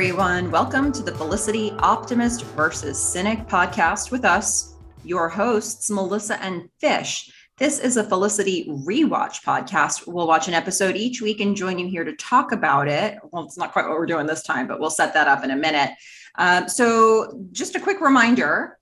everyone. 0.00 0.50
Welcome 0.50 0.92
to 0.92 1.02
the 1.02 1.12
Felicity 1.12 1.72
Optimist 1.80 2.42
versus 2.56 2.98
Cynic 2.98 3.40
podcast 3.40 4.10
with 4.10 4.24
us, 4.24 4.76
your 5.04 5.28
hosts, 5.28 5.90
Melissa 5.90 6.42
and 6.42 6.70
Fish. 6.78 7.30
This 7.58 7.78
is 7.78 7.98
a 7.98 8.04
Felicity 8.04 8.64
rewatch 8.66 9.42
podcast. 9.42 10.06
We'll 10.06 10.26
watch 10.26 10.48
an 10.48 10.54
episode 10.54 10.96
each 10.96 11.20
week 11.20 11.42
and 11.42 11.54
join 11.54 11.78
you 11.78 11.86
here 11.86 12.04
to 12.04 12.16
talk 12.16 12.52
about 12.52 12.88
it. 12.88 13.18
Well, 13.30 13.44
it's 13.44 13.58
not 13.58 13.74
quite 13.74 13.86
what 13.86 13.98
we're 13.98 14.06
doing 14.06 14.26
this 14.26 14.42
time, 14.42 14.66
but 14.66 14.80
we'll 14.80 14.88
set 14.88 15.12
that 15.12 15.28
up 15.28 15.44
in 15.44 15.50
a 15.50 15.56
minute. 15.56 15.90
Um, 16.36 16.66
so, 16.66 17.38
just 17.52 17.76
a 17.76 17.80
quick 17.80 18.00
reminder 18.00 18.78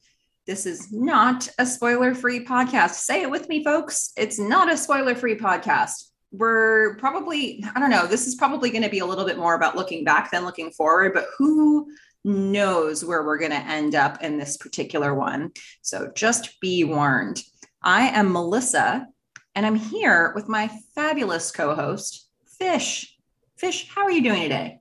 this 0.46 0.66
is 0.66 0.92
not 0.92 1.48
a 1.58 1.66
spoiler 1.66 2.14
free 2.14 2.44
podcast. 2.44 2.90
Say 2.90 3.22
it 3.22 3.30
with 3.30 3.48
me, 3.48 3.64
folks. 3.64 4.12
It's 4.16 4.38
not 4.38 4.72
a 4.72 4.76
spoiler 4.76 5.16
free 5.16 5.36
podcast 5.36 6.07
we're 6.30 6.94
probably 6.96 7.64
i 7.74 7.80
don't 7.80 7.90
know 7.90 8.06
this 8.06 8.26
is 8.26 8.34
probably 8.34 8.70
going 8.70 8.82
to 8.82 8.90
be 8.90 8.98
a 8.98 9.06
little 9.06 9.24
bit 9.24 9.38
more 9.38 9.54
about 9.54 9.76
looking 9.76 10.04
back 10.04 10.30
than 10.30 10.44
looking 10.44 10.70
forward 10.70 11.14
but 11.14 11.26
who 11.38 11.88
knows 12.24 13.04
where 13.04 13.22
we're 13.24 13.38
going 13.38 13.50
to 13.50 13.56
end 13.56 13.94
up 13.94 14.22
in 14.22 14.38
this 14.38 14.56
particular 14.56 15.14
one. 15.14 15.52
So 15.82 16.10
just 16.14 16.60
be 16.60 16.84
warned. 16.84 17.42
I 17.82 18.08
am 18.08 18.32
melissa 18.32 19.06
and 19.54 19.64
i'm 19.64 19.76
here 19.76 20.32
with 20.34 20.48
my 20.48 20.68
fabulous 20.94 21.50
co-host 21.50 22.28
fish. 22.58 23.16
Fish 23.56 23.88
how 23.88 24.02
are 24.02 24.10
you 24.10 24.22
doing 24.22 24.42
today? 24.42 24.80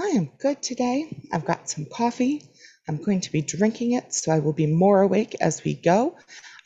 I 0.00 0.06
am 0.08 0.32
good 0.38 0.60
today. 0.60 1.24
I've 1.32 1.44
got 1.44 1.70
some 1.70 1.86
coffee. 1.86 2.42
I'm 2.88 3.02
going 3.02 3.20
to 3.20 3.32
be 3.32 3.42
drinking 3.42 3.92
it 3.92 4.12
so 4.12 4.32
i 4.32 4.40
will 4.40 4.52
be 4.52 4.66
more 4.66 5.02
awake 5.02 5.36
as 5.40 5.62
we 5.64 5.74
go. 5.74 6.16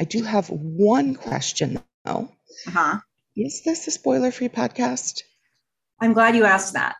I 0.01 0.05
do 0.05 0.23
have 0.23 0.49
one 0.49 1.15
question 1.15 1.83
though. 2.05 2.31
Uh-huh 2.67 3.01
is 3.39 3.63
this 3.63 3.87
a 3.87 3.91
spoiler 3.91 4.33
free 4.33 4.49
podcast? 4.49 5.23
I'm 6.01 6.13
glad 6.13 6.35
you 6.35 6.45
asked 6.45 6.73
that 6.73 6.97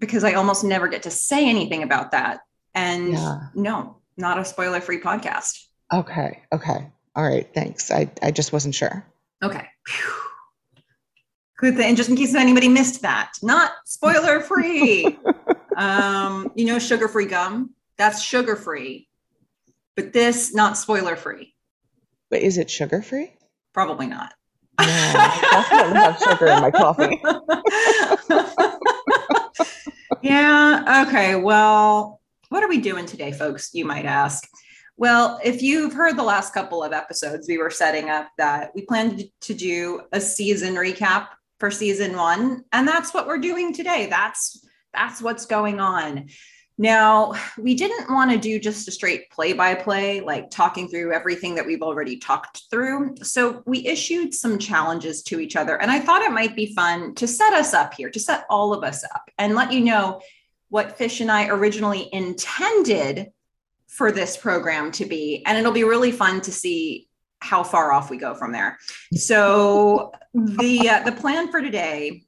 because 0.00 0.24
I 0.24 0.34
almost 0.34 0.64
never 0.64 0.88
get 0.88 1.04
to 1.04 1.10
say 1.10 1.48
anything 1.48 1.82
about 1.82 2.10
that. 2.10 2.40
And 2.74 3.12
yeah. 3.12 3.38
no, 3.54 3.98
not 4.16 4.38
a 4.38 4.44
spoiler 4.44 4.80
free 4.80 5.00
podcast. 5.00 5.64
Okay. 5.92 6.42
Okay. 6.52 6.90
All 7.14 7.24
right. 7.24 7.48
Thanks. 7.54 7.92
I, 7.92 8.10
I 8.20 8.32
just 8.32 8.52
wasn't 8.52 8.74
sure. 8.74 9.06
Okay. 9.42 9.68
Good 11.58 11.76
thing. 11.76 11.94
Just 11.94 12.10
in 12.10 12.16
case 12.16 12.34
anybody 12.34 12.68
missed 12.68 13.02
that, 13.02 13.32
not 13.40 13.70
spoiler 13.84 14.40
free. 14.40 15.18
um, 15.76 16.50
you 16.56 16.64
know, 16.64 16.80
sugar 16.80 17.06
free 17.06 17.26
gum, 17.26 17.70
that's 17.96 18.20
sugar 18.20 18.56
free, 18.56 19.08
but 19.94 20.12
this 20.12 20.52
not 20.52 20.76
spoiler 20.76 21.14
free. 21.14 21.54
But 22.28 22.42
is 22.42 22.58
it 22.58 22.70
sugar 22.70 23.02
free? 23.02 23.32
Probably 23.72 24.08
not. 24.08 24.34
I 24.78 25.38
definitely 25.50 25.98
have 25.98 26.18
sugar 26.18 26.46
in 26.46 26.60
my 26.60 26.70
coffee. 26.70 27.22
yeah. 30.22 31.04
Okay. 31.06 31.36
Well, 31.36 32.20
what 32.48 32.62
are 32.62 32.68
we 32.68 32.78
doing 32.78 33.06
today, 33.06 33.32
folks? 33.32 33.74
You 33.74 33.84
might 33.84 34.04
ask. 34.04 34.48
Well, 34.96 35.40
if 35.42 35.60
you've 35.60 35.92
heard 35.92 36.16
the 36.16 36.22
last 36.22 36.54
couple 36.54 36.82
of 36.82 36.92
episodes, 36.92 37.48
we 37.48 37.58
were 37.58 37.70
setting 37.70 38.10
up 38.10 38.28
that 38.38 38.70
we 38.74 38.82
planned 38.82 39.24
to 39.42 39.54
do 39.54 40.02
a 40.12 40.20
season 40.20 40.74
recap 40.74 41.28
for 41.58 41.70
season 41.70 42.16
one, 42.16 42.64
and 42.72 42.86
that's 42.86 43.12
what 43.12 43.26
we're 43.26 43.38
doing 43.38 43.72
today. 43.72 44.06
That's 44.08 44.64
that's 44.92 45.20
what's 45.20 45.46
going 45.46 45.80
on. 45.80 46.28
Now, 46.76 47.34
we 47.56 47.74
didn't 47.74 48.12
want 48.12 48.32
to 48.32 48.38
do 48.38 48.58
just 48.58 48.88
a 48.88 48.90
straight 48.90 49.30
play 49.30 49.52
by 49.52 49.74
play, 49.74 50.20
like 50.20 50.50
talking 50.50 50.88
through 50.88 51.12
everything 51.12 51.54
that 51.54 51.66
we've 51.66 51.82
already 51.82 52.16
talked 52.16 52.62
through. 52.68 53.14
So 53.22 53.62
we 53.64 53.86
issued 53.86 54.34
some 54.34 54.58
challenges 54.58 55.22
to 55.24 55.38
each 55.38 55.54
other. 55.54 55.80
And 55.80 55.90
I 55.90 56.00
thought 56.00 56.22
it 56.22 56.32
might 56.32 56.56
be 56.56 56.74
fun 56.74 57.14
to 57.14 57.28
set 57.28 57.52
us 57.52 57.74
up 57.74 57.94
here, 57.94 58.10
to 58.10 58.18
set 58.18 58.44
all 58.50 58.74
of 58.74 58.82
us 58.82 59.04
up 59.04 59.30
and 59.38 59.54
let 59.54 59.72
you 59.72 59.80
know 59.80 60.20
what 60.68 60.98
Fish 60.98 61.20
and 61.20 61.30
I 61.30 61.46
originally 61.48 62.08
intended 62.12 63.30
for 63.86 64.10
this 64.10 64.36
program 64.36 64.90
to 64.92 65.04
be. 65.04 65.44
And 65.46 65.56
it'll 65.56 65.70
be 65.70 65.84
really 65.84 66.10
fun 66.10 66.40
to 66.40 66.50
see 66.50 67.08
how 67.38 67.62
far 67.62 67.92
off 67.92 68.10
we 68.10 68.16
go 68.16 68.34
from 68.34 68.50
there. 68.50 68.78
So 69.12 70.10
the 70.34 70.88
uh, 70.88 71.02
the 71.04 71.12
plan 71.12 71.52
for 71.52 71.60
today 71.60 72.23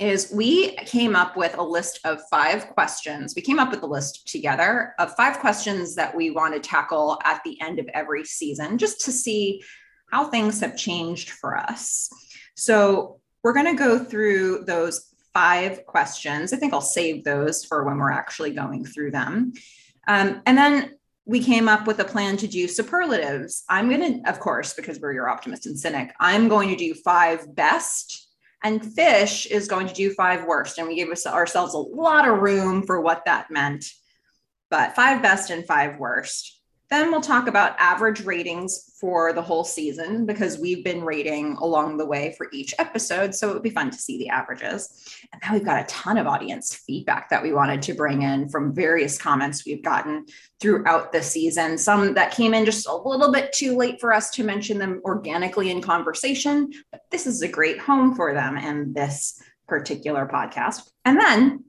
is 0.00 0.30
we 0.32 0.76
came 0.76 1.16
up 1.16 1.36
with 1.36 1.56
a 1.58 1.62
list 1.62 2.00
of 2.04 2.20
five 2.30 2.68
questions. 2.68 3.34
We 3.34 3.42
came 3.42 3.58
up 3.58 3.70
with 3.70 3.82
a 3.82 3.86
list 3.86 4.28
together 4.28 4.94
of 4.98 5.14
five 5.16 5.38
questions 5.38 5.94
that 5.94 6.14
we 6.14 6.30
want 6.30 6.54
to 6.54 6.60
tackle 6.60 7.18
at 7.24 7.42
the 7.44 7.60
end 7.60 7.78
of 7.78 7.88
every 7.94 8.24
season, 8.24 8.78
just 8.78 9.04
to 9.04 9.12
see 9.12 9.62
how 10.10 10.24
things 10.24 10.60
have 10.60 10.76
changed 10.76 11.30
for 11.30 11.56
us. 11.56 12.08
So 12.54 13.20
we're 13.42 13.52
going 13.52 13.66
to 13.66 13.74
go 13.74 13.98
through 13.98 14.64
those 14.64 15.14
five 15.34 15.86
questions. 15.86 16.52
I 16.52 16.56
think 16.56 16.72
I'll 16.72 16.80
save 16.80 17.24
those 17.24 17.64
for 17.64 17.84
when 17.84 17.98
we're 17.98 18.10
actually 18.10 18.52
going 18.52 18.84
through 18.84 19.12
them. 19.12 19.52
Um, 20.06 20.42
and 20.46 20.56
then 20.56 20.94
we 21.26 21.40
came 21.40 21.68
up 21.68 21.86
with 21.86 22.00
a 22.00 22.04
plan 22.04 22.38
to 22.38 22.46
do 22.46 22.66
superlatives. 22.66 23.64
I'm 23.68 23.90
going 23.90 24.22
to, 24.22 24.30
of 24.30 24.40
course, 24.40 24.72
because 24.72 24.98
we're 24.98 25.12
your 25.12 25.28
optimist 25.28 25.66
and 25.66 25.78
cynic, 25.78 26.14
I'm 26.18 26.48
going 26.48 26.70
to 26.70 26.76
do 26.76 26.94
five 26.94 27.54
best 27.54 28.27
and 28.62 28.84
fish 28.94 29.46
is 29.46 29.68
going 29.68 29.86
to 29.86 29.94
do 29.94 30.12
five 30.12 30.44
worst. 30.44 30.78
And 30.78 30.88
we 30.88 30.96
gave 30.96 31.12
ourselves 31.26 31.74
a 31.74 31.78
lot 31.78 32.26
of 32.26 32.40
room 32.40 32.84
for 32.86 33.00
what 33.00 33.24
that 33.26 33.50
meant. 33.50 33.84
But 34.70 34.94
five 34.94 35.22
best 35.22 35.50
and 35.50 35.66
five 35.66 35.98
worst. 35.98 36.57
Then 36.90 37.10
we'll 37.10 37.20
talk 37.20 37.48
about 37.48 37.76
average 37.78 38.24
ratings 38.24 38.94
for 38.98 39.34
the 39.34 39.42
whole 39.42 39.62
season 39.62 40.24
because 40.24 40.58
we've 40.58 40.82
been 40.82 41.02
rating 41.02 41.54
along 41.56 41.98
the 41.98 42.06
way 42.06 42.34
for 42.38 42.48
each 42.50 42.74
episode. 42.78 43.34
So 43.34 43.50
it 43.50 43.52
would 43.52 43.62
be 43.62 43.68
fun 43.70 43.90
to 43.90 43.98
see 43.98 44.18
the 44.18 44.30
averages. 44.30 45.06
And 45.30 45.42
then 45.42 45.52
we've 45.52 45.64
got 45.64 45.82
a 45.82 45.86
ton 45.86 46.16
of 46.16 46.26
audience 46.26 46.74
feedback 46.74 47.28
that 47.28 47.42
we 47.42 47.52
wanted 47.52 47.82
to 47.82 47.92
bring 47.92 48.22
in 48.22 48.48
from 48.48 48.74
various 48.74 49.18
comments 49.18 49.66
we've 49.66 49.84
gotten 49.84 50.24
throughout 50.60 51.12
the 51.12 51.22
season. 51.22 51.76
Some 51.76 52.14
that 52.14 52.32
came 52.34 52.54
in 52.54 52.64
just 52.64 52.88
a 52.88 52.96
little 52.96 53.30
bit 53.30 53.52
too 53.52 53.76
late 53.76 54.00
for 54.00 54.12
us 54.12 54.30
to 54.30 54.42
mention 54.42 54.78
them 54.78 55.02
organically 55.04 55.70
in 55.70 55.82
conversation, 55.82 56.72
but 56.90 57.02
this 57.10 57.26
is 57.26 57.42
a 57.42 57.48
great 57.48 57.78
home 57.78 58.14
for 58.14 58.32
them 58.32 58.56
in 58.56 58.94
this 58.94 59.42
particular 59.66 60.26
podcast. 60.26 60.88
And 61.04 61.20
then 61.20 61.64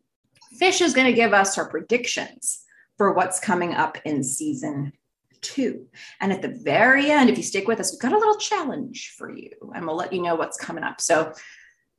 Fish 0.57 0.79
is 0.79 0.93
going 0.93 1.07
to 1.07 1.13
give 1.13 1.33
us 1.33 1.57
her 1.57 1.65
predictions 1.65 2.63
for 2.97 3.13
what's 3.13 3.39
coming 3.39 3.73
up 3.73 3.97
in 4.05 4.23
season 4.23 4.93
two. 5.41 5.87
And 6.19 6.31
at 6.31 6.41
the 6.41 6.59
very 6.63 7.11
end, 7.11 7.29
if 7.29 7.37
you 7.37 7.43
stick 7.43 7.67
with 7.67 7.79
us, 7.79 7.91
we've 7.91 8.01
got 8.01 8.13
a 8.13 8.17
little 8.17 8.37
challenge 8.37 9.15
for 9.17 9.31
you 9.31 9.51
and 9.73 9.85
we'll 9.85 9.95
let 9.95 10.13
you 10.13 10.21
know 10.21 10.35
what's 10.35 10.57
coming 10.57 10.83
up. 10.83 11.01
So 11.01 11.33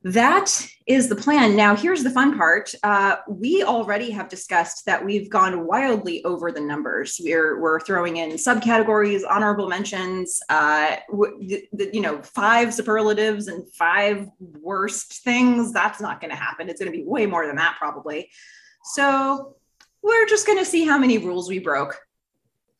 that 0.03 0.67
is 0.87 1.09
the 1.09 1.15
plan. 1.15 1.55
Now, 1.55 1.75
here's 1.75 2.03
the 2.03 2.09
fun 2.09 2.35
part. 2.35 2.73
Uh, 2.81 3.17
we 3.29 3.63
already 3.63 4.09
have 4.09 4.29
discussed 4.29 4.85
that 4.87 5.05
we've 5.05 5.29
gone 5.29 5.67
wildly 5.67 6.23
over 6.25 6.51
the 6.51 6.59
numbers. 6.59 7.21
We're 7.23 7.61
we're 7.61 7.79
throwing 7.79 8.17
in 8.17 8.31
subcategories, 8.31 9.21
honorable 9.29 9.67
mentions, 9.67 10.41
uh, 10.49 10.95
w- 11.11 11.61
you 11.71 12.01
know, 12.01 12.19
five 12.23 12.73
superlatives 12.73 13.47
and 13.47 13.71
five 13.75 14.27
worst 14.39 15.23
things. 15.23 15.71
That's 15.71 16.01
not 16.01 16.19
going 16.19 16.31
to 16.31 16.37
happen. 16.37 16.67
It's 16.67 16.81
going 16.81 16.91
to 16.91 16.97
be 16.97 17.05
way 17.05 17.27
more 17.27 17.45
than 17.45 17.57
that, 17.57 17.75
probably. 17.77 18.31
So 18.83 19.55
we're 20.01 20.25
just 20.25 20.47
going 20.47 20.57
to 20.57 20.65
see 20.65 20.83
how 20.83 20.97
many 20.97 21.19
rules 21.19 21.47
we 21.47 21.59
broke 21.59 21.99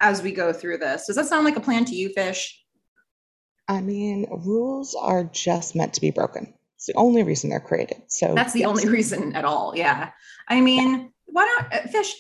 as 0.02 0.22
we 0.22 0.32
go 0.32 0.52
through 0.52 0.80
this. 0.80 1.06
Does 1.08 1.16
that 1.16 1.28
sound 1.28 1.46
like 1.46 1.56
a 1.56 1.62
plan 1.62 1.86
to 1.86 1.96
you, 1.96 2.10
Fish? 2.10 2.62
I 3.68 3.80
mean, 3.80 4.28
rules 4.30 4.96
are 5.00 5.24
just 5.24 5.76
meant 5.76 5.94
to 5.94 6.02
be 6.02 6.12
broken. 6.12 6.54
It's 6.76 6.88
the 6.88 6.96
only 6.96 7.24
reason 7.24 7.50
they're 7.50 7.60
created. 7.60 8.02
So 8.08 8.34
that's 8.34 8.54
the 8.54 8.62
yes. 8.62 8.70
only 8.70 8.90
reason 8.90 9.36
at 9.36 9.46
all. 9.46 9.74
Yeah. 9.76 10.10
I 10.50 10.60
mean, 10.60 10.92
yeah. 10.92 11.08
why 11.28 11.46
don't 11.46 11.74
uh, 11.74 11.88
Fish? 11.88 12.16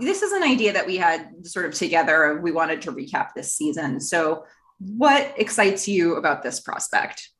This 0.00 0.22
is 0.22 0.32
an 0.32 0.42
idea 0.42 0.74
that 0.74 0.86
we 0.86 0.96
had 0.96 1.46
sort 1.46 1.64
of 1.64 1.72
together. 1.72 2.38
We 2.42 2.52
wanted 2.52 2.82
to 2.82 2.92
recap 2.92 3.32
this 3.34 3.54
season. 3.54 4.00
So, 4.00 4.44
what 4.78 5.34
excites 5.38 5.88
you 5.88 6.16
about 6.16 6.42
this 6.42 6.60
prospect? 6.60 7.30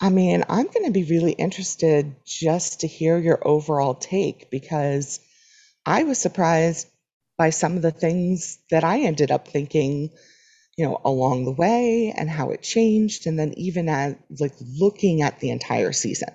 I 0.00 0.08
mean, 0.08 0.44
I'm 0.48 0.66
going 0.66 0.86
to 0.86 0.90
be 0.90 1.04
really 1.04 1.32
interested 1.32 2.16
just 2.24 2.80
to 2.80 2.86
hear 2.86 3.18
your 3.18 3.46
overall 3.46 3.94
take 3.94 4.50
because 4.50 5.20
I 5.86 6.04
was 6.04 6.18
surprised 6.18 6.88
by 7.36 7.50
some 7.50 7.76
of 7.76 7.82
the 7.82 7.90
things 7.90 8.58
that 8.70 8.84
I 8.84 9.00
ended 9.00 9.30
up 9.30 9.48
thinking, 9.48 10.10
you 10.76 10.86
know, 10.86 11.00
along 11.04 11.44
the 11.44 11.52
way 11.52 12.14
and 12.16 12.30
how 12.30 12.50
it 12.50 12.62
changed. 12.62 13.26
And 13.26 13.38
then 13.38 13.54
even 13.56 13.88
at 13.88 14.18
like 14.38 14.54
looking 14.60 15.22
at 15.22 15.40
the 15.40 15.50
entire 15.50 15.92
season. 15.92 16.30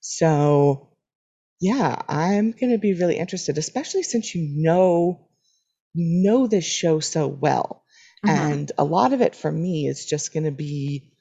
So 0.00 0.90
yeah, 1.60 2.02
I'm 2.08 2.52
going 2.52 2.72
to 2.72 2.78
be 2.78 2.94
really 2.94 3.16
interested, 3.16 3.58
especially 3.58 4.02
since 4.02 4.34
you 4.34 4.46
know, 4.50 5.28
know 5.94 6.46
this 6.46 6.64
show 6.64 7.00
so 7.00 7.28
well. 7.28 7.84
Mm-hmm. 8.24 8.36
And 8.36 8.72
a 8.78 8.84
lot 8.84 9.12
of 9.12 9.20
it 9.20 9.34
for 9.34 9.50
me 9.50 9.86
is 9.86 10.04
just 10.04 10.32
going 10.32 10.44
to 10.44 10.50
be, 10.50 11.12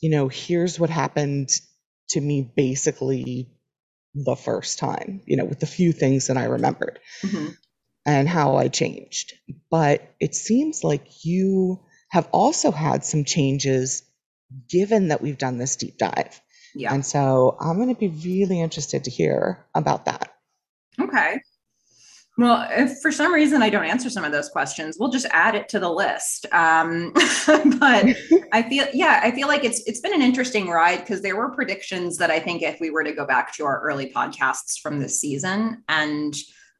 you 0.00 0.10
know, 0.10 0.28
here's 0.28 0.78
what 0.78 0.90
happened 0.90 1.50
to 2.10 2.20
me 2.20 2.52
basically 2.56 3.52
the 4.14 4.36
first 4.36 4.78
time, 4.78 5.22
you 5.26 5.36
know, 5.36 5.44
with 5.44 5.60
the 5.60 5.66
few 5.66 5.92
things 5.92 6.26
that 6.26 6.36
I 6.36 6.44
remembered. 6.44 6.98
Mm-hmm 7.22 7.50
and 8.04 8.28
how 8.28 8.56
I 8.56 8.68
changed. 8.68 9.34
But 9.70 10.14
it 10.20 10.34
seems 10.34 10.84
like 10.84 11.24
you 11.24 11.80
have 12.10 12.28
also 12.32 12.70
had 12.70 13.04
some 13.04 13.24
changes 13.24 14.02
given 14.68 15.08
that 15.08 15.22
we've 15.22 15.38
done 15.38 15.58
this 15.58 15.76
deep 15.76 15.98
dive. 15.98 16.40
Yeah. 16.74 16.92
And 16.92 17.04
so 17.04 17.56
I'm 17.60 17.76
going 17.76 17.94
to 17.94 17.98
be 17.98 18.08
really 18.08 18.60
interested 18.60 19.04
to 19.04 19.10
hear 19.10 19.64
about 19.74 20.06
that. 20.06 20.34
Okay. 21.00 21.40
Well, 22.38 22.66
if 22.70 23.00
for 23.00 23.12
some 23.12 23.32
reason 23.32 23.62
I 23.62 23.68
don't 23.68 23.84
answer 23.84 24.08
some 24.08 24.24
of 24.24 24.32
those 24.32 24.48
questions, 24.48 24.96
we'll 24.98 25.10
just 25.10 25.26
add 25.32 25.54
it 25.54 25.68
to 25.70 25.78
the 25.78 25.90
list. 25.90 26.46
Um, 26.52 27.12
but 27.46 28.06
I 28.52 28.64
feel, 28.68 28.86
yeah, 28.94 29.20
I 29.22 29.32
feel 29.32 29.48
like 29.48 29.64
it's 29.64 29.82
it's 29.86 30.00
been 30.00 30.14
an 30.14 30.22
interesting 30.22 30.68
ride 30.68 31.00
because 31.00 31.20
there 31.20 31.36
were 31.36 31.50
predictions 31.50 32.16
that 32.18 32.30
I 32.30 32.40
think 32.40 32.62
if 32.62 32.80
we 32.80 32.88
were 32.88 33.04
to 33.04 33.12
go 33.12 33.26
back 33.26 33.54
to 33.56 33.66
our 33.66 33.82
early 33.82 34.10
podcasts 34.10 34.80
from 34.82 34.98
this 34.98 35.20
season 35.20 35.82
and 35.88 36.34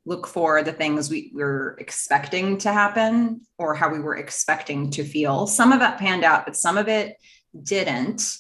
look 0.04 0.26
for 0.26 0.62
the 0.62 0.72
things 0.72 1.08
we 1.08 1.30
were 1.34 1.76
expecting 1.78 2.58
to 2.58 2.72
happen 2.72 3.40
or 3.58 3.74
how 3.74 3.90
we 3.90 4.00
were 4.00 4.16
expecting 4.16 4.90
to 4.90 5.04
feel, 5.04 5.46
some 5.46 5.72
of 5.72 5.80
that 5.80 5.98
panned 5.98 6.24
out, 6.24 6.44
but 6.44 6.56
some 6.56 6.76
of 6.76 6.88
it 6.88 7.16
didn't. 7.62 8.38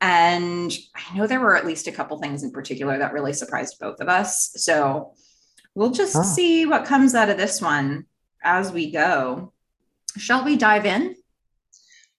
And 0.00 0.76
I 0.94 1.16
know 1.16 1.26
there 1.26 1.40
were 1.40 1.56
at 1.56 1.66
least 1.66 1.88
a 1.88 1.92
couple 1.92 2.18
things 2.18 2.42
in 2.44 2.52
particular 2.52 2.98
that 2.98 3.12
really 3.12 3.32
surprised 3.32 3.78
both 3.80 4.00
of 4.00 4.08
us. 4.08 4.52
So 4.56 5.14
we'll 5.74 5.90
just 5.90 6.34
see 6.34 6.66
what 6.66 6.84
comes 6.84 7.14
out 7.14 7.30
of 7.30 7.36
this 7.36 7.60
one 7.60 8.06
as 8.42 8.70
we 8.70 8.90
go. 8.90 9.52
Shall 10.16 10.44
we 10.44 10.56
dive 10.56 10.86
in? 10.86 11.16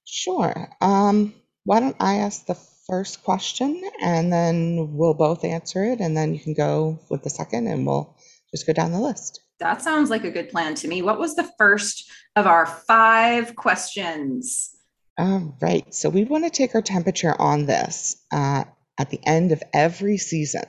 Sure. 0.03 0.69
Um, 0.81 1.33
why 1.63 1.79
don't 1.79 1.95
I 1.99 2.15
ask 2.15 2.45
the 2.45 2.57
first 2.87 3.23
question 3.23 3.81
and 4.01 4.33
then 4.33 4.93
we'll 4.93 5.13
both 5.13 5.45
answer 5.45 5.83
it 5.85 5.99
and 5.99 6.17
then 6.17 6.33
you 6.33 6.39
can 6.39 6.55
go 6.55 6.99
with 7.09 7.23
the 7.23 7.29
second 7.29 7.67
and 7.67 7.85
we'll 7.85 8.17
just 8.51 8.67
go 8.67 8.73
down 8.73 8.91
the 8.91 8.99
list. 8.99 9.41
That 9.59 9.81
sounds 9.81 10.09
like 10.09 10.23
a 10.23 10.31
good 10.31 10.49
plan 10.49 10.75
to 10.75 10.87
me. 10.87 11.01
What 11.01 11.19
was 11.19 11.35
the 11.35 11.49
first 11.57 12.09
of 12.35 12.47
our 12.47 12.65
five 12.65 13.55
questions? 13.55 14.69
All 15.17 15.57
right. 15.61 15.93
So 15.93 16.09
we 16.09 16.23
want 16.23 16.45
to 16.45 16.49
take 16.49 16.75
our 16.75 16.81
temperature 16.81 17.35
on 17.39 17.65
this 17.65 18.15
uh, 18.31 18.63
at 18.97 19.09
the 19.09 19.19
end 19.25 19.51
of 19.51 19.61
every 19.73 20.17
season. 20.17 20.63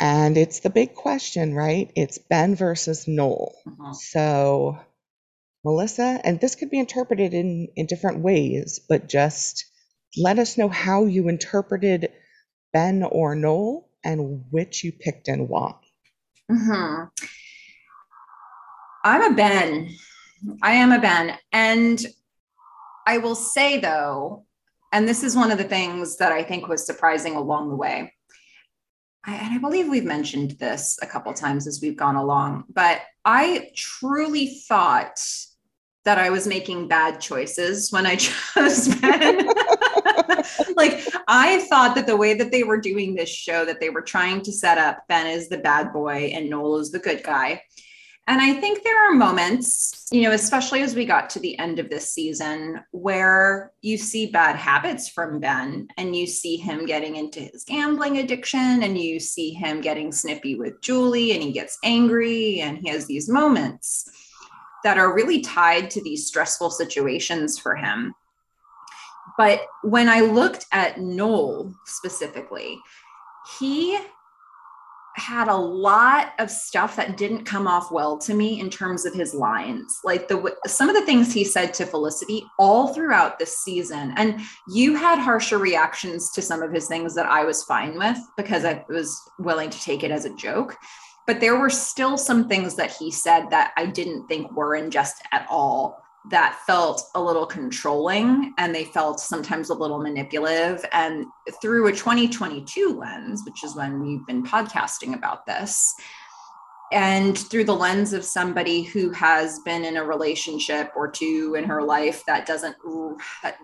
And 0.00 0.36
it's 0.36 0.60
the 0.60 0.70
big 0.70 0.94
question, 0.94 1.54
right? 1.54 1.92
It's 1.94 2.18
Ben 2.18 2.56
versus 2.56 3.06
Noel. 3.06 3.54
Mhm. 3.66 3.94
So, 3.94 4.78
Melissa, 5.64 6.20
and 6.24 6.40
this 6.40 6.56
could 6.56 6.68
be 6.68 6.80
interpreted 6.80 7.32
in, 7.32 7.68
in 7.76 7.86
different 7.86 8.18
ways, 8.18 8.80
but 8.88 9.08
just 9.08 9.64
let 10.18 10.38
us 10.40 10.58
know 10.58 10.68
how 10.68 11.04
you 11.04 11.28
interpreted 11.28 12.12
Ben 12.72 13.04
or 13.04 13.36
Noel 13.36 13.88
and 14.04 14.44
which 14.50 14.82
you 14.82 14.92
picked 14.92 15.28
and 15.28 15.48
why. 15.48 15.74
Mhm. 16.50 17.10
I'm 19.04 19.32
a 19.32 19.34
Ben. 19.34 19.90
I 20.62 20.74
am 20.74 20.92
a 20.92 20.98
Ben. 21.00 21.36
And 21.52 22.04
I 23.06 23.18
will 23.18 23.34
say, 23.34 23.78
though, 23.78 24.46
and 24.92 25.08
this 25.08 25.22
is 25.24 25.36
one 25.36 25.50
of 25.50 25.58
the 25.58 25.64
things 25.64 26.16
that 26.18 26.32
I 26.32 26.42
think 26.42 26.68
was 26.68 26.86
surprising 26.86 27.36
along 27.36 27.68
the 27.68 27.76
way. 27.76 28.12
I, 29.26 29.34
and 29.36 29.54
I 29.54 29.58
believe 29.58 29.88
we've 29.88 30.04
mentioned 30.04 30.52
this 30.52 30.98
a 31.02 31.06
couple 31.06 31.32
times 31.32 31.66
as 31.66 31.80
we've 31.80 31.96
gone 31.96 32.16
along, 32.16 32.64
but 32.72 33.00
I 33.24 33.70
truly 33.74 34.60
thought 34.68 35.20
that 36.04 36.18
I 36.18 36.28
was 36.30 36.46
making 36.46 36.88
bad 36.88 37.20
choices 37.20 37.90
when 37.90 38.06
I 38.06 38.16
chose 38.54 38.94
Ben. 38.96 39.48
like 40.76 41.00
I 41.28 41.60
thought 41.68 41.94
that 41.94 42.06
the 42.06 42.16
way 42.16 42.34
that 42.34 42.50
they 42.50 42.62
were 42.62 42.80
doing 42.80 43.14
this 43.14 43.28
show, 43.28 43.64
that 43.64 43.80
they 43.80 43.90
were 43.90 44.02
trying 44.02 44.42
to 44.42 44.52
set 44.52 44.78
up 44.78 45.04
Ben 45.08 45.26
as 45.26 45.48
the 45.48 45.58
bad 45.58 45.92
boy 45.92 46.32
and 46.34 46.50
Noel 46.50 46.78
is 46.78 46.90
the 46.90 46.98
good 46.98 47.22
guy. 47.22 47.62
And 48.26 48.40
I 48.40 48.54
think 48.54 48.82
there 48.82 49.06
are 49.06 49.14
moments, 49.14 50.08
you 50.10 50.22
know, 50.22 50.30
especially 50.30 50.80
as 50.80 50.94
we 50.94 51.04
got 51.04 51.28
to 51.30 51.40
the 51.40 51.58
end 51.58 51.78
of 51.78 51.90
this 51.90 52.10
season, 52.10 52.82
where 52.90 53.72
you 53.82 53.98
see 53.98 54.30
bad 54.30 54.56
habits 54.56 55.10
from 55.10 55.40
Ben 55.40 55.88
and 55.98 56.16
you 56.16 56.26
see 56.26 56.56
him 56.56 56.86
getting 56.86 57.16
into 57.16 57.40
his 57.40 57.64
gambling 57.64 58.16
addiction 58.18 58.82
and 58.82 58.96
you 58.96 59.20
see 59.20 59.52
him 59.52 59.82
getting 59.82 60.10
snippy 60.10 60.54
with 60.54 60.80
Julie 60.80 61.32
and 61.32 61.42
he 61.42 61.52
gets 61.52 61.76
angry 61.84 62.60
and 62.60 62.78
he 62.78 62.88
has 62.88 63.04
these 63.04 63.28
moments 63.28 64.08
that 64.84 64.96
are 64.96 65.14
really 65.14 65.40
tied 65.40 65.90
to 65.90 66.02
these 66.02 66.26
stressful 66.26 66.70
situations 66.70 67.58
for 67.58 67.76
him. 67.76 68.14
But 69.36 69.62
when 69.82 70.08
I 70.08 70.20
looked 70.20 70.66
at 70.72 71.00
Noel 71.00 71.74
specifically, 71.86 72.78
he 73.58 73.98
had 75.16 75.46
a 75.46 75.56
lot 75.56 76.32
of 76.40 76.50
stuff 76.50 76.96
that 76.96 77.16
didn't 77.16 77.44
come 77.44 77.68
off 77.68 77.92
well 77.92 78.18
to 78.18 78.34
me 78.34 78.58
in 78.58 78.68
terms 78.68 79.06
of 79.06 79.14
his 79.14 79.32
lines. 79.32 80.00
Like 80.02 80.26
the 80.26 80.56
some 80.66 80.88
of 80.88 80.96
the 80.96 81.06
things 81.06 81.32
he 81.32 81.44
said 81.44 81.72
to 81.74 81.86
felicity 81.86 82.44
all 82.58 82.88
throughout 82.88 83.38
this 83.38 83.58
season. 83.58 84.12
And 84.16 84.40
you 84.68 84.96
had 84.96 85.20
harsher 85.20 85.58
reactions 85.58 86.30
to 86.32 86.42
some 86.42 86.62
of 86.62 86.72
his 86.72 86.88
things 86.88 87.14
that 87.14 87.26
i 87.26 87.44
was 87.44 87.62
fine 87.62 87.96
with 87.96 88.18
because 88.36 88.64
i 88.64 88.84
was 88.88 89.20
willing 89.38 89.70
to 89.70 89.80
take 89.80 90.02
it 90.02 90.10
as 90.10 90.24
a 90.24 90.34
joke. 90.34 90.76
But 91.26 91.40
there 91.40 91.58
were 91.58 91.70
still 91.70 92.18
some 92.18 92.48
things 92.48 92.74
that 92.76 92.92
he 92.92 93.12
said 93.12 93.50
that 93.50 93.72
i 93.76 93.86
didn't 93.86 94.26
think 94.26 94.50
were 94.52 94.74
in 94.74 94.90
jest 94.90 95.22
at 95.32 95.46
all 95.48 96.03
that 96.30 96.58
felt 96.66 97.02
a 97.14 97.22
little 97.22 97.46
controlling 97.46 98.54
and 98.56 98.74
they 98.74 98.84
felt 98.84 99.20
sometimes 99.20 99.68
a 99.68 99.74
little 99.74 99.98
manipulative. 99.98 100.84
And 100.92 101.26
through 101.60 101.86
a 101.86 101.92
2022 101.92 102.96
lens, 102.98 103.42
which 103.44 103.62
is 103.62 103.76
when 103.76 104.00
we've 104.00 104.26
been 104.26 104.42
podcasting 104.42 105.14
about 105.14 105.44
this, 105.44 105.94
and 106.92 107.36
through 107.36 107.64
the 107.64 107.74
lens 107.74 108.12
of 108.12 108.24
somebody 108.24 108.82
who 108.82 109.10
has 109.10 109.58
been 109.60 109.84
in 109.84 109.96
a 109.96 110.04
relationship 110.04 110.92
or 110.94 111.10
two 111.10 111.56
in 111.58 111.64
her 111.64 111.82
life 111.82 112.24
that 112.26 112.46
doesn't 112.46 112.76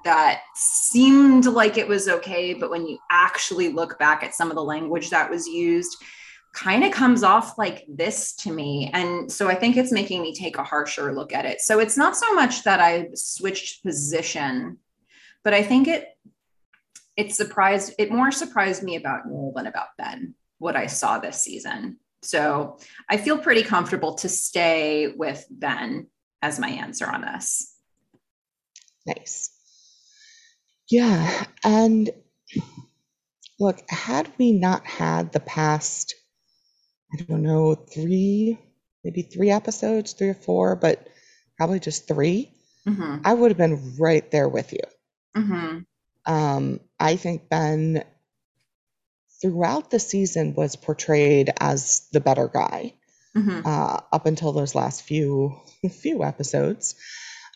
that 0.05 0.41
seemed 0.55 1.47
like 1.47 1.77
it 1.77 1.87
was 1.87 2.09
okay 2.09 2.55
but 2.55 2.71
when 2.71 2.87
you 2.87 2.99
actually 3.11 3.69
look 3.69 3.99
back 3.99 4.25
at 4.25 4.35
some 4.35 4.51
of 4.51 4.57
the 4.57 4.65
language 4.65 5.11
that 5.11 5.31
was 5.31 5.47
used 5.47 6.03
kind 6.52 6.85
of 6.85 6.91
comes 6.91 7.23
off 7.23 7.58
like 7.58 7.85
this 7.88 8.35
to 8.35 8.52
me. 8.52 8.91
And 8.93 9.31
so 9.31 9.49
I 9.49 9.55
think 9.55 9.76
it's 9.76 9.93
making 9.93 10.23
me 10.23 10.35
take 10.35 10.58
a 10.58 10.64
harsher 10.64 11.12
look 11.12 11.32
at 11.32 11.44
it. 11.44 11.61
So 11.61 11.79
it's 11.79 11.97
not 11.97 12.17
so 12.17 12.35
much 12.35 12.64
that 12.64 12.81
I 12.81 13.08
switched 13.14 13.85
position, 13.85 14.79
but 15.44 15.55
I 15.55 15.62
think 15.62 15.88
it 15.88 16.08
it 17.17 17.35
surprised 17.35 17.94
it 17.99 18.11
more 18.11 18.32
surprised 18.32 18.82
me 18.82 18.97
about 18.97 19.26
Noel 19.26 19.52
than 19.55 19.67
about 19.67 19.88
Ben, 19.99 20.35
what 20.58 20.76
I 20.76 20.87
saw 20.87 21.19
this 21.19 21.43
season. 21.43 21.99
So 22.23 22.79
I 23.08 23.16
feel 23.16 23.38
pretty 23.38 23.62
comfortable 23.62 24.14
to 24.16 24.28
stay 24.28 25.09
with 25.16 25.47
Ben 25.50 26.09
as 26.42 26.59
my 26.59 26.69
answer 26.69 27.07
on 27.07 27.23
this. 27.23 27.76
Nice. 29.07 29.50
Yeah. 30.88 31.45
And 31.64 32.11
look, 33.59 33.80
had 33.88 34.30
we 34.38 34.52
not 34.52 34.87
had 34.87 35.33
the 35.33 35.40
past 35.40 36.14
I 37.12 37.23
don't 37.23 37.43
know, 37.43 37.75
three, 37.75 38.59
maybe 39.05 39.23
three 39.23 39.50
episodes, 39.50 40.12
three 40.12 40.29
or 40.29 40.35
four, 40.35 40.76
but 40.76 41.07
probably 41.57 41.81
just 41.81 42.09
3 42.09 42.52
Mm-hmm. 42.88 43.19
I 43.25 43.35
would 43.35 43.50
have 43.50 43.59
been 43.59 43.97
right 43.99 44.31
there 44.31 44.49
with 44.49 44.73
you. 44.73 44.81
Mm-hmm. 45.37 45.79
Um, 46.26 46.81
I 46.99 47.17
think 47.17 47.49
Ben, 47.49 48.05
throughout 49.40 49.90
the 49.90 49.99
season, 49.99 50.55
was 50.55 50.76
portrayed 50.76 51.50
as 51.59 52.09
the 52.12 52.21
better 52.21 52.49
guy 52.49 52.95
Mm-hmm. 53.37 53.61
uh, 53.64 54.00
up 54.12 54.26
until 54.26 54.52
those 54.52 54.75
last 54.75 55.02
few 55.02 55.57
few 56.02 56.25
episodes. 56.25 56.97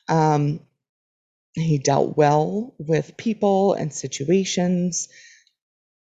Um, 0.09 0.61
he 1.55 1.79
dealt 1.79 2.17
well 2.17 2.75
with 2.79 3.17
people 3.17 3.75
and 3.75 3.93
situations. 3.93 5.09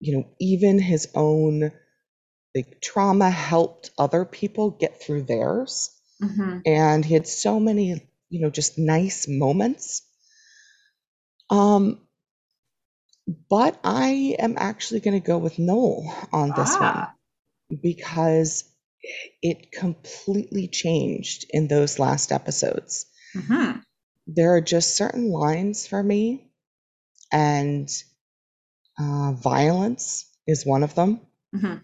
You 0.00 0.18
know, 0.18 0.28
even 0.40 0.78
his 0.78 1.08
own 1.14 1.72
like 2.54 2.80
trauma 2.80 3.30
helped 3.30 3.90
other 3.99 4.25
people 4.25 4.70
get 4.70 5.02
through 5.02 5.23
theirs 5.23 5.90
Mm-hmm. 6.23 6.58
and 6.66 7.04
he 7.04 7.14
had 7.14 7.26
so 7.28 7.61
many 7.61 8.08
you 8.30 8.40
know 8.40 8.50
just 8.50 8.78
nice 8.78 9.26
moments 9.28 10.02
um 11.50 12.00
but 13.49 13.78
i 13.84 14.37
am 14.38 14.54
actually 14.58 15.00
going 15.00 15.18
to 15.20 15.26
go 15.26 15.38
with 15.38 15.58
noel 15.58 16.04
on 16.32 16.52
this 16.52 16.78
Ah. 16.80 16.80
one 16.80 17.80
because 17.82 18.64
it 19.42 19.73
completely 19.73 20.68
changed 20.68 21.46
in 21.50 21.68
those 21.68 21.99
last 21.99 22.32
episodes 22.32 23.06
Mm-hmm. 23.37 23.78
there 24.26 24.54
are 24.54 24.61
just 24.61 24.96
certain 24.96 25.30
lines 25.30 25.87
for 25.87 26.02
me 26.02 26.50
and 27.32 27.88
uh, 28.99 29.32
violence 29.32 30.26
is 30.46 30.66
one 30.66 30.82
of 30.82 30.94
them 30.94 31.20
Mm-hmm. 31.54 31.76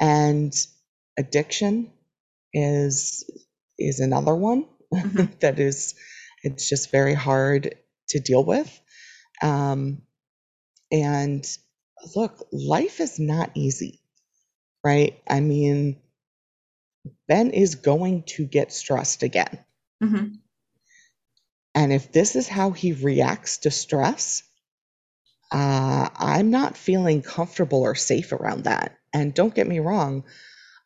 And 0.00 0.54
addiction 1.18 1.92
is 2.54 3.28
is 3.78 4.00
another 4.00 4.34
one 4.34 4.66
Mhm. 4.92 5.38
that 5.40 5.58
is 5.60 5.94
it's 6.44 6.68
just 6.68 6.90
very 6.90 7.14
hard 7.14 7.74
to 8.08 8.20
deal 8.20 8.44
with 8.44 8.80
um 9.42 10.02
and 10.92 11.46
look 12.16 12.46
life 12.52 13.00
is 13.00 13.18
not 13.20 13.50
easy 13.54 14.00
right 14.84 15.22
i 15.28 15.40
mean 15.40 16.00
ben 17.28 17.50
is 17.52 17.76
going 17.76 18.22
to 18.24 18.44
get 18.46 18.72
stressed 18.72 19.22
again 19.22 19.64
Mm-hmm. 20.02 20.34
and 21.74 21.92
if 21.92 22.12
this 22.12 22.36
is 22.36 22.48
how 22.48 22.70
he 22.72 22.92
reacts 22.92 23.58
to 23.58 23.70
stress 23.70 24.42
uh, 25.52 26.08
I'm 26.16 26.50
not 26.50 26.76
feeling 26.76 27.22
comfortable 27.22 27.82
or 27.82 27.94
safe 27.94 28.32
around 28.32 28.64
that. 28.64 28.97
And 29.12 29.34
don't 29.34 29.54
get 29.54 29.66
me 29.66 29.78
wrong, 29.78 30.24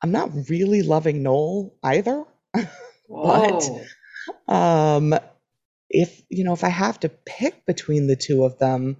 I'm 0.02 0.12
not 0.12 0.30
really 0.48 0.82
loving 0.82 1.22
Noel 1.22 1.74
either. 1.82 2.24
but 3.08 3.70
um, 4.48 5.14
if 5.88 6.22
you 6.28 6.44
know, 6.44 6.52
if 6.52 6.64
I 6.64 6.68
have 6.68 7.00
to 7.00 7.08
pick 7.08 7.66
between 7.66 8.06
the 8.06 8.16
two 8.16 8.44
of 8.44 8.58
them, 8.58 8.96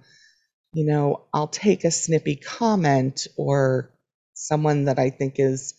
you 0.73 0.85
know, 0.85 1.25
I'll 1.33 1.47
take 1.47 1.83
a 1.83 1.91
snippy 1.91 2.35
comment 2.35 3.27
or 3.37 3.93
someone 4.33 4.85
that 4.85 4.99
I 4.99 5.09
think 5.09 5.35
is, 5.37 5.73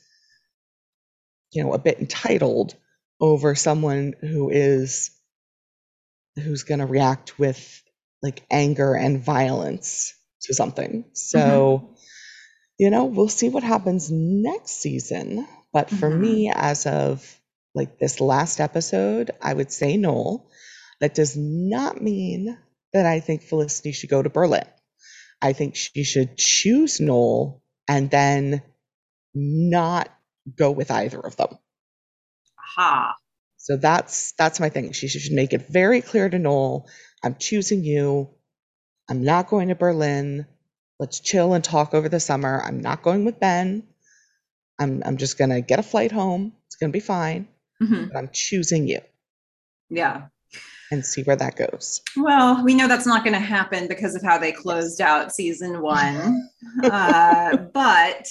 you 1.52 1.62
know, 1.62 1.72
a 1.72 1.78
bit 1.78 1.98
entitled 1.98 2.74
over 3.20 3.54
someone 3.54 4.14
who 4.20 4.50
is 4.50 5.10
who's 6.36 6.64
going 6.64 6.80
to 6.80 6.86
react 6.86 7.38
with 7.38 7.82
like 8.22 8.42
anger 8.50 8.94
and 8.94 9.22
violence 9.22 10.14
to 10.42 10.54
something. 10.54 11.04
So, 11.12 11.38
mm-hmm. 11.38 11.94
You 12.78 12.90
know, 12.90 13.04
we'll 13.04 13.28
see 13.28 13.48
what 13.48 13.62
happens 13.62 14.10
next 14.10 14.80
season. 14.80 15.46
But 15.72 15.90
for 15.90 16.10
mm-hmm. 16.10 16.20
me, 16.20 16.52
as 16.54 16.86
of 16.86 17.40
like 17.74 17.98
this 17.98 18.20
last 18.20 18.60
episode, 18.60 19.30
I 19.42 19.52
would 19.52 19.72
say 19.72 19.96
Noel. 19.96 20.48
That 21.00 21.14
does 21.14 21.36
not 21.36 22.00
mean 22.00 22.56
that 22.92 23.04
I 23.04 23.20
think 23.20 23.42
Felicity 23.42 23.92
should 23.92 24.08
go 24.10 24.22
to 24.22 24.30
Berlin. 24.30 24.64
I 25.42 25.52
think 25.52 25.74
she 25.74 26.04
should 26.04 26.36
choose 26.38 27.00
Noel 27.00 27.62
and 27.88 28.10
then 28.10 28.62
not 29.34 30.08
go 30.56 30.70
with 30.70 30.90
either 30.90 31.18
of 31.18 31.36
them. 31.36 31.58
Ha. 32.76 33.16
So 33.56 33.76
that's 33.76 34.32
that's 34.38 34.60
my 34.60 34.68
thing. 34.68 34.92
She 34.92 35.08
should 35.08 35.32
make 35.32 35.52
it 35.52 35.68
very 35.68 36.00
clear 36.00 36.28
to 36.28 36.38
Noel, 36.38 36.86
I'm 37.22 37.36
choosing 37.36 37.82
you. 37.84 38.30
I'm 39.08 39.24
not 39.24 39.48
going 39.48 39.68
to 39.68 39.74
Berlin. 39.74 40.46
Let's 40.98 41.20
chill 41.20 41.54
and 41.54 41.64
talk 41.64 41.94
over 41.94 42.08
the 42.08 42.20
summer. 42.20 42.62
I'm 42.64 42.80
not 42.80 43.02
going 43.02 43.24
with 43.24 43.40
Ben. 43.40 43.82
I'm 44.78 45.02
I'm 45.04 45.16
just 45.16 45.38
gonna 45.38 45.60
get 45.60 45.78
a 45.78 45.82
flight 45.82 46.12
home. 46.12 46.52
It's 46.66 46.76
gonna 46.76 46.92
be 46.92 47.00
fine. 47.00 47.48
Mm-hmm. 47.82 48.06
But 48.08 48.16
I'm 48.16 48.30
choosing 48.32 48.88
you. 48.88 49.00
Yeah. 49.90 50.26
And 50.90 51.04
see 51.04 51.22
where 51.22 51.36
that 51.36 51.56
goes. 51.56 52.00
Well, 52.16 52.62
we 52.62 52.74
know 52.74 52.86
that's 52.86 53.06
not 53.06 53.24
going 53.24 53.34
to 53.34 53.40
happen 53.40 53.88
because 53.88 54.14
of 54.14 54.22
how 54.22 54.38
they 54.38 54.52
closed 54.52 55.00
out 55.00 55.34
season 55.34 55.80
one. 55.80 56.48
uh, 56.84 57.56
but 57.56 58.28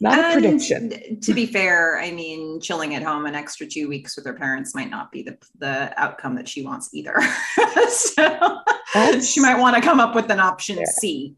not 0.00 0.18
a 0.18 0.32
prediction. 0.32 1.20
To 1.20 1.34
be 1.34 1.46
fair, 1.46 2.00
I 2.00 2.10
mean, 2.10 2.60
chilling 2.60 2.94
at 2.94 3.02
home 3.02 3.26
an 3.26 3.34
extra 3.34 3.66
two 3.66 3.88
weeks 3.88 4.16
with 4.16 4.26
her 4.26 4.34
parents 4.34 4.74
might 4.74 4.90
not 4.90 5.12
be 5.12 5.22
the, 5.22 5.38
the 5.58 5.92
outcome 6.00 6.34
that 6.36 6.48
she 6.48 6.64
wants 6.64 6.92
either. 6.92 7.14
so 7.88 8.58
That's, 8.94 9.28
she 9.30 9.40
might 9.40 9.60
want 9.60 9.76
to 9.76 9.82
come 9.82 10.00
up 10.00 10.14
with 10.14 10.30
an 10.30 10.40
option 10.40 10.78
yeah. 10.78 10.84
C 10.98 11.36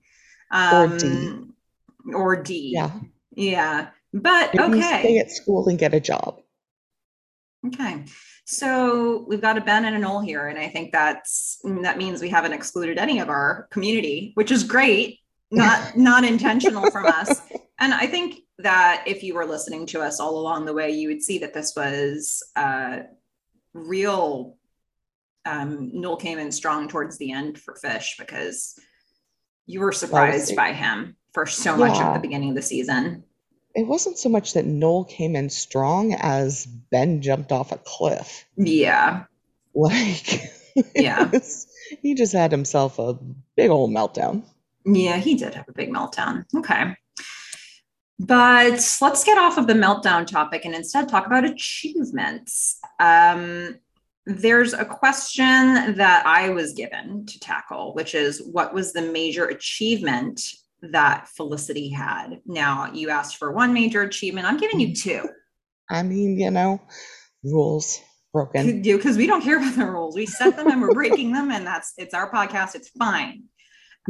um, 0.55 0.93
or 0.93 0.99
D. 0.99 2.15
Or 2.15 2.43
D. 2.43 2.73
Yeah. 2.75 2.91
Yeah. 3.33 3.89
But 4.13 4.55
Maybe 4.55 4.79
okay. 4.79 5.01
Stay 5.01 5.19
at 5.19 5.31
school 5.31 5.69
and 5.69 5.79
get 5.79 5.93
a 5.93 6.01
job. 6.01 6.41
Okay. 7.67 8.05
So 8.47 9.25
we've 9.27 9.41
got 9.41 9.59
a 9.59 9.61
Ben 9.61 9.85
and 9.87 9.97
a 9.97 9.99
Noel 9.99 10.21
here, 10.21 10.49
and 10.49 10.59
I 10.59 10.69
think 10.69 10.93
that's 10.93 11.59
that 11.65 11.99
means 11.99 12.21
we 12.21 12.29
haven't 12.29 12.53
excluded 12.53 12.99
any 12.99 13.19
of 13.19 13.29
our 13.29 13.67
community, 13.71 14.33
which 14.35 14.51
is 14.51 14.65
great. 14.65 15.19
Not 15.51 15.97
not 15.97 16.25
intentional 16.25 16.91
from 16.91 17.07
us. 17.07 17.41
And 17.79 17.95
I 17.95 18.07
think 18.07 18.41
that 18.59 19.05
if 19.07 19.23
you 19.23 19.35
were 19.35 19.45
listening 19.45 19.87
to 19.87 20.01
us 20.01 20.19
all 20.19 20.37
along 20.39 20.65
the 20.65 20.73
way, 20.73 20.91
you 20.91 21.07
would 21.09 21.23
see 21.23 21.39
that 21.39 21.55
this 21.55 21.75
was 21.77 22.43
uh, 22.57 23.01
real. 23.73 24.57
Um, 25.45 25.91
Noel 25.93 26.17
came 26.17 26.41
in 26.41 26.51
strong 26.51 26.89
towards 26.89 27.19
the 27.19 27.31
end 27.31 27.61
for 27.61 27.77
Fish 27.77 28.17
because 28.19 28.77
you 29.67 29.81
were 29.81 29.93
surprised 29.93 30.55
by 30.57 30.73
him 30.73 31.17
for 31.33 31.47
so 31.47 31.77
much 31.77 31.99
at 31.99 32.15
the 32.15 32.21
beginning 32.21 32.51
of 32.51 32.55
the 32.55 32.63
season 32.63 33.25
it 33.75 33.87
wasn't 33.87 34.19
so 34.19 34.29
much 34.29 34.55
that 34.55 34.67
Noel 34.67 35.05
came 35.05 35.35
in 35.35 35.51
strong 35.51 36.15
as 36.15 36.67
Ben 36.67 37.21
jumped 37.21 37.51
off 37.51 37.73
a 37.73 37.79
cliff. 37.79 38.45
Yeah. 38.57 39.25
Like, 39.77 40.53
yeah. 40.95 41.29
he 42.01 42.15
just 42.15 42.33
had 42.33 42.53
himself 42.53 43.01
a 43.01 43.19
big 43.57 43.71
old 43.71 43.91
meltdown. 43.91 44.45
Yeah, 44.87 45.17
he 45.17 45.35
did 45.35 45.53
have 45.55 45.69
a 45.69 45.73
big 45.73 45.91
meltdown. 45.91 46.45
Okay. 46.57 46.95
But 48.21 48.99
let's 49.03 49.25
get 49.25 49.37
off 49.37 49.59
of 49.59 49.67
the 49.67 49.73
meltdown 49.73 50.29
topic 50.29 50.65
and 50.65 50.77
instead 50.77 51.09
talk 51.09 51.27
about 51.27 51.45
achievements. 51.45 52.79
Um, 53.01 53.81
there's 54.27 54.73
a 54.73 54.85
question 54.85 55.97
that 55.97 56.25
I 56.27 56.51
was 56.51 56.73
given 56.73 57.27
to 57.27 57.41
tackle, 57.41 57.95
which 57.95 58.15
is 58.15 58.43
what 58.43 58.73
was 58.73 58.93
the 58.93 59.03
major 59.03 59.47
achievement 59.47 60.41
that 60.81 61.29
Felicity 61.29 61.91
had. 61.91 62.41
Now, 62.47 62.91
you 62.93 63.11
asked 63.11 63.37
for 63.37 63.53
one 63.53 63.75
major 63.75 64.03
achievement. 64.03 64.47
I'm 64.47 64.57
giving 64.57 64.81
you 64.81 64.89
mm. 64.89 65.03
two. 65.03 65.29
I 65.91 66.03
mean, 66.03 66.39
you 66.39 66.51
know, 66.51 66.81
rules 67.43 68.01
broken. 68.33 68.83
Because 68.83 69.17
we 69.17 69.27
don't 69.27 69.43
care 69.43 69.59
about 69.59 69.77
the 69.77 69.87
rules. 69.87 70.17
We 70.17 70.27
set 70.27 70.57
them 70.57 70.71
and 70.71 70.81
we're 70.81 70.95
breaking 70.95 71.33
them, 71.33 71.51
and 71.51 71.67
that's 71.67 71.93
it's 71.99 72.15
our 72.15 72.31
podcast. 72.31 72.75
It's 72.75 72.89
fine. 72.91 73.45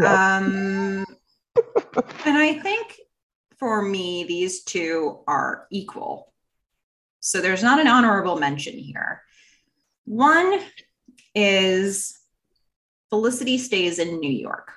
Yep. 0.01 0.11
Um, 0.11 1.05
and 2.25 2.39
I 2.39 2.59
think 2.61 2.95
for 3.59 3.83
me, 3.83 4.25
these 4.25 4.63
two 4.63 5.21
are 5.27 5.67
equal. 5.71 6.33
So 7.21 7.41
there's 7.41 7.63
not 7.63 7.81
an 7.81 7.89
honorable 7.89 8.39
mention 8.39 8.79
here. 8.79 9.24
One 10.05 10.61
is 11.35 12.19
Felicity 13.11 13.59
stays 13.59 13.99
in 13.99 14.19
New 14.19 14.31
York. 14.31 14.73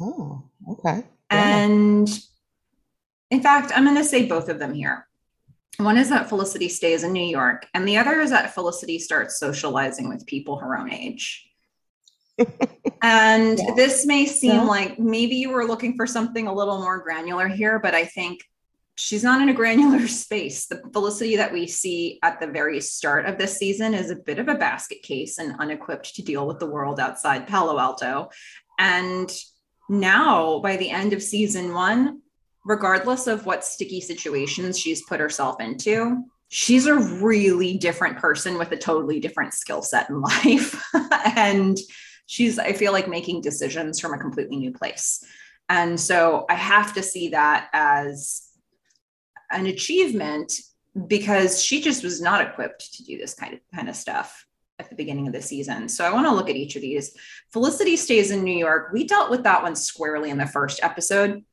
Oh, 0.00 0.44
okay. 0.70 1.04
And 1.30 2.08
in 3.30 3.42
fact, 3.42 3.72
I'm 3.74 3.84
going 3.84 3.96
to 3.96 4.04
say 4.04 4.26
both 4.26 4.48
of 4.48 4.58
them 4.58 4.74
here. 4.74 5.06
One 5.78 5.96
is 5.96 6.10
that 6.10 6.28
Felicity 6.28 6.68
stays 6.68 7.02
in 7.02 7.12
New 7.12 7.24
York, 7.24 7.66
and 7.72 7.88
the 7.88 7.96
other 7.96 8.20
is 8.20 8.30
that 8.30 8.54
Felicity 8.54 8.98
starts 8.98 9.38
socializing 9.38 10.08
with 10.08 10.26
people 10.26 10.58
her 10.58 10.76
own 10.76 10.92
age. 10.92 11.48
and 13.02 13.58
yeah. 13.58 13.74
this 13.74 14.04
may 14.04 14.26
seem 14.26 14.52
yeah. 14.52 14.62
like 14.62 14.98
maybe 14.98 15.36
you 15.36 15.50
were 15.50 15.64
looking 15.64 15.96
for 15.96 16.06
something 16.06 16.46
a 16.46 16.54
little 16.54 16.78
more 16.78 16.98
granular 16.98 17.48
here, 17.48 17.78
but 17.78 17.94
I 17.94 18.04
think 18.04 18.40
she's 18.96 19.24
not 19.24 19.40
in 19.40 19.48
a 19.48 19.54
granular 19.54 20.06
space. 20.08 20.66
The 20.66 20.82
Felicity 20.92 21.36
that 21.36 21.52
we 21.52 21.66
see 21.66 22.18
at 22.22 22.40
the 22.40 22.46
very 22.46 22.80
start 22.80 23.26
of 23.26 23.38
this 23.38 23.56
season 23.56 23.94
is 23.94 24.10
a 24.10 24.16
bit 24.16 24.38
of 24.38 24.48
a 24.48 24.54
basket 24.54 25.02
case 25.02 25.38
and 25.38 25.58
unequipped 25.58 26.14
to 26.16 26.22
deal 26.22 26.46
with 26.46 26.58
the 26.58 26.70
world 26.70 27.00
outside 27.00 27.46
Palo 27.46 27.78
Alto. 27.78 28.30
And 28.78 29.32
now 29.88 30.60
by 30.60 30.76
the 30.76 30.90
end 30.90 31.12
of 31.12 31.22
season 31.22 31.72
one, 31.72 32.22
regardless 32.64 33.26
of 33.26 33.46
what 33.46 33.64
sticky 33.64 34.00
situations 34.00 34.78
she's 34.78 35.04
put 35.04 35.20
herself 35.20 35.60
into, 35.60 36.24
she's 36.48 36.86
a 36.86 36.94
really 36.94 37.78
different 37.78 38.18
person 38.18 38.58
with 38.58 38.70
a 38.72 38.76
totally 38.76 39.18
different 39.18 39.54
skill 39.54 39.82
set 39.82 40.08
in 40.10 40.20
life. 40.44 40.82
and 41.36 41.78
she's, 42.26 42.58
I 42.58 42.72
feel 42.72 42.92
like, 42.92 43.08
making 43.08 43.40
decisions 43.40 43.98
from 43.98 44.14
a 44.14 44.18
completely 44.18 44.56
new 44.56 44.72
place. 44.72 45.24
And 45.68 45.98
so 45.98 46.44
I 46.50 46.54
have 46.54 46.92
to 46.94 47.02
see 47.02 47.30
that 47.30 47.68
as 47.72 48.51
an 49.52 49.66
achievement 49.66 50.52
because 51.06 51.62
she 51.62 51.80
just 51.80 52.04
was 52.04 52.20
not 52.20 52.46
equipped 52.46 52.94
to 52.94 53.04
do 53.04 53.16
this 53.16 53.34
kind 53.34 53.54
of 53.54 53.60
kind 53.74 53.88
of 53.88 53.96
stuff 53.96 54.46
at 54.78 54.90
the 54.90 54.96
beginning 54.96 55.26
of 55.26 55.32
the 55.32 55.42
season. 55.42 55.88
So 55.88 56.04
I 56.04 56.12
want 56.12 56.26
to 56.26 56.34
look 56.34 56.50
at 56.50 56.56
each 56.56 56.76
of 56.76 56.82
these. 56.82 57.16
Felicity 57.52 57.96
stays 57.96 58.30
in 58.30 58.42
New 58.42 58.56
York. 58.56 58.90
We 58.92 59.04
dealt 59.06 59.30
with 59.30 59.44
that 59.44 59.62
one 59.62 59.76
squarely 59.76 60.30
in 60.30 60.38
the 60.38 60.46
first 60.46 60.82
episode. 60.82 61.44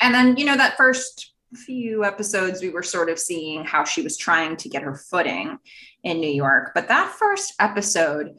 And 0.00 0.14
then, 0.14 0.36
you 0.36 0.44
know, 0.44 0.56
that 0.56 0.76
first 0.76 1.34
few 1.54 2.04
episodes, 2.04 2.62
we 2.62 2.70
were 2.70 2.82
sort 2.82 3.10
of 3.10 3.18
seeing 3.18 3.64
how 3.64 3.84
she 3.84 4.02
was 4.02 4.16
trying 4.16 4.56
to 4.58 4.68
get 4.68 4.82
her 4.82 4.94
footing 4.94 5.58
in 6.02 6.20
New 6.20 6.30
York. 6.30 6.72
But 6.74 6.88
that 6.88 7.14
first 7.18 7.54
episode, 7.58 8.36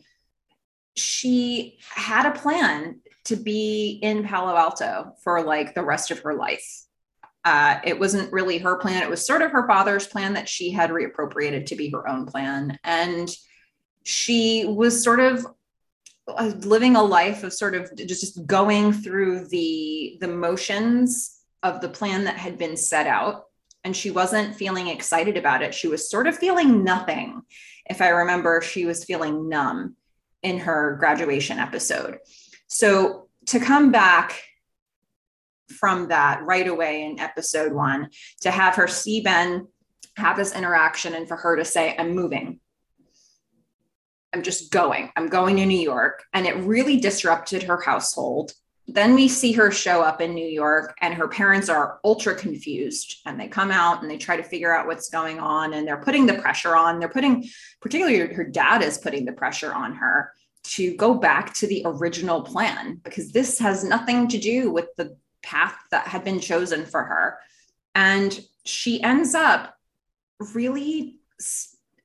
she 0.95 1.77
had 1.81 2.25
a 2.25 2.37
plan 2.37 3.01
to 3.25 3.35
be 3.35 3.99
in 4.01 4.23
Palo 4.23 4.55
Alto 4.55 5.13
for 5.23 5.43
like 5.43 5.75
the 5.75 5.83
rest 5.83 6.11
of 6.11 6.19
her 6.19 6.33
life. 6.33 6.84
Uh, 7.45 7.79
it 7.83 7.99
wasn't 7.99 8.33
really 8.33 8.57
her 8.57 8.75
plan. 8.75 9.03
It 9.03 9.09
was 9.09 9.25
sort 9.25 9.43
of 9.43 9.51
her 9.51 9.67
father's 9.67 10.07
plan 10.07 10.33
that 10.33 10.49
she 10.49 10.71
had 10.71 10.89
reappropriated 10.89 11.67
to 11.67 11.75
be 11.75 11.91
her 11.91 12.09
own 12.09 12.25
plan. 12.25 12.79
And 12.83 13.29
she 14.03 14.65
was 14.65 15.03
sort 15.03 15.19
of 15.19 15.45
uh, 16.27 16.51
living 16.61 16.95
a 16.95 17.03
life 17.03 17.43
of 17.43 17.53
sort 17.53 17.75
of 17.75 17.95
just 17.95 18.45
going 18.47 18.91
through 18.91 19.47
the 19.47 20.17
the 20.21 20.27
motions 20.27 21.39
of 21.61 21.81
the 21.81 21.89
plan 21.89 22.23
that 22.23 22.37
had 22.37 22.57
been 22.57 22.75
set 22.75 23.05
out 23.05 23.45
and 23.83 23.95
she 23.95 24.09
wasn't 24.09 24.55
feeling 24.55 24.87
excited 24.87 25.37
about 25.37 25.61
it 25.61 25.73
she 25.73 25.87
was 25.87 26.09
sort 26.09 26.25
of 26.25 26.35
feeling 26.35 26.83
nothing 26.83 27.43
if 27.87 28.01
i 28.01 28.09
remember 28.09 28.59
she 28.59 28.85
was 28.85 29.03
feeling 29.03 29.47
numb 29.47 29.95
in 30.41 30.57
her 30.57 30.97
graduation 30.99 31.59
episode 31.59 32.17
so 32.65 33.27
to 33.45 33.59
come 33.59 33.91
back 33.91 34.41
from 35.69 36.07
that 36.09 36.43
right 36.43 36.67
away 36.67 37.03
in 37.03 37.19
episode 37.19 37.73
1 37.73 38.09
to 38.41 38.51
have 38.51 38.75
her 38.75 38.87
see 38.87 39.21
ben 39.21 39.67
have 40.17 40.37
this 40.37 40.55
interaction 40.55 41.13
and 41.13 41.27
for 41.27 41.35
her 41.37 41.55
to 41.55 41.65
say 41.65 41.95
i'm 41.97 42.15
moving 42.15 42.59
I'm 44.35 44.43
just 44.43 44.69
going. 44.69 45.09
I'm 45.15 45.29
going 45.29 45.55
to 45.55 45.65
New 45.65 45.79
York. 45.79 46.25
And 46.33 46.45
it 46.45 46.57
really 46.57 46.99
disrupted 46.99 47.63
her 47.63 47.79
household. 47.79 48.51
Then 48.85 49.15
we 49.15 49.29
see 49.29 49.53
her 49.53 49.71
show 49.71 50.01
up 50.01 50.19
in 50.19 50.35
New 50.35 50.45
York, 50.45 50.93
and 51.01 51.13
her 51.13 51.29
parents 51.29 51.69
are 51.69 51.99
ultra 52.03 52.35
confused. 52.35 53.21
And 53.25 53.39
they 53.39 53.47
come 53.47 53.71
out 53.71 54.01
and 54.01 54.11
they 54.11 54.17
try 54.17 54.35
to 54.35 54.43
figure 54.43 54.75
out 54.75 54.87
what's 54.87 55.09
going 55.09 55.39
on. 55.39 55.73
And 55.73 55.87
they're 55.87 56.01
putting 56.01 56.25
the 56.25 56.33
pressure 56.33 56.75
on. 56.75 56.99
They're 56.99 57.07
putting, 57.07 57.47
particularly 57.79 58.33
her 58.33 58.43
dad 58.43 58.83
is 58.83 58.97
putting 58.97 59.23
the 59.23 59.31
pressure 59.31 59.73
on 59.73 59.95
her 59.95 60.33
to 60.65 60.93
go 60.97 61.13
back 61.13 61.53
to 61.53 61.67
the 61.67 61.83
original 61.85 62.41
plan 62.41 62.99
because 63.05 63.31
this 63.31 63.57
has 63.59 63.85
nothing 63.85 64.27
to 64.27 64.37
do 64.37 64.69
with 64.69 64.87
the 64.97 65.15
path 65.45 65.75
that 65.91 66.07
had 66.07 66.23
been 66.23 66.39
chosen 66.39 66.85
for 66.85 67.03
her. 67.03 67.37
And 67.93 68.37
she 68.65 69.01
ends 69.01 69.35
up 69.35 69.75
really 70.53 71.19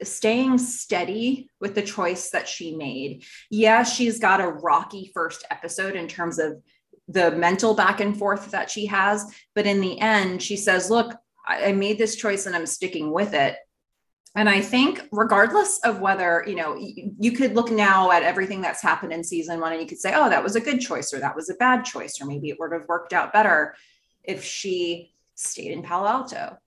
staying 0.02 0.58
steady 0.58 1.50
with 1.60 1.74
the 1.74 1.82
choice 1.82 2.30
that 2.30 2.46
she 2.46 2.76
made. 2.76 3.24
Yeah, 3.50 3.82
she's 3.82 4.18
got 4.18 4.40
a 4.40 4.48
rocky 4.48 5.10
first 5.14 5.44
episode 5.50 5.96
in 5.96 6.06
terms 6.06 6.38
of 6.38 6.62
the 7.08 7.32
mental 7.32 7.74
back 7.74 8.00
and 8.00 8.16
forth 8.16 8.50
that 8.52 8.70
she 8.70 8.86
has. 8.86 9.34
But 9.54 9.66
in 9.66 9.80
the 9.80 9.98
end, 9.98 10.42
she 10.42 10.56
says, 10.56 10.90
Look, 10.90 11.14
I 11.46 11.72
made 11.72 11.98
this 11.98 12.16
choice 12.16 12.46
and 12.46 12.54
I'm 12.54 12.66
sticking 12.66 13.10
with 13.10 13.34
it. 13.34 13.56
And 14.36 14.48
I 14.48 14.60
think, 14.60 15.02
regardless 15.10 15.80
of 15.84 16.00
whether, 16.00 16.44
you 16.46 16.54
know, 16.54 16.76
you 16.78 17.32
could 17.32 17.54
look 17.54 17.70
now 17.70 18.12
at 18.12 18.22
everything 18.22 18.60
that's 18.60 18.82
happened 18.82 19.12
in 19.12 19.24
season 19.24 19.60
one 19.60 19.72
and 19.72 19.80
you 19.80 19.88
could 19.88 19.98
say, 19.98 20.12
oh, 20.14 20.30
that 20.30 20.44
was 20.44 20.54
a 20.54 20.60
good 20.60 20.80
choice 20.80 21.12
or 21.12 21.18
that 21.18 21.34
was 21.34 21.50
a 21.50 21.54
bad 21.54 21.84
choice, 21.84 22.20
or 22.20 22.26
maybe 22.26 22.48
it 22.48 22.56
would 22.60 22.72
have 22.72 22.86
worked 22.88 23.12
out 23.12 23.32
better 23.32 23.74
if 24.22 24.44
she 24.44 25.12
stayed 25.34 25.72
in 25.72 25.82
Palo 25.82 26.06
Alto 26.06 26.58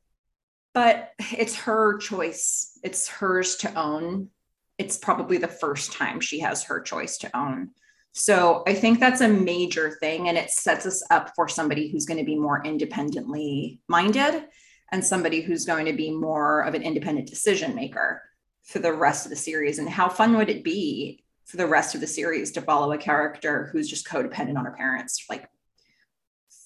but 0.74 1.12
it's 1.38 1.55
her 1.55 1.98
choice. 1.98 2.79
It's 2.84 3.08
hers 3.08 3.55
to 3.58 3.74
own. 3.75 4.29
It's 4.77 4.98
probably 4.98 5.38
the 5.38 5.48
first 5.48 5.93
time 5.93 6.20
she 6.20 6.39
has 6.39 6.63
her 6.63 6.82
choice 6.82 7.17
to 7.20 7.38
own. 7.38 7.70
So 8.12 8.63
I 8.67 8.74
think 8.74 9.00
that's 9.00 9.22
a 9.22 9.27
major 9.27 9.91
thing. 10.00 10.29
And 10.29 10.38
it 10.38 10.50
sets 10.50 10.86
us 10.86 11.03
up 11.10 11.32
for 11.36 11.48
somebody 11.48 11.89
who's 11.89 12.05
going 12.05 12.20
to 12.20 12.25
be 12.25 12.38
more 12.38 12.62
independently 12.63 13.79
minded 13.88 14.46
and 14.94 15.04
somebody 15.04 15.42
who's 15.42 15.66
going 15.66 15.88
to 15.88 15.94
be 15.94 16.12
more 16.12 16.62
of 16.62 16.76
an 16.76 16.84
independent 16.84 17.28
decision 17.28 17.74
maker 17.74 18.22
for 18.62 18.78
the 18.78 18.94
rest 18.94 19.26
of 19.26 19.32
the 19.32 19.36
series. 19.36 19.80
And 19.80 19.90
how 19.90 20.08
fun 20.08 20.38
would 20.38 20.50
it 20.50 20.64
be 20.64 21.24
for 21.46 21.58
the 21.58 21.66
rest 21.66 21.96
of 21.96 22.02
the 22.02 22.08
series 22.08 22.52
to 22.52 22.62
follow 22.62 22.92
a 22.92 22.98
character 23.00 23.70
who's 23.74 23.90
just 23.90 24.08
codependent 24.08 24.56
on 24.56 24.66
her 24.66 24.72
parents, 24.72 25.26
like 25.32 25.50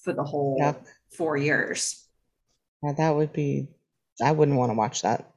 for 0.04 0.12
the 0.12 0.22
whole 0.22 0.58
yeah. 0.60 0.74
four 1.16 1.38
years? 1.38 2.06
Yeah, 2.82 2.92
that 2.92 3.16
would 3.16 3.32
be 3.32 3.68
I 4.22 4.32
wouldn't 4.32 4.58
want 4.58 4.70
to 4.70 4.76
watch 4.76 5.02
that. 5.02 5.32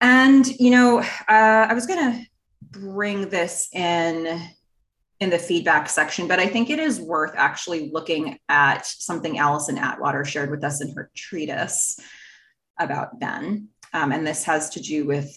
And 0.00 0.46
you 0.46 0.70
know, 0.70 1.00
uh, 1.00 1.66
I 1.68 1.74
was 1.74 1.86
going 1.86 2.12
to 2.12 2.26
bring 2.80 3.28
this 3.28 3.68
in 3.74 4.40
in 5.20 5.30
the 5.30 5.38
feedback 5.38 5.88
section, 5.88 6.28
but 6.28 6.38
I 6.38 6.46
think 6.46 6.70
it 6.70 6.78
is 6.78 7.00
worth 7.00 7.32
actually 7.34 7.90
looking 7.92 8.38
at 8.48 8.86
something 8.86 9.38
Allison 9.38 9.76
Atwater 9.76 10.24
shared 10.24 10.50
with 10.50 10.62
us 10.62 10.80
in 10.80 10.94
her 10.94 11.10
treatise 11.16 11.98
about 12.78 13.18
Ben. 13.18 13.68
Um, 13.92 14.12
and 14.12 14.26
this 14.26 14.44
has 14.44 14.70
to 14.70 14.80
do 14.80 15.06
with 15.06 15.36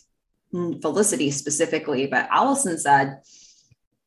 Felicity 0.53 1.31
specifically, 1.31 2.07
but 2.07 2.27
Allison 2.29 2.77
said 2.77 3.21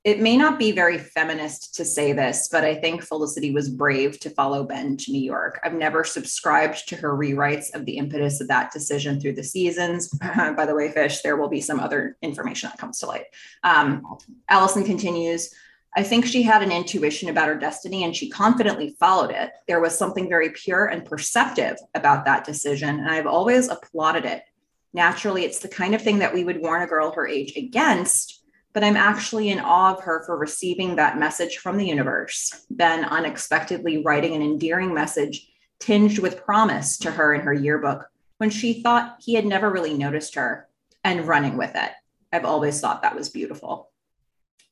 it 0.04 0.20
may 0.20 0.36
not 0.36 0.58
be 0.58 0.70
very 0.70 0.98
feminist 0.98 1.74
to 1.76 1.84
say 1.84 2.12
this, 2.12 2.48
but 2.52 2.62
I 2.62 2.74
think 2.74 3.02
Felicity 3.02 3.52
was 3.52 3.70
brave 3.70 4.20
to 4.20 4.28
follow 4.28 4.62
Ben 4.62 4.98
to 4.98 5.12
New 5.12 5.22
York. 5.22 5.58
I've 5.64 5.72
never 5.72 6.04
subscribed 6.04 6.86
to 6.88 6.96
her 6.96 7.16
rewrites 7.16 7.74
of 7.74 7.86
the 7.86 7.96
impetus 7.96 8.38
of 8.42 8.48
that 8.48 8.70
decision 8.70 9.18
through 9.18 9.32
the 9.32 9.42
seasons. 9.42 10.08
By 10.36 10.66
the 10.66 10.74
way, 10.74 10.90
Fish, 10.90 11.22
there 11.22 11.38
will 11.38 11.48
be 11.48 11.62
some 11.62 11.80
other 11.80 12.18
information 12.20 12.68
that 12.68 12.78
comes 12.78 12.98
to 12.98 13.06
light. 13.06 13.24
Um, 13.62 14.18
Allison 14.50 14.84
continues. 14.84 15.54
I 15.96 16.02
think 16.02 16.26
she 16.26 16.42
had 16.42 16.62
an 16.62 16.72
intuition 16.72 17.30
about 17.30 17.48
her 17.48 17.54
destiny 17.54 18.04
and 18.04 18.14
she 18.14 18.28
confidently 18.28 18.96
followed 19.00 19.30
it. 19.30 19.52
There 19.66 19.80
was 19.80 19.96
something 19.96 20.28
very 20.28 20.50
pure 20.50 20.86
and 20.86 21.06
perceptive 21.06 21.78
about 21.94 22.26
that 22.26 22.44
decision, 22.44 22.98
and 22.98 23.08
I've 23.08 23.26
always 23.26 23.68
applauded 23.68 24.26
it. 24.26 24.42
Naturally, 24.92 25.44
it's 25.44 25.60
the 25.60 25.68
kind 25.68 25.94
of 25.94 26.02
thing 26.02 26.18
that 26.18 26.34
we 26.34 26.44
would 26.44 26.60
warn 26.60 26.82
a 26.82 26.86
girl 26.86 27.10
her 27.12 27.26
age 27.26 27.56
against 27.56 28.43
but 28.74 28.82
I'm 28.82 28.96
actually 28.96 29.50
in 29.50 29.60
awe 29.60 29.94
of 29.94 30.02
her 30.02 30.24
for 30.26 30.36
receiving 30.36 30.96
that 30.96 31.18
message 31.18 31.58
from 31.58 31.76
the 31.76 31.86
universe, 31.86 32.66
then 32.68 33.04
unexpectedly 33.04 34.02
writing 34.02 34.34
an 34.34 34.42
endearing 34.42 34.92
message 34.92 35.48
tinged 35.78 36.18
with 36.18 36.44
promise 36.44 36.98
to 36.98 37.10
her 37.12 37.34
in 37.34 37.42
her 37.42 37.54
yearbook 37.54 38.06
when 38.38 38.50
she 38.50 38.82
thought 38.82 39.16
he 39.20 39.34
had 39.34 39.46
never 39.46 39.70
really 39.70 39.94
noticed 39.94 40.34
her 40.34 40.68
and 41.04 41.28
running 41.28 41.56
with 41.56 41.76
it. 41.76 41.92
I've 42.32 42.44
always 42.44 42.80
thought 42.80 43.02
that 43.02 43.14
was 43.14 43.28
beautiful. 43.28 43.90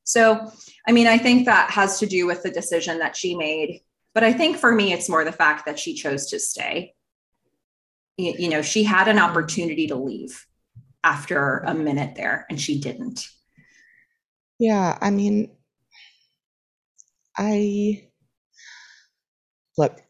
So, 0.03 0.51
I 0.87 0.91
mean, 0.91 1.07
I 1.07 1.17
think 1.17 1.47
that 1.47 1.71
has 1.71 2.01
to 2.01 2.07
do 2.07 2.27
with 2.27 2.43
the 2.43 2.51
decision 2.51 2.99
that 2.99 3.17
she 3.17 3.37
made. 3.37 3.83
But 4.15 4.25
I 4.25 4.33
think 4.33 4.57
for 4.57 4.73
me, 4.73 4.93
it's 4.93 5.09
more 5.09 5.25
the 5.25 5.31
fact 5.31 5.65
that 5.67 5.79
she 5.79 5.95
chose 5.95 6.27
to 6.31 6.41
stay. 6.41 6.95
You, 8.19 8.51
know, 8.51 8.63
she 8.63 8.83
had 8.83 9.07
an 9.07 9.17
mm-hmm. 9.17 9.25
opportunity 9.25 9.87
to 9.87 9.95
leave 9.95 10.45
after 11.05 11.59
a 11.59 11.73
minute 11.73 12.17
there 12.17 12.47
and 12.51 12.61
she 12.61 12.81
didn't. 12.81 13.29
Yeah, 14.63 14.97
I 15.01 15.11
mean, 15.11 15.51
I 17.37 18.09
look, 19.77 20.01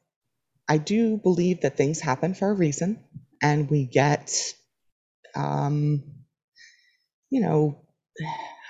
I 0.68 0.78
do 0.78 1.18
believe 1.18 1.62
that 1.62 1.76
things 1.76 2.00
happen 2.00 2.34
for 2.34 2.50
a 2.50 2.54
reason 2.54 3.04
and 3.42 3.70
we 3.70 3.86
get, 3.86 4.32
um, 5.34 6.02
you 7.30 7.40
know, 7.40 7.78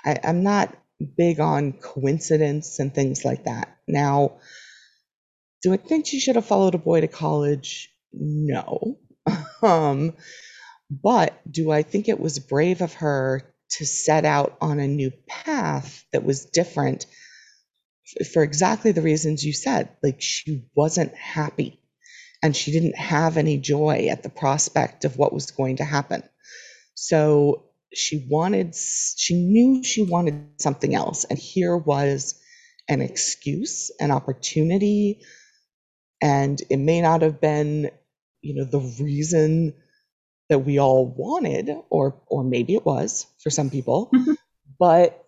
I, 0.05 0.19
I'm 0.23 0.43
not 0.43 0.75
big 1.17 1.39
on 1.39 1.73
coincidence 1.73 2.79
and 2.79 2.93
things 2.93 3.25
like 3.25 3.45
that. 3.45 3.77
Now, 3.87 4.39
do 5.61 5.73
I 5.73 5.77
think 5.77 6.05
she 6.05 6.19
should 6.19 6.35
have 6.35 6.45
followed 6.45 6.75
a 6.75 6.79
boy 6.79 7.01
to 7.01 7.07
college? 7.07 7.93
No. 8.11 8.97
um, 9.61 10.13
but 10.91 11.39
do 11.51 11.71
I 11.71 11.83
think 11.83 12.09
it 12.09 12.19
was 12.19 12.39
brave 12.39 12.81
of 12.81 12.95
her 12.95 13.52
to 13.77 13.85
set 13.85 14.25
out 14.25 14.57
on 14.61 14.79
a 14.79 14.87
new 14.87 15.11
path 15.27 16.05
that 16.13 16.23
was 16.23 16.45
different 16.45 17.05
for 18.33 18.43
exactly 18.43 18.91
the 18.91 19.01
reasons 19.01 19.45
you 19.45 19.53
said. 19.53 19.89
Like 20.03 20.21
she 20.21 20.65
wasn't 20.75 21.15
happy 21.15 21.79
and 22.43 22.55
she 22.55 22.71
didn't 22.71 22.97
have 22.97 23.37
any 23.37 23.57
joy 23.57 24.07
at 24.11 24.23
the 24.23 24.29
prospect 24.29 25.05
of 25.05 25.17
what 25.17 25.33
was 25.33 25.51
going 25.51 25.77
to 25.77 25.85
happen. 25.85 26.23
So 26.95 27.65
she 27.93 28.27
wanted, 28.29 28.75
she 28.75 29.35
knew 29.35 29.83
she 29.83 30.03
wanted 30.03 30.61
something 30.61 30.93
else. 30.93 31.23
And 31.25 31.39
here 31.39 31.77
was 31.77 32.39
an 32.89 33.01
excuse, 33.01 33.91
an 33.99 34.11
opportunity. 34.11 35.21
And 36.21 36.61
it 36.69 36.77
may 36.77 37.01
not 37.01 37.21
have 37.21 37.41
been, 37.41 37.91
you 38.41 38.55
know, 38.55 38.65
the 38.65 39.03
reason 39.03 39.73
that 40.53 40.59
we 40.59 40.79
all 40.79 41.07
wanted, 41.07 41.71
or 41.89 42.21
or 42.27 42.43
maybe 42.43 42.75
it 42.75 42.85
was 42.85 43.25
for 43.41 43.49
some 43.49 43.71
people. 43.71 44.11
Mm-hmm. 44.13 44.33
but 44.79 45.19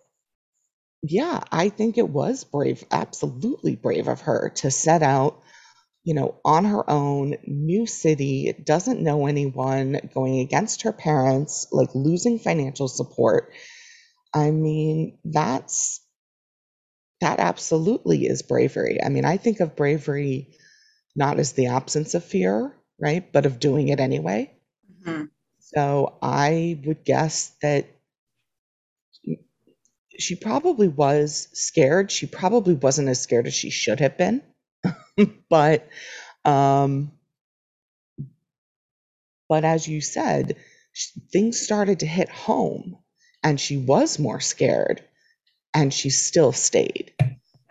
yeah, 1.02 1.42
I 1.50 1.68
think 1.68 1.98
it 1.98 2.08
was 2.08 2.44
brave, 2.44 2.84
absolutely 2.92 3.74
brave 3.74 4.06
of 4.06 4.20
her 4.22 4.52
to 4.56 4.70
set 4.70 5.02
out, 5.02 5.42
you 6.04 6.14
know, 6.14 6.36
on 6.44 6.64
her 6.64 6.88
own, 6.88 7.36
new 7.44 7.86
city, 7.86 8.52
doesn't 8.64 9.02
know 9.02 9.26
anyone, 9.26 9.98
going 10.14 10.38
against 10.38 10.82
her 10.82 10.92
parents, 10.92 11.66
like 11.72 11.90
losing 11.94 12.38
financial 12.38 12.88
support. 12.88 13.52
I 14.32 14.52
mean, 14.52 15.18
that's 15.24 16.00
that 17.20 17.40
absolutely 17.40 18.26
is 18.26 18.42
bravery. 18.42 19.00
I 19.04 19.08
mean, 19.08 19.24
I 19.24 19.38
think 19.38 19.58
of 19.58 19.74
bravery 19.74 20.56
not 21.16 21.40
as 21.40 21.54
the 21.54 21.66
absence 21.66 22.14
of 22.14 22.24
fear, 22.24 22.76
right? 23.00 23.32
But 23.32 23.46
of 23.46 23.58
doing 23.58 23.88
it 23.88 23.98
anyway. 23.98 24.55
Mm-hmm. 25.06 25.24
So 25.60 26.16
I 26.22 26.80
would 26.84 27.04
guess 27.04 27.52
that 27.62 27.86
she 30.18 30.36
probably 30.36 30.88
was 30.88 31.48
scared. 31.52 32.10
She 32.10 32.26
probably 32.26 32.74
wasn't 32.74 33.08
as 33.08 33.20
scared 33.20 33.46
as 33.46 33.54
she 33.54 33.70
should 33.70 34.00
have 34.00 34.16
been. 34.16 34.42
but 35.50 35.88
um 36.44 37.12
but 39.48 39.64
as 39.64 39.86
you 39.86 40.00
said, 40.00 40.56
things 41.32 41.60
started 41.60 42.00
to 42.00 42.06
hit 42.06 42.28
home 42.28 42.98
and 43.42 43.60
she 43.60 43.76
was 43.76 44.18
more 44.18 44.40
scared 44.40 45.04
and 45.72 45.92
she 45.92 46.10
still 46.10 46.52
stayed. 46.52 47.12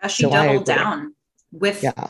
As 0.00 0.12
she 0.12 0.22
so 0.22 0.30
doubled 0.30 0.64
down 0.64 1.14
with 1.52 1.82
yeah. 1.82 2.08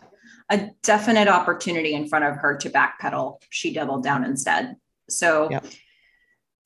a 0.50 0.70
definite 0.82 1.26
opportunity 1.26 1.94
in 1.94 2.08
front 2.08 2.24
of 2.24 2.36
her 2.36 2.56
to 2.58 2.70
backpedal, 2.70 3.40
she 3.50 3.72
doubled 3.72 4.04
down 4.04 4.24
instead. 4.24 4.76
So 5.08 5.50
yep. 5.50 5.64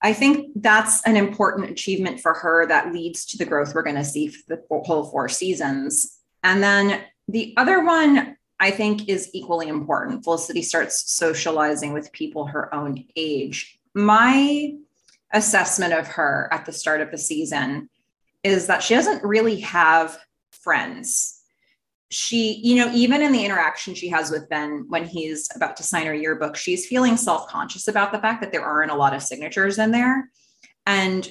I 0.02 0.12
think 0.12 0.52
that's 0.56 1.06
an 1.06 1.16
important 1.16 1.70
achievement 1.70 2.20
for 2.20 2.34
her 2.34 2.66
that 2.66 2.92
leads 2.92 3.26
to 3.26 3.38
the 3.38 3.44
growth 3.44 3.74
we're 3.74 3.82
going 3.82 3.96
to 3.96 4.04
see 4.04 4.28
for 4.28 4.56
the 4.56 4.62
whole 4.84 5.04
four 5.04 5.28
seasons. 5.28 6.18
And 6.42 6.62
then 6.62 7.02
the 7.28 7.54
other 7.56 7.84
one 7.84 8.36
I 8.58 8.70
think 8.70 9.08
is 9.08 9.30
equally 9.32 9.68
important. 9.68 10.24
Felicity 10.24 10.62
starts 10.62 11.10
socializing 11.10 11.92
with 11.92 12.12
people 12.12 12.46
her 12.46 12.74
own 12.74 13.04
age. 13.16 13.78
My 13.94 14.74
assessment 15.32 15.94
of 15.94 16.06
her 16.08 16.48
at 16.52 16.66
the 16.66 16.72
start 16.72 17.00
of 17.00 17.10
the 17.10 17.18
season 17.18 17.88
is 18.42 18.66
that 18.66 18.82
she 18.82 18.94
doesn't 18.94 19.24
really 19.24 19.60
have 19.60 20.18
friends 20.50 21.39
she, 22.10 22.54
you 22.54 22.74
know, 22.74 22.92
even 22.92 23.22
in 23.22 23.30
the 23.30 23.44
interaction 23.44 23.94
she 23.94 24.08
has 24.08 24.30
with 24.30 24.48
Ben 24.48 24.86
when 24.88 25.04
he's 25.04 25.48
about 25.54 25.76
to 25.76 25.84
sign 25.84 26.06
her 26.06 26.14
yearbook, 26.14 26.56
she's 26.56 26.86
feeling 26.86 27.16
self 27.16 27.48
conscious 27.48 27.86
about 27.86 28.12
the 28.12 28.18
fact 28.18 28.40
that 28.42 28.50
there 28.50 28.64
aren't 28.64 28.90
a 28.90 28.96
lot 28.96 29.14
of 29.14 29.22
signatures 29.22 29.78
in 29.78 29.92
there. 29.92 30.28
And 30.86 31.30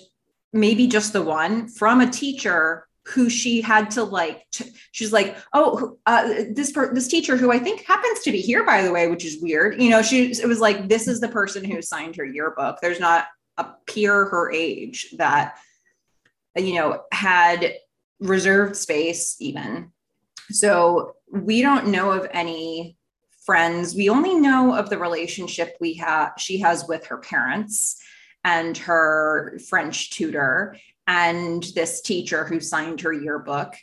maybe 0.53 0.87
just 0.87 1.11
the 1.11 1.21
one 1.21 1.67
from 1.67 1.99
a 1.99 2.09
teacher 2.09 2.87
who 3.07 3.29
she 3.29 3.61
had 3.61 3.91
to 3.91 4.03
like 4.03 4.45
t- 4.51 4.71
she's 4.91 5.11
like 5.11 5.37
oh 5.53 5.97
uh, 6.05 6.43
this 6.51 6.71
per- 6.71 6.93
this 6.93 7.07
teacher 7.07 7.35
who 7.35 7.51
i 7.51 7.57
think 7.57 7.83
happens 7.85 8.19
to 8.19 8.31
be 8.31 8.39
here 8.39 8.63
by 8.63 8.83
the 8.83 8.91
way 8.91 9.07
which 9.07 9.25
is 9.25 9.41
weird. 9.41 9.81
You 9.81 9.89
know 9.89 10.01
she 10.01 10.31
it 10.31 10.47
was 10.47 10.59
like 10.59 10.87
this 10.87 11.07
is 11.07 11.19
the 11.19 11.27
person 11.27 11.63
who 11.63 11.81
signed 11.81 12.15
her 12.15 12.25
yearbook. 12.25 12.79
There's 12.81 12.99
not 12.99 13.25
a 13.57 13.65
peer 13.85 14.25
her 14.25 14.51
age 14.51 15.13
that 15.17 15.57
you 16.55 16.75
know 16.75 17.03
had 17.11 17.73
reserved 18.19 18.75
space 18.75 19.37
even 19.39 19.91
so 20.49 21.15
we 21.31 21.61
don't 21.61 21.87
know 21.87 22.11
of 22.11 22.27
any 22.31 22.97
friends. 23.45 23.95
We 23.95 24.09
only 24.09 24.35
know 24.35 24.75
of 24.75 24.89
the 24.89 24.97
relationship 24.97 25.75
we 25.79 25.95
have 25.95 26.33
she 26.37 26.59
has 26.59 26.87
with 26.87 27.07
her 27.07 27.17
parents 27.17 28.01
and 28.43 28.77
her 28.77 29.59
French 29.69 30.11
tutor 30.11 30.77
and 31.07 31.63
this 31.75 32.01
teacher 32.01 32.45
who 32.45 32.59
signed 32.59 33.01
her 33.01 33.11
yearbook. 33.11 33.73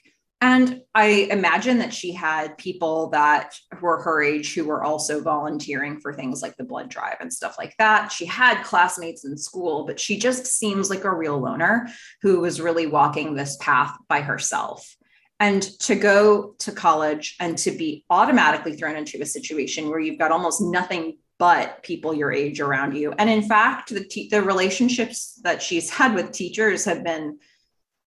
And 0.41 0.83
I 0.95 1.29
imagine 1.31 1.79
that 1.79 1.95
she 1.95 2.13
had 2.13 2.59
people 2.59 3.09
that 3.11 3.55
were 3.81 4.03
her 4.03 4.23
age 4.23 4.55
who 4.55 4.67
were 4.67 4.85
also 4.85 5.21
volunteering 5.21 5.99
for 5.99 6.13
things 6.13 6.43
like 6.43 6.57
the 6.57 6.65
blood 6.65 6.91
drive 6.91 7.17
and 7.21 7.33
stuff 7.33 7.57
like 7.59 7.75
that. 7.79 8.13
She 8.13 8.27
had 8.27 8.63
classmates 8.63 9.25
in 9.25 9.37
school, 9.37 9.87
but 9.87 9.99
she 9.99 10.19
just 10.19 10.47
seems 10.47 10.91
like 10.91 11.05
a 11.05 11.15
real 11.15 11.39
loner 11.39 11.89
who 12.23 12.41
was 12.41 12.61
really 12.61 12.87
walking 12.87 13.35
this 13.35 13.57
path 13.61 13.97
by 14.09 14.21
herself 14.21 14.97
and 15.39 15.63
to 15.81 15.95
go 15.95 16.55
to 16.59 16.73
college 16.73 17.37
and 17.41 17.59
to 17.59 17.71
be 17.71 18.05
automatically 18.09 18.75
thrown 18.75 18.97
into 18.97 19.21
a 19.21 19.27
situation 19.27 19.91
where 19.91 20.01
you've 20.01 20.19
got 20.19 20.33
almost 20.33 20.61
nothing 20.61 21.19
but 21.39 21.83
people 21.83 22.15
your 22.15 22.33
age 22.33 22.61
around 22.61 22.97
you 22.97 23.13
and 23.19 23.29
in 23.29 23.43
fact 23.43 23.91
the 23.91 24.03
te- 24.03 24.29
the 24.31 24.43
relationships 24.43 25.39
that 25.45 25.61
she's 25.61 25.91
had 25.91 26.15
with 26.15 26.33
teachers 26.33 26.87
have 26.87 27.05
been 27.05 27.39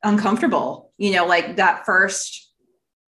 uncomfortable 0.02 0.92
you 0.98 1.12
know 1.12 1.24
like 1.24 1.54
that 1.54 1.86
first 1.86 2.52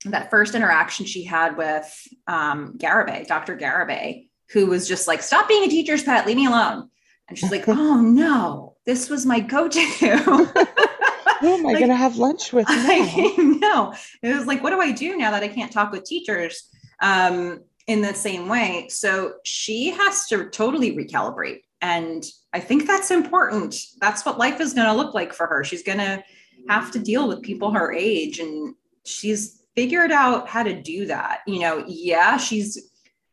that 0.07 0.31
first 0.31 0.55
interaction 0.55 1.07
she 1.07 1.25
had 1.25 1.57
with 1.57 2.09
um, 2.27 2.75
Garibay, 2.77 3.27
Dr. 3.27 3.57
Garibay, 3.57 4.29
who 4.51 4.67
was 4.67 4.87
just 4.87 5.09
like, 5.09 5.23
"Stop 5.23 5.49
being 5.49 5.65
a 5.65 5.69
teacher's 5.69 6.03
pet, 6.03 6.27
leave 6.27 6.37
me 6.37 6.47
alone." 6.47 6.91
And 7.29 7.39
she's 7.39 7.51
like, 7.51 7.65
"Oh 7.69 8.01
no, 8.01 8.77
this 8.87 9.09
was 9.09 9.27
my 9.27 9.41
go-to." 9.41 10.53
Who 11.41 11.55
am 11.55 11.67
I 11.67 11.71
like, 11.71 11.79
going 11.79 11.91
to 11.91 11.97
have 11.97 12.17
lunch 12.17 12.53
with 12.53 12.69
now? 12.69 12.75
I 12.77 13.35
know. 13.39 13.95
It 14.23 14.35
was 14.35 14.47
like, 14.47 14.63
what 14.63 14.71
do 14.71 14.81
I 14.81 14.93
do 14.93 15.17
now 15.17 15.31
that 15.31 15.43
I 15.43 15.49
can't 15.49 15.73
talk 15.73 15.93
with 15.93 16.05
teachers 16.05 16.69
um, 17.01 17.61
in 17.87 18.01
the 18.01 18.15
same 18.15 18.49
way? 18.49 18.89
So 18.91 19.35
she 19.45 19.91
has 19.91 20.27
to 20.29 20.49
totally 20.51 20.97
recalibrate. 20.97 21.63
And 21.81 22.25
I 22.53 22.61
think 22.61 22.87
that's 22.87 23.11
important. 23.11 23.77
That's 24.01 24.25
what 24.25 24.39
life 24.39 24.61
is 24.61 24.75
going 24.75 24.87
to 24.87 24.95
look 24.95 25.15
like 25.15 25.33
for 25.33 25.47
her. 25.47 25.65
She's 25.65 25.83
going 25.83 25.99
to 25.99 26.23
have 26.69 26.91
to 26.93 26.99
deal 26.99 27.29
with 27.29 27.43
people 27.43 27.73
her 27.73 27.93
age. 27.93 28.39
And 28.39 28.75
she's 29.05 29.63
figured 29.75 30.13
out 30.13 30.49
how 30.49 30.63
to 30.63 30.81
do 30.81 31.07
that. 31.07 31.41
You 31.47 31.61
know, 31.61 31.85
yeah, 31.87 32.37
she's 32.37 32.91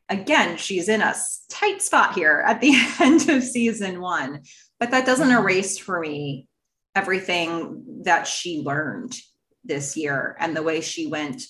again, 0.09 0.57
she's 0.57 0.89
in 0.89 1.01
a 1.01 1.15
tight 1.49 1.81
spot 1.81 2.13
here 2.13 2.43
at 2.45 2.59
the 2.61 2.73
end 2.99 3.29
of 3.29 3.43
season 3.43 4.01
one, 4.01 4.43
but 4.79 4.91
that 4.91 5.05
doesn't 5.05 5.29
mm-hmm. 5.29 5.43
erase 5.43 5.77
for 5.77 5.99
me 5.99 6.47
everything 6.95 8.01
that 8.03 8.27
she 8.27 8.61
learned 8.61 9.13
this 9.63 9.95
year 9.95 10.35
and 10.39 10.55
the 10.55 10.63
way 10.63 10.81
she 10.81 11.07
went, 11.07 11.43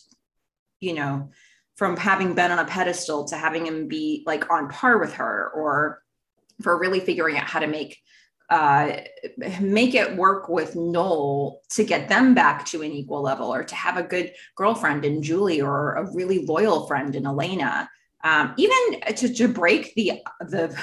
you 0.80 0.94
know, 0.94 1.30
from 1.76 1.98
having 1.98 2.36
been 2.36 2.52
on 2.52 2.60
a 2.60 2.66
pedestal 2.66 3.26
to 3.26 3.36
having 3.36 3.66
him 3.66 3.88
be 3.88 4.24
like 4.28 4.52
on 4.52 4.70
par 4.70 5.00
with 5.00 5.14
her 5.14 5.50
or 5.56 6.02
for 6.62 6.78
really 6.78 7.00
figuring 7.00 7.38
out 7.38 7.48
how 7.48 7.60
to 7.60 7.68
make 7.68 7.98
uh, 8.52 8.98
make 9.62 9.96
it 9.96 10.18
work 10.18 10.50
with 10.50 10.76
Noel 10.76 11.62
to 11.70 11.86
get 11.86 12.10
them 12.10 12.34
back 12.36 12.66
to 12.66 12.82
an 12.82 12.92
equal 12.92 13.22
level, 13.22 13.48
or 13.48 13.64
to 13.64 13.76
have 13.76 13.96
a 13.96 14.04
good 14.04 14.34
girlfriend 14.56 15.06
in 15.06 15.24
Julie, 15.24 15.62
or 15.62 15.94
a 15.94 16.14
really 16.14 16.46
loyal 16.46 16.86
friend 16.86 17.16
in 17.16 17.26
Elena. 17.26 17.90
Um, 18.26 18.54
even 18.58 19.00
to, 19.16 19.34
to 19.34 19.48
break 19.48 19.96
the 19.96 20.22
the 20.42 20.78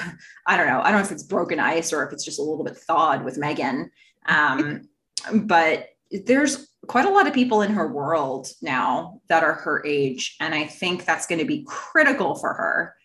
I 0.47 0.57
don't 0.57 0.67
know 0.67 0.81
I 0.81 0.91
don't 0.91 0.99
know 0.99 1.05
if 1.05 1.11
it's 1.11 1.23
broken 1.23 1.59
ice 1.59 1.93
or 1.93 2.05
if 2.05 2.11
it's 2.11 2.25
just 2.25 2.39
a 2.39 2.43
little 2.43 2.65
bit 2.65 2.75
thawed 2.75 3.23
with 3.23 3.37
Megan 3.37 3.91
um, 4.27 4.87
but 5.33 5.89
there's 6.11 6.67
quite 6.87 7.05
a 7.05 7.11
lot 7.11 7.27
of 7.27 7.33
people 7.33 7.61
in 7.61 7.71
her 7.71 7.87
world 7.87 8.47
now 8.61 9.21
that 9.29 9.43
are 9.43 9.53
her 9.53 9.85
age. 9.85 10.35
And 10.39 10.55
I 10.55 10.65
think 10.65 11.05
that's 11.05 11.27
going 11.27 11.39
to 11.39 11.45
be 11.45 11.65
critical 11.67 12.35
for 12.35 12.53
her 12.53 12.95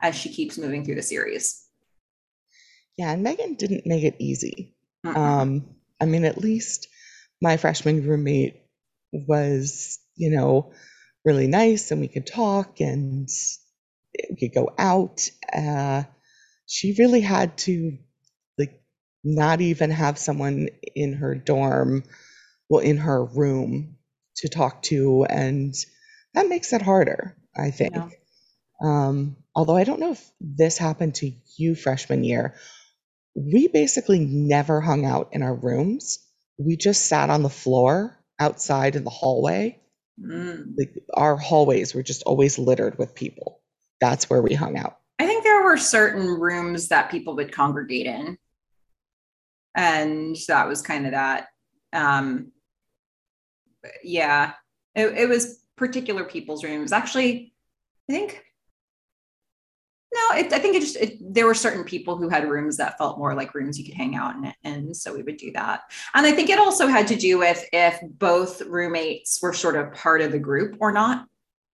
as 0.00 0.14
she 0.14 0.32
keeps 0.32 0.58
moving 0.58 0.84
through 0.84 0.94
the 0.96 1.02
series. 1.02 1.66
Yeah, 2.96 3.10
and 3.10 3.22
Megan 3.22 3.54
didn't 3.54 3.86
make 3.86 4.04
it 4.04 4.16
easy. 4.18 4.74
Um, 5.04 5.66
I 6.00 6.06
mean, 6.06 6.24
at 6.24 6.38
least 6.38 6.88
my 7.42 7.56
freshman 7.56 8.06
roommate 8.06 8.62
was, 9.12 9.98
you 10.16 10.30
know, 10.30 10.72
really 11.24 11.46
nice 11.46 11.90
and 11.90 12.00
we 12.00 12.08
could 12.08 12.26
talk 12.26 12.80
and 12.80 13.28
we 14.30 14.36
could 14.36 14.54
go 14.54 14.70
out. 14.78 15.28
Uh, 15.52 16.04
she 16.66 16.94
really 16.98 17.20
had 17.20 17.56
to 17.58 17.98
not 19.24 19.60
even 19.62 19.90
have 19.90 20.18
someone 20.18 20.68
in 20.94 21.14
her 21.14 21.34
dorm, 21.34 22.04
well, 22.68 22.82
in 22.82 22.98
her 22.98 23.24
room 23.24 23.96
to 24.36 24.48
talk 24.48 24.82
to. 24.82 25.24
And 25.24 25.74
that 26.34 26.48
makes 26.48 26.72
it 26.72 26.82
harder, 26.82 27.36
I 27.56 27.70
think. 27.70 27.94
Yeah. 27.94 28.08
Um, 28.82 29.36
although 29.54 29.76
I 29.76 29.84
don't 29.84 30.00
know 30.00 30.12
if 30.12 30.30
this 30.40 30.76
happened 30.76 31.14
to 31.16 31.32
you 31.56 31.74
freshman 31.74 32.22
year. 32.24 32.54
We 33.34 33.68
basically 33.68 34.20
never 34.20 34.80
hung 34.80 35.04
out 35.04 35.30
in 35.32 35.42
our 35.42 35.54
rooms. 35.54 36.18
We 36.58 36.76
just 36.76 37.06
sat 37.06 37.30
on 37.30 37.42
the 37.42 37.48
floor 37.48 38.16
outside 38.38 38.94
in 38.94 39.04
the 39.04 39.10
hallway. 39.10 39.80
Mm. 40.20 40.74
Like 40.78 40.94
our 41.14 41.36
hallways 41.36 41.94
were 41.94 42.02
just 42.02 42.22
always 42.24 42.58
littered 42.58 42.98
with 42.98 43.14
people. 43.14 43.60
That's 44.00 44.28
where 44.28 44.42
we 44.42 44.54
hung 44.54 44.76
out. 44.76 44.98
I 45.18 45.26
think 45.26 45.44
there 45.44 45.64
were 45.64 45.76
certain 45.76 46.26
rooms 46.26 46.88
that 46.88 47.10
people 47.10 47.34
would 47.36 47.52
congregate 47.52 48.06
in 48.06 48.38
and 49.74 50.36
that 50.48 50.68
was 50.68 50.82
kind 50.82 51.06
of 51.06 51.12
that. 51.12 51.48
Um 51.92 52.52
yeah 54.02 54.52
it, 54.94 55.06
it 55.18 55.28
was 55.28 55.60
particular 55.76 56.24
people's 56.24 56.64
rooms 56.64 56.92
actually 56.92 57.52
i 58.08 58.12
think 58.12 58.44
no 60.12 60.36
it, 60.36 60.52
i 60.52 60.58
think 60.58 60.76
it 60.76 60.80
just 60.80 60.96
it, 60.96 61.18
there 61.20 61.46
were 61.46 61.54
certain 61.54 61.84
people 61.84 62.16
who 62.16 62.28
had 62.28 62.48
rooms 62.48 62.76
that 62.76 62.98
felt 62.98 63.18
more 63.18 63.34
like 63.34 63.54
rooms 63.54 63.78
you 63.78 63.84
could 63.84 63.94
hang 63.94 64.14
out 64.14 64.36
in 64.36 64.52
and 64.62 64.96
so 64.96 65.14
we 65.14 65.22
would 65.22 65.36
do 65.36 65.52
that. 65.52 65.82
And 66.14 66.26
i 66.26 66.32
think 66.32 66.50
it 66.50 66.58
also 66.58 66.86
had 66.86 67.08
to 67.08 67.16
do 67.16 67.38
with 67.38 67.64
if 67.72 67.98
both 68.02 68.62
roommates 68.62 69.40
were 69.42 69.52
sort 69.52 69.76
of 69.76 69.92
part 69.94 70.20
of 70.20 70.32
the 70.32 70.38
group 70.38 70.76
or 70.80 70.92
not. 70.92 71.26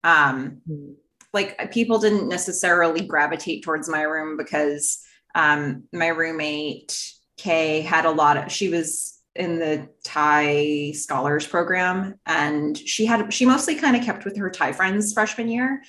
Um 0.03 0.61
mm-hmm. 0.69 0.93
like 1.33 1.71
people 1.71 1.99
didn't 1.99 2.29
necessarily 2.29 3.05
gravitate 3.05 3.63
towards 3.63 3.89
my 3.89 4.03
room 4.03 4.37
because 4.37 5.03
um 5.33 5.83
my 5.91 6.07
roommate 6.07 7.16
Kay 7.37 7.81
had 7.81 8.05
a 8.05 8.11
lot 8.11 8.37
of, 8.37 8.51
she 8.51 8.69
was 8.69 9.19
in 9.35 9.59
the 9.59 9.87
Thai 10.03 10.91
scholars 10.91 11.45
program 11.45 12.19
and 12.25 12.75
she 12.75 13.05
had, 13.05 13.31
she 13.31 13.45
mostly 13.45 13.75
kind 13.75 13.95
of 13.95 14.03
kept 14.03 14.25
with 14.25 14.35
her 14.37 14.49
Thai 14.49 14.73
friends 14.73 15.13
freshman 15.13 15.47
year. 15.47 15.83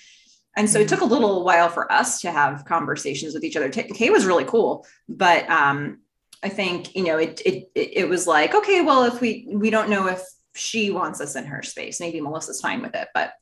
And 0.57 0.69
so 0.69 0.81
it 0.81 0.89
took 0.89 1.01
a 1.03 1.07
little 1.07 1.45
while 1.45 1.69
for 1.69 1.91
us 1.91 2.21
to 2.23 2.31
have 2.33 2.65
conversations 2.65 3.33
with 3.33 3.45
each 3.45 3.57
other. 3.57 3.71
Kay 3.71 4.11
was 4.11 4.27
really 4.27 4.45
cool, 4.45 4.87
but 5.09 5.49
um, 5.49 6.01
I 6.43 6.49
think, 6.49 6.95
you 6.97 7.05
know, 7.05 7.17
it, 7.17 7.41
it, 7.47 7.71
it 7.75 8.09
was 8.09 8.27
like, 8.27 8.55
okay, 8.55 8.81
well, 8.81 9.05
if 9.05 9.21
we, 9.21 9.49
we 9.51 9.71
don't 9.71 9.89
know 9.89 10.09
if 10.09 10.21
she 10.55 10.91
wants 10.91 11.21
us 11.21 11.37
in 11.37 11.45
her 11.47 11.63
space, 11.63 12.01
maybe 12.01 12.21
Melissa's 12.21 12.61
fine 12.61 12.83
with 12.83 12.95
it. 12.97 13.09
But 13.15 13.33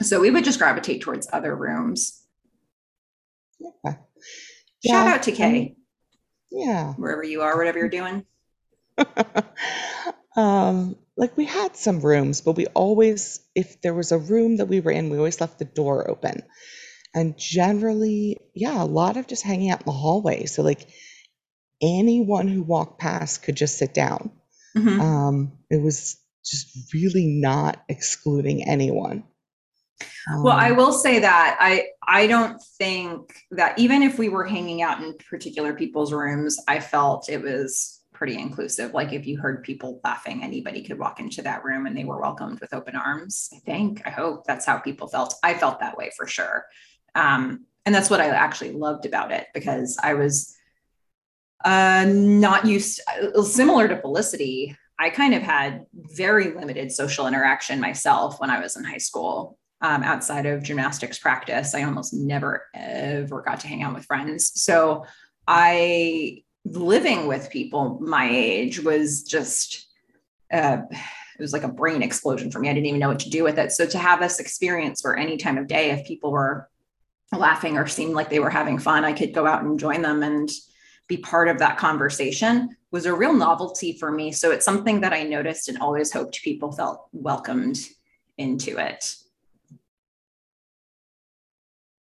so 0.00 0.20
we 0.20 0.30
would 0.30 0.44
just 0.44 0.58
gravitate 0.58 1.02
towards 1.02 1.28
other 1.32 1.54
rooms. 1.54 2.22
Yeah. 3.58 3.94
Shout 4.86 5.06
out 5.06 5.22
to 5.24 5.32
Kay. 5.32 5.74
Yeah. 6.52 6.92
Wherever 6.94 7.24
you 7.24 7.42
are, 7.42 7.56
whatever 7.56 7.78
you're 7.78 7.88
doing. 7.88 8.24
um, 10.36 10.96
like 11.16 11.36
we 11.36 11.46
had 11.46 11.76
some 11.76 12.00
rooms, 12.00 12.40
but 12.40 12.56
we 12.56 12.66
always, 12.66 13.40
if 13.54 13.80
there 13.80 13.94
was 13.94 14.12
a 14.12 14.18
room 14.18 14.58
that 14.58 14.66
we 14.66 14.80
were 14.80 14.90
in, 14.90 15.10
we 15.10 15.18
always 15.18 15.40
left 15.40 15.58
the 15.58 15.64
door 15.64 16.08
open. 16.10 16.42
And 17.14 17.36
generally, 17.38 18.38
yeah, 18.54 18.82
a 18.82 18.84
lot 18.84 19.16
of 19.16 19.26
just 19.26 19.42
hanging 19.42 19.70
out 19.70 19.80
in 19.80 19.86
the 19.86 19.92
hallway. 19.92 20.46
So 20.46 20.62
like 20.62 20.88
anyone 21.80 22.48
who 22.48 22.62
walked 22.62 23.00
past 23.00 23.42
could 23.42 23.56
just 23.56 23.78
sit 23.78 23.92
down. 23.92 24.30
Mm-hmm. 24.76 25.00
Um, 25.00 25.52
it 25.70 25.82
was 25.82 26.18
just 26.44 26.94
really 26.94 27.26
not 27.26 27.82
excluding 27.88 28.66
anyone. 28.68 29.24
Um, 30.30 30.42
well, 30.42 30.56
I 30.56 30.70
um, 30.70 30.76
will 30.76 30.92
say 30.92 31.18
that 31.18 31.56
I 31.60 31.88
I 32.06 32.26
don't 32.26 32.60
think 32.78 33.34
that 33.50 33.78
even 33.78 34.02
if 34.02 34.18
we 34.18 34.28
were 34.28 34.44
hanging 34.44 34.82
out 34.82 35.02
in 35.02 35.16
particular 35.28 35.74
people's 35.74 36.12
rooms, 36.12 36.58
I 36.68 36.80
felt 36.80 37.28
it 37.28 37.42
was 37.42 38.02
pretty 38.22 38.38
inclusive. 38.38 38.94
Like 38.94 39.12
if 39.12 39.26
you 39.26 39.36
heard 39.36 39.64
people 39.64 40.00
laughing, 40.04 40.44
anybody 40.44 40.84
could 40.84 40.96
walk 40.96 41.18
into 41.18 41.42
that 41.42 41.64
room 41.64 41.86
and 41.86 41.96
they 41.96 42.04
were 42.04 42.20
welcomed 42.20 42.60
with 42.60 42.72
open 42.72 42.94
arms. 42.94 43.50
I 43.52 43.58
think, 43.58 44.00
I 44.06 44.10
hope 44.10 44.44
that's 44.46 44.64
how 44.64 44.78
people 44.78 45.08
felt. 45.08 45.34
I 45.42 45.54
felt 45.54 45.80
that 45.80 45.96
way 45.96 46.12
for 46.16 46.28
sure. 46.28 46.64
Um, 47.16 47.66
and 47.84 47.92
that's 47.92 48.10
what 48.10 48.20
I 48.20 48.28
actually 48.28 48.74
loved 48.74 49.06
about 49.06 49.32
it 49.32 49.48
because 49.52 49.98
I 50.00 50.14
was 50.14 50.54
uh, 51.64 52.06
not 52.08 52.64
used, 52.64 53.00
uh, 53.08 53.42
similar 53.42 53.88
to 53.88 54.00
Felicity. 54.00 54.76
I 55.00 55.10
kind 55.10 55.34
of 55.34 55.42
had 55.42 55.86
very 55.92 56.54
limited 56.54 56.92
social 56.92 57.26
interaction 57.26 57.80
myself 57.80 58.38
when 58.38 58.50
I 58.50 58.60
was 58.60 58.76
in 58.76 58.84
high 58.84 58.98
school. 58.98 59.58
Um, 59.84 60.04
outside 60.04 60.46
of 60.46 60.62
gymnastics 60.62 61.18
practice, 61.18 61.74
I 61.74 61.82
almost 61.82 62.14
never 62.14 62.66
ever 62.72 63.42
got 63.42 63.58
to 63.60 63.66
hang 63.66 63.82
out 63.82 63.94
with 63.94 64.04
friends. 64.04 64.52
So 64.62 65.04
I 65.48 66.44
living 66.64 67.26
with 67.26 67.50
people 67.50 67.98
my 68.00 68.28
age 68.30 68.78
was 68.80 69.24
just 69.24 69.88
uh, 70.52 70.82
it 70.90 71.40
was 71.40 71.52
like 71.52 71.64
a 71.64 71.68
brain 71.68 72.02
explosion 72.02 72.50
for 72.50 72.60
me. 72.60 72.68
I 72.68 72.74
didn't 72.74 72.86
even 72.86 73.00
know 73.00 73.08
what 73.08 73.20
to 73.20 73.30
do 73.30 73.42
with 73.42 73.58
it. 73.58 73.72
So 73.72 73.86
to 73.86 73.98
have 73.98 74.20
this 74.20 74.38
experience 74.38 75.02
where 75.02 75.16
any 75.16 75.36
time 75.36 75.58
of 75.58 75.66
day, 75.66 75.90
if 75.90 76.06
people 76.06 76.30
were 76.30 76.68
laughing 77.32 77.78
or 77.78 77.86
seemed 77.86 78.14
like 78.14 78.30
they 78.30 78.38
were 78.38 78.50
having 78.50 78.78
fun, 78.78 79.04
I 79.04 79.12
could 79.12 79.34
go 79.34 79.46
out 79.46 79.64
and 79.64 79.80
join 79.80 80.02
them 80.02 80.22
and 80.22 80.50
be 81.08 81.16
part 81.16 81.48
of 81.48 81.58
that 81.58 81.78
conversation 81.78 82.76
was 82.90 83.06
a 83.06 83.14
real 83.14 83.32
novelty 83.32 83.98
for 83.98 84.12
me. 84.12 84.30
So 84.32 84.50
it's 84.50 84.64
something 84.64 85.00
that 85.00 85.12
I 85.12 85.24
noticed 85.24 85.68
and 85.68 85.78
always 85.78 86.12
hoped 86.12 86.42
people 86.42 86.72
felt 86.72 87.08
welcomed 87.12 87.78
into 88.36 88.78
it. 88.78 89.16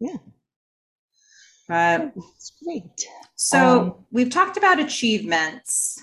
Yeah. 0.00 0.16
Uh, 1.68 2.10
That's 2.16 2.52
great. 2.64 3.06
So 3.36 3.80
um, 3.80 3.94
we've 4.10 4.30
talked 4.30 4.56
about 4.56 4.80
achievements. 4.80 6.00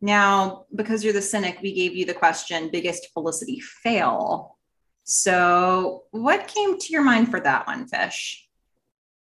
Now, 0.00 0.66
because 0.74 1.02
you're 1.02 1.12
the 1.12 1.22
cynic, 1.22 1.58
we 1.62 1.72
gave 1.72 1.94
you 1.94 2.04
the 2.04 2.14
question 2.14 2.70
biggest 2.70 3.08
Felicity 3.14 3.60
fail. 3.60 4.56
So, 5.04 6.04
what 6.10 6.46
came 6.46 6.78
to 6.78 6.92
your 6.92 7.02
mind 7.02 7.30
for 7.30 7.40
that 7.40 7.66
one, 7.66 7.88
Fish? 7.88 8.46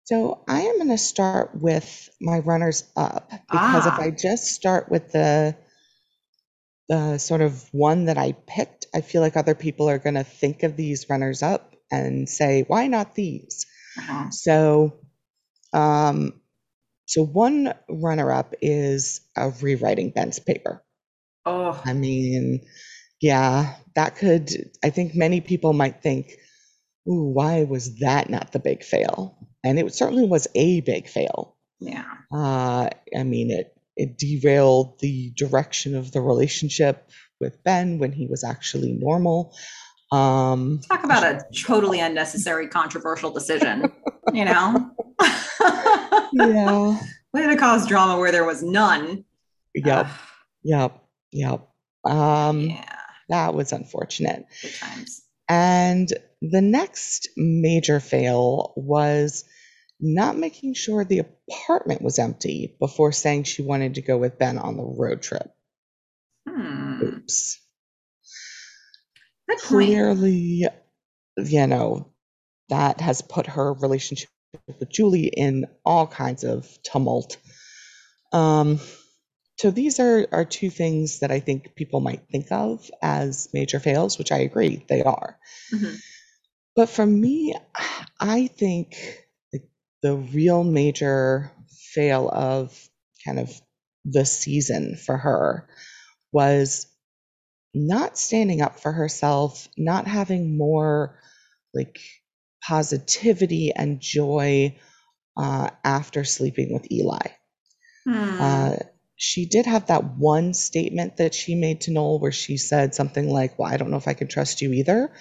So, 0.05 0.42
I 0.49 0.62
am 0.62 0.77
going 0.77 0.88
to 0.88 0.99
start 0.99 1.53
with 1.55 2.11
my 2.21 2.40
runners 2.40 2.85
up 2.97 3.31
because 3.31 3.87
ah. 3.87 3.94
if 3.94 4.01
I 4.01 4.11
just 4.11 4.47
start 4.47 4.90
with 4.90 5.12
the 5.12 5.57
the 6.88 7.18
sort 7.18 7.42
of 7.42 7.68
one 7.73 8.07
that 8.07 8.18
I 8.18 8.33
picked, 8.47 8.87
I 8.94 9.03
feel 9.03 9.21
like 9.21 9.37
other 9.37 9.55
people 9.55 9.88
are 9.88 9.99
going 9.99 10.14
to 10.14 10.25
think 10.25 10.62
of 10.62 10.75
these 10.75 11.09
runners 11.09 11.42
up 11.42 11.77
and 11.90 12.29
say, 12.29 12.64
why 12.66 12.87
not 12.87 13.14
these? 13.14 13.66
Uh-huh. 13.99 14.31
So, 14.31 15.01
um, 15.73 16.41
so 17.07 17.25
one 17.25 17.75
runner 17.89 18.31
up 18.31 18.55
is 18.63 19.21
a 19.37 19.51
rewriting 19.51 20.11
Ben's 20.11 20.39
paper. 20.39 20.83
Oh, 21.45 21.81
I 21.85 21.95
mean, 21.95 22.67
yeah, 23.21 23.77
that 23.95 24.17
could, 24.17 24.51
I 24.85 24.91
think 24.91 25.15
many 25.15 25.41
people 25.41 25.73
might 25.73 26.03
think, 26.03 26.33
ooh, 27.09 27.33
why 27.33 27.65
was 27.65 28.01
that 28.01 28.29
not 28.29 28.53
the 28.53 28.59
big 28.59 28.85
fail? 28.85 29.39
And 29.65 29.79
it 29.79 29.95
certainly 29.95 30.27
was 30.27 30.47
a 30.55 30.81
big 30.83 31.09
fail. 31.09 31.57
Yeah. 31.81 32.05
Uh, 32.33 32.91
I 33.17 33.23
mean, 33.23 33.51
it, 33.51 33.75
it 33.97 34.19
derailed 34.19 35.01
the 35.01 35.33
direction 35.37 35.97
of 35.97 36.13
the 36.13 36.21
relationship 36.21 37.11
with 37.41 37.63
Ben 37.65 37.99
when 37.99 38.13
he 38.13 38.27
was 38.27 38.45
actually 38.45 38.93
normal. 38.93 39.57
Um, 40.11 40.81
Talk 40.88 41.05
about 41.05 41.23
a 41.23 41.44
totally 41.55 42.01
unnecessary, 42.01 42.68
controversial 42.68 43.31
decision, 43.31 43.92
you 44.33 44.44
know? 44.44 44.90
yeah. 46.33 46.99
Way 47.33 47.47
to 47.47 47.57
cause 47.57 47.87
drama 47.87 48.18
where 48.18 48.33
there 48.33 48.44
was 48.44 48.62
none. 48.62 49.25
Yep. 49.75 50.07
Uh, 50.07 50.12
yep. 50.62 51.05
Yep. 51.33 51.68
Um, 52.05 52.61
yeah. 52.71 52.85
That 53.29 53.55
was 53.55 53.73
unfortunate. 53.73 54.47
Good 54.62 54.75
times. 54.75 55.23
And 55.49 56.09
the 56.40 56.62
next 56.62 57.29
major 57.37 58.01
fail 58.01 58.73
was 58.77 59.44
not 60.01 60.37
making 60.37 60.75
sure 60.75 61.05
the 61.05 61.23
apartment 61.51 62.03
was 62.03 62.18
empty 62.18 62.77
before 62.79 63.12
saying 63.12 63.44
she 63.44 63.62
wanted 63.62 63.94
to 63.94 64.03
go 64.03 64.16
with 64.16 64.38
Ben 64.38 64.59
on 64.59 64.77
the 64.77 64.85
road 64.85 65.23
trip. 65.23 65.51
Hmm. 66.49 67.03
Oops. 67.03 67.61
Clearly, 69.61 70.65
you 71.37 71.67
know, 71.67 72.13
that 72.69 73.01
has 73.01 73.23
put 73.23 73.47
her 73.47 73.73
relationship 73.73 74.29
with 74.67 74.91
Julie 74.91 75.27
in 75.27 75.67
all 75.85 76.07
kinds 76.07 76.45
of 76.45 76.67
tumult. 76.83 77.37
Um, 78.33 78.79
so 79.59 79.71
these 79.71 79.99
are, 79.99 80.27
are 80.33 80.45
two 80.45 80.71
things 80.71 81.21
that 81.21 81.31
I 81.31 81.41
think 81.41 81.75
people 81.75 82.01
might 82.01 82.29
think 82.31 82.53
of 82.53 82.89
as 83.03 83.49
major 83.53 83.81
fails, 83.81 84.19
which 84.19 84.31
I 84.31 84.39
agree 84.39 84.85
they 84.89 85.03
are. 85.03 85.39
Mm-hmm. 85.75 85.95
But 86.77 86.89
for 86.89 87.05
me, 87.05 87.55
I 88.21 88.47
think 88.47 89.27
the, 89.53 89.61
the 90.03 90.15
real 90.15 90.63
major 90.63 91.51
fail 91.95 92.29
of 92.29 92.89
kind 93.25 93.41
of 93.41 93.51
the 94.05 94.25
season 94.25 94.95
for 94.97 95.17
her 95.17 95.69
was 96.31 96.87
not 97.87 98.19
standing 98.19 98.61
up 98.61 98.81
for 98.81 98.93
herself, 98.93 99.69
not 99.77 100.07
having 100.07 100.57
more 100.57 101.19
like 101.75 101.99
positivity 102.67 103.73
and 103.75 104.01
joy 104.01 104.77
uh, 105.37 105.71
after 105.85 106.25
sleeping 106.25 106.73
with 106.73 106.91
Eli. 106.91 107.29
Hmm. 108.05 108.41
Uh, 108.41 108.77
she 109.17 109.47
did 109.47 109.67
have 109.67 109.87
that 109.87 110.05
one 110.17 110.55
statement 110.55 111.17
that 111.17 111.35
she 111.35 111.55
made 111.55 111.83
to 111.83 111.91
Noel 111.91 112.21
where 112.21 112.33
she 112.33 112.57
said 112.57 112.95
something 112.95 113.29
like, 113.29 113.59
Well, 113.59 113.73
I 113.73 113.77
don't 113.77 113.91
know 113.91 113.97
if 113.97 114.09
I 114.09 114.14
can 114.14 114.29
trust 114.29 114.62
you 114.62 114.73
either. 114.73 115.12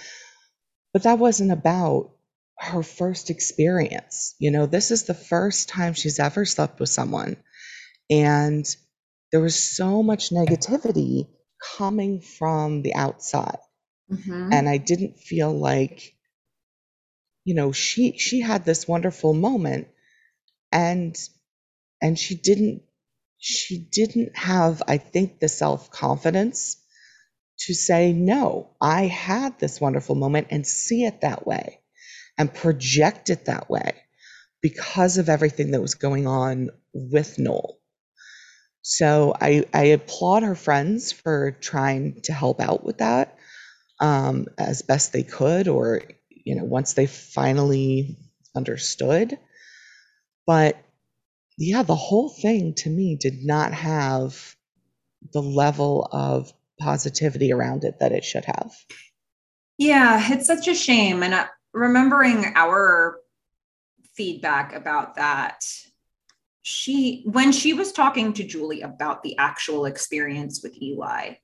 But 0.94 1.04
that 1.04 1.20
wasn't 1.20 1.52
about 1.52 2.12
her 2.58 2.84
first 2.84 3.30
experience. 3.30 4.36
You 4.40 4.52
know, 4.52 4.66
this 4.66 4.92
is 4.92 5.04
the 5.04 5.14
first 5.14 5.70
time 5.70 5.94
she's 5.94 6.20
ever 6.20 6.46
slept 6.46 6.80
with 6.80 6.90
someone. 6.90 7.38
And 8.10 8.66
there 9.32 9.42
was 9.42 9.60
so 9.60 10.02
much 10.02 10.30
negativity 10.30 11.28
coming 11.78 12.22
from 12.22 12.82
the 12.82 12.96
outside. 12.96 13.60
Mm-hmm. 14.12 14.50
And 14.52 14.70
I 14.70 14.78
didn't 14.78 15.18
feel 15.18 15.52
like 15.58 16.14
you 17.44 17.56
know 17.56 17.72
she 17.72 18.18
she 18.18 18.42
had 18.42 18.66
this 18.66 18.88
wonderful 18.88 19.34
moment 19.34 19.88
and 20.72 21.18
and 22.02 22.20
she 22.20 22.36
didn't 22.36 22.84
she 23.38 23.78
didn't 23.78 24.38
have 24.38 24.84
i 24.88 24.98
think 24.98 25.40
the 25.40 25.48
self 25.48 25.90
confidence 25.90 26.78
to 27.60 27.74
say 27.74 28.12
no 28.12 28.70
i 28.82 29.04
had 29.06 29.58
this 29.60 29.80
wonderful 29.80 30.16
moment 30.16 30.48
and 30.50 30.68
see 30.68 31.06
it 31.06 31.22
that 31.22 31.48
way 31.48 31.80
and 32.38 32.54
project 32.54 33.30
it 33.30 33.46
that 33.46 33.70
way 33.70 33.94
because 34.62 35.18
of 35.18 35.30
everything 35.30 35.72
that 35.72 35.82
was 35.82 35.96
going 35.96 36.28
on 36.28 36.70
with 36.94 37.38
Noel. 37.40 37.77
So 38.90 39.34
I, 39.40 39.66
I 39.74 39.84
applaud 39.88 40.44
her 40.44 40.56
friends 40.56 41.12
for 41.12 41.52
trying 41.52 42.22
to 42.24 42.32
help 42.32 42.62
out 42.62 42.86
with 42.86 43.00
that 43.00 43.38
um, 44.00 44.48
as 44.58 44.82
best 44.82 45.12
they 45.12 45.24
could, 45.24 45.68
or 45.68 46.04
you 46.30 46.56
know, 46.56 46.64
once 46.64 46.94
they 46.94 47.06
finally 47.06 48.16
understood. 48.56 49.38
But 50.46 50.78
yeah, 51.58 51.84
the 51.84 51.96
whole 51.96 52.30
thing 52.30 52.76
to 52.76 52.90
me 52.90 53.18
did 53.20 53.44
not 53.44 53.74
have 53.74 54.56
the 55.34 55.42
level 55.42 56.08
of 56.10 56.54
positivity 56.80 57.52
around 57.52 57.84
it 57.84 58.00
that 58.00 58.14
it 58.14 58.24
should 58.24 58.46
have. 58.46 58.72
Yeah, 59.78 60.32
it's 60.32 60.48
such 60.48 60.70
a 60.70 60.74
shame. 60.74 61.24
And 61.24 61.34
uh, 61.34 61.48
remembering 61.74 62.54
our 62.56 63.18
feedback 64.16 64.74
about 64.74 65.16
that, 65.16 65.66
she, 66.70 67.24
when 67.24 67.54
she 67.54 67.72
was 67.72 67.94
talking 67.94 68.34
to 68.34 68.44
Julie 68.44 68.82
about 68.82 69.24
the 69.24 69.38
actual 69.38 69.86
experience 69.86 70.62
with 70.62 70.76
Eli, 70.82 71.36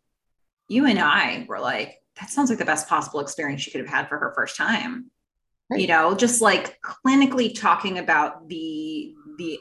you 0.67 0.85
and 0.85 0.99
I 0.99 1.45
were 1.47 1.61
like, 1.61 2.01
that 2.19 2.29
sounds 2.29 2.49
like 2.49 2.59
the 2.59 2.65
best 2.65 2.89
possible 2.89 3.21
experience 3.21 3.61
she 3.61 3.71
could 3.71 3.79
have 3.79 3.89
had 3.89 4.09
for 4.09 4.17
her 4.17 4.33
first 4.35 4.57
time. 4.57 5.09
Right. 5.71 5.79
you 5.79 5.87
know 5.87 6.13
just 6.13 6.41
like 6.41 6.77
clinically 6.81 7.57
talking 7.57 7.99
about 7.99 8.49
the 8.49 9.15
the 9.37 9.57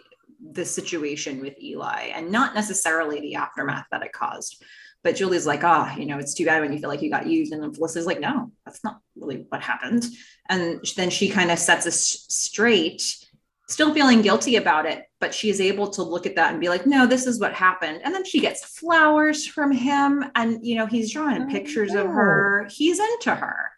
the 0.50 0.64
situation 0.64 1.40
with 1.40 1.54
eli 1.62 2.10
and 2.12 2.32
not 2.32 2.56
necessarily 2.56 3.20
the 3.20 3.36
aftermath 3.36 3.86
that 3.92 4.02
it 4.02 4.12
caused. 4.12 4.64
But 5.04 5.14
julie's 5.14 5.46
like 5.46 5.62
ah 5.62 5.94
oh, 5.94 6.00
you 6.00 6.06
know 6.06 6.18
it's 6.18 6.34
too 6.34 6.44
bad 6.44 6.60
when 6.60 6.72
you 6.72 6.80
feel 6.80 6.88
like 6.88 7.02
you 7.02 7.08
got 7.08 7.28
used 7.28 7.52
and 7.52 7.62
then 7.62 7.72
felicity's 7.72 8.06
like 8.06 8.18
no 8.18 8.50
that's 8.66 8.82
not 8.82 8.98
really 9.14 9.46
what 9.48 9.62
happened. 9.62 10.06
And 10.48 10.84
then 10.96 11.08
she 11.08 11.28
kind 11.28 11.52
of 11.52 11.60
sets 11.60 11.86
us 11.86 12.26
straight 12.28 13.22
still 13.68 13.94
feeling 13.94 14.22
guilty 14.22 14.56
about 14.56 14.86
it, 14.86 15.04
but 15.20 15.34
she 15.34 15.48
is 15.48 15.60
able 15.60 15.88
to 15.90 16.02
look 16.02 16.26
at 16.26 16.36
that 16.36 16.50
and 16.50 16.60
be 16.60 16.68
like, 16.68 16.86
no, 16.86 17.06
this 17.06 17.26
is 17.26 17.40
what 17.40 17.54
happened. 17.54 18.00
And 18.04 18.14
then 18.14 18.24
she 18.24 18.40
gets 18.40 18.78
flowers 18.78 19.46
from 19.46 19.70
him 19.72 20.24
and, 20.34 20.64
you 20.64 20.74
know, 20.74 20.86
he's 20.86 21.12
drawing 21.12 21.42
oh, 21.42 21.46
pictures 21.46 21.94
of 21.94 22.06
her. 22.06 22.68
He's 22.70 22.98
into 22.98 23.34
her. 23.34 23.70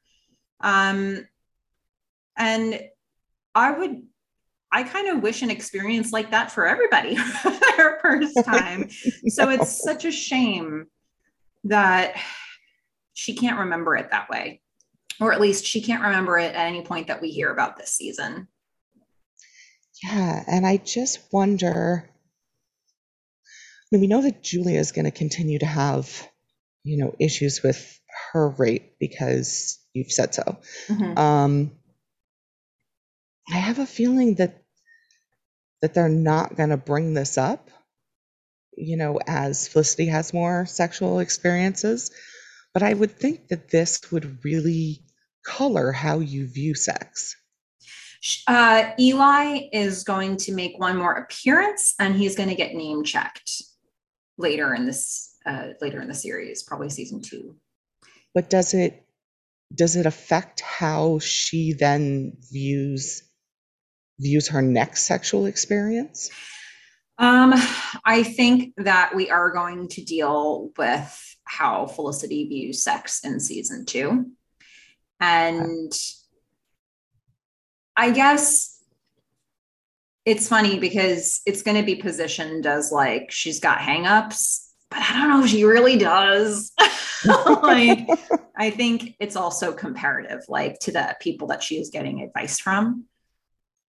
Um, 0.61 1.27
and 2.37 2.81
I 3.55 3.71
would 3.71 4.03
I 4.75 4.83
kind 4.83 5.07
of 5.07 5.23
wish 5.23 5.43
an 5.43 5.51
experience 5.51 6.13
like 6.13 6.33
that 6.33 6.51
for 6.51 6.67
everybody 6.67 7.15
their 7.77 8.01
first 8.03 8.37
time. 8.45 8.91
so 9.29 9.49
it's 9.49 9.81
such 9.81 10.05
a 10.05 10.11
shame 10.11 10.87
that 11.63 12.17
she 13.13 13.35
can't 13.35 13.61
remember 13.61 13.95
it 13.95 14.11
that 14.11 14.29
way. 14.29 14.61
Or 15.21 15.33
at 15.33 15.41
least 15.41 15.65
she 15.65 15.81
can't 15.81 16.03
remember 16.03 16.39
it 16.41 16.57
at 16.57 16.67
any 16.67 16.83
point 16.83 17.07
that 17.07 17.23
we 17.23 17.31
hear 17.31 17.53
about 17.53 17.77
this 17.77 17.93
season. 17.93 18.49
Yeah, 20.05 20.45
and 20.47 20.67
I 20.67 20.77
just 20.77 21.21
wonder 21.33 22.09
I 23.85 23.97
mean, 23.97 24.01
we 24.01 24.07
know 24.07 24.23
that 24.23 24.43
Julia 24.43 24.81
is 24.81 24.93
going 24.93 25.05
to 25.05 25.11
continue 25.11 25.59
to 25.59 25.67
have, 25.67 26.29
you 26.83 26.97
know, 26.97 27.15
issues 27.21 27.63
with 27.63 28.01
her 28.33 28.49
rape 28.49 28.97
because 28.99 29.79
you've 29.93 30.11
said 30.11 30.35
so. 30.35 30.59
Mm-hmm. 30.89 31.19
Um, 31.19 31.73
I 33.49 33.57
have 33.57 33.79
a 33.79 33.87
feeling 33.87 34.35
that 34.37 34.63
that 35.83 35.93
they're 35.93 36.09
not 36.09 36.57
going 36.57 36.71
to 36.71 36.79
bring 36.79 37.13
this 37.13 37.37
up, 37.37 37.71
you 38.77 38.97
know, 38.97 39.21
as 39.27 39.69
Felicity 39.69 40.07
has 40.07 40.33
more 40.33 40.65
sexual 40.65 41.19
experiences. 41.19 42.11
But 42.73 42.83
I 42.83 42.95
would 42.95 43.13
think 43.19 43.49
that 43.49 43.71
this 43.71 44.11
would 44.11 44.45
really 44.45 45.03
color 45.45 45.93
how 45.93 46.21
you 46.21 46.47
view 46.47 46.75
sex. 46.75 47.37
Uh, 48.47 48.91
Eli 48.99 49.69
is 49.73 50.05
going 50.05 50.37
to 50.39 50.53
make 50.53 50.79
one 50.79 50.97
more 50.97 51.15
appearance, 51.15 51.95
and 51.99 52.15
he's 52.15 52.37
going 52.37 52.49
to 52.49 52.55
get 52.55 52.75
name 52.75 53.05
checked 53.05 53.63
later 54.39 54.75
in 54.75 54.87
this 54.87 55.37
uh, 55.47 55.69
later 55.81 56.01
in 56.01 56.09
the 56.09 56.15
series, 56.15 56.63
probably 56.63 56.89
season 56.89 57.21
two. 57.21 57.57
But 58.35 58.51
does 58.51 58.75
it 58.75 59.05
does 59.75 59.97
it 59.97 60.07
affect 60.07 60.61
how 60.61 61.19
she 61.19 61.73
then 61.73 62.37
views 62.51 63.23
views 64.19 64.49
her 64.49 64.63
next 64.63 65.03
sexual 65.03 65.47
experience? 65.47 66.31
Um, 67.19 67.55
I 68.05 68.23
think 68.23 68.75
that 68.79 69.15
we 69.15 69.31
are 69.31 69.51
going 69.51 69.89
to 69.89 70.05
deal 70.05 70.73
with 70.77 71.37
how 71.45 71.87
Felicity 71.87 72.49
views 72.49 72.83
sex 72.83 73.21
in 73.25 73.39
season 73.39 73.87
two. 73.87 74.33
And 75.21 75.93
I 77.97 78.11
guess 78.11 78.83
it's 80.25 80.49
funny 80.49 80.79
because 80.79 81.43
it's 81.47 81.63
going 81.63 81.77
to 81.77 81.83
be 81.83 81.97
positioned 81.97 82.67
as 82.67 82.91
like 82.91 83.31
she's 83.31 83.61
got 83.61 83.79
hangups, 83.79 84.69
but 84.91 85.01
I 85.01 85.13
don't 85.13 85.29
know 85.29 85.45
if 85.45 85.51
she 85.51 85.65
really 85.65 85.99
does. 85.99 86.73
like, 87.27 88.09
I 88.57 88.71
think 88.71 89.17
it's 89.21 89.37
also 89.37 89.73
comparative, 89.73 90.41
like 90.49 90.79
to 90.81 90.93
the 90.93 91.17
people 91.21 91.49
that 91.49 91.63
she 91.63 91.77
is 91.77 91.91
getting 91.91 92.23
advice 92.23 92.59
from. 92.59 93.05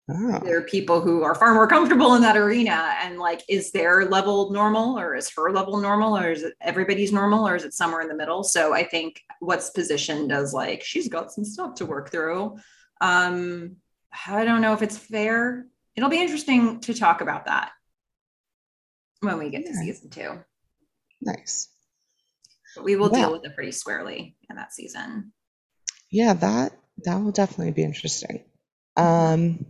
Oh. 0.08 0.40
There 0.44 0.60
are 0.60 0.64
people 0.64 1.02
who 1.02 1.24
are 1.24 1.34
far 1.34 1.54
more 1.56 1.68
comfortable 1.68 2.14
in 2.14 2.22
that 2.22 2.38
arena. 2.38 2.94
And 3.02 3.18
like, 3.18 3.42
is 3.50 3.72
their 3.72 4.06
level 4.06 4.52
normal 4.52 5.00
or 5.00 5.16
is 5.16 5.32
her 5.36 5.52
level 5.52 5.80
normal 5.80 6.16
or 6.16 6.32
is 6.32 6.44
it 6.44 6.54
everybody's 6.62 7.12
normal 7.12 7.48
or 7.48 7.56
is 7.56 7.64
it 7.64 7.74
somewhere 7.74 8.02
in 8.02 8.08
the 8.08 8.16
middle? 8.16 8.44
So 8.44 8.74
I 8.74 8.84
think 8.84 9.22
what's 9.40 9.72
positioned 9.72 10.32
as 10.32 10.54
like, 10.54 10.84
she's 10.84 11.08
got 11.08 11.32
some 11.32 11.44
stuff 11.44 11.76
to 11.76 11.88
work 11.88 12.12
through. 12.12 12.58
Um, 13.02 13.78
I 14.28 14.46
don't 14.46 14.62
know 14.62 14.74
if 14.74 14.82
it's 14.82 14.98
fair. 14.98 15.66
It'll 15.96 16.10
be 16.10 16.22
interesting 16.22 16.80
to 16.82 16.94
talk 16.94 17.22
about 17.22 17.46
that 17.46 17.72
when 19.22 19.38
we 19.40 19.50
get 19.50 19.64
yeah. 19.66 19.72
to 19.72 19.78
season 19.78 20.10
two. 20.10 20.32
Nice. 21.22 21.70
But 22.76 22.84
we 22.84 22.96
will 22.96 23.10
deal 23.10 23.32
with 23.32 23.46
it 23.46 23.56
pretty 23.56 23.72
squarely 23.72 24.36
in 24.50 24.58
that 24.58 24.74
season. 24.74 25.32
Yeah, 26.12 26.34
that 26.34 26.74
that 27.06 27.18
will 27.18 27.32
definitely 27.32 27.72
be 27.72 27.84
interesting. 27.84 28.44
Um 28.98 29.66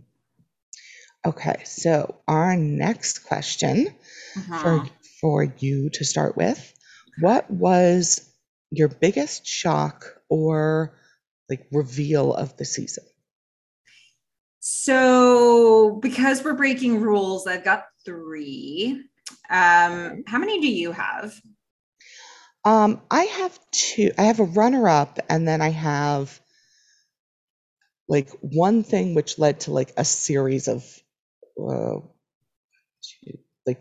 Okay, 1.24 1.62
so 1.64 2.20
our 2.28 2.56
next 2.56 3.24
question 3.24 3.88
uh-huh. 4.36 4.58
for 4.58 4.90
for 5.20 5.54
you 5.58 5.90
to 5.90 6.04
start 6.04 6.36
with, 6.36 6.72
what 7.20 7.50
was 7.50 8.28
your 8.70 8.88
biggest 8.88 9.46
shock 9.46 10.06
or 10.28 10.96
like 11.48 11.66
reveal 11.72 12.34
of 12.34 12.56
the 12.56 12.64
season? 12.64 13.04
So, 14.68 16.00
because 16.02 16.42
we're 16.42 16.54
breaking 16.54 17.00
rules, 17.00 17.46
I've 17.46 17.62
got 17.62 17.84
three. 18.04 19.00
Um, 19.48 20.24
how 20.26 20.38
many 20.38 20.60
do 20.60 20.66
you 20.66 20.90
have? 20.90 21.40
Um, 22.64 23.00
I 23.08 23.22
have 23.22 23.56
two. 23.70 24.10
I 24.18 24.24
have 24.24 24.40
a 24.40 24.44
runner 24.44 24.88
up, 24.88 25.20
and 25.28 25.46
then 25.46 25.62
I 25.62 25.68
have 25.68 26.40
like 28.08 28.28
one 28.40 28.82
thing 28.82 29.14
which 29.14 29.38
led 29.38 29.60
to 29.60 29.70
like 29.70 29.92
a 29.96 30.04
series 30.04 30.66
of 30.66 30.82
uh, 31.64 32.00
two, 33.02 33.38
like 33.68 33.80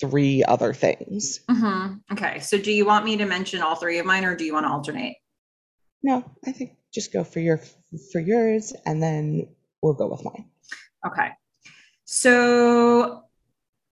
three 0.00 0.42
other 0.42 0.74
things. 0.74 1.38
Mm-hmm. 1.48 1.98
Okay. 2.14 2.40
So 2.40 2.58
do 2.58 2.72
you 2.72 2.84
want 2.84 3.04
me 3.04 3.16
to 3.18 3.26
mention 3.26 3.62
all 3.62 3.76
three 3.76 4.00
of 4.00 4.06
mine 4.06 4.24
or 4.24 4.34
do 4.34 4.42
you 4.42 4.54
want 4.54 4.66
to 4.66 4.72
alternate? 4.72 5.18
No, 6.02 6.24
I 6.44 6.50
think 6.50 6.78
just 6.92 7.12
go 7.12 7.22
for 7.22 7.38
your 7.38 7.60
for 8.10 8.20
yours 8.20 8.72
and 8.84 9.00
then 9.00 9.46
we'll 9.82 9.94
go 9.94 10.08
with 10.08 10.24
mine. 10.24 10.46
Okay. 11.06 11.30
So 12.04 13.24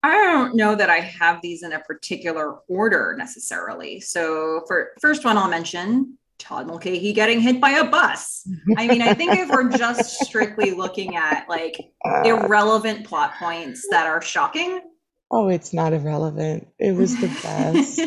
I 0.03 0.13
don't 0.13 0.55
know 0.55 0.75
that 0.75 0.91
I 0.91 1.01
have 1.01 1.41
these 1.43 1.63
in 1.63 1.73
a 1.73 1.81
particular 1.81 2.59
order 2.69 3.15
necessarily. 3.19 4.01
So 4.01 4.63
for 4.67 4.93
first 5.01 5.25
one 5.25 5.37
I'll 5.37 5.49
mention 5.49 6.19
Todd 6.39 6.69
Mulcahy 6.69 7.13
getting 7.13 7.41
hit 7.41 7.61
by 7.61 7.71
a 7.71 7.85
bus. 7.85 8.49
I 8.77 8.87
mean, 8.87 9.03
I 9.03 9.13
think 9.13 9.33
if 9.37 9.49
we're 9.49 9.71
just 9.71 10.21
strictly 10.21 10.71
looking 10.71 11.17
at 11.17 11.49
like 11.49 11.77
uh. 12.05 12.23
irrelevant 12.23 13.05
plot 13.05 13.35
points 13.39 13.87
that 13.91 14.07
are 14.07 14.23
shocking. 14.23 14.81
Oh, 15.31 15.49
it's 15.49 15.75
not 15.75 15.93
irrelevant. 15.93 16.69
It 16.79 16.95
was 16.95 17.15
the 17.21 17.29
best. 17.43 18.01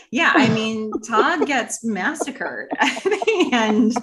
yeah, 0.10 0.32
I 0.34 0.48
mean, 0.50 0.90
Todd 1.00 1.46
gets 1.46 1.82
massacred 1.82 2.68
at 2.78 3.02
the 3.02 3.50
end 3.52 3.94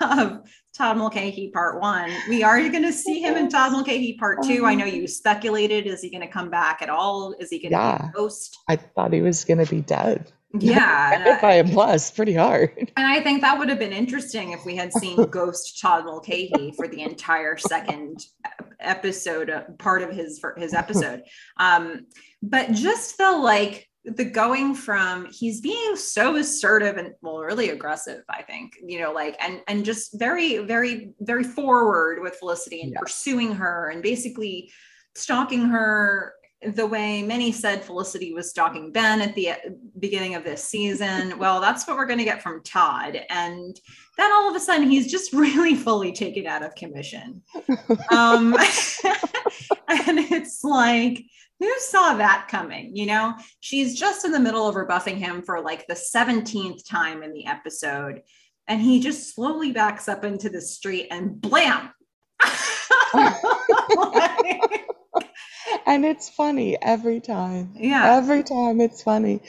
of 0.00 0.48
Todd 0.76 0.96
Mulcahy 0.96 1.50
part 1.52 1.80
one. 1.80 2.10
We 2.28 2.42
are 2.42 2.60
going 2.68 2.82
to 2.82 2.92
see 2.92 3.20
him 3.20 3.36
in 3.36 3.48
Todd 3.48 3.72
Mulcahy 3.72 4.16
part 4.18 4.42
two. 4.42 4.64
I 4.64 4.72
uh-huh. 4.72 4.80
know 4.80 4.84
you 4.86 5.06
speculated. 5.06 5.86
Is 5.86 6.02
he 6.02 6.10
going 6.10 6.22
to 6.22 6.32
come 6.32 6.50
back 6.50 6.82
at 6.82 6.90
all? 6.90 7.34
Is 7.38 7.50
he 7.50 7.60
going 7.60 7.72
to 7.72 7.78
yeah, 7.78 7.98
be 7.98 8.08
a 8.08 8.12
ghost? 8.12 8.58
I 8.68 8.76
thought 8.76 9.12
he 9.12 9.20
was 9.20 9.44
going 9.44 9.64
to 9.64 9.70
be 9.70 9.80
dead. 9.80 10.32
Yeah. 10.58 11.38
by 11.42 11.54
a 11.54 11.64
plus, 11.64 12.10
pretty 12.10 12.34
hard. 12.34 12.72
And 12.96 13.06
I 13.06 13.20
think 13.20 13.42
that 13.42 13.58
would 13.58 13.68
have 13.68 13.78
been 13.78 13.92
interesting 13.92 14.52
if 14.52 14.64
we 14.64 14.76
had 14.76 14.92
seen 14.92 15.16
Ghost 15.30 15.80
Todd 15.80 16.04
Mulcahy 16.04 16.72
for 16.76 16.88
the 16.88 17.02
entire 17.02 17.56
second 17.56 18.24
episode, 18.80 19.50
uh, 19.50 19.64
part 19.78 20.02
of 20.02 20.10
his 20.10 20.40
his 20.56 20.74
episode. 20.74 21.22
Um, 21.58 22.06
but 22.40 22.72
just 22.72 23.18
the 23.18 23.32
like 23.32 23.88
the 24.04 24.24
going 24.24 24.74
from 24.74 25.26
he's 25.30 25.60
being 25.60 25.96
so 25.96 26.36
assertive 26.36 26.96
and 26.96 27.12
well 27.20 27.40
really 27.40 27.70
aggressive 27.70 28.22
i 28.30 28.42
think 28.42 28.74
you 28.82 29.00
know 29.00 29.12
like 29.12 29.36
and 29.40 29.60
and 29.66 29.84
just 29.84 30.18
very 30.18 30.58
very 30.58 31.10
very 31.20 31.44
forward 31.44 32.22
with 32.22 32.36
felicity 32.36 32.80
and 32.80 32.92
yeah. 32.92 33.00
pursuing 33.00 33.52
her 33.52 33.90
and 33.90 34.02
basically 34.02 34.70
stalking 35.14 35.62
her 35.62 36.34
the 36.62 36.86
way 36.86 37.22
many 37.22 37.52
said 37.52 37.84
Felicity 37.84 38.32
was 38.32 38.50
stalking 38.50 38.90
Ben 38.90 39.20
at 39.20 39.34
the 39.34 39.52
beginning 39.98 40.34
of 40.34 40.42
this 40.42 40.64
season. 40.64 41.38
Well, 41.38 41.60
that's 41.60 41.86
what 41.86 41.96
we're 41.96 42.06
going 42.06 42.18
to 42.18 42.24
get 42.24 42.42
from 42.42 42.62
Todd. 42.64 43.20
And 43.30 43.78
then 44.16 44.32
all 44.32 44.50
of 44.50 44.56
a 44.56 44.60
sudden, 44.60 44.90
he's 44.90 45.10
just 45.10 45.32
really 45.34 45.76
fully 45.76 46.12
taken 46.12 46.46
out 46.46 46.64
of 46.64 46.74
commission. 46.74 47.42
Um, 48.10 48.54
and 49.88 50.18
it's 50.18 50.64
like, 50.64 51.24
who 51.60 51.72
saw 51.78 52.14
that 52.14 52.48
coming? 52.50 52.94
You 52.94 53.06
know, 53.06 53.34
she's 53.60 53.98
just 53.98 54.24
in 54.24 54.32
the 54.32 54.40
middle 54.40 54.68
of 54.68 54.74
rebuffing 54.74 55.16
him 55.16 55.42
for 55.42 55.60
like 55.60 55.86
the 55.86 55.94
17th 55.94 56.88
time 56.88 57.22
in 57.22 57.32
the 57.32 57.46
episode. 57.46 58.22
And 58.66 58.80
he 58.80 59.00
just 59.00 59.34
slowly 59.34 59.72
backs 59.72 60.08
up 60.08 60.24
into 60.24 60.50
the 60.50 60.60
street 60.60 61.08
and 61.10 61.40
blam. 61.40 61.90
like, 63.14 64.86
and 65.86 66.04
it's 66.04 66.28
funny 66.28 66.76
every 66.80 67.20
time. 67.20 67.72
Yeah. 67.76 68.16
Every 68.16 68.42
time 68.42 68.80
it's 68.80 69.02
funny. 69.02 69.40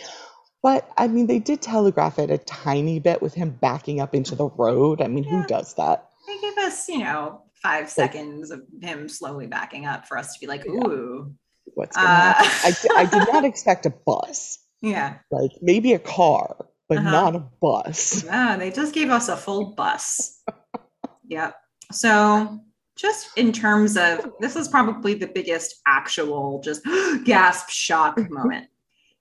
But 0.61 0.89
I 0.97 1.07
mean, 1.07 1.28
they 1.28 1.39
did 1.39 1.61
telegraph 1.61 2.20
it 2.20 2.30
a 2.30 2.38
tiny 2.38 2.99
bit 2.99 3.22
with 3.22 3.34
him 3.34 3.51
backing 3.51 4.01
up 4.01 4.13
into 4.13 4.36
the 4.36 4.49
road. 4.49 5.01
I 5.01 5.07
mean, 5.07 5.24
yeah. 5.24 5.41
who 5.41 5.47
does 5.47 5.74
that? 5.76 6.09
They 6.28 6.38
give 6.39 6.57
us, 6.57 6.89
you 6.89 6.99
know, 6.99 7.43
five 7.61 7.84
like, 7.84 7.89
seconds 7.89 8.51
of 8.51 8.63
him 8.82 9.07
slowly 9.09 9.47
backing 9.47 9.86
up 9.86 10.07
for 10.07 10.17
us 10.17 10.34
to 10.34 10.39
be 10.39 10.47
like, 10.47 10.65
ooh. 10.67 11.28
Yeah. 11.28 11.72
What's 11.76 11.95
going 11.95 12.07
uh, 12.07 12.34
happen? 12.34 12.89
I, 12.95 13.01
I 13.01 13.05
did 13.05 13.32
not 13.32 13.45
expect 13.51 13.86
a 13.86 13.91
bus. 13.91 14.59
Yeah. 14.82 15.17
Like 15.32 15.51
maybe 15.61 15.93
a 15.93 15.99
car, 15.99 16.65
but 16.88 16.97
uh-huh. 16.97 17.11
not 17.11 17.36
a 17.36 17.39
bus. 17.39 18.24
Yeah, 18.24 18.57
they 18.57 18.72
just 18.72 18.93
gave 18.93 19.09
us 19.09 19.30
a 19.30 19.38
full 19.38 19.74
bus. 19.76 20.41
yep. 21.28 21.55
So 21.91 22.59
just 23.00 23.38
in 23.38 23.54
terms 23.54 23.95
of 23.95 24.34
this 24.39 24.56
is 24.56 24.68
probably 24.68 25.14
the 25.14 25.28
biggest 25.28 25.82
actual 25.88 26.60
just 26.62 26.84
gasp 27.24 27.70
shock 27.70 28.18
mm-hmm. 28.18 28.34
moment. 28.34 28.68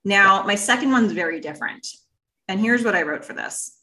Now, 0.04 0.42
my 0.42 0.54
second 0.54 0.90
one's 0.90 1.12
very 1.12 1.40
different. 1.40 1.86
And 2.48 2.58
here's 2.58 2.82
what 2.82 2.96
I 2.96 3.02
wrote 3.02 3.24
for 3.24 3.34
this. 3.34 3.78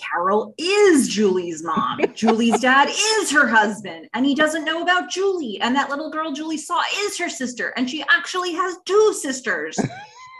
Carol 0.00 0.54
is 0.58 1.08
Julie's 1.08 1.62
mom. 1.62 2.00
Julie's 2.14 2.60
dad 2.60 2.88
is 2.88 3.30
her 3.30 3.46
husband, 3.46 4.08
and 4.14 4.26
he 4.26 4.34
doesn't 4.34 4.64
know 4.64 4.82
about 4.82 5.10
Julie. 5.10 5.60
And 5.60 5.74
that 5.74 5.90
little 5.90 6.10
girl 6.10 6.32
Julie 6.32 6.58
saw 6.58 6.82
is 7.04 7.18
her 7.18 7.28
sister, 7.28 7.72
and 7.76 7.88
she 7.88 8.02
actually 8.02 8.52
has 8.52 8.76
two 8.84 9.14
sisters. 9.14 9.78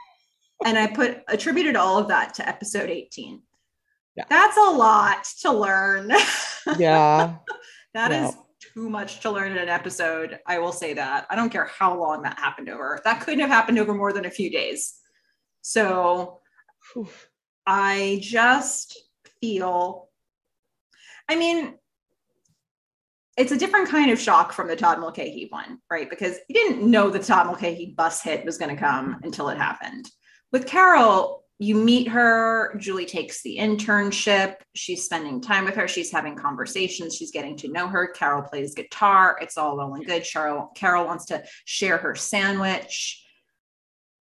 and 0.64 0.78
I 0.78 0.87
put 0.89 1.22
attributed 1.28 1.76
all 1.76 1.99
of 1.99 2.09
that 2.09 2.35
to 2.35 2.49
episode 2.49 2.91
18. 2.91 3.41
Yeah. 4.16 4.24
That's 4.28 4.57
a 4.57 4.70
lot 4.70 5.24
to 5.43 5.53
learn. 5.53 6.12
Yeah. 6.78 7.37
That 7.95 8.11
yeah. 8.11 8.28
is 8.28 8.36
too 8.74 8.91
much 8.91 9.20
to 9.20 9.30
learn 9.30 9.53
in 9.53 9.59
an 9.59 9.68
episode. 9.68 10.38
I 10.47 10.59
will 10.59 10.72
say 10.72 10.95
that. 10.95 11.26
I 11.30 11.36
don't 11.36 11.51
care 11.51 11.66
how 11.66 11.99
long 11.99 12.22
that 12.22 12.38
happened 12.38 12.68
over. 12.68 13.01
That 13.05 13.20
couldn't 13.20 13.41
have 13.41 13.49
happened 13.49 13.78
over 13.78 13.95
more 13.95 14.12
than 14.12 14.26
a 14.26 14.30
few 14.30 14.51
days. 14.51 14.95
So. 15.62 16.41
I 17.66 18.18
just 18.22 18.99
feel, 19.41 20.09
I 21.28 21.36
mean, 21.36 21.74
it's 23.36 23.53
a 23.53 23.57
different 23.57 23.88
kind 23.88 24.11
of 24.11 24.18
shock 24.18 24.53
from 24.53 24.66
the 24.66 24.76
Todd 24.76 24.99
Mulcahy 24.99 25.47
one, 25.51 25.78
right? 25.91 26.11
Because 26.11 26.36
you 26.49 26.55
didn't 26.55 26.91
know 26.91 27.11
the 27.11 27.18
Todd 27.18 27.47
Mulcahy 27.47 27.95
bus 27.97 28.22
hit 28.22 28.45
was 28.45 28.59
going 28.59 28.74
to 28.74 28.80
come 28.80 29.20
until 29.22 29.49
it 29.51 29.57
happened. 29.57 30.11
With 30.53 30.66
Carol, 30.66 31.45
you 31.63 31.75
meet 31.75 32.09
her. 32.09 32.75
Julie 32.79 33.05
takes 33.05 33.43
the 33.43 33.59
internship. 33.59 34.57
She's 34.75 35.05
spending 35.05 35.43
time 35.43 35.67
with 35.67 35.75
her. 35.75 35.87
She's 35.87 36.11
having 36.11 36.35
conversations. 36.35 37.15
She's 37.15 37.31
getting 37.31 37.55
to 37.59 37.69
know 37.69 37.87
her. 37.87 38.09
Carol 38.09 38.41
plays 38.41 38.75
guitar. 38.75 39.37
It's 39.43 39.59
all 39.59 39.77
well 39.77 39.93
and 39.93 40.07
good. 40.07 40.25
Carol, 40.25 40.73
Carol 40.75 41.05
wants 41.05 41.27
to 41.27 41.45
share 41.67 41.99
her 41.99 42.15
sandwich. 42.15 43.23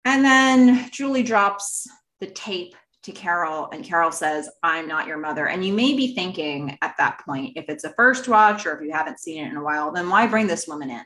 And 0.05 0.25
then 0.25 0.89
Julie 0.93 1.25
drops 1.25 1.89
the 2.21 2.29
tape 2.29 2.77
to 3.03 3.13
Carol, 3.13 3.69
and 3.73 3.85
Carol 3.85 4.13
says, 4.13 4.49
I'm 4.63 4.87
not 4.87 5.09
your 5.09 5.19
mother. 5.19 5.49
And 5.49 5.65
you 5.65 5.73
may 5.73 5.95
be 5.95 6.15
thinking 6.15 6.79
at 6.81 6.95
that 6.99 7.21
point, 7.25 7.57
if 7.57 7.65
it's 7.69 7.83
a 7.83 7.93
first 7.95 8.29
watch 8.29 8.67
or 8.67 8.77
if 8.77 8.85
you 8.85 8.93
haven't 8.93 9.19
seen 9.19 9.45
it 9.45 9.51
in 9.51 9.57
a 9.57 9.63
while, 9.65 9.91
then 9.91 10.09
why 10.09 10.29
bring 10.29 10.47
this 10.47 10.69
woman 10.69 10.91
in? 10.91 11.05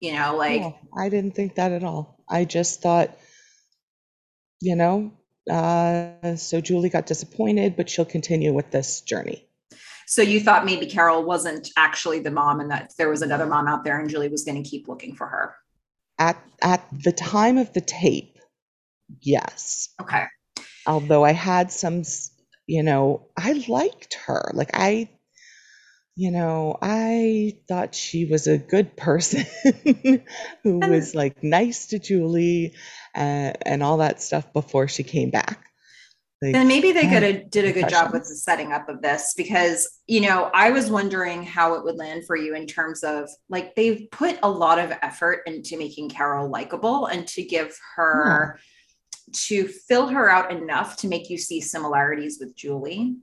You 0.00 0.14
know, 0.14 0.36
like. 0.36 0.60
Yeah, 0.60 0.72
I 0.96 1.08
didn't 1.08 1.36
think 1.36 1.54
that 1.54 1.70
at 1.70 1.84
all. 1.84 2.20
I 2.28 2.44
just 2.44 2.82
thought, 2.82 3.16
you 4.60 4.76
know, 4.76 5.12
uh, 5.50 6.36
so 6.36 6.60
Julie 6.60 6.88
got 6.88 7.06
disappointed, 7.06 7.76
but 7.76 7.88
she'll 7.88 8.04
continue 8.04 8.52
with 8.52 8.70
this 8.70 9.00
journey. 9.02 9.48
So 10.06 10.22
you 10.22 10.40
thought 10.40 10.64
maybe 10.64 10.86
Carol 10.86 11.24
wasn't 11.24 11.70
actually 11.76 12.20
the 12.20 12.30
mom 12.30 12.60
and 12.60 12.70
that 12.70 12.92
there 12.96 13.08
was 13.08 13.22
another 13.22 13.46
mom 13.46 13.66
out 13.66 13.84
there 13.84 13.98
and 13.98 14.08
Julie 14.08 14.28
was 14.28 14.44
going 14.44 14.62
to 14.62 14.68
keep 14.68 14.86
looking 14.86 15.14
for 15.14 15.26
her. 15.26 15.54
At 16.18 16.40
at 16.62 16.86
the 16.92 17.12
time 17.12 17.58
of 17.58 17.72
the 17.72 17.80
tape, 17.80 18.38
yes. 19.20 19.88
Okay 20.00 20.26
although 20.86 21.24
I 21.24 21.32
had 21.32 21.72
some, 21.72 22.02
you 22.66 22.82
know, 22.82 23.26
I 23.36 23.64
liked 23.68 24.14
her. 24.26 24.50
Like 24.54 24.70
I, 24.74 25.10
you 26.16 26.30
know, 26.30 26.78
I 26.80 27.58
thought 27.68 27.94
she 27.94 28.24
was 28.24 28.46
a 28.46 28.56
good 28.56 28.96
person 28.96 29.44
who 30.64 30.78
was 30.78 31.14
like 31.14 31.42
nice 31.42 31.86
to 31.88 31.98
Julie 31.98 32.74
and, 33.14 33.56
and 33.62 33.82
all 33.82 33.98
that 33.98 34.22
stuff 34.22 34.50
before 34.54 34.88
she 34.88 35.02
came 35.02 35.30
back. 35.30 35.62
Like, 36.40 36.54
then 36.54 36.68
maybe 36.68 36.92
they 36.92 37.08
could 37.08 37.22
have 37.22 37.50
did 37.50 37.64
a 37.66 37.72
good 37.72 37.88
job 37.88 38.12
with 38.12 38.22
the 38.22 38.34
setting 38.34 38.72
up 38.72 38.88
of 38.90 39.00
this 39.00 39.32
because 39.36 39.88
you 40.06 40.20
know 40.20 40.50
I 40.52 40.70
was 40.70 40.90
wondering 40.90 41.42
how 41.42 41.74
it 41.74 41.84
would 41.84 41.96
land 41.96 42.26
for 42.26 42.36
you 42.36 42.54
in 42.54 42.66
terms 42.66 43.02
of 43.02 43.30
like 43.48 43.74
they've 43.74 44.06
put 44.10 44.38
a 44.42 44.50
lot 44.50 44.78
of 44.78 44.92
effort 45.00 45.40
into 45.46 45.78
making 45.78 46.10
Carol 46.10 46.50
likable 46.50 47.06
and 47.06 47.26
to 47.28 47.42
give 47.42 47.78
her. 47.96 48.54
Yeah 48.56 48.60
to 49.32 49.66
fill 49.66 50.06
her 50.06 50.30
out 50.30 50.52
enough 50.52 50.96
to 50.96 51.08
make 51.08 51.28
you 51.28 51.36
see 51.36 51.60
similarities 51.60 52.38
with 52.40 52.56
Julie. 52.56 53.16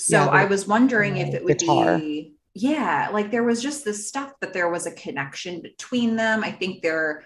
So 0.00 0.16
yeah, 0.16 0.28
I 0.28 0.46
was 0.46 0.66
wondering 0.66 1.18
if 1.18 1.34
it 1.34 1.44
would 1.44 1.58
guitar. 1.58 1.98
be, 1.98 2.32
yeah, 2.54 3.10
like 3.12 3.30
there 3.30 3.44
was 3.44 3.62
just 3.62 3.84
this 3.84 4.08
stuff 4.08 4.32
that 4.40 4.54
there 4.54 4.70
was 4.70 4.86
a 4.86 4.92
connection 4.92 5.60
between 5.60 6.16
them. 6.16 6.42
I 6.42 6.50
think 6.50 6.80
there, 6.80 7.24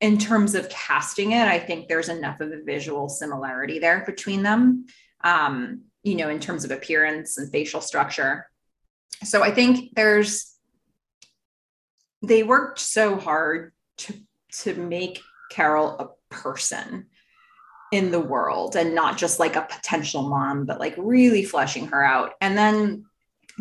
in 0.00 0.18
terms 0.18 0.56
of 0.56 0.68
casting 0.68 1.30
it, 1.30 1.46
I 1.46 1.60
think 1.60 1.86
there's 1.86 2.08
enough 2.08 2.40
of 2.40 2.50
a 2.50 2.62
visual 2.64 3.08
similarity 3.08 3.78
there 3.78 4.02
between 4.04 4.42
them, 4.42 4.86
um, 5.22 5.82
you 6.02 6.16
know, 6.16 6.28
in 6.28 6.40
terms 6.40 6.64
of 6.64 6.72
appearance 6.72 7.38
and 7.38 7.52
facial 7.52 7.80
structure. 7.80 8.50
So 9.22 9.44
I 9.44 9.52
think 9.52 9.94
there's, 9.94 10.56
they 12.22 12.42
worked 12.42 12.80
so 12.80 13.16
hard 13.16 13.72
to 13.98 14.14
to 14.62 14.74
make 14.74 15.20
Carol 15.52 15.96
a 15.98 16.34
person 16.34 17.06
in 17.92 18.10
the 18.10 18.20
world 18.20 18.76
and 18.76 18.94
not 18.94 19.16
just 19.16 19.38
like 19.38 19.56
a 19.56 19.62
potential 19.68 20.28
mom, 20.28 20.66
but 20.66 20.78
like 20.78 20.94
really 20.98 21.44
fleshing 21.44 21.86
her 21.88 22.04
out. 22.04 22.34
And 22.40 22.56
then 22.56 23.06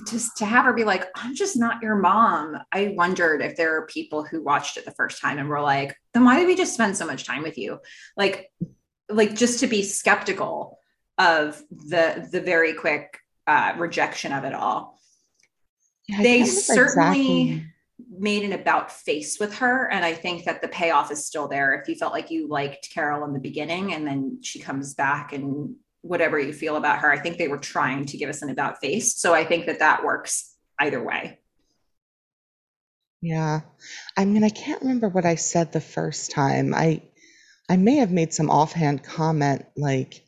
just 0.08 0.38
to 0.38 0.46
have 0.46 0.66
her 0.66 0.74
be 0.74 0.84
like, 0.84 1.06
I'm 1.16 1.34
just 1.34 1.58
not 1.58 1.82
your 1.82 1.96
mom. 1.96 2.58
I 2.72 2.94
wondered 2.96 3.42
if 3.42 3.56
there 3.56 3.76
are 3.78 3.88
people 3.88 4.24
who 4.24 4.44
watched 4.44 4.78
it 4.78 4.86
the 4.86 4.92
first 4.92 5.22
time 5.22 5.40
and 5.40 5.50
were 5.50 5.62
like, 5.62 5.96
then 6.14 6.24
why 6.24 6.38
did 6.38 6.48
we 6.48 6.56
just 6.56 6.74
spend 6.74 6.96
so 6.96 7.06
much 7.06 7.24
time 7.26 7.44
with 7.44 7.58
you? 7.58 7.80
Like, 8.16 8.52
like 9.10 9.36
just 9.36 9.62
to 9.62 9.68
be 9.68 9.84
skeptical 9.84 10.80
of 11.18 11.62
the 11.72 12.28
the 12.32 12.42
very 12.42 12.74
quick 12.74 13.18
uh, 13.48 13.74
rejection 13.78 14.34
of 14.34 14.44
it 14.44 14.54
all. 14.54 15.00
Yeah, 16.08 16.22
they 16.22 16.46
certainly 16.46 17.52
exactly 17.52 17.66
made 18.10 18.44
an 18.44 18.54
about 18.54 18.92
face 18.92 19.40
with 19.40 19.56
her 19.56 19.90
and 19.90 20.06
i 20.06 20.14
think 20.14 20.46
that 20.46 20.62
the 20.62 20.68
payoff 20.68 21.12
is 21.12 21.26
still 21.26 21.48
there. 21.48 21.74
If 21.74 21.90
you 21.90 21.96
felt 21.96 22.14
like 22.14 22.30
you 22.30 22.48
liked 22.48 22.92
carol 22.94 23.26
in 23.26 23.34
the 23.34 23.40
beginning 23.40 23.94
and 23.94 24.06
then 24.06 24.40
she 24.44 24.60
comes 24.60 24.94
back 24.94 25.34
and 25.34 25.76
whatever 26.02 26.40
you 26.40 26.54
feel 26.54 26.76
about 26.76 27.00
her 27.00 27.12
i 27.12 27.18
think 27.18 27.38
they 27.38 27.48
were 27.48 27.58
trying 27.58 28.06
to 28.06 28.18
give 28.18 28.30
us 28.30 28.42
an 28.42 28.50
about 28.50 28.80
face. 28.80 29.20
So 29.20 29.34
i 29.34 29.44
think 29.44 29.66
that 29.66 29.80
that 29.80 30.04
works 30.04 30.56
either 30.80 31.04
way. 31.04 31.40
Yeah. 33.22 33.62
I 34.16 34.26
mean 34.26 34.44
i 34.44 34.50
can't 34.50 34.82
remember 34.82 35.10
what 35.10 35.26
i 35.26 35.36
said 35.36 35.72
the 35.72 35.82
first 35.82 36.32
time. 36.32 36.76
I 36.76 37.02
i 37.68 37.78
may 37.78 37.96
have 37.96 38.12
made 38.12 38.32
some 38.32 38.52
offhand 38.52 39.04
comment 39.04 39.66
like 39.76 40.24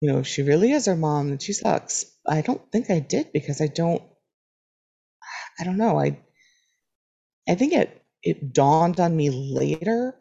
you 0.00 0.12
know 0.12 0.22
she 0.22 0.42
really 0.42 0.72
is 0.72 0.84
her 0.84 0.96
mom 0.96 1.30
and 1.30 1.40
she 1.40 1.54
sucks. 1.54 2.04
I 2.28 2.42
don't 2.42 2.70
think 2.70 2.90
i 2.90 2.98
did 2.98 3.32
because 3.32 3.62
i 3.62 3.68
don't 3.68 4.02
i 5.58 5.64
don't 5.64 5.78
know. 5.78 5.98
I 5.98 6.18
I 7.48 7.54
think 7.54 7.72
it 7.72 8.02
it 8.22 8.52
dawned 8.52 9.00
on 9.00 9.16
me 9.16 9.30
later 9.30 10.14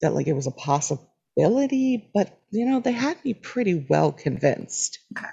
that 0.00 0.14
like 0.14 0.26
it 0.26 0.34
was 0.34 0.46
a 0.46 0.52
possibility, 0.52 2.10
but 2.14 2.38
you 2.50 2.66
know, 2.66 2.80
they 2.80 2.92
had 2.92 3.22
me 3.24 3.34
pretty 3.34 3.86
well 3.88 4.12
convinced. 4.12 4.98
Okay. 5.16 5.28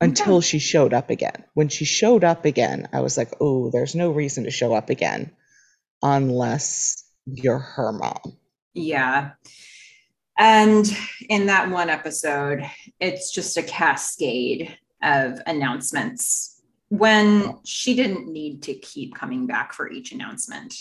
Until 0.00 0.36
okay. 0.36 0.46
she 0.46 0.58
showed 0.58 0.92
up 0.92 1.10
again. 1.10 1.44
When 1.54 1.68
she 1.68 1.84
showed 1.84 2.24
up 2.24 2.44
again, 2.44 2.88
I 2.92 3.00
was 3.00 3.16
like, 3.16 3.32
oh, 3.40 3.70
there's 3.70 3.94
no 3.94 4.10
reason 4.10 4.44
to 4.44 4.50
show 4.50 4.74
up 4.74 4.90
again 4.90 5.30
unless 6.02 7.04
you're 7.26 7.58
her 7.58 7.92
mom. 7.92 8.36
Yeah. 8.74 9.32
And 10.36 10.90
in 11.28 11.46
that 11.46 11.70
one 11.70 11.88
episode, 11.88 12.68
it's 12.98 13.30
just 13.32 13.56
a 13.56 13.62
cascade 13.62 14.76
of 15.02 15.40
announcements 15.46 16.61
when 16.92 17.58
she 17.64 17.94
didn't 17.94 18.30
need 18.30 18.64
to 18.64 18.74
keep 18.74 19.14
coming 19.14 19.46
back 19.46 19.72
for 19.72 19.90
each 19.90 20.12
announcement. 20.12 20.74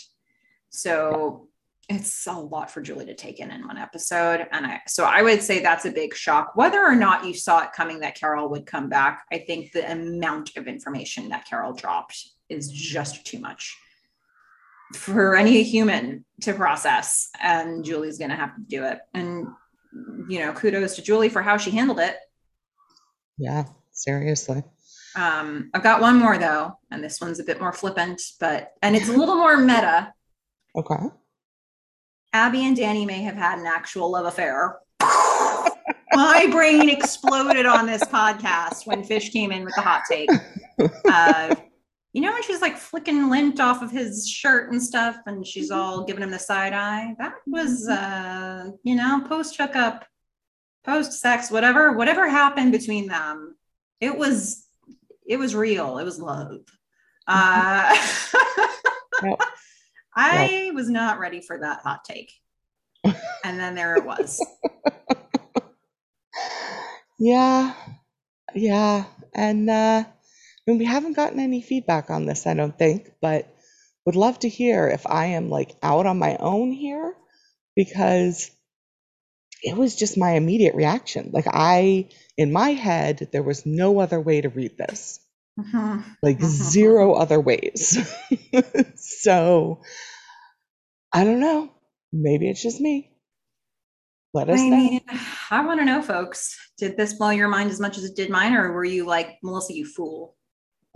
So 0.70 1.47
it's 1.88 2.28
a 2.28 2.34
lot 2.34 2.70
for 2.70 2.82
Julie 2.82 3.05
to 3.05 3.16
take 3.16 3.39
in 3.39 3.49
in 3.49 3.66
one 3.66 3.78
episode. 3.78 4.45
And 4.51 4.66
I, 4.66 4.82
so 4.88 5.05
I 5.05 5.22
would 5.22 5.41
say 5.41 5.62
that's 5.62 5.86
a 5.86 5.91
big 5.91 6.14
shock. 6.14 6.51
Whether 6.53 6.84
or 6.84 6.95
not 6.95 7.26
you 7.26 7.34
saw 7.34 7.64
it 7.64 7.72
coming 7.72 8.01
that 8.01 8.16
Carol 8.16 8.49
would 8.49 8.66
come 8.66 8.89
back, 8.89 9.24
I 9.32 9.38
think 9.38 9.72
the 9.72 9.89
amount 9.89 10.57
of 10.57 10.68
information 10.68 11.30
that 11.30 11.47
Carol 11.47 11.72
dropped 11.72 12.28
is 12.49 12.70
just 12.70 13.26
too 13.26 13.39
much 13.39 13.78
for 14.93 15.38
any 15.38 15.64
human 15.64 16.26
to 16.41 16.53
process. 16.53 17.30
And 17.41 17.86
Julie's 17.86 18.18
going 18.18 18.32
to 18.32 18.36
have 18.36 18.53
to 18.55 18.62
do 18.62 18.84
it. 18.84 18.99
And, 19.14 19.47
you 20.28 20.39
know, 20.39 20.51
kudos 20.51 20.97
to 20.97 21.01
Julie 21.01 21.30
for 21.30 21.41
how 21.41 21.55
she 21.55 21.72
handled 21.72 21.99
it. 21.99 22.18
Yeah, 23.38 23.64
seriously. 23.93 24.64
Um, 25.16 25.70
I've 25.74 25.84
got 25.84 26.01
one 26.01 26.18
more 26.18 26.38
though, 26.38 26.78
and 26.89 27.03
this 27.03 27.20
one's 27.20 27.39
a 27.39 27.43
bit 27.43 27.59
more 27.59 27.74
flippant, 27.74 28.22
but 28.39 28.74
and 28.82 28.95
it's 28.95 29.09
a 29.09 29.14
little 29.14 29.36
more 29.36 29.57
meta. 29.57 30.14
Okay. 30.76 31.07
Abby 32.34 32.66
and 32.66 32.78
Danny 32.78 33.05
may 33.05 33.22
have 33.24 33.36
had 33.36 33.59
an 33.59 33.66
actual 33.66 34.12
love 34.12 34.26
affair. 34.26 34.80
My 36.14 36.47
brain 36.49 36.89
exploded 36.89 37.66
on 37.66 37.86
this 37.86 38.03
podcast 38.03 38.86
when 38.86 39.03
Fish 39.03 39.32
came 39.32 39.51
in 39.51 39.66
with 39.66 39.76
the 39.76 39.82
hot 39.82 40.03
take. 40.09 40.30
Uh, 41.05 41.53
you 42.14 42.22
know 42.22 42.32
when 42.32 42.41
she's 42.41 42.62
like 42.62 42.76
flicking 42.76 43.30
lint 43.30 43.59
off 43.59 43.84
of 43.84 43.91
his 43.91 44.28
shirt 44.28 44.72
and 44.72 44.82
stuff, 44.82 45.18
and 45.28 45.45
she's 45.45 45.70
all 45.70 46.05
giving 46.05 46.24
him 46.24 46.32
the 46.32 46.39
side 46.39 46.74
eye. 46.74 47.14
That 47.20 47.36
was, 47.45 47.88
uh, 47.88 48.72
you 48.84 48.95
know, 48.95 49.24
post 49.28 49.57
hookup, 49.57 50.05
post 50.84 51.14
sex, 51.14 51.51
whatever, 51.51 51.93
whatever 51.93 52.28
happened 52.28 52.72
between 52.72 53.07
them. 53.07 53.55
It 53.99 54.18
was 54.18 54.66
it 55.28 55.38
was 55.38 55.56
real. 55.56 55.98
It 55.98 56.04
was 56.04 56.20
love. 56.20 56.62
Uh, 57.28 57.96
yep. 59.24 59.42
I 60.16 60.66
yep. 60.66 60.76
was 60.76 60.90
not 60.90 61.20
ready 61.20 61.42
for 61.42 61.60
that 61.60 61.82
hot 61.82 62.04
take. 62.04 62.34
And 63.44 63.60
then 63.60 63.76
there 63.76 63.96
it 63.96 64.06
was. 64.06 64.46
Yeah, 67.22 67.76
yeah. 68.56 69.06
And 69.36 69.70
uh, 69.70 70.04
and 70.66 70.80
we 70.80 70.86
haven't 70.86 71.16
gotten 71.16 71.40
any 71.40 71.62
feedback 71.62 72.10
on 72.10 72.26
this, 72.26 72.48
I 72.48 72.56
don't 72.56 72.76
think, 72.76 73.12
but 73.22 73.48
would 74.08 74.16
love 74.16 74.40
to 74.40 74.50
hear 74.50 74.88
if 74.88 75.06
I 75.06 75.28
am 75.28 75.48
like 75.48 75.76
out 75.84 76.08
on 76.08 76.18
my 76.18 76.38
own 76.38 76.72
here 76.72 77.14
because 77.76 78.50
it 79.62 79.76
was 79.78 79.95
just 79.95 80.18
my 80.18 80.32
immediate 80.32 80.76
reaction. 80.76 81.30
Like 81.34 81.45
I, 81.47 82.09
in 82.38 82.51
my 82.51 82.70
head, 82.72 83.30
there 83.32 83.43
was 83.43 83.66
no 83.66 83.99
other 83.99 84.20
way 84.20 84.41
to 84.41 84.49
read 84.49 84.78
this. 84.78 85.20
Mhm. 85.59 86.03
like 86.24 86.39
Mhm. 86.39 86.45
zero 86.49 87.14
other 87.14 87.39
ways. 87.39 87.97
so 88.95 89.82
I 91.14 91.24
don't 91.26 91.41
know. 91.41 91.70
Maybe 92.14 92.49
it's 92.49 92.62
just 92.64 92.80
me. 92.80 93.12
Let 94.34 94.49
us 94.49 94.59
I 94.62 94.70
know. 94.70 94.78
mean, 94.78 95.01
I 95.51 95.66
want 95.66 95.82
to 95.82 95.86
know, 95.86 96.01
folks. 96.01 96.57
Did 96.78 96.95
this 96.95 97.14
blow 97.14 97.32
your 97.32 97.49
mind 97.49 97.70
as 97.70 97.82
much 97.82 97.97
as 97.97 98.05
it 98.05 98.16
did 98.16 98.30
mine, 98.30 98.53
or 98.53 98.72
were 98.72 98.86
you 98.86 99.05
like 99.05 99.39
Melissa, 99.43 99.74
you 99.74 99.86
fool? 99.86 100.36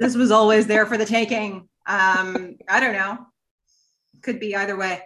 this 0.00 0.16
was 0.16 0.30
always 0.30 0.66
there 0.66 0.86
for 0.86 0.96
the 0.96 1.04
taking. 1.04 1.68
Um, 1.86 2.56
I 2.66 2.80
don't 2.80 2.94
know. 2.94 3.26
Could 4.22 4.40
be 4.40 4.56
either 4.56 4.74
way. 4.76 5.02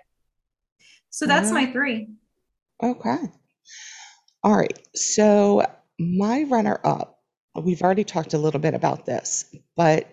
So 1.11 1.27
that's 1.27 1.49
Yeah. 1.49 1.55
my 1.55 1.73
three. 1.73 2.09
Okay. 2.83 3.19
All 4.43 4.57
right. 4.57 4.79
So 4.95 5.67
my 5.99 6.45
runner 6.45 6.81
up, 6.85 7.21
we've 7.61 7.83
already 7.83 8.05
talked 8.05 8.35
a 8.35 8.39
little 8.39 8.61
bit 8.61 8.75
about 8.75 9.05
this, 9.07 9.45
but 9.77 10.09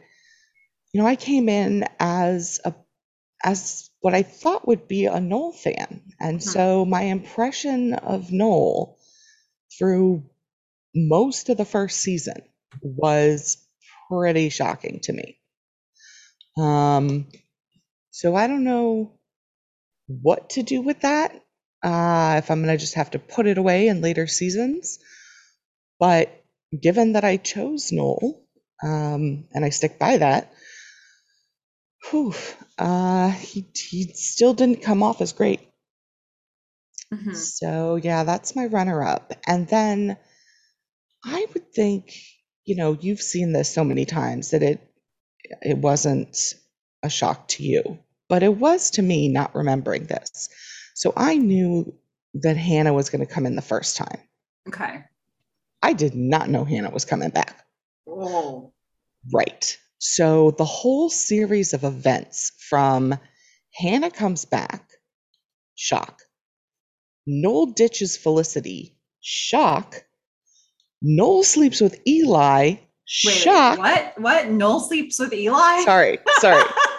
you 0.94 1.02
know, 1.02 1.08
I 1.08 1.16
came 1.16 1.50
in 1.50 1.86
as 2.00 2.60
a 2.66 2.74
as 3.44 3.90
what 4.02 4.14
I 4.16 4.24
thought 4.24 4.68
would 4.68 4.88
be 4.88 5.06
a 5.06 5.20
Noel 5.20 5.54
fan. 5.54 6.04
And 6.20 6.40
Mhm. 6.40 6.42
so 6.44 6.86
my 6.86 7.04
impression 7.04 7.94
of 7.94 8.32
Noel 8.32 8.98
through 9.78 10.24
most 10.96 11.50
of 11.50 11.58
the 11.58 11.66
first 11.66 12.00
season 12.02 12.42
was 12.82 13.58
pretty 14.10 14.50
shocking 14.50 15.00
to 15.04 15.14
me. 15.14 15.40
Um, 16.58 17.28
so 18.12 18.36
I 18.36 18.48
don't 18.48 18.64
know 18.66 19.20
what 20.08 20.52
to 20.52 20.64
do 20.64 20.82
with 20.82 21.02
that. 21.02 21.45
Uh, 21.86 22.36
if 22.40 22.52
I'm 22.52 22.64
going 22.64 22.76
to 22.76 22.82
just 22.82 22.96
have 22.96 23.12
to 23.12 23.20
put 23.20 23.48
it 23.48 23.60
away 23.60 23.90
in 23.90 24.02
later 24.02 24.28
seasons. 24.28 25.00
But 26.00 26.44
given 26.80 27.14
that 27.14 27.26
I 27.26 27.38
chose 27.38 27.92
Noel, 27.92 28.42
um, 28.84 29.46
and 29.54 29.66
I 29.66 29.70
stick 29.70 30.00
by 30.00 30.18
that, 30.18 30.54
whew, 32.12 32.34
uh, 32.78 33.32
he, 33.32 33.68
he 33.76 34.14
still 34.14 34.54
didn't 34.54 34.82
come 34.84 35.04
off 35.04 35.22
as 35.22 35.34
great. 35.34 35.62
Mhm. 37.14 37.36
So 37.36 37.98
yeah, 37.98 38.24
that's 38.24 38.56
my 38.56 38.68
runner 38.68 39.04
up. 39.04 39.34
And 39.48 39.68
then 39.68 40.18
I 41.26 41.46
would 41.54 41.74
think, 41.74 42.14
you 42.66 42.76
know, 42.76 42.94
you've 42.94 43.22
seen 43.22 43.54
this 43.54 43.70
so 43.70 43.84
many 43.84 44.06
times 44.06 44.52
that 44.52 44.64
it 44.64 44.80
it 45.62 45.78
wasn't 45.78 46.56
a 47.04 47.10
shock 47.10 47.48
to 47.50 47.64
you, 47.64 48.00
but 48.30 48.44
it 48.44 48.56
was 48.58 48.92
to 48.92 49.04
me 49.04 49.30
not 49.30 49.56
remembering 49.56 50.06
this. 50.08 50.50
So 50.96 51.12
I 51.16 51.36
knew 51.36 51.94
that 52.36 52.56
Hannah 52.56 52.94
was 52.94 53.10
going 53.10 53.26
to 53.26 53.32
come 53.32 53.46
in 53.46 53.56
the 53.56 53.62
first 53.62 53.98
time. 53.98 54.20
Okay. 54.68 55.04
I 55.84 55.94
did 55.94 56.16
not 56.16 56.50
know 56.50 56.64
Hannah 56.64 56.90
was 56.90 57.06
coming 57.06 57.30
back. 57.30 57.66
Oh. 58.08 58.74
Right. 59.32 59.78
So 60.00 60.52
the 60.52 60.66
whole 60.66 61.10
series 61.10 61.74
of 61.74 61.84
events 61.84 62.54
from 62.70 63.20
Hannah 63.74 64.10
comes 64.10 64.46
back, 64.46 64.90
shock. 65.76 66.22
Noel 67.28 67.68
ditches 67.68 68.16
Felicity, 68.16 68.98
shock. 69.20 70.02
Noel 71.02 71.44
sleeps 71.44 71.82
with 71.82 72.00
Eli, 72.08 72.68
Wait, 72.70 72.80
shock. 73.36 73.80
what? 73.80 74.14
What? 74.18 74.50
Noel 74.50 74.80
sleeps 74.80 75.20
with 75.20 75.34
Eli? 75.34 75.84
Sorry, 75.84 76.20
sorry. 76.40 76.64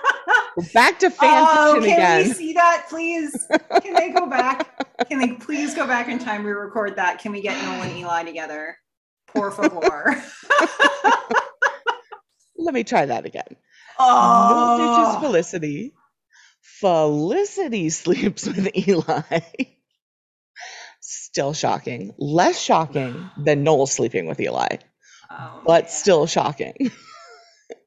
Back 0.73 1.01
to 1.01 1.11
fan 1.11 1.45
oh, 1.49 1.75
fiction 1.81 1.97
can 1.97 2.25
we 2.25 2.33
see 2.33 2.53
that, 2.55 2.87
please? 2.89 3.47
Can 3.83 3.93
they 3.95 4.11
go 4.11 4.27
back? 4.27 5.07
Can 5.09 5.19
they 5.19 5.33
please 5.33 5.75
go 5.75 5.87
back 5.87 6.09
in 6.09 6.19
time? 6.19 6.45
We 6.45 6.51
record 6.51 6.97
that. 6.97 7.19
Can 7.21 7.33
we 7.33 7.43
get 7.43 7.63
Noel 7.63 7.83
and 7.83 7.99
Eli 7.99 8.23
together? 8.25 8.79
Por 9.35 9.51
favor. 9.51 10.17
Let 12.57 12.73
me 12.75 12.85
try 12.85 13.05
that 13.07 13.27
again. 13.27 13.45
Noel 13.99 14.79
ditches 14.79 15.17
oh, 15.17 15.21
Felicity. 15.21 15.93
Felicity 16.63 17.91
sleeps 17.91 18.47
with 18.47 18.71
Eli. 18.89 19.41
Still 21.01 21.53
shocking. 21.53 22.15
Less 22.19 22.59
shocking 22.61 23.31
than 23.37 23.63
Noel 23.63 23.87
sleeping 23.87 24.27
with 24.27 24.41
Eli, 24.41 24.79
Oh, 25.31 25.61
but 25.67 25.85
man. 25.85 25.91
still 25.91 26.27
shocking. 26.27 26.91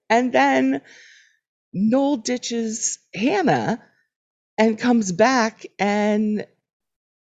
and 0.09 0.31
then 0.31 0.81
Noel 1.73 2.17
ditches 2.17 2.99
Hannah 3.13 3.81
and 4.57 4.77
comes 4.79 5.11
back 5.11 5.65
and 5.77 6.45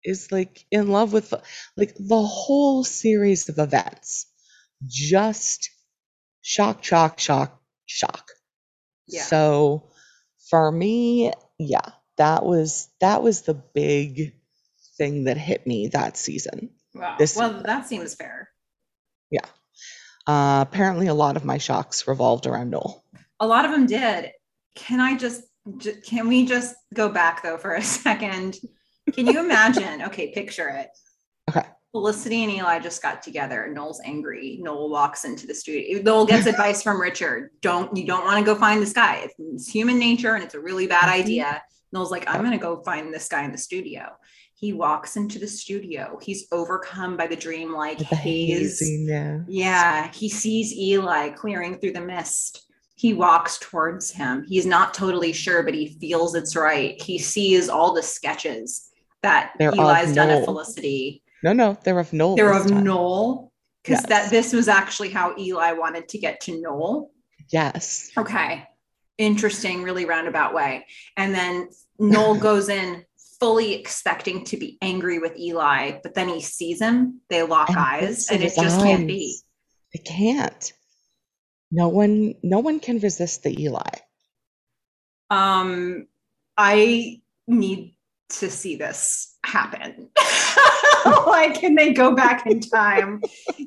is 0.04 0.32
like 0.32 0.64
in 0.70 0.88
love 0.88 1.12
with 1.12 1.32
like 1.76 1.94
the 1.98 2.22
whole 2.22 2.84
series 2.84 3.48
of 3.48 3.58
events. 3.58 4.26
Just 4.86 5.70
shock, 6.42 6.82
shock, 6.84 7.18
shock, 7.18 7.60
shock. 7.86 8.30
Yeah. 9.06 9.22
So 9.22 9.90
for 10.50 10.70
me, 10.70 11.32
yeah, 11.58 11.90
that 12.16 12.44
was 12.44 12.88
that 13.00 13.22
was 13.22 13.42
the 13.42 13.54
big 13.54 14.34
thing 14.96 15.24
that 15.24 15.36
hit 15.36 15.66
me 15.66 15.88
that 15.88 16.16
season. 16.16 16.70
Wow. 16.94 17.16
this- 17.18 17.36
well, 17.36 17.62
that 17.64 17.86
seems 17.86 18.14
fair. 18.14 18.48
Yeah. 19.30 19.44
Uh, 20.26 20.60
apparently, 20.66 21.06
a 21.06 21.14
lot 21.14 21.36
of 21.36 21.44
my 21.44 21.58
shocks 21.58 22.06
revolved 22.06 22.46
around 22.46 22.70
Noel. 22.70 23.04
A 23.40 23.46
lot 23.46 23.64
of 23.64 23.70
them 23.70 23.86
did. 23.86 24.32
Can 24.78 25.00
I 25.00 25.16
just, 25.16 25.42
j- 25.78 26.00
can 26.04 26.28
we 26.28 26.46
just 26.46 26.74
go 26.94 27.08
back 27.08 27.42
though 27.42 27.58
for 27.58 27.74
a 27.74 27.82
second? 28.00 28.56
Can 29.12 29.26
you 29.26 29.40
imagine? 29.40 30.02
okay, 30.02 30.32
picture 30.32 30.68
it. 30.68 30.88
Okay. 31.50 31.66
Felicity 31.92 32.44
and 32.44 32.52
Eli 32.52 32.78
just 32.78 33.02
got 33.02 33.22
together. 33.22 33.70
Noel's 33.72 34.00
angry. 34.04 34.58
Noel 34.60 34.90
walks 34.90 35.24
into 35.24 35.46
the 35.46 35.54
studio. 35.54 36.02
Noel 36.02 36.26
gets 36.26 36.46
advice 36.52 36.82
from 36.82 37.00
Richard. 37.00 37.50
Don't 37.62 37.96
you 37.96 38.06
don't 38.06 38.24
want 38.24 38.38
to 38.38 38.44
go 38.44 38.58
find 38.58 38.80
this 38.82 38.92
guy. 38.92 39.28
It's, 39.38 39.66
human 39.68 39.98
nature 39.98 40.34
and 40.34 40.44
it's 40.44 40.54
a 40.54 40.60
really 40.60 40.86
bad 40.86 41.04
Mhm. 41.08 41.20
idea. 41.20 41.62
Noel's 41.92 42.10
like, 42.10 42.28
I'm 42.28 42.42
gonna 42.44 42.58
go 42.58 42.82
find 42.82 43.12
this 43.12 43.28
guy 43.28 43.44
in 43.44 43.52
the 43.52 43.58
studio. 43.58 44.02
He 44.54 44.72
walks 44.74 45.16
into 45.16 45.38
the 45.38 45.46
studio. 45.46 46.18
He's 46.20 46.46
overcome 46.52 47.16
by 47.16 47.28
the 47.28 47.36
dream-like 47.36 48.00
haze. 48.00 48.82
yeah. 49.08 49.38
Yeah, 49.48 50.12
he 50.12 50.28
sees 50.28 50.74
Eli 50.74 51.30
clearing 51.30 51.78
through 51.78 51.92
the 51.92 52.00
mist. 52.02 52.66
He 52.98 53.14
walks 53.14 53.58
towards 53.58 54.10
him. 54.10 54.44
He's 54.48 54.66
not 54.66 54.92
totally 54.92 55.32
sure, 55.32 55.62
but 55.62 55.72
he 55.72 55.96
feels 56.00 56.34
it's 56.34 56.56
right. 56.56 57.00
He 57.00 57.16
sees 57.16 57.68
all 57.68 57.94
the 57.94 58.02
sketches 58.02 58.90
that 59.22 59.52
They're 59.56 59.70
Eli's 59.70 60.12
done 60.14 60.28
Noel. 60.28 60.44
Felicity. 60.44 61.22
No, 61.44 61.52
no, 61.52 61.78
they're 61.84 62.00
of 62.00 62.12
Noel. 62.12 62.34
They're 62.34 62.52
of 62.52 62.66
time. 62.66 62.82
Noel 62.82 63.52
because 63.84 64.00
Yes. 64.02 64.08
that 64.08 64.30
this 64.30 64.52
was 64.52 64.66
actually 64.66 65.10
how 65.10 65.36
Eli 65.38 65.72
wanted 65.74 66.08
to 66.08 66.18
get 66.18 66.40
to 66.42 66.60
Noel. 66.60 67.12
Yes. 67.52 68.10
Okay, 68.18 68.64
interesting, 69.16 69.84
really 69.84 70.04
roundabout 70.04 70.52
way. 70.52 70.84
And 71.16 71.32
then 71.32 71.68
Noel 72.00 72.34
goes 72.48 72.68
in 72.68 73.04
fully 73.38 73.74
expecting 73.74 74.44
to 74.46 74.56
be 74.56 74.76
angry 74.82 75.20
with 75.20 75.38
Eli, 75.38 76.00
but 76.02 76.14
then 76.14 76.28
he 76.28 76.40
sees 76.40 76.80
him. 76.80 77.20
They 77.30 77.44
lock 77.44 77.68
And 77.68 77.78
eyes, 77.78 78.28
and 78.28 78.42
it 78.42 78.56
just 78.56 78.80
can't 78.80 79.06
be. 79.06 79.36
It 79.92 80.04
can't. 80.04 80.72
No 81.70 81.88
one, 81.88 82.34
no 82.42 82.60
one 82.60 82.80
can 82.80 82.98
resist 82.98 83.42
the 83.42 83.62
Eli. 83.62 83.90
um 85.30 86.06
i 86.56 87.20
need 87.46 87.94
to 88.30 88.50
see 88.50 88.76
this 88.76 89.36
happen. 89.44 90.08
Like 91.26 91.54
can 91.60 91.74
they 91.74 91.92
go 91.92 92.14
back 92.14 92.46
in 92.46 92.60
time? 92.60 93.22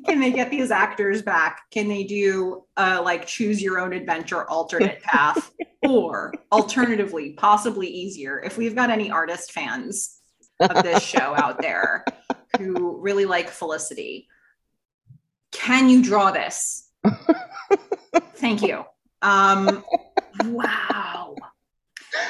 Can 0.06 0.20
they 0.20 0.30
get 0.30 0.50
these 0.50 0.70
actors 0.70 1.22
back? 1.22 1.62
Can 1.72 1.88
they 1.88 2.04
do 2.04 2.64
uh 2.76 3.00
like 3.02 3.26
choose 3.26 3.60
your 3.60 3.80
own 3.80 3.92
adventure 3.92 4.48
alternate 4.48 5.02
path? 5.02 5.50
Or 5.82 6.32
alternatively 6.52 7.32
possibly 7.32 7.88
easier 7.88 8.40
if 8.44 8.56
we've 8.58 8.76
got 8.76 8.90
any 8.90 9.10
artist 9.10 9.50
fans 9.52 10.20
of 10.60 10.82
this 10.84 11.02
show 11.02 11.34
out 11.36 11.60
there 11.60 12.04
who 12.58 13.00
really 13.00 13.24
like 13.24 13.48
felicity 13.48 14.28
can 15.50 15.88
you 15.88 16.02
draw 16.02 16.30
this 16.30 16.81
thank 18.36 18.62
you 18.62 18.84
um 19.22 19.84
wow 20.44 21.34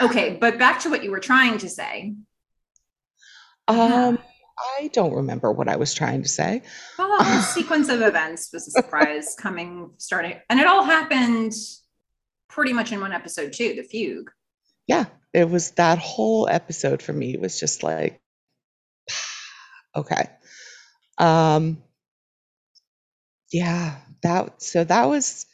Okay, 0.01 0.37
but 0.41 0.59
back 0.59 0.81
to 0.81 0.91
what 0.91 1.05
you 1.05 1.11
were 1.11 1.21
trying 1.21 1.59
to 1.59 1.69
say. 1.69 2.15
Um, 3.69 4.19
I 4.79 4.91
don't 4.93 5.15
remember 5.15 5.53
what 5.53 5.69
I 5.69 5.77
was 5.77 5.95
trying 5.95 6.23
to 6.23 6.29
say. 6.29 6.63
Well, 6.99 7.19
the 7.19 7.25
whole 7.25 7.41
sequence 7.41 7.89
of 7.89 8.03
events 8.03 8.51
was 8.53 8.69
a 8.69 8.71
surprise 8.71 9.37
coming, 9.41 9.93
starting, 9.99 10.41
and 10.49 10.61
it 10.61 10.67
all 10.67 10.85
happened 10.85 11.53
pretty 12.49 12.73
much 12.73 12.93
in 12.93 13.01
one 13.01 13.13
episode 13.13 13.53
too. 13.53 13.75
The 13.75 13.83
fugue. 13.83 14.31
Yeah, 14.87 15.07
it 15.33 15.49
was 15.49 15.71
that 15.73 15.99
whole 15.99 16.49
episode 16.49 17.03
for 17.03 17.13
me 17.13 17.35
It 17.35 17.41
was 17.41 17.59
just 17.59 17.83
like, 17.83 18.21
okay. 19.97 20.29
Um, 21.19 21.83
yeah, 23.53 23.99
that 24.23 24.63
so 24.63 24.85
that 24.85 25.09
was 25.09 25.47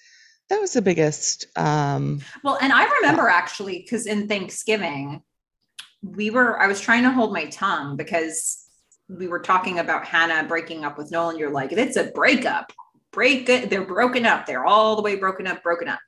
that 0.48 0.60
was 0.60 0.72
the 0.72 0.82
biggest. 0.82 1.46
Um, 1.56 2.20
well, 2.42 2.58
and 2.60 2.72
I 2.72 2.86
remember 3.00 3.28
actually 3.28 3.80
because 3.80 4.06
in 4.06 4.28
Thanksgiving, 4.28 5.22
we 6.02 6.30
were 6.30 6.60
I 6.60 6.66
was 6.66 6.80
trying 6.80 7.02
to 7.02 7.10
hold 7.10 7.32
my 7.32 7.46
tongue 7.46 7.96
because 7.96 8.64
we 9.08 9.26
were 9.26 9.40
talking 9.40 9.78
about 9.78 10.06
Hannah 10.06 10.46
breaking 10.46 10.84
up 10.84 10.98
with 10.98 11.10
Noel, 11.10 11.30
and 11.30 11.38
you're 11.38 11.50
like, 11.50 11.72
it's 11.72 11.96
a 11.96 12.04
breakup. 12.04 12.72
Break 13.10 13.48
it. 13.48 13.70
They're 13.70 13.86
broken 13.86 14.26
up. 14.26 14.46
They're 14.46 14.66
all 14.66 14.96
the 14.96 15.02
way 15.02 15.16
broken 15.16 15.46
up, 15.46 15.62
broken 15.62 15.88
up. 15.88 16.00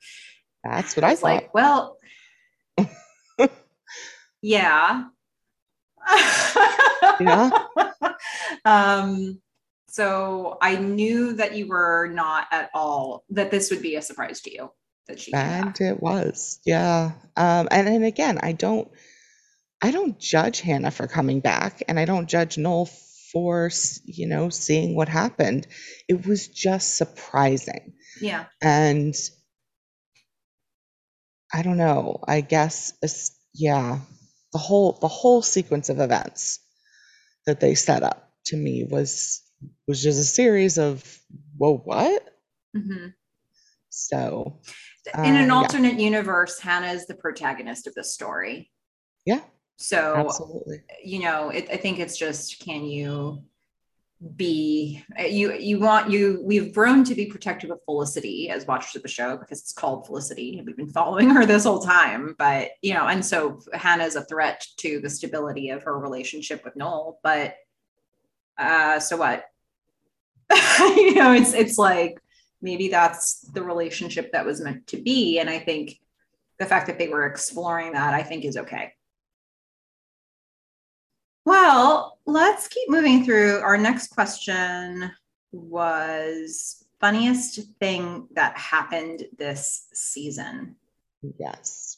That's 0.63 0.95
what 0.95 1.03
I, 1.03 1.11
I 1.11 1.15
thought. 1.15 1.23
Like, 1.23 1.53
well, 1.53 1.97
yeah. 4.41 5.05
yeah. 7.19 7.49
um, 8.65 9.41
so 9.91 10.57
I 10.61 10.77
knew 10.77 11.33
that 11.33 11.55
you 11.55 11.67
were 11.67 12.07
not 12.07 12.47
at 12.49 12.69
all 12.73 13.25
that 13.31 13.51
this 13.51 13.69
would 13.71 13.81
be 13.81 13.97
a 13.97 14.01
surprise 14.01 14.39
to 14.41 14.53
you 14.53 14.71
that 15.07 15.19
she 15.19 15.33
and 15.33 15.79
it 15.81 16.01
was 16.01 16.59
yeah. 16.65 17.11
Um 17.35 17.67
and 17.69 17.89
and 17.89 18.05
again 18.05 18.39
I 18.41 18.53
don't 18.53 18.89
I 19.81 19.91
don't 19.91 20.17
judge 20.17 20.61
Hannah 20.61 20.91
for 20.91 21.07
coming 21.07 21.41
back 21.41 21.83
and 21.89 21.99
I 21.99 22.05
don't 22.05 22.29
judge 22.29 22.57
Noel 22.57 22.85
for 23.33 23.69
you 24.05 24.27
know 24.27 24.47
seeing 24.49 24.95
what 24.95 25.09
happened. 25.09 25.67
It 26.07 26.25
was 26.25 26.47
just 26.47 26.95
surprising. 26.95 27.91
Yeah. 28.21 28.45
And 28.61 29.13
I 31.53 31.63
don't 31.63 31.77
know 31.77 32.23
I 32.25 32.39
guess 32.39 32.93
yeah 33.53 33.99
the 34.53 34.57
whole 34.57 34.97
the 35.01 35.09
whole 35.09 35.41
sequence 35.41 35.89
of 35.89 35.99
events 35.99 36.59
that 37.45 37.59
they 37.59 37.75
set 37.75 38.03
up 38.03 38.31
to 38.45 38.55
me 38.55 38.85
was 38.89 39.41
was 39.87 40.01
just 40.01 40.19
a 40.19 40.23
series 40.23 40.77
of 40.77 41.19
whoa 41.57 41.77
what 41.77 42.29
mm-hmm. 42.75 43.07
so 43.89 44.59
in 45.17 45.35
an 45.35 45.51
uh, 45.51 45.55
alternate 45.55 45.93
yeah. 45.93 46.05
universe 46.05 46.59
hannah 46.59 46.91
is 46.91 47.07
the 47.07 47.15
protagonist 47.15 47.87
of 47.87 47.93
the 47.95 48.03
story 48.03 48.71
yeah 49.25 49.41
so 49.77 50.15
absolutely 50.15 50.81
you 51.03 51.19
know 51.19 51.49
it, 51.49 51.67
i 51.71 51.77
think 51.77 51.99
it's 51.99 52.17
just 52.17 52.59
can 52.59 52.83
you 52.85 53.43
be 54.35 55.03
you 55.19 55.51
you 55.53 55.79
want 55.79 56.11
you 56.11 56.39
we've 56.43 56.75
grown 56.75 57.03
to 57.03 57.15
be 57.15 57.25
protective 57.25 57.71
of 57.71 57.79
felicity 57.85 58.49
as 58.49 58.67
watchers 58.67 58.95
of 58.95 59.01
the 59.01 59.07
show 59.07 59.35
because 59.35 59.59
it's 59.59 59.73
called 59.73 60.05
felicity 60.05 60.59
and 60.59 60.67
we've 60.67 60.77
been 60.77 60.91
following 60.91 61.27
her 61.27 61.43
this 61.43 61.63
whole 61.63 61.79
time 61.79 62.35
but 62.37 62.69
you 62.83 62.93
know 62.93 63.07
and 63.07 63.25
so 63.25 63.59
hannah 63.73 64.03
is 64.03 64.15
a 64.15 64.23
threat 64.25 64.63
to 64.77 64.99
the 65.01 65.09
stability 65.09 65.69
of 65.71 65.81
her 65.81 65.97
relationship 65.97 66.63
with 66.63 66.75
noel 66.75 67.19
but 67.23 67.55
uh 68.57 68.99
so 68.99 69.17
what 69.17 69.45
you 70.79 71.15
know 71.15 71.33
it's 71.33 71.53
it's 71.53 71.77
like 71.77 72.19
maybe 72.61 72.89
that's 72.89 73.41
the 73.53 73.63
relationship 73.63 74.31
that 74.31 74.45
was 74.45 74.61
meant 74.61 74.85
to 74.87 74.97
be 74.97 75.39
and 75.39 75.49
i 75.49 75.57
think 75.59 75.99
the 76.59 76.65
fact 76.65 76.87
that 76.87 76.99
they 76.99 77.07
were 77.07 77.25
exploring 77.25 77.93
that 77.93 78.13
i 78.13 78.21
think 78.21 78.45
is 78.45 78.57
okay 78.57 78.93
well, 81.45 82.19
let's 82.25 82.67
keep 82.67 82.89
moving 82.89 83.25
through. 83.25 83.59
Our 83.59 83.77
next 83.77 84.09
question 84.09 85.11
was 85.51 86.85
funniest 86.99 87.59
thing 87.79 88.27
that 88.35 88.57
happened 88.57 89.25
this 89.37 89.87
season. 89.93 90.75
Yes. 91.39 91.97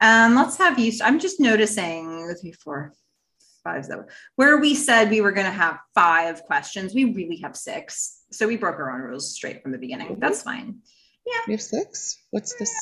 Um, 0.00 0.36
let's 0.36 0.56
have 0.58 0.78
you. 0.78 0.92
I'm 1.02 1.18
just 1.18 1.40
noticing 1.40 2.32
three, 2.40 2.52
four, 2.52 2.92
five, 3.66 3.84
seven. 3.84 4.06
Where 4.36 4.58
we 4.58 4.74
said 4.74 5.10
we 5.10 5.20
were 5.20 5.32
going 5.32 5.46
to 5.46 5.52
have 5.52 5.80
five 5.94 6.44
questions, 6.44 6.94
we 6.94 7.04
really 7.12 7.38
have 7.38 7.56
six. 7.56 8.22
So 8.30 8.46
we 8.46 8.56
broke 8.56 8.76
our 8.76 8.92
own 8.92 9.00
rules 9.00 9.34
straight 9.34 9.62
from 9.62 9.72
the 9.72 9.78
beginning. 9.78 10.08
Mm-hmm. 10.08 10.20
That's 10.20 10.42
fine. 10.42 10.78
Yeah. 11.26 11.40
We 11.48 11.54
have 11.54 11.62
six. 11.62 12.22
What's 12.30 12.54
this? 12.54 12.72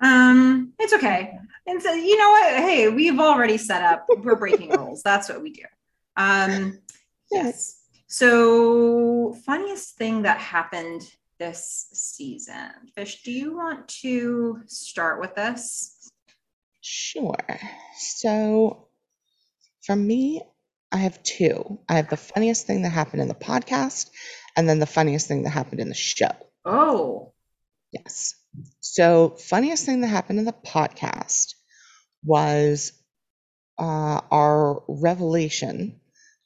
Um, 0.00 0.72
it's 0.78 0.94
okay. 0.94 1.38
And 1.66 1.82
so 1.82 1.92
you 1.92 2.16
know 2.16 2.30
what? 2.30 2.54
Hey, 2.54 2.88
we've 2.88 3.20
already 3.20 3.58
set 3.58 3.82
up. 3.82 4.06
We're 4.08 4.36
breaking 4.36 4.70
rules. 4.78 5.02
That's 5.02 5.28
what 5.28 5.42
we 5.42 5.52
do. 5.52 5.62
Um, 6.16 6.78
yes. 7.30 7.82
So, 8.06 9.34
funniest 9.44 9.96
thing 9.96 10.22
that 10.22 10.38
happened 10.38 11.02
this 11.38 11.88
season. 11.92 12.70
Fish, 12.94 13.22
do 13.22 13.32
you 13.32 13.56
want 13.56 13.88
to 13.88 14.62
start 14.66 15.20
with 15.20 15.34
this? 15.34 16.10
Sure. 16.80 17.36
So, 17.98 18.85
for 19.86 19.96
me, 19.96 20.42
I 20.90 20.98
have 20.98 21.22
two. 21.22 21.78
I 21.88 21.94
have 21.94 22.10
the 22.10 22.16
funniest 22.16 22.66
thing 22.66 22.82
that 22.82 22.90
happened 22.90 23.22
in 23.22 23.28
the 23.28 23.34
podcast, 23.34 24.10
and 24.56 24.68
then 24.68 24.80
the 24.80 24.86
funniest 24.86 25.28
thing 25.28 25.44
that 25.44 25.50
happened 25.50 25.80
in 25.80 25.88
the 25.88 25.94
show. 25.94 26.32
Oh. 26.64 27.32
Yes. 27.92 28.34
So, 28.80 29.30
funniest 29.30 29.86
thing 29.86 30.00
that 30.00 30.08
happened 30.08 30.40
in 30.40 30.44
the 30.44 30.52
podcast 30.52 31.54
was 32.24 32.92
uh, 33.78 34.20
our 34.30 34.82
revelation 34.88 36.00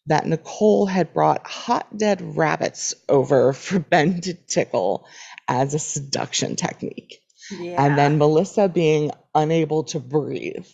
that 0.07 0.27
Nicole 0.27 0.87
had 0.87 1.15
brought 1.15 1.47
hot 1.47 1.97
dead 1.97 2.37
rabbits 2.37 2.95
over 3.09 3.53
for 3.53 3.79
Ben 3.79 4.21
to 4.23 4.35
tickle 4.35 5.07
as 5.49 5.73
a 5.75 5.79
seduction 5.79 6.57
technique. 6.57 7.21
Yeah. 7.51 7.85
And 7.85 7.97
then 7.97 8.19
Melissa 8.19 8.69
being 8.69 9.13
unable 9.35 9.85
to 9.85 10.01
breathe 10.01 10.67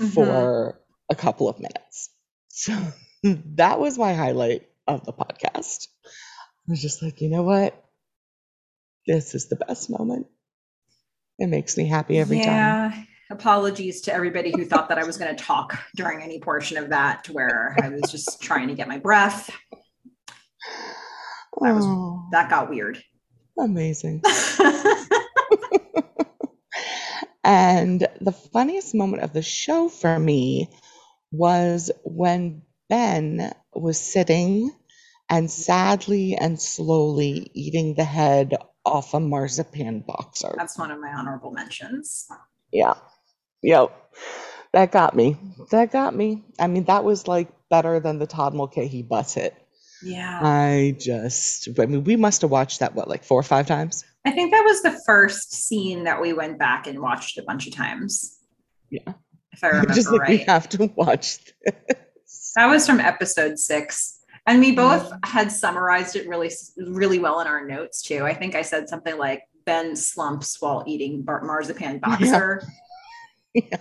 mm-hmm. 0.00 0.06
for 0.08 0.80
a 1.10 1.14
couple 1.14 1.48
of 1.48 1.58
minutes. 1.58 2.10
So 2.48 2.76
that 3.22 3.78
was 3.78 3.98
my 3.98 4.14
highlight 4.14 4.68
of 4.86 5.04
the 5.04 5.12
podcast. 5.12 5.88
I 6.06 6.70
was 6.70 6.80
just 6.80 7.02
like, 7.02 7.20
you 7.20 7.28
know 7.28 7.42
what? 7.42 7.80
This 9.06 9.34
is 9.34 9.48
the 9.48 9.56
best 9.56 9.90
moment. 9.90 10.26
It 11.38 11.48
makes 11.48 11.76
me 11.76 11.86
happy 11.86 12.18
every 12.18 12.38
time. 12.38 12.46
yeah. 12.46 12.90
time. 12.90 13.08
Apologies 13.30 14.02
to 14.02 14.14
everybody 14.14 14.52
who 14.52 14.64
thought 14.64 14.88
that 14.90 14.98
I 14.98 15.04
was 15.04 15.16
going 15.16 15.34
to 15.34 15.42
talk 15.42 15.78
during 15.96 16.22
any 16.22 16.38
portion 16.40 16.76
of 16.76 16.90
that, 16.90 17.26
where 17.30 17.76
I 17.82 17.88
was 17.88 18.02
just 18.10 18.40
trying 18.40 18.68
to 18.68 18.74
get 18.74 18.86
my 18.86 18.98
breath. 18.98 19.50
That 21.60 21.74
was 21.74 21.84
oh, 21.86 22.28
that 22.32 22.50
got 22.50 22.68
weird. 22.68 23.02
Amazing. 23.58 24.22
and 27.44 28.06
the 28.20 28.32
funniest 28.32 28.94
moment 28.94 29.22
of 29.22 29.32
the 29.32 29.42
show 29.42 29.88
for 29.88 30.18
me 30.18 30.68
was 31.36 31.90
when 32.04 32.62
Ben 32.88 33.52
was 33.74 34.00
sitting 34.00 34.70
and 35.28 35.50
sadly 35.50 36.36
and 36.36 36.60
slowly 36.60 37.50
eating 37.54 37.94
the 37.94 38.04
head 38.04 38.54
off 38.84 39.14
a 39.14 39.20
marzipan 39.20 40.00
boxer. 40.06 40.54
That's 40.56 40.78
one 40.78 40.90
of 40.90 41.00
my 41.00 41.08
honorable 41.08 41.50
mentions. 41.50 42.26
Yeah. 42.72 42.94
Yep. 43.62 43.90
That 44.72 44.92
got 44.92 45.16
me. 45.16 45.36
That 45.70 45.92
got 45.92 46.14
me. 46.14 46.44
I 46.58 46.66
mean, 46.66 46.84
that 46.84 47.04
was 47.04 47.26
like 47.26 47.48
better 47.70 48.00
than 48.00 48.18
the 48.18 48.26
Todd 48.26 48.54
Mulcahy 48.54 49.02
bus 49.02 49.34
hit. 49.34 49.54
Yeah. 50.02 50.40
I 50.42 50.96
just, 50.98 51.68
I 51.80 51.86
mean, 51.86 52.04
we 52.04 52.16
must 52.16 52.42
have 52.42 52.50
watched 52.50 52.80
that, 52.80 52.94
what, 52.94 53.08
like 53.08 53.24
four 53.24 53.40
or 53.40 53.44
five 53.44 53.66
times? 53.66 54.04
I 54.26 54.32
think 54.32 54.50
that 54.52 54.64
was 54.64 54.82
the 54.82 55.00
first 55.06 55.52
scene 55.52 56.04
that 56.04 56.20
we 56.20 56.32
went 56.32 56.58
back 56.58 56.86
and 56.86 57.00
watched 57.00 57.38
a 57.38 57.42
bunch 57.42 57.66
of 57.66 57.74
times. 57.74 58.38
Yeah. 58.90 59.14
If 59.54 59.62
I 59.62 59.68
remember 59.68 59.94
just 59.94 60.10
like 60.10 60.20
right. 60.20 60.30
We 60.30 60.38
have 60.44 60.68
to 60.70 60.92
watch 60.96 61.38
this. 61.64 62.52
That 62.56 62.66
was 62.66 62.86
from 62.86 63.00
episode 63.00 63.58
six. 63.58 64.20
And 64.46 64.60
we 64.60 64.72
both 64.72 65.10
had 65.24 65.50
summarized 65.50 66.16
it 66.16 66.28
really, 66.28 66.50
really 66.76 67.18
well 67.18 67.40
in 67.40 67.46
our 67.46 67.64
notes 67.66 68.02
too. 68.02 68.24
I 68.24 68.34
think 68.34 68.54
I 68.54 68.62
said 68.62 68.88
something 68.88 69.16
like 69.16 69.42
Ben 69.64 69.96
slumps 69.96 70.60
while 70.60 70.84
eating 70.86 71.22
bar- 71.22 71.44
marzipan 71.44 71.98
boxer. 71.98 72.62
Yeah. 73.54 73.78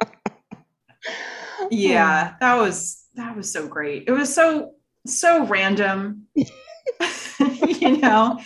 yeah. 0.00 1.68
yeah, 1.70 2.34
that 2.40 2.54
was 2.54 3.04
that 3.16 3.36
was 3.36 3.52
so 3.52 3.68
great. 3.68 4.04
It 4.06 4.12
was 4.12 4.34
so 4.34 4.72
so 5.06 5.44
random. 5.44 6.26
you 6.34 7.98
know, 7.98 8.40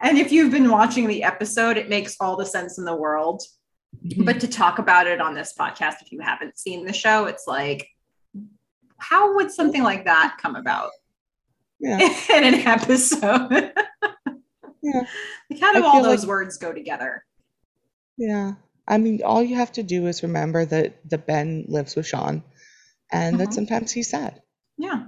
and 0.00 0.16
if 0.16 0.32
you've 0.32 0.50
been 0.50 0.70
watching 0.70 1.08
the 1.08 1.24
episode, 1.24 1.76
it 1.76 1.90
makes 1.90 2.16
all 2.20 2.38
the 2.38 2.46
sense 2.46 2.78
in 2.78 2.86
the 2.86 2.96
world. 2.96 3.42
Mm-hmm. 4.06 4.24
But 4.24 4.40
to 4.40 4.48
talk 4.48 4.78
about 4.78 5.06
it 5.06 5.20
on 5.20 5.34
this 5.34 5.54
podcast, 5.58 6.02
if 6.02 6.12
you 6.12 6.20
haven't 6.20 6.58
seen 6.58 6.84
the 6.84 6.92
show, 6.92 7.26
it's 7.26 7.46
like 7.46 7.88
how 8.98 9.34
would 9.34 9.50
something 9.50 9.82
like 9.82 10.04
that 10.04 10.38
come 10.40 10.56
about 10.56 10.90
yeah. 11.78 11.98
in 12.34 12.44
an 12.44 12.54
episode? 12.54 13.72
yeah. 14.82 15.02
Like 15.50 15.60
how 15.60 15.72
do 15.72 15.84
all 15.84 16.02
those 16.02 16.22
like, 16.22 16.28
words 16.28 16.58
go 16.58 16.72
together? 16.72 17.24
Yeah. 18.18 18.54
I 18.88 18.98
mean, 18.98 19.20
all 19.24 19.42
you 19.42 19.54
have 19.56 19.70
to 19.72 19.84
do 19.84 20.06
is 20.06 20.24
remember 20.24 20.64
that 20.64 21.08
the 21.08 21.18
Ben 21.18 21.66
lives 21.68 21.94
with 21.94 22.06
Sean 22.06 22.42
and 23.12 23.36
mm-hmm. 23.36 23.44
that 23.44 23.54
sometimes 23.54 23.92
he's 23.92 24.10
sad. 24.10 24.42
Yeah. 24.76 25.04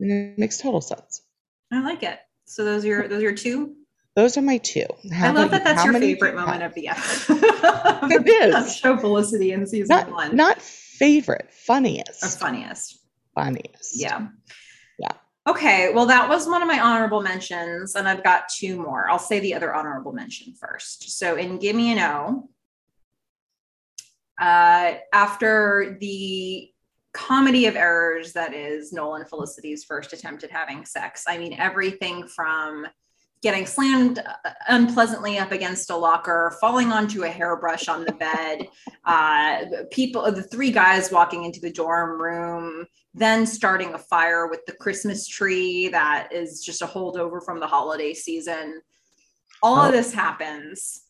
And 0.00 0.10
it 0.10 0.38
makes 0.38 0.58
total 0.58 0.80
sense. 0.80 1.22
I 1.70 1.82
like 1.82 2.02
it. 2.02 2.18
So 2.46 2.64
those 2.64 2.84
are 2.84 2.88
your 2.88 3.08
those 3.08 3.18
are 3.18 3.22
your 3.22 3.34
two? 3.34 3.76
Those 4.18 4.36
are 4.36 4.42
my 4.42 4.58
two. 4.58 4.86
How 5.12 5.28
I 5.28 5.30
love 5.30 5.52
that 5.52 5.62
that's 5.62 5.84
your 5.84 5.92
favorite 5.94 6.34
moment 6.34 6.64
of 6.64 6.74
the 6.74 6.88
episode. 6.88 7.38
it 7.40 8.28
is. 8.28 8.76
Show 8.76 8.96
Felicity 8.96 9.52
in 9.52 9.64
season 9.64 9.96
not, 9.96 10.10
one. 10.10 10.34
Not 10.34 10.60
favorite, 10.60 11.52
funniest. 11.52 12.24
Or 12.24 12.28
funniest 12.28 12.98
funniest. 13.38 14.00
Yeah. 14.00 14.28
Yeah. 14.98 15.12
Okay. 15.46 15.92
Well, 15.94 16.06
that 16.06 16.28
was 16.28 16.46
one 16.46 16.62
of 16.62 16.68
my 16.68 16.80
honorable 16.80 17.22
mentions, 17.22 17.94
and 17.94 18.08
I've 18.08 18.24
got 18.24 18.48
two 18.48 18.76
more. 18.76 19.08
I'll 19.08 19.18
say 19.18 19.38
the 19.38 19.54
other 19.54 19.72
honorable 19.74 20.12
mention 20.12 20.54
first. 20.54 21.18
So 21.18 21.36
in 21.36 21.58
Give 21.58 21.76
Me 21.76 21.92
an 21.92 21.98
O, 22.00 22.48
uh, 24.40 24.94
after 25.12 25.96
the 26.00 26.68
comedy 27.12 27.66
of 27.66 27.76
errors 27.76 28.32
that 28.32 28.54
is 28.54 28.92
Nolan 28.92 29.24
Felicity's 29.24 29.84
first 29.84 30.12
attempt 30.12 30.44
at 30.44 30.50
having 30.50 30.84
sex. 30.84 31.24
I 31.28 31.38
mean, 31.38 31.54
everything 31.58 32.26
from 32.26 32.86
getting 33.42 33.66
slammed 33.66 34.22
unpleasantly 34.68 35.38
up 35.38 35.52
against 35.52 35.90
a 35.90 35.96
locker, 35.96 36.56
falling 36.60 36.90
onto 36.90 37.24
a 37.24 37.28
hairbrush 37.28 37.88
on 37.88 38.04
the 38.04 38.12
bed, 38.12 38.68
uh, 39.04 39.64
people, 39.90 40.30
the 40.32 40.42
three 40.42 40.70
guys 40.70 41.12
walking 41.12 41.44
into 41.44 41.60
the 41.60 41.72
dorm 41.72 42.20
room, 42.20 42.86
then 43.14 43.46
starting 43.46 43.94
a 43.94 43.98
fire 43.98 44.48
with 44.48 44.64
the 44.66 44.72
Christmas 44.72 45.26
tree 45.26 45.88
that 45.88 46.28
is 46.32 46.64
just 46.64 46.82
a 46.82 46.86
holdover 46.86 47.42
from 47.44 47.60
the 47.60 47.66
holiday 47.66 48.12
season. 48.12 48.80
All 49.62 49.76
oh. 49.76 49.86
of 49.86 49.92
this 49.92 50.12
happens. 50.12 51.02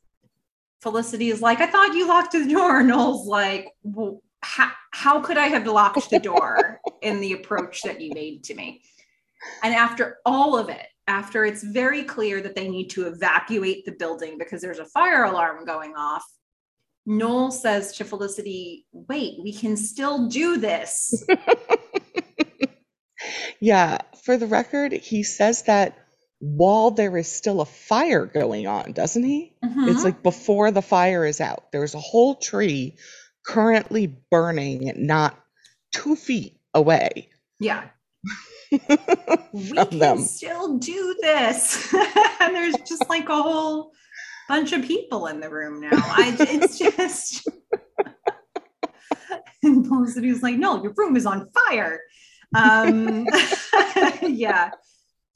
Felicity 0.80 1.30
is 1.30 1.42
like, 1.42 1.60
I 1.60 1.66
thought 1.66 1.94
you 1.94 2.06
locked 2.06 2.32
the 2.32 2.46
door. 2.46 2.82
Noel's 2.82 3.26
like, 3.26 3.68
well, 3.82 4.22
how, 4.42 4.70
how 4.92 5.20
could 5.20 5.36
I 5.36 5.48
have 5.48 5.66
locked 5.66 6.10
the 6.10 6.20
door 6.20 6.80
in 7.02 7.20
the 7.20 7.32
approach 7.32 7.82
that 7.82 8.00
you 8.00 8.12
made 8.14 8.44
to 8.44 8.54
me? 8.54 8.82
And 9.62 9.74
after 9.74 10.18
all 10.24 10.58
of 10.58 10.68
it, 10.68 10.86
after 11.09 11.44
it's 11.44 11.64
very 11.64 12.04
clear 12.04 12.40
that 12.42 12.54
they 12.54 12.68
need 12.68 12.90
to 12.90 13.06
evacuate 13.06 13.84
the 13.84 13.92
building 13.92 14.36
because 14.38 14.61
there's 14.61 14.78
a 14.78 14.84
fire 14.84 15.24
alarm 15.24 15.64
going 15.64 15.94
off, 15.96 16.24
Noel 17.06 17.50
says 17.50 17.96
to 17.96 18.04
Felicity, 18.04 18.86
Wait, 18.92 19.38
we 19.42 19.52
can 19.52 19.76
still 19.76 20.28
do 20.28 20.59
this. 20.59 21.24
yeah, 23.61 23.98
for 24.22 24.36
the 24.36 24.46
record, 24.46 24.92
he 24.92 25.22
says 25.22 25.62
that 25.62 25.98
while 26.40 26.90
there 26.90 27.16
is 27.16 27.32
still 27.32 27.62
a 27.62 27.66
fire 27.66 28.26
going 28.26 28.66
on, 28.66 28.92
doesn't 28.92 29.24
he? 29.24 29.54
Mm-hmm. 29.64 29.88
It's 29.88 30.04
like 30.04 30.22
before 30.22 30.70
the 30.70 30.82
fire 30.82 31.24
is 31.24 31.40
out. 31.40 31.72
There's 31.72 31.94
a 31.94 32.00
whole 32.00 32.36
tree 32.36 32.96
currently 33.44 34.14
burning 34.30 34.92
not 34.94 35.36
two 35.92 36.14
feet 36.14 36.61
away. 36.74 37.30
Yeah. 37.59 37.84
We 38.70 38.78
can 39.86 39.98
them. 39.98 40.18
still 40.18 40.78
do 40.78 41.16
this. 41.20 41.92
and 42.40 42.54
there's 42.54 42.74
just 42.86 43.08
like 43.08 43.28
a 43.28 43.42
whole 43.42 43.92
bunch 44.48 44.72
of 44.72 44.82
people 44.84 45.26
in 45.26 45.40
the 45.40 45.50
room 45.50 45.80
now. 45.80 45.90
I 45.92 46.36
it's 46.38 46.78
just 46.96 47.48
and 49.62 49.86
Felicity's 49.86 50.42
like, 50.42 50.56
no, 50.56 50.82
your 50.82 50.92
room 50.96 51.16
is 51.16 51.26
on 51.26 51.48
fire. 51.50 52.00
Um 52.54 53.26
yeah 54.22 54.70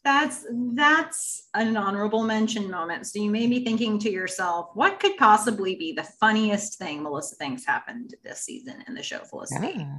that's 0.04 0.44
that's 0.74 1.48
an 1.54 1.76
honorable 1.76 2.24
mention 2.24 2.70
moment. 2.70 3.06
So 3.06 3.20
you 3.20 3.30
may 3.30 3.46
be 3.46 3.64
thinking 3.64 3.98
to 4.00 4.10
yourself, 4.10 4.70
what 4.74 4.98
could 4.98 5.16
possibly 5.16 5.76
be 5.76 5.92
the 5.92 6.02
funniest 6.02 6.78
thing 6.78 7.02
Melissa 7.02 7.36
thinks 7.36 7.64
happened 7.64 8.14
this 8.24 8.40
season 8.40 8.82
in 8.88 8.94
the 8.94 9.02
show 9.02 9.20
Felicity? 9.20 9.74
Yeah. 9.76 9.98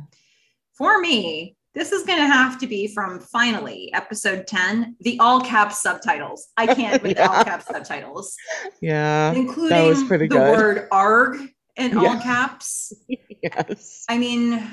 For 0.78 0.99
me, 0.99 1.55
this 1.74 1.91
is 1.91 2.05
going 2.05 2.19
to 2.19 2.28
have 2.28 2.59
to 2.59 2.67
be 2.67 2.88
from 2.88 3.19
finally 3.19 3.91
episode 3.93 4.47
10, 4.47 4.97
the 5.01 5.19
all 5.19 5.41
caps 5.41 5.82
subtitles. 5.82 6.47
I 6.57 6.74
can't 6.74 7.01
with 7.01 7.17
yeah. 7.17 7.28
all 7.28 7.43
caps 7.43 7.65
subtitles. 7.65 8.36
Yeah. 8.82 9.34
Including 9.34 9.69
that 9.69 9.88
was 9.88 10.03
pretty 10.03 10.28
the 10.28 10.36
good. 10.36 10.57
word 10.57 10.88
arg 10.91 11.38
in 11.76 11.91
yeah. 11.99 11.99
all 11.99 12.19
caps. 12.19 12.93
yes. 13.41 14.05
I 14.09 14.17
mean, 14.17 14.67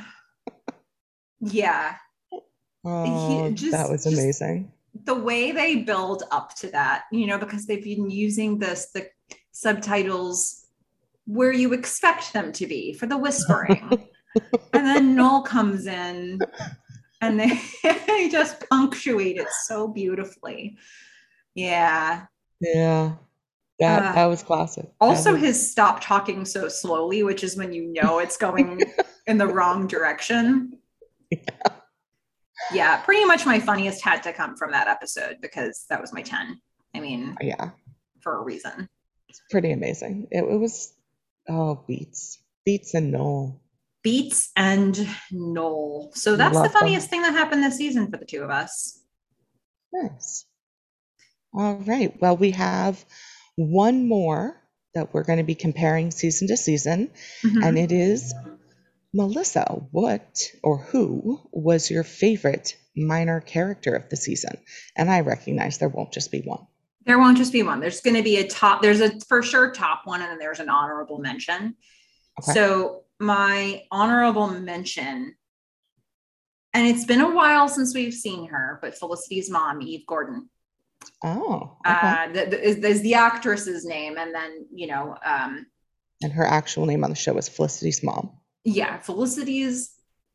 yeah. 1.40 1.96
Oh, 2.84 3.51
just, 3.53 3.72
that 3.72 3.90
was 3.90 4.07
amazing 4.07 4.72
the 5.05 5.14
way 5.14 5.53
they 5.53 5.76
build 5.76 6.24
up 6.30 6.55
to 6.57 6.68
that, 6.68 7.05
you 7.12 7.26
know, 7.26 7.38
because 7.38 7.66
they've 7.66 7.84
been 7.84 8.11
using 8.11 8.59
this, 8.59 8.90
the 8.92 9.09
subtitles 9.53 10.66
where 11.26 11.53
you 11.53 11.72
expect 11.72 12.32
them 12.32 12.53
to 12.53 12.66
be 12.66 12.92
for 12.92 13.07
the 13.07 13.16
whispering. 13.18 14.09
And 14.72 14.87
then 14.87 15.14
Noel 15.14 15.43
comes 15.43 15.87
in 15.87 16.39
and 17.20 17.41
they, 17.41 17.61
they 18.07 18.28
just 18.28 18.68
punctuate 18.68 19.37
it 19.37 19.49
so 19.64 19.89
beautifully. 19.89 20.78
Yeah. 21.55 22.26
Yeah. 22.61 23.14
That, 23.78 24.03
uh, 24.03 24.12
that 24.12 24.26
was 24.26 24.43
classic. 24.43 24.91
Also, 25.01 25.33
was... 25.33 25.41
his 25.41 25.70
stop 25.70 26.03
talking 26.03 26.45
so 26.45 26.68
slowly, 26.68 27.22
which 27.22 27.43
is 27.43 27.57
when 27.57 27.72
you 27.72 27.93
know 27.93 28.18
it's 28.18 28.37
going 28.37 28.83
in 29.26 29.39
the 29.39 29.47
wrong 29.47 29.87
direction. 29.87 30.78
Yeah 31.31 31.41
yeah, 32.72 32.99
pretty 32.99 33.24
much 33.24 33.47
my 33.47 33.59
funniest 33.59 34.05
had 34.05 34.22
to 34.22 34.33
come 34.33 34.57
from 34.57 34.72
that 34.72 34.89
episode 34.89 35.39
because 35.41 35.87
that 35.89 36.01
was 36.01 36.12
my 36.12 36.22
10. 36.22 36.61
I 36.95 37.01
mean, 37.01 37.37
yeah, 37.41 37.70
for 38.20 38.39
a 38.39 38.43
reason. 38.43 38.89
It's 39.28 39.41
pretty 39.51 39.72
amazing. 39.72 40.28
It, 40.31 40.43
it 40.43 40.59
was, 40.59 40.93
oh, 41.49 41.85
beats, 41.87 42.39
beats 42.64 42.95
and 42.95 43.12
Noel. 43.12 43.61
Beets 44.03 44.51
and 44.57 45.09
Noel. 45.30 46.11
So 46.14 46.36
that's 46.36 46.55
Love 46.55 46.64
the 46.64 46.78
funniest 46.78 47.11
them. 47.11 47.22
thing 47.22 47.22
that 47.22 47.38
happened 47.38 47.62
this 47.62 47.76
season 47.76 48.11
for 48.11 48.16
the 48.16 48.24
two 48.24 48.42
of 48.42 48.51
us. 48.51 48.98
Nice. 49.92 50.46
All 51.53 51.76
right. 51.76 52.14
Well, 52.20 52.36
we 52.36 52.53
have 52.53 53.05
one 53.57 54.09
more 54.09 54.57
that 54.94 55.12
we're 55.12 55.24
going 55.24 55.38
to 55.38 55.44
be 55.44 55.55
comparing 55.55 56.11
season 56.11 56.48
to 56.48 56.57
season, 56.57 57.11
mm-hmm. 57.42 57.62
and 57.62 57.78
it 57.78 57.92
is 57.92 58.34
Melissa, 59.12 59.82
what 59.90 60.51
or 60.62 60.78
who 60.78 61.40
was 61.53 61.90
your 61.90 62.05
favorite 62.05 62.76
minor 62.96 63.40
character 63.40 63.94
of 63.94 64.09
the 64.09 64.16
season? 64.16 64.57
And 64.96 65.11
I 65.11 65.20
recognize 65.20 65.78
there 65.78 65.88
won't 65.88 66.12
just 66.12 66.30
be 66.30 66.42
one. 66.42 66.66
There 67.07 67.18
won't 67.18 67.36
just 67.36 67.53
be 67.53 67.62
one. 67.62 67.80
There's 67.80 68.01
going 68.01 68.16
to 68.16 68.22
be 68.22 68.36
a 68.36 68.46
top, 68.46 68.82
there's 68.82 69.01
a 69.01 69.18
for 69.26 69.42
sure 69.42 69.72
top 69.72 70.03
one, 70.05 70.20
and 70.20 70.30
then 70.30 70.38
there's 70.38 70.61
an 70.61 70.68
honorable 70.68 71.18
mention. 71.18 71.74
Okay. 72.40 72.53
So, 72.53 73.05
my 73.20 73.84
honorable 73.90 74.48
mention, 74.48 75.36
and 76.74 76.86
it's 76.86 77.04
been 77.04 77.20
a 77.20 77.34
while 77.34 77.68
since 77.68 77.94
we've 77.94 78.14
seen 78.14 78.48
her, 78.48 78.78
but 78.82 78.98
Felicity's 78.98 79.50
mom, 79.50 79.82
Eve 79.82 80.06
Gordon. 80.06 80.48
Oh, 81.22 81.76
okay. 81.86 81.96
uh, 81.96 82.26
the, 82.28 82.46
the, 82.46 82.68
is, 82.68 82.76
is 82.76 83.02
the 83.02 83.14
actress's 83.14 83.84
name, 83.84 84.16
and 84.18 84.34
then 84.34 84.66
you 84.74 84.86
know, 84.86 85.16
um, 85.24 85.66
and 86.22 86.32
her 86.32 86.44
actual 86.44 86.86
name 86.86 87.04
on 87.04 87.10
the 87.10 87.16
show 87.16 87.36
is 87.38 87.48
Felicity's 87.48 88.02
mom 88.02 88.30
yeah, 88.64 88.98
Felicity's 88.98 89.92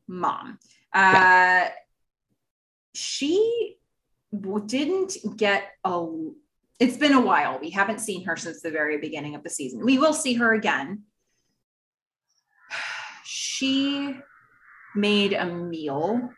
mom. 0.08 0.60
Uh, 0.94 1.00
yeah. 1.14 1.70
She 2.94 3.78
didn't 4.66 5.18
get 5.38 5.72
a. 5.84 6.08
It's 6.80 6.98
been 6.98 7.14
a 7.14 7.22
while. 7.22 7.60
We 7.60 7.70
haven't 7.70 8.02
seen 8.02 8.26
her 8.26 8.36
since 8.36 8.62
the 8.62 8.72
very 8.72 8.98
beginning 8.98 9.36
of 9.36 9.44
the 9.44 9.50
season. 9.50 9.86
We 9.86 9.98
will 9.98 10.14
see 10.14 10.34
her 10.36 10.54
again. 10.54 11.04
She 13.58 14.14
made 14.98 15.32
a 15.32 15.46
meal 15.46 16.30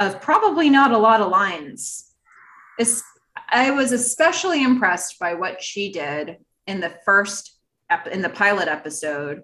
of 0.00 0.22
probably 0.22 0.70
not 0.70 0.90
a 0.90 0.96
lot 0.96 1.20
of 1.20 1.28
lines. 1.30 2.14
I 3.50 3.70
was 3.72 3.92
especially 3.92 4.64
impressed 4.64 5.18
by 5.18 5.34
what 5.34 5.62
she 5.62 5.92
did 5.92 6.38
in 6.66 6.80
the 6.80 6.94
first 7.04 7.58
ep- 7.90 8.06
in 8.06 8.22
the 8.22 8.30
pilot 8.30 8.68
episode 8.68 9.42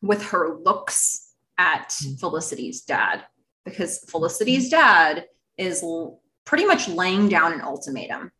with 0.00 0.24
her 0.24 0.58
looks 0.64 1.34
at 1.56 1.94
hmm. 2.02 2.14
Felicity's 2.14 2.80
dad 2.80 3.22
because 3.64 4.00
Felicity's 4.08 4.70
dad 4.70 5.26
is 5.56 5.84
l- 5.84 6.20
pretty 6.44 6.64
much 6.64 6.88
laying 6.88 7.28
down 7.28 7.52
an 7.52 7.60
ultimatum 7.60 8.32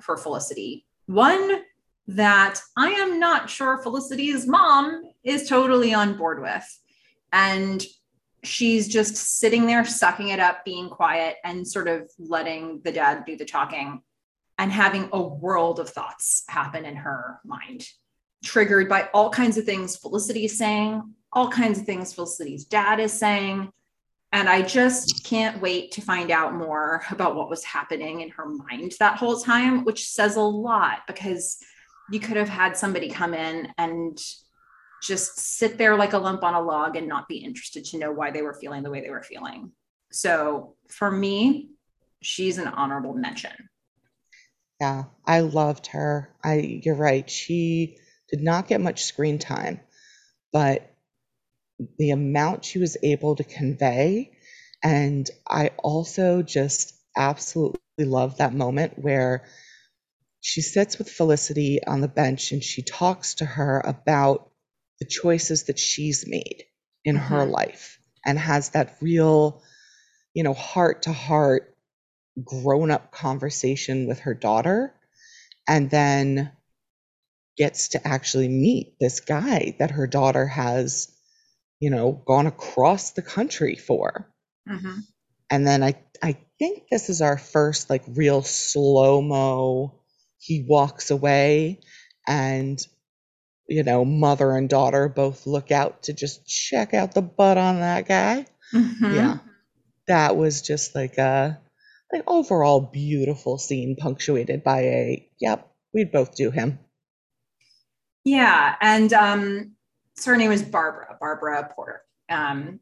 for 0.00 0.16
Felicity. 0.16 0.86
One 1.06 1.62
that 2.06 2.60
I 2.76 2.90
am 2.90 3.18
not 3.18 3.50
sure 3.50 3.82
Felicity's 3.82 4.46
mom 4.46 5.02
is 5.24 5.48
totally 5.48 5.92
on 5.92 6.16
board 6.16 6.40
with. 6.40 6.64
And 7.32 7.84
she's 8.42 8.88
just 8.88 9.16
sitting 9.16 9.66
there, 9.66 9.84
sucking 9.84 10.28
it 10.28 10.40
up, 10.40 10.64
being 10.64 10.88
quiet, 10.88 11.36
and 11.44 11.66
sort 11.66 11.88
of 11.88 12.10
letting 12.18 12.80
the 12.82 12.92
dad 12.92 13.24
do 13.26 13.36
the 13.36 13.44
talking 13.44 14.02
and 14.58 14.70
having 14.70 15.08
a 15.12 15.22
world 15.22 15.80
of 15.80 15.88
thoughts 15.88 16.44
happen 16.48 16.84
in 16.84 16.96
her 16.96 17.40
mind 17.44 17.86
triggered 18.44 18.88
by 18.88 19.08
all 19.12 19.30
kinds 19.30 19.58
of 19.58 19.64
things 19.64 19.96
Felicity 19.96 20.44
is 20.44 20.56
saying, 20.56 21.14
all 21.32 21.48
kinds 21.48 21.78
of 21.78 21.86
things 21.86 22.12
Felicity's 22.12 22.64
dad 22.64 23.00
is 23.00 23.12
saying. 23.12 23.70
And 24.32 24.48
I 24.48 24.62
just 24.62 25.24
can't 25.24 25.60
wait 25.60 25.92
to 25.92 26.00
find 26.00 26.30
out 26.30 26.54
more 26.54 27.02
about 27.10 27.34
what 27.34 27.50
was 27.50 27.64
happening 27.64 28.20
in 28.20 28.30
her 28.30 28.46
mind 28.46 28.94
that 29.00 29.16
whole 29.16 29.40
time, 29.40 29.84
which 29.84 30.08
says 30.08 30.36
a 30.36 30.40
lot 30.40 31.00
because 31.06 31.58
you 32.10 32.20
could 32.20 32.36
have 32.36 32.48
had 32.48 32.76
somebody 32.76 33.08
come 33.08 33.34
in 33.34 33.72
and 33.76 34.18
just 35.02 35.38
sit 35.38 35.78
there 35.78 35.96
like 35.96 36.12
a 36.12 36.18
lump 36.18 36.42
on 36.42 36.54
a 36.54 36.60
log 36.60 36.96
and 36.96 37.08
not 37.08 37.28
be 37.28 37.38
interested 37.38 37.84
to 37.86 37.98
know 37.98 38.12
why 38.12 38.30
they 38.30 38.42
were 38.42 38.54
feeling 38.54 38.82
the 38.82 38.90
way 38.90 39.00
they 39.00 39.10
were 39.10 39.22
feeling. 39.22 39.72
So 40.12 40.76
for 40.88 41.10
me, 41.10 41.70
she's 42.22 42.58
an 42.58 42.68
honorable 42.68 43.14
mention. 43.14 43.52
Yeah, 44.80 45.04
I 45.26 45.40
loved 45.40 45.88
her. 45.88 46.34
I 46.42 46.80
you're 46.84 46.94
right. 46.94 47.28
She 47.28 47.98
did 48.30 48.42
not 48.42 48.68
get 48.68 48.80
much 48.80 49.04
screen 49.04 49.38
time, 49.38 49.80
but 50.52 50.94
the 51.98 52.10
amount 52.10 52.64
she 52.64 52.78
was 52.78 52.96
able 53.02 53.36
to 53.36 53.44
convey 53.44 54.32
And 54.82 55.30
I 55.48 55.72
also 55.78 56.42
just 56.42 56.94
absolutely 57.16 57.80
love 57.98 58.38
that 58.38 58.54
moment 58.54 58.98
where 58.98 59.44
she 60.40 60.62
sits 60.62 60.98
with 60.98 61.10
Felicity 61.10 61.84
on 61.84 62.00
the 62.00 62.08
bench 62.08 62.52
and 62.52 62.64
she 62.64 62.82
talks 62.82 63.34
to 63.36 63.44
her 63.44 63.80
about 63.80 64.49
the 65.00 65.06
choices 65.06 65.64
that 65.64 65.78
she's 65.78 66.26
made 66.28 66.64
in 67.04 67.16
her 67.16 67.44
Mhm. 67.44 67.50
life 67.50 67.98
and 68.26 68.38
has 68.38 68.70
that 68.70 68.96
real, 69.00 69.62
you 70.34 70.42
know, 70.44 70.54
heart 70.54 71.02
to 71.02 71.12
heart, 71.12 71.76
grown 72.44 72.90
up 72.90 73.12
conversation 73.12 74.06
with 74.06 74.20
her 74.20 74.34
daughter. 74.34 74.94
And 75.68 75.90
then 75.90 76.52
gets 77.56 77.88
to 77.88 78.06
actually 78.06 78.48
meet 78.48 78.98
this 78.98 79.20
guy 79.20 79.76
that 79.78 79.92
her 79.92 80.06
daughter 80.08 80.46
has, 80.48 81.16
you 81.80 81.90
know, 81.90 82.12
gone 82.12 82.46
across 82.46 83.12
the 83.12 83.22
country 83.22 83.76
for. 83.76 84.28
Mhm. 84.66 85.04
And 85.50 85.66
then 85.66 85.82
I 85.82 85.94
I 86.22 86.36
think 86.58 86.84
this 86.90 87.08
is 87.10 87.22
our 87.22 87.38
first 87.38 87.90
like 87.90 88.04
real 88.08 88.42
slow-mo 88.42 90.00
he 90.38 90.64
walks 90.66 91.10
away 91.10 91.80
and 92.26 92.78
you 93.70 93.84
know, 93.84 94.04
mother 94.04 94.56
and 94.56 94.68
daughter 94.68 95.08
both 95.08 95.46
look 95.46 95.70
out 95.70 96.02
to 96.02 96.12
just 96.12 96.46
check 96.46 96.92
out 96.92 97.14
the 97.14 97.22
butt 97.22 97.56
on 97.56 97.76
that 97.80 98.06
guy. 98.06 98.44
Mhm. 98.74 99.14
Yeah. 99.14 99.38
That 100.08 100.36
was 100.36 100.60
just 100.60 100.94
like 100.94 101.16
a 101.18 101.60
like 102.12 102.24
overall 102.26 102.80
beautiful 102.80 103.58
scene 103.58 103.94
punctuated 103.96 104.64
by 104.64 104.80
a 104.80 105.30
yep, 105.38 105.72
we'd 105.94 106.10
both 106.10 106.34
do 106.34 106.50
him. 106.50 106.80
Yeah, 108.24 108.74
and 108.80 109.12
um, 109.12 109.76
so 110.16 110.32
her 110.32 110.36
name 110.36 110.52
is 110.52 110.62
Barbara, 110.62 111.16
Barbara 111.20 111.72
Porter. 111.74 112.02
Um, 112.28 112.80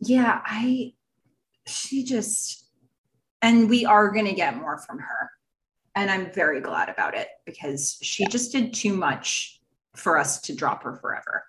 yeah, 0.00 0.40
I, 0.44 0.94
she 1.66 2.04
just, 2.04 2.64
and 3.42 3.68
we 3.68 3.84
are 3.84 4.10
going 4.10 4.26
to 4.26 4.32
get 4.32 4.56
more 4.56 4.78
from 4.78 4.98
her. 4.98 5.30
And 5.94 6.10
I'm 6.10 6.32
very 6.32 6.60
glad 6.60 6.88
about 6.88 7.14
it 7.14 7.28
because 7.44 7.98
she 8.00 8.26
just 8.26 8.52
did 8.52 8.72
too 8.72 8.94
much 8.94 9.60
for 9.94 10.18
us 10.18 10.40
to 10.42 10.54
drop 10.54 10.82
her 10.84 10.96
forever. 10.96 11.44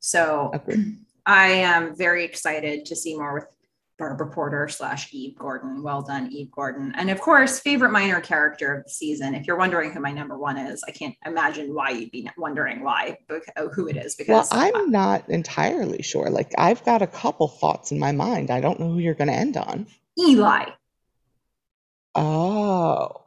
So 0.00 0.50
Agreed. 0.52 0.96
I 1.24 1.48
am 1.48 1.96
very 1.96 2.24
excited 2.24 2.86
to 2.86 2.96
see 2.96 3.16
more 3.16 3.34
with 3.34 3.46
Barbara 3.98 4.30
Porter 4.30 4.68
slash 4.68 5.12
Eve 5.12 5.36
Gordon. 5.38 5.82
Well 5.82 6.02
done, 6.02 6.30
Eve 6.30 6.50
Gordon. 6.50 6.92
And 6.96 7.10
of 7.10 7.20
course, 7.20 7.58
favorite 7.58 7.92
minor 7.92 8.20
character 8.20 8.74
of 8.74 8.84
the 8.84 8.90
season. 8.90 9.34
If 9.34 9.46
you're 9.46 9.56
wondering 9.56 9.90
who 9.90 10.00
my 10.00 10.12
number 10.12 10.36
one 10.36 10.58
is, 10.58 10.84
I 10.86 10.90
can't 10.90 11.14
imagine 11.24 11.74
why 11.74 11.90
you'd 11.90 12.10
be 12.10 12.28
wondering 12.36 12.82
why, 12.82 13.18
who 13.72 13.88
it 13.88 13.96
is. 13.96 14.14
Because 14.14 14.50
Well, 14.50 14.62
I'm 14.62 14.90
not 14.90 15.28
entirely 15.30 16.02
sure. 16.02 16.28
Like 16.28 16.52
I've 16.58 16.84
got 16.84 17.00
a 17.00 17.06
couple 17.06 17.48
thoughts 17.48 17.90
in 17.90 17.98
my 17.98 18.12
mind. 18.12 18.50
I 18.50 18.60
don't 18.60 18.78
know 18.78 18.92
who 18.92 18.98
you're 18.98 19.14
going 19.14 19.28
to 19.28 19.34
end 19.34 19.56
on. 19.56 19.86
Eli, 20.18 20.66
Oh, 22.16 23.25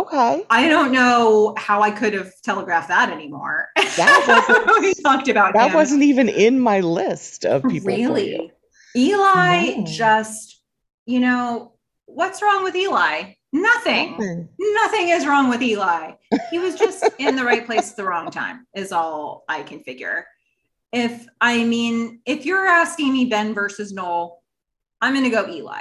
okay. 0.00 0.44
I 0.50 0.68
don't 0.68 0.92
know 0.92 1.54
how 1.56 1.82
I 1.82 1.90
could 1.90 2.14
have 2.14 2.30
telegraphed 2.42 2.88
that 2.88 3.10
anymore. 3.10 3.68
That 3.76 4.44
wasn't- 4.66 4.80
we 4.80 4.94
talked 5.02 5.28
about 5.28 5.54
That 5.54 5.68
him. 5.70 5.74
wasn't 5.74 6.02
even 6.02 6.28
in 6.28 6.60
my 6.60 6.80
list 6.80 7.44
of 7.44 7.62
people 7.64 7.88
really. 7.88 8.52
Eli 8.96 9.74
No. 9.76 9.84
just, 9.84 10.60
you 11.06 11.20
know, 11.20 11.72
what's 12.06 12.40
wrong 12.42 12.64
with 12.64 12.74
Eli? 12.76 13.32
Nothing. 13.52 14.12
Nothing. 14.12 14.48
Nothing 14.58 15.08
is 15.10 15.26
wrong 15.26 15.48
with 15.48 15.62
Eli. 15.62 16.12
He 16.50 16.58
was 16.58 16.74
just 16.76 17.04
in 17.18 17.36
the 17.36 17.44
right 17.44 17.64
place 17.64 17.90
at 17.90 17.96
the 17.96 18.04
wrong 18.04 18.30
time, 18.30 18.66
is 18.74 18.92
all 18.92 19.44
I 19.48 19.62
can 19.62 19.80
figure. 19.80 20.26
If 20.92 21.26
I 21.40 21.64
mean, 21.64 22.20
if 22.26 22.46
you're 22.46 22.66
asking 22.66 23.12
me 23.12 23.26
Ben 23.26 23.54
versus 23.54 23.92
Noel, 23.92 24.42
I'm 25.00 25.12
going 25.14 25.24
to 25.24 25.30
go 25.30 25.46
Eli. 25.48 25.80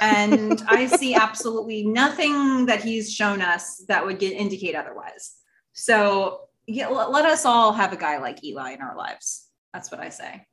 And 0.00 0.60
I 0.68 0.86
see 0.86 1.14
absolutely 1.14 1.86
nothing 1.86 2.66
that 2.66 2.82
he's 2.82 3.12
shown 3.12 3.40
us 3.42 3.84
that 3.88 4.04
would 4.04 4.18
get, 4.18 4.32
indicate 4.32 4.74
otherwise. 4.74 5.34
So 5.72 6.42
yeah, 6.66 6.88
let, 6.88 7.10
let 7.10 7.24
us 7.24 7.44
all 7.44 7.72
have 7.72 7.92
a 7.92 7.96
guy 7.96 8.18
like 8.18 8.42
Eli 8.44 8.72
in 8.72 8.80
our 8.82 8.96
lives. 8.96 9.46
That's 9.72 9.90
what 9.90 10.00
I 10.00 10.08
say. 10.08 10.46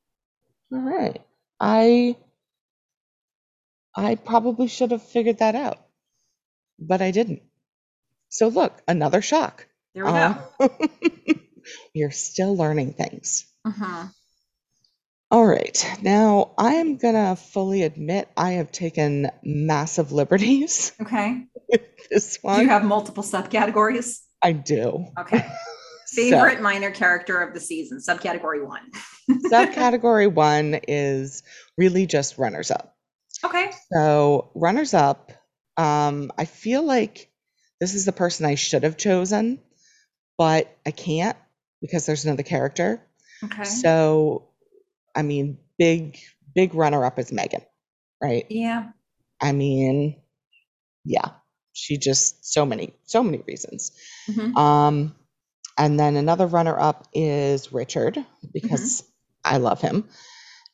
All 0.72 0.80
right. 0.80 1.22
I 1.60 2.16
I 3.96 4.16
probably 4.16 4.68
should 4.68 4.92
have 4.92 5.04
figured 5.04 5.38
that 5.40 5.56
out, 5.56 5.80
but 6.80 7.02
I 7.02 7.12
didn't. 7.12 7.42
So 8.30 8.50
look, 8.50 8.82
another 8.88 9.22
shock. 9.22 9.68
There 9.94 10.06
we 10.06 10.12
Uh, 10.12 10.36
go. 10.60 10.70
You're 11.94 12.12
still 12.12 12.56
learning 12.58 12.94
things. 12.94 13.46
Mhm. 13.66 14.12
All 15.32 15.46
right. 15.46 15.86
Now, 16.02 16.52
I 16.58 16.76
am 16.76 16.98
going 16.98 17.16
to 17.16 17.36
fully 17.36 17.84
admit 17.84 18.30
I 18.38 18.52
have 18.54 18.72
taken 18.72 19.30
massive 19.44 20.12
liberties 20.12 20.94
Okay. 21.02 21.46
with 21.68 21.82
this 22.10 22.36
Do 22.38 22.48
one. 22.48 22.62
you 22.62 22.70
have 22.70 22.86
multiple 22.86 23.24
subcategories? 23.24 24.20
I 24.44 24.52
do. 24.54 25.08
Okay. 25.20 25.46
So, 26.08 26.22
Favorite 26.22 26.62
minor 26.62 26.92
character 26.92 27.42
of 27.42 27.56
the 27.56 27.60
season, 27.60 27.98
subcategory 27.98 28.64
one. 28.66 28.92
subcategory 29.52 30.32
one 30.32 30.80
is 30.88 31.42
really 31.80 32.06
just 32.06 32.38
runners 32.38 32.70
up. 32.70 32.96
Okay. 33.44 33.72
So, 33.92 34.52
runners 34.54 34.94
up, 34.94 35.32
um, 35.78 36.32
I 36.38 36.46
feel 36.46 36.84
like 36.84 37.32
this 37.82 37.96
is 37.96 38.06
the 38.06 38.12
person 38.12 38.46
I 38.46 38.54
should 38.54 38.84
have 38.84 38.98
chosen, 38.98 39.60
but 40.38 40.78
I 40.86 40.92
can't 40.92 41.38
because 41.82 42.06
there's 42.06 42.24
another 42.24 42.44
character. 42.44 43.02
Okay. 43.44 43.64
So, 43.64 44.50
I 45.16 45.22
mean, 45.22 45.58
big, 45.78 46.20
big 46.54 46.74
runner 46.76 47.06
up 47.06 47.18
is 47.20 47.32
Megan, 47.32 47.62
right? 48.22 48.46
yeah. 48.50 48.90
I 49.42 49.52
mean, 49.52 50.22
yeah, 51.04 51.30
she 51.74 51.98
just 51.98 52.46
so 52.52 52.66
many, 52.66 52.94
so 53.04 53.22
many 53.24 53.44
reasons. 53.48 53.92
Mhm. 54.30 54.56
Um, 54.58 55.16
and 55.78 56.00
then 56.00 56.16
another 56.16 56.48
runner 56.48 56.80
up 56.80 57.08
is 57.14 57.72
Richard 57.74 58.18
because 58.54 59.04
I 59.44 59.58
love 59.58 59.82
him. 59.82 60.08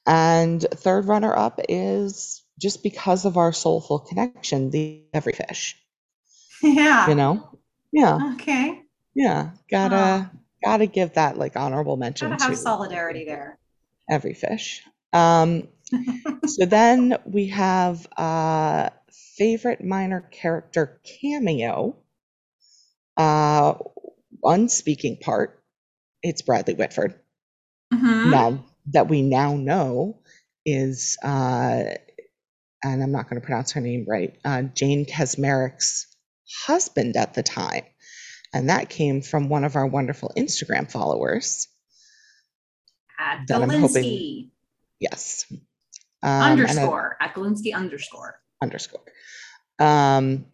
And 0.06 0.62
third 0.62 1.06
runner 1.06 1.36
up 1.36 1.60
is 1.70 2.44
just 2.60 2.84
because 2.84 3.26
of 3.26 3.38
our 3.38 3.52
soulful 3.52 4.00
connection, 4.00 4.70
the 4.70 5.04
every 5.14 5.34
fish, 5.34 5.76
Yeah. 6.62 7.10
you 7.10 7.16
know? 7.16 7.60
Yeah, 7.92 8.34
Okay. 8.36 8.84
yeah. 9.16 9.52
Gotta 9.70 10.30
gotta 10.64 10.86
give 10.86 11.14
that 11.16 11.38
like 11.38 11.56
honorable 11.58 11.98
mention 11.98 12.30
Gotta 12.30 12.44
have 12.44 12.52
to 12.52 12.58
solidarity 12.58 13.26
there. 13.26 13.58
Every 14.12 14.36
fish. 14.36 14.84
Um, 15.14 15.70
so 16.48 16.66
then 16.66 17.18
we 17.26 17.48
have 17.48 18.08
uh 18.18 18.90
favorite 19.38 19.84
minor 19.84 20.22
character 20.32 21.02
cameo. 21.04 21.98
Uh 23.18 23.76
one 24.42 24.70
speaking 24.70 25.18
part. 25.18 25.64
It's 26.24 26.42
Bradley 26.44 26.76
Whitford. 26.76 27.20
Mhm. 27.94 28.32
Now 28.32 28.66
that 28.94 29.10
we 29.10 29.22
now 29.22 29.56
know 29.56 30.22
is 30.66 31.18
uh 31.24 31.84
and 32.84 33.04
I'm 33.04 33.12
not 33.12 33.30
going 33.30 33.42
to 33.42 33.46
pronounce 33.46 33.74
her 33.74 33.82
name 33.82 34.06
right, 34.08 34.38
uh, 34.46 34.64
Jane 34.64 35.06
Kaczmarek's 35.06 36.08
husband 36.66 37.16
at 37.16 37.34
the 37.34 37.44
time. 37.44 37.84
And 38.54 38.70
that 38.70 38.90
came 38.90 39.22
from 39.22 39.50
one 39.50 39.64
of 39.64 39.76
our 39.76 39.88
wonderful 39.88 40.32
Instagram 40.38 40.92
followers. 40.92 41.68
At 43.22 43.48
That 43.48 43.62
I'm 43.62 43.70
hoping- 43.70 44.04
Galinsky 44.04 44.50
Yes. 45.00 45.46
Um, 45.52 45.60
and 46.24 46.44
I- 46.44 46.52
underscore. 46.52 47.18
At 47.22 47.34
Galinsky 47.36 47.74
underscore. 47.74 48.40
underscore. 48.62 49.02
Um, 49.80 50.46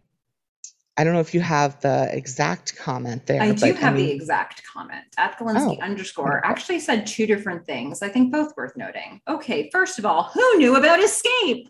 I 0.99 1.03
don't 1.03 1.13
know 1.13 1.19
if 1.19 1.33
you 1.33 1.41
have 1.41 1.79
the 1.81 2.09
exact 2.11 2.75
comment 2.75 3.25
there. 3.27 3.41
I 3.41 3.51
do 3.51 3.73
but, 3.73 3.75
have 3.81 3.95
the 3.95 4.01
mean, 4.07 4.15
exact 4.15 4.63
comment. 4.65 5.05
At 5.17 5.37
Galinsky 5.37 5.77
Oh, 5.79 5.83
underscore 5.83 6.43
actually 6.45 6.79
said 6.79 7.05
two 7.05 7.27
different 7.27 7.65
things. 7.65 8.01
I 8.01 8.09
think 8.09 8.31
both 8.31 8.55
worth 8.57 8.75
noting. 8.75 9.21
Okay, 9.27 9.69
first 9.71 9.99
of 9.99 10.05
all, 10.05 10.23
who 10.23 10.57
knew 10.57 10.75
about 10.75 10.99
Escape? 10.99 11.69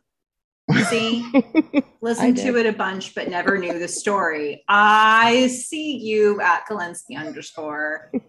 See, 0.90 1.30
listened 2.02 2.38
to 2.38 2.58
it 2.58 2.66
a 2.68 2.74
bunch, 2.74 3.16
but 3.16 3.30
never 3.30 3.58
knew 3.58 3.78
the 3.80 3.88
story. 3.88 4.64
I 4.68 5.48
see 5.48 5.98
you 5.98 6.40
at 6.42 6.66
Galinsky 6.68 7.18
underscore. 7.18 8.12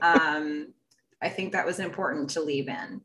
Um, 0.00 0.72
I 1.22 1.28
think 1.28 1.52
that 1.52 1.66
was 1.66 1.78
important 1.78 2.30
to 2.30 2.42
leave 2.42 2.68
in. 2.68 3.00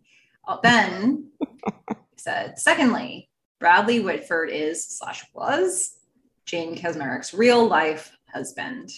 Then 0.64 1.32
said, 2.18 2.58
secondly, 2.58 3.30
Bradley 3.60 4.00
Whitford 4.00 4.50
is 4.50 4.86
slash 4.86 5.24
was 5.34 5.98
Jane 6.46 6.76
Kaczmarek's 6.76 7.34
real 7.34 7.68
life 7.68 8.16
husband. 8.34 8.90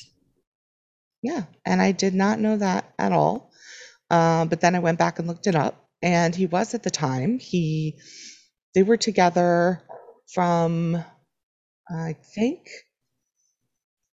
Yeah, 1.21 1.43
and 1.65 1.81
I 1.81 1.91
did 1.91 2.13
not 2.13 2.39
know 2.39 2.57
that 2.57 2.93
at 2.97 3.11
all. 3.11 3.51
Uh, 4.09 4.45
but 4.45 4.61
then 4.61 4.75
I 4.75 4.79
went 4.79 4.99
back 4.99 5.19
and 5.19 5.27
looked 5.27 5.47
it 5.47 5.55
up, 5.55 5.89
and 6.01 6.33
he 6.33 6.45
was 6.45 6.73
at 6.73 6.83
the 6.83 6.89
time. 6.89 7.39
He, 7.39 7.99
they 8.73 8.83
were 8.83 8.97
together 8.97 9.81
from, 10.33 11.03
I 11.89 12.15
think, 12.35 12.67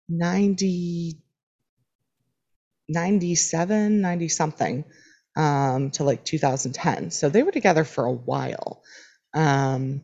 90, 0.09 1.21
97, 2.87 4.01
90 4.01 4.27
something 4.27 4.85
um, 5.35 5.91
to 5.91 6.03
like 6.03 6.23
2010. 6.23 7.11
So 7.11 7.29
they 7.29 7.43
were 7.43 7.51
together 7.51 7.83
for 7.83 8.05
a 8.05 8.13
while. 8.13 8.81
Um, 9.33 10.03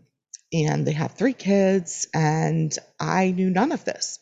and 0.54 0.86
they 0.86 0.92
have 0.92 1.14
three 1.14 1.34
kids, 1.34 2.08
and 2.14 2.78
I 3.00 3.32
knew 3.32 3.50
none 3.50 3.72
of 3.72 3.86
this. 3.86 4.20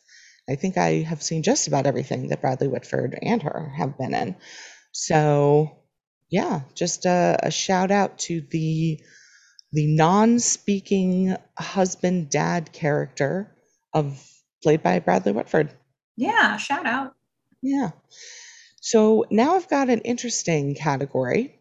I 0.48 0.56
think 0.56 0.78
I 0.78 1.02
have 1.02 1.24
seen 1.24 1.44
just 1.44 1.68
about 1.68 1.88
everything 1.88 2.30
that 2.30 2.42
Bradley 2.42 2.68
Whitford 2.68 3.18
and 3.20 3.42
her 3.42 3.74
have 3.78 3.98
been 3.98 4.14
in. 4.14 4.36
So, 4.92 5.80
yeah, 6.30 6.62
just 6.76 7.06
a, 7.06 7.40
a 7.44 7.52
shout 7.52 7.92
out 7.92 8.20
to 8.20 8.42
the 8.42 9.00
the 9.72 9.86
non-speaking 9.86 11.36
husband 11.58 12.32
dad 12.32 12.72
character 12.74 13.56
of 13.94 14.28
played 14.64 14.82
by 14.82 14.98
Bradley 14.98 15.32
Whitford. 15.32 15.72
Yeah, 16.18 16.58
shout 16.58 16.88
out. 16.88 17.14
Yeah. 17.62 17.92
So 18.92 19.24
now 19.30 19.56
I've 19.56 19.70
got 19.70 19.90
an 19.90 20.00
interesting 20.02 20.74
category. 20.74 21.60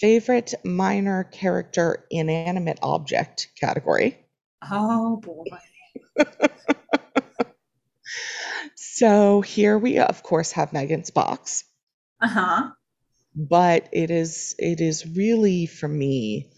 Favorite 0.00 0.52
minor 0.64 1.24
character 1.24 2.04
inanimate 2.10 2.78
object 2.82 3.48
category. 3.58 4.18
Oh 4.70 5.16
boy. 5.16 5.44
So 8.76 9.40
here 9.40 9.78
we 9.78 9.98
of 9.98 10.22
course 10.22 10.52
have 10.52 10.72
Megan's 10.74 11.10
box, 11.10 11.64
Uh-huh. 12.20 12.70
but 13.34 13.88
it 13.92 14.10
is 14.10 14.54
it 14.58 14.80
is 14.82 15.06
really 15.06 15.64
for 15.66 15.88
me 15.88 16.50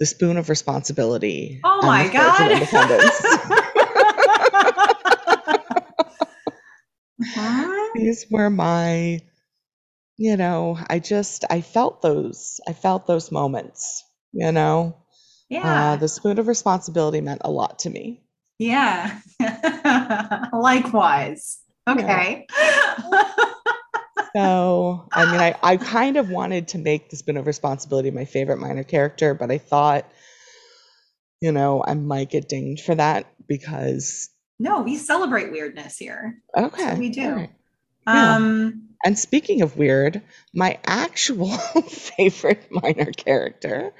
the 0.00 0.06
spoon 0.06 0.38
of 0.38 0.48
responsibility. 0.48 1.60
Oh 1.62 1.82
my 1.82 2.04
the 2.04 2.10
Pledge 2.10 2.62
of 2.62 2.70
god. 2.70 3.62
These 7.94 8.26
were 8.30 8.50
my, 8.50 9.20
you 10.18 10.36
know, 10.36 10.78
I 10.88 10.98
just 10.98 11.44
I 11.50 11.60
felt 11.62 12.02
those 12.02 12.60
I 12.68 12.72
felt 12.72 13.06
those 13.06 13.32
moments, 13.32 14.04
you 14.32 14.52
know. 14.52 14.96
Yeah. 15.48 15.92
Uh, 15.92 15.96
the 15.96 16.08
spoon 16.08 16.38
of 16.38 16.48
responsibility 16.48 17.20
meant 17.20 17.42
a 17.44 17.50
lot 17.50 17.80
to 17.80 17.90
me. 17.90 18.22
yeah. 18.58 19.20
Likewise. 20.52 21.58
Okay. 21.88 22.46
So, 24.36 25.08
I 25.12 25.24
mean, 25.26 25.40
I, 25.40 25.54
I 25.62 25.76
kind 25.78 26.16
of 26.16 26.30
wanted 26.30 26.68
to 26.68 26.78
make 26.78 27.10
the 27.10 27.16
spoon 27.16 27.36
of 27.38 27.46
responsibility 27.46 28.10
my 28.10 28.26
favorite 28.26 28.58
minor 28.58 28.84
character, 28.84 29.34
but 29.34 29.50
I 29.50 29.58
thought, 29.58 30.10
you 31.40 31.52
know, 31.52 31.82
I 31.86 31.94
might 31.94 32.30
get 32.30 32.48
dinged 32.48 32.84
for 32.84 32.94
that 32.94 33.26
because, 33.48 34.28
no, 34.58 34.82
we 34.82 34.96
celebrate 34.96 35.52
weirdness 35.52 35.98
here. 35.98 36.42
okay. 36.56 36.94
we 36.98 37.10
do. 37.10 37.34
right. 37.34 37.50
Yeah. 38.12 38.36
Um 38.36 38.88
And 39.04 39.18
speaking 39.18 39.62
of 39.62 39.76
weird, 39.76 40.22
my 40.54 40.78
actual 40.86 41.50
favorite 41.88 42.68
minor 42.70 43.12
character, 43.12 43.92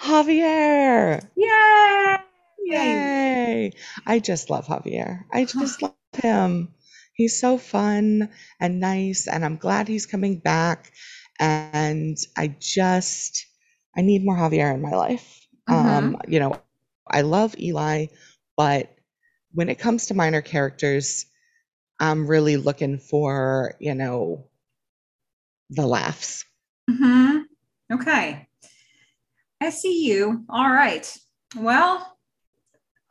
Javier. 0.00 1.22
yay! 1.36 2.16
Yay! 2.58 3.72
I 4.06 4.18
just 4.20 4.50
love 4.50 4.66
Javier. 4.66 5.24
I 5.32 5.44
just 5.44 5.82
love 5.82 5.94
him. 6.14 6.74
He's 7.14 7.38
so 7.40 7.58
fun 7.58 8.30
and 8.60 8.80
nice, 8.80 9.28
and 9.28 9.44
I'm 9.44 9.56
glad 9.56 9.88
he's 9.88 10.06
coming 10.06 10.38
back. 10.38 10.92
And 11.40 12.16
I 12.36 12.54
just, 12.60 13.46
I 13.96 14.02
need 14.02 14.24
more 14.24 14.36
Javier 14.36 14.74
in 14.74 14.82
my 14.82 14.92
life. 14.92 15.46
Um, 15.70 16.18
you 16.28 16.40
know, 16.40 16.60
I 17.08 17.22
love 17.22 17.54
Eli, 17.58 18.06
but 18.56 18.94
when 19.52 19.68
it 19.68 19.78
comes 19.78 20.06
to 20.06 20.14
minor 20.14 20.40
characters, 20.40 21.26
I'm 22.00 22.26
really 22.26 22.56
looking 22.56 22.98
for, 22.98 23.74
you 23.78 23.94
know, 23.94 24.46
the 25.70 25.86
laughs. 25.86 26.44
hmm 26.90 27.38
Okay. 27.92 28.48
I 29.60 29.70
see 29.70 30.06
you. 30.06 30.44
All 30.48 30.68
right. 30.70 31.14
Well, 31.56 32.16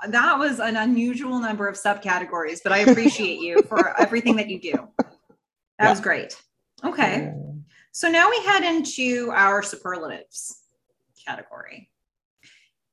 that 0.07 0.39
was 0.39 0.59
an 0.59 0.75
unusual 0.75 1.39
number 1.39 1.67
of 1.67 1.75
subcategories, 1.75 2.59
but 2.63 2.71
I 2.71 2.79
appreciate 2.89 3.39
you 3.39 3.63
for 3.63 3.97
everything 3.97 4.35
that 4.37 4.49
you 4.49 4.59
do. 4.59 4.73
That 4.73 5.85
Yeah. 5.85 5.89
was 5.91 6.01
great. 6.01 6.35
Okay. 6.83 7.31
So 7.91 8.09
now 8.09 8.29
we 8.29 8.43
head 8.43 8.63
into 8.63 9.29
our 9.31 9.61
superlatives 9.61 10.57
category. 11.27 11.90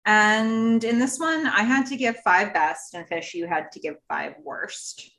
And 0.09 0.83
in 0.85 0.99
this 0.99 1.19
one, 1.19 1.47
I 1.47 1.65
had 1.65 1.85
to 1.89 1.97
give 1.97 2.17
five 2.21 2.55
best, 2.55 2.95
and 2.95 3.07
Fish, 3.07 3.35
you 3.35 3.47
had 3.47 3.71
to 3.73 3.79
give 3.79 3.97
five 4.09 4.37
worst. 4.43 5.11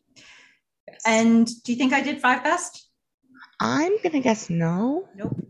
Yes. 0.87 1.01
And 1.05 1.45
do 1.63 1.71
you 1.71 1.77
think 1.77 1.93
I 1.93 2.01
did 2.01 2.19
five 2.19 2.43
best? 2.43 2.89
I'm 3.59 4.01
gonna 4.01 4.19
guess 4.19 4.49
no. 4.49 5.07
Nope. 5.15 5.45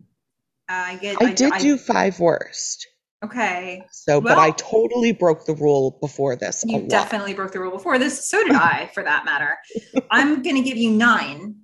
I 0.67 0.97
get. 0.97 1.23
I 1.23 1.31
did 1.31 1.53
do 1.61 1.77
five 1.77 2.19
worst. 2.19 2.85
Okay. 3.23 3.85
So, 3.91 4.19
but 4.19 4.37
I 4.37 4.51
totally 4.51 5.13
broke 5.13 5.45
the 5.45 5.55
rule 5.55 5.97
before 6.01 6.35
this. 6.35 6.65
You 6.67 6.81
definitely 6.87 7.33
broke 7.33 7.53
the 7.53 7.61
rule 7.61 7.71
before 7.71 7.97
this. 7.97 8.29
So 8.29 8.43
did 8.43 8.55
I, 8.55 8.89
for 8.93 9.03
that 9.03 9.23
matter. 9.23 9.57
I'm 10.11 10.41
going 10.41 10.55
to 10.55 10.61
give 10.61 10.77
you 10.77 10.91
nine. 10.91 11.55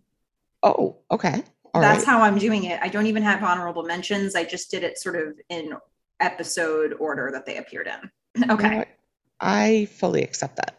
Oh, 0.61 0.97
okay. 1.09 1.43
All 1.73 1.81
That's 1.81 1.99
right. 1.99 2.07
how 2.07 2.21
I'm 2.21 2.37
doing 2.37 2.65
it. 2.65 2.81
I 2.81 2.89
don't 2.89 3.05
even 3.05 3.23
have 3.23 3.41
honorable 3.41 3.83
mentions. 3.83 4.35
I 4.35 4.43
just 4.43 4.69
did 4.69 4.83
it 4.83 4.97
sort 4.97 5.15
of 5.15 5.39
in 5.47 5.71
episode 6.19 6.93
order 6.99 7.29
that 7.31 7.45
they 7.45 7.57
appeared 7.57 7.87
in. 7.87 8.49
Okay. 8.49 8.85
I 9.39 9.87
fully 9.91 10.23
accept 10.23 10.57
that. 10.57 10.77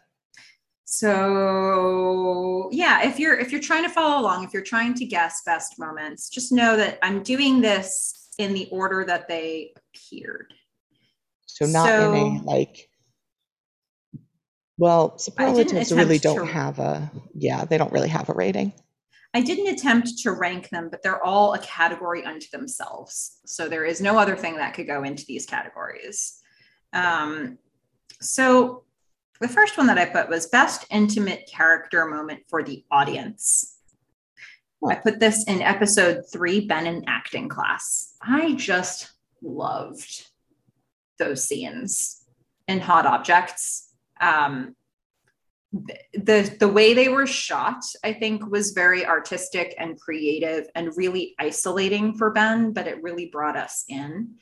So 0.85 2.69
yeah, 2.71 3.05
if 3.05 3.19
you're 3.19 3.37
if 3.37 3.51
you're 3.51 3.61
trying 3.61 3.83
to 3.83 3.89
follow 3.89 4.21
along, 4.21 4.45
if 4.45 4.53
you're 4.53 4.63
trying 4.63 4.93
to 4.95 5.05
guess 5.05 5.41
best 5.45 5.77
moments, 5.77 6.29
just 6.29 6.51
know 6.51 6.77
that 6.77 6.97
I'm 7.01 7.23
doing 7.23 7.59
this 7.61 8.29
in 8.37 8.53
the 8.53 8.69
order 8.71 9.03
that 9.05 9.27
they 9.27 9.73
appeared. 9.93 10.53
So 11.45 11.65
not 11.65 11.89
in 11.89 12.15
a 12.15 12.41
like. 12.43 12.89
Well, 14.77 15.17
superlatives 15.17 15.91
really 15.91 16.19
don't 16.19 16.45
to- 16.45 16.53
have 16.53 16.79
a. 16.79 17.11
Yeah, 17.33 17.65
they 17.65 17.77
don't 17.77 17.91
really 17.91 18.09
have 18.09 18.29
a 18.29 18.33
rating. 18.33 18.73
I 19.37 19.41
didn't 19.41 19.67
attempt 19.67 20.17
to 20.23 20.31
rank 20.31 20.69
them, 20.69 20.89
but 20.89 21.03
they're 21.03 21.23
all 21.23 21.53
a 21.53 21.59
category 21.59 22.25
unto 22.25 22.47
themselves. 22.51 23.37
So 23.45 23.69
there 23.69 23.85
is 23.85 24.01
no 24.01 24.17
other 24.17 24.35
thing 24.35 24.57
that 24.57 24.73
could 24.73 24.87
go 24.87 25.03
into 25.03 25.25
these 25.27 25.45
categories. 25.45 26.41
Um, 26.91 27.59
so 28.19 28.83
the 29.39 29.47
first 29.47 29.77
one 29.77 29.85
that 29.87 29.99
I 29.99 30.05
put 30.05 30.27
was 30.27 30.47
best 30.47 30.87
intimate 30.89 31.47
character 31.47 32.07
moment 32.07 32.45
for 32.49 32.63
the 32.63 32.83
audience. 32.89 33.77
I 34.83 34.95
put 34.95 35.19
this 35.19 35.43
in 35.43 35.61
episode 35.61 36.23
three, 36.33 36.65
Ben 36.65 36.87
in 36.87 37.03
acting 37.05 37.47
class. 37.47 38.15
I 38.19 38.55
just 38.55 39.11
loved 39.43 40.29
those 41.19 41.43
scenes 41.43 42.23
in 42.67 42.79
Hot 42.79 43.05
Objects. 43.05 43.93
Um, 44.19 44.75
the 45.71 46.55
the 46.59 46.67
way 46.67 46.93
they 46.93 47.09
were 47.09 47.27
shot 47.27 47.83
i 48.03 48.13
think 48.13 48.49
was 48.49 48.71
very 48.71 49.05
artistic 49.05 49.75
and 49.77 49.99
creative 49.99 50.65
and 50.75 50.95
really 50.95 51.35
isolating 51.39 52.17
for 52.17 52.31
ben 52.31 52.71
but 52.71 52.87
it 52.87 53.03
really 53.03 53.25
brought 53.25 53.57
us 53.57 53.83
in. 53.89 54.35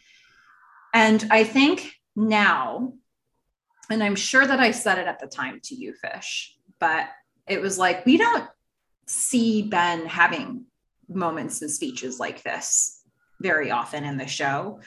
And 0.94 1.28
i 1.32 1.44
think 1.44 1.92
now 2.16 2.94
and 3.90 4.04
i'm 4.04 4.16
sure 4.16 4.46
that 4.46 4.60
i 4.60 4.70
said 4.70 5.00
it 5.00 5.08
at 5.08 5.20
the 5.20 5.28
time 5.28 5.60
to 5.64 5.76
you 5.76 5.94
fish 5.94 6.56
but 6.80 7.08
it 7.48 7.60
was 7.60 7.78
like 7.80 8.06
we 8.06 8.18
don't 8.18 8.48
see 9.08 9.64
ben 9.64 10.06
having 10.06 10.66
moments 11.08 11.62
and 11.62 11.72
speeches 11.72 12.20
like 12.20 12.44
this 12.44 13.02
very 13.42 13.72
often 13.72 14.04
in 14.04 14.18
the 14.18 14.28
show. 14.28 14.80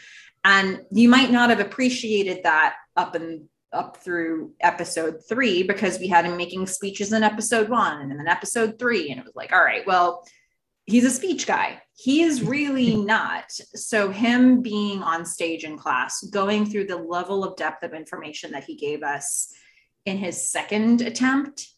And 0.45 0.83
you 0.91 1.09
might 1.09 1.31
not 1.31 1.51
have 1.51 1.61
appreciated 1.61 2.45
that 2.45 2.75
up 2.97 3.17
in 3.17 3.49
up 3.73 3.99
through 3.99 4.53
episode 4.61 5.21
three 5.29 5.63
because 5.63 5.99
we 5.99 6.09
had 6.09 6.25
him 6.25 6.37
making 6.37 6.67
speeches 6.67 7.13
in 7.13 7.23
episode 7.23 7.69
one 7.69 8.01
and 8.01 8.19
then 8.19 8.27
episode 8.27 8.79
three. 8.79 9.11
And 9.11 9.21
it 9.21 9.27
was 9.27 9.37
like, 9.37 9.53
all 9.53 9.63
right, 9.63 9.87
well, 9.87 10.25
he's 10.87 11.05
a 11.05 11.11
speech 11.11 11.47
guy. 11.47 11.81
He 11.95 12.23
is 12.23 12.43
really 12.43 12.97
not. 12.97 13.51
So, 13.51 14.11
him 14.11 14.63
being 14.63 15.03
on 15.03 15.25
stage 15.25 15.65
in 15.65 15.77
class, 15.77 16.23
going 16.25 16.67
through 16.67 16.87
the 16.87 16.97
level 16.97 17.45
of 17.45 17.57
depth 17.57 17.83
of 17.85 17.93
information 17.93 18.53
that 18.53 18.65
he 18.65 18.77
gave 18.77 19.03
us 19.03 19.53
in 20.07 20.17
his 20.17 20.51
second 20.51 21.03
attempt 21.03 21.69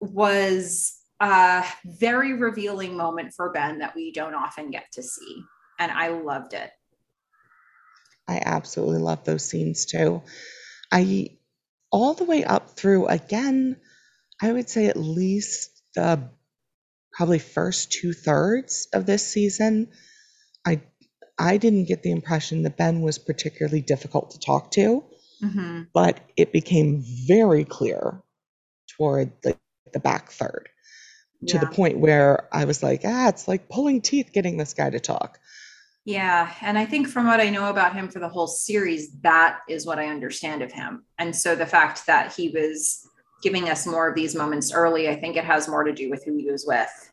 was 0.00 0.98
a 1.20 1.64
very 1.84 2.34
revealing 2.34 2.96
moment 2.96 3.32
for 3.34 3.50
Ben 3.50 3.78
that 3.78 3.94
we 3.94 4.12
don't 4.12 4.34
often 4.34 4.70
get 4.70 4.92
to 4.92 5.02
see. 5.02 5.42
And 5.78 5.90
I 5.90 6.08
loved 6.08 6.52
it. 6.52 6.70
I 8.28 8.42
absolutely 8.44 8.98
love 8.98 9.24
those 9.24 9.44
scenes 9.44 9.86
too. 9.86 10.22
I 10.92 11.38
all 11.92 12.14
the 12.14 12.24
way 12.24 12.44
up 12.44 12.70
through 12.72 13.06
again, 13.08 13.76
I 14.42 14.52
would 14.52 14.68
say 14.70 14.86
at 14.86 14.96
least 14.96 15.70
the 15.94 16.30
probably 17.12 17.40
first 17.40 17.92
two 17.92 18.12
thirds 18.14 18.88
of 18.92 19.06
this 19.06 19.26
season. 19.26 19.88
I 20.66 20.82
I 21.38 21.58
didn't 21.58 21.86
get 21.86 22.02
the 22.02 22.12
impression 22.12 22.62
that 22.64 22.76
Ben 22.78 23.02
was 23.02 23.18
particularly 23.18 23.82
difficult 23.82 24.32
to 24.32 24.40
talk 24.40 24.72
to, 24.72 25.04
Mhm. 25.42 25.88
but 25.94 26.20
it 26.36 26.52
became 26.52 27.02
very 27.28 27.64
clear 27.64 28.22
toward 28.98 29.32
the, 29.42 29.58
the 29.92 30.00
back 30.00 30.30
third 30.32 30.68
to 31.48 31.58
the 31.58 31.66
point 31.66 31.98
where 31.98 32.48
I 32.54 32.66
was 32.66 32.82
like, 32.82 33.02
ah, 33.04 33.28
it's 33.28 33.48
like 33.48 33.68
pulling 33.68 34.02
teeth 34.02 34.30
getting 34.32 34.56
this 34.58 34.74
guy 34.74 34.90
to 34.90 35.00
talk. 35.00 35.38
Yeah. 36.04 36.52
And 36.60 36.78
I 36.78 36.84
think 36.84 37.08
from 37.08 37.26
what 37.26 37.40
I 37.40 37.48
know 37.48 37.70
about 37.70 37.94
him 37.94 38.08
for 38.08 38.18
the 38.18 38.28
whole 38.28 38.46
series, 38.46 39.12
that 39.22 39.60
is 39.68 39.86
what 39.86 39.98
I 39.98 40.08
understand 40.08 40.62
of 40.62 40.70
him. 40.70 41.04
And 41.18 41.34
so 41.34 41.54
the 41.54 41.66
fact 41.66 42.06
that 42.06 42.34
he 42.34 42.50
was 42.50 43.08
giving 43.42 43.70
us 43.70 43.86
more 43.86 44.08
of 44.08 44.14
these 44.14 44.34
moments 44.34 44.72
early, 44.72 45.08
I 45.08 45.16
think 45.16 45.36
it 45.36 45.44
has 45.44 45.66
more 45.66 45.82
to 45.84 45.92
do 45.92 46.10
with 46.10 46.24
who 46.24 46.36
he 46.36 46.50
was 46.50 46.66
with 46.66 47.10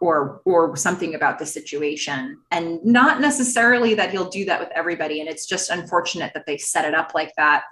or 0.00 0.40
or 0.44 0.76
something 0.76 1.14
about 1.14 1.38
the 1.38 1.46
situation 1.46 2.38
and 2.50 2.84
not 2.84 3.20
necessarily 3.20 3.94
that 3.94 4.10
he'll 4.10 4.28
do 4.28 4.44
that 4.44 4.60
with 4.60 4.70
everybody 4.74 5.20
and 5.20 5.28
it's 5.28 5.46
just 5.46 5.70
unfortunate 5.70 6.32
that 6.34 6.46
they 6.46 6.56
set 6.56 6.84
it 6.84 6.94
up 6.94 7.12
like 7.14 7.32
that 7.36 7.64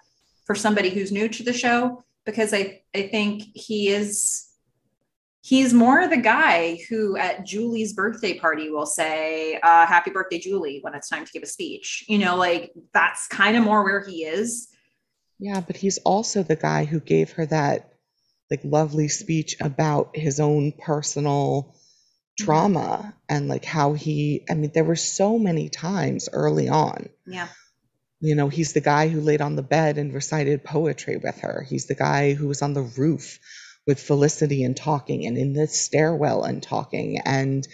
for 0.44 0.54
somebody 0.54 0.90
who's 0.90 1.12
new 1.12 1.28
to 1.28 1.42
the 1.42 1.52
show 1.52 2.02
because 2.24 2.52
i 2.52 2.80
i 2.94 3.02
think 3.02 3.42
he 3.54 3.88
is 3.90 4.45
he's 5.46 5.72
more 5.72 6.08
the 6.08 6.16
guy 6.16 6.78
who 6.88 7.16
at 7.16 7.46
julie's 7.46 7.92
birthday 7.92 8.36
party 8.36 8.68
will 8.68 8.86
say 8.86 9.58
uh, 9.62 9.86
happy 9.86 10.10
birthday 10.10 10.38
julie 10.38 10.80
when 10.82 10.94
it's 10.94 11.08
time 11.08 11.24
to 11.24 11.32
give 11.32 11.42
a 11.42 11.46
speech. 11.46 12.04
You 12.08 12.18
know 12.18 12.36
like 12.36 12.72
that's 12.92 13.28
kind 13.28 13.56
of 13.56 13.62
more 13.62 13.84
where 13.84 14.04
he 14.04 14.24
is. 14.24 14.68
Yeah 15.38 15.60
but 15.60 15.76
he's 15.76 15.98
also 15.98 16.42
the 16.42 16.56
guy 16.56 16.84
who 16.84 17.00
gave 17.00 17.32
her 17.32 17.46
that 17.46 17.92
like 18.50 18.60
lovely 18.64 19.08
speech 19.08 19.56
about 19.60 20.16
his 20.16 20.40
own 20.40 20.72
personal 20.72 21.74
Mm-hmm. 22.38 22.44
trauma 22.44 23.14
and 23.30 23.48
like 23.48 23.64
how 23.64 23.94
he 23.94 24.44
i 24.50 24.54
mean 24.54 24.70
there 24.74 24.84
were 24.84 24.94
so 24.94 25.38
many 25.38 25.70
times 25.70 26.28
early 26.30 26.68
on 26.68 27.08
yeah. 27.26 27.48
you 28.20 28.34
know 28.34 28.50
he's 28.50 28.74
the 28.74 28.82
guy 28.82 29.08
who 29.08 29.22
laid 29.22 29.40
on 29.40 29.56
the 29.56 29.62
bed 29.62 29.96
and 29.96 30.12
recited 30.12 30.62
poetry 30.62 31.16
with 31.16 31.40
her. 31.40 31.64
He's 31.66 31.86
the 31.86 31.94
guy 31.94 32.34
who 32.34 32.46
was 32.46 32.60
on 32.60 32.74
the 32.74 32.82
roof 32.82 33.38
with 33.86 34.00
felicity 34.00 34.64
and 34.64 34.76
talking 34.76 35.26
and 35.26 35.36
in 35.38 35.52
the 35.52 35.66
stairwell 35.66 36.44
and 36.44 36.62
talking 36.62 37.18
and 37.24 37.66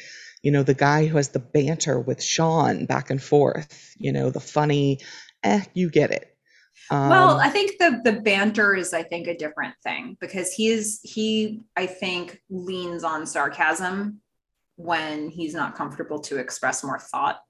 you 0.42 0.50
know 0.50 0.62
the 0.62 0.74
guy 0.74 1.06
who 1.06 1.16
has 1.16 1.30
the 1.30 1.38
banter 1.38 1.98
with 1.98 2.22
sean 2.22 2.86
back 2.86 3.10
and 3.10 3.22
forth 3.22 3.94
you 3.98 4.12
know 4.12 4.30
the 4.30 4.40
funny 4.40 4.98
eh 5.42 5.62
you 5.74 5.90
get 5.90 6.10
it 6.10 6.32
um, 6.90 7.08
well, 7.08 7.40
I 7.40 7.48
think 7.48 7.78
the 7.78 8.00
the 8.04 8.20
banter 8.20 8.74
is, 8.74 8.92
I 8.92 9.02
think, 9.02 9.26
a 9.26 9.36
different 9.36 9.74
thing 9.82 10.16
because 10.20 10.52
he 10.52 10.68
is 10.68 11.00
he, 11.02 11.62
I 11.76 11.86
think, 11.86 12.42
leans 12.50 13.04
on 13.04 13.26
sarcasm 13.26 14.20
when 14.76 15.30
he's 15.30 15.54
not 15.54 15.74
comfortable 15.74 16.18
to 16.20 16.38
express 16.38 16.82
more 16.82 16.98
thought. 16.98 17.40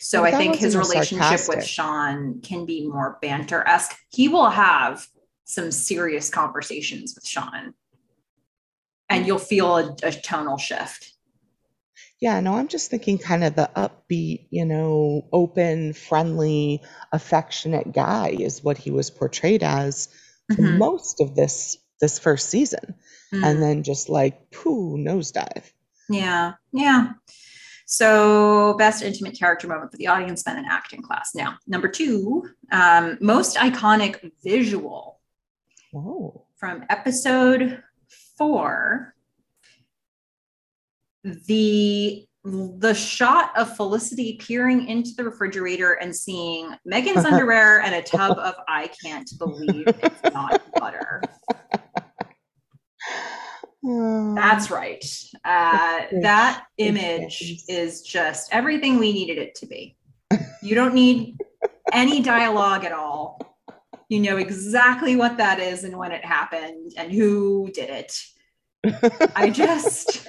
So 0.00 0.24
I 0.24 0.32
think 0.32 0.56
his 0.56 0.76
relationship 0.76 1.18
sarcastic. 1.18 1.56
with 1.56 1.64
Sean 1.64 2.40
can 2.40 2.66
be 2.66 2.86
more 2.86 3.18
banter 3.20 3.66
esque. 3.66 3.98
He 4.10 4.28
will 4.28 4.50
have 4.50 5.06
some 5.52 5.70
serious 5.70 6.30
conversations 6.30 7.14
with 7.14 7.26
Sean, 7.26 7.74
and 9.08 9.26
you'll 9.26 9.38
feel 9.38 9.76
a, 9.76 9.96
a 10.02 10.12
tonal 10.12 10.58
shift. 10.58 11.12
Yeah, 12.20 12.38
no, 12.40 12.54
I'm 12.54 12.68
just 12.68 12.90
thinking 12.90 13.18
kind 13.18 13.42
of 13.42 13.56
the 13.56 13.68
upbeat, 13.74 14.46
you 14.50 14.64
know, 14.64 15.26
open, 15.32 15.92
friendly, 15.92 16.80
affectionate 17.10 17.92
guy 17.92 18.28
is 18.28 18.62
what 18.62 18.78
he 18.78 18.92
was 18.92 19.10
portrayed 19.10 19.62
as 19.64 20.08
mm-hmm. 20.50 20.78
most 20.78 21.20
of 21.20 21.34
this 21.34 21.76
this 22.00 22.18
first 22.18 22.48
season. 22.48 22.94
Mm-hmm. 23.32 23.44
And 23.44 23.60
Ben 23.60 23.82
just 23.82 24.08
like 24.08 24.50
poo 24.50 24.96
nosedive. 24.96 25.64
Yeah. 26.08 26.52
Yeah. 26.72 27.12
So, 27.86 28.74
best 28.78 29.02
intimate 29.02 29.38
character 29.38 29.68
moment 29.68 29.90
for 29.90 29.96
the 29.96 30.06
audience, 30.06 30.42
then 30.44 30.58
an 30.58 30.64
acting 30.70 31.02
class. 31.02 31.34
Now, 31.34 31.58
number 31.66 31.88
two, 31.88 32.48
um, 32.70 33.18
most 33.20 33.56
iconic 33.56 34.30
visual 34.42 35.20
oh. 35.94 36.46
from 36.56 36.84
episode 36.88 37.82
four. 38.36 39.14
The 41.24 42.26
the 42.44 42.94
shot 42.94 43.56
of 43.56 43.76
Felicity 43.76 44.36
peering 44.36 44.88
into 44.88 45.12
the 45.16 45.22
refrigerator 45.24 45.92
and 45.92 46.14
seeing 46.14 46.74
Megan's 46.84 47.24
underwear 47.24 47.80
and 47.80 47.94
a 47.94 48.02
tub 48.02 48.36
of 48.38 48.54
I 48.66 48.90
can't 49.02 49.30
believe 49.38 49.84
it's 49.86 50.34
not 50.34 50.60
butter. 50.74 51.22
That's 54.34 54.70
right. 54.70 55.04
Uh, 55.44 56.02
that 56.22 56.64
image 56.78 57.62
is 57.68 58.02
just 58.02 58.52
everything 58.52 58.98
we 58.98 59.12
needed 59.12 59.38
it 59.38 59.54
to 59.56 59.66
be. 59.66 59.96
You 60.62 60.74
don't 60.74 60.94
need 60.94 61.36
any 61.92 62.22
dialogue 62.22 62.84
at 62.84 62.92
all. 62.92 63.51
You 64.12 64.20
know 64.20 64.36
exactly 64.36 65.16
what 65.16 65.38
that 65.38 65.58
is 65.58 65.84
and 65.84 65.96
when 65.96 66.12
it 66.12 66.22
happened 66.22 66.92
and 66.98 67.10
who 67.10 67.70
did 67.72 67.88
it. 67.88 68.14
I 69.34 69.48
just, 69.48 70.26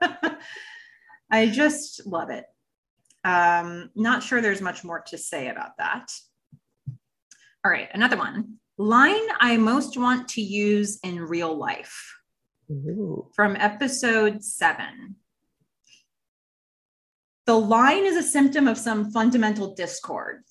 I 1.30 1.48
just 1.48 2.06
love 2.06 2.30
it. 2.30 2.46
Um, 3.22 3.90
not 3.94 4.22
sure 4.22 4.40
there's 4.40 4.62
much 4.62 4.82
more 4.82 5.00
to 5.08 5.18
say 5.18 5.48
about 5.48 5.76
that. 5.76 6.10
All 7.62 7.70
right, 7.70 7.90
another 7.92 8.16
one. 8.16 8.54
Line 8.78 9.28
I 9.40 9.58
most 9.58 9.98
want 9.98 10.28
to 10.28 10.40
use 10.40 11.00
in 11.04 11.20
real 11.20 11.54
life. 11.54 12.16
Ooh. 12.70 13.28
from 13.36 13.56
episode 13.56 14.42
seven. 14.42 15.16
The 17.44 17.58
line 17.58 18.06
is 18.06 18.16
a 18.16 18.22
symptom 18.22 18.68
of 18.68 18.78
some 18.78 19.10
fundamental 19.10 19.74
discord. 19.74 20.44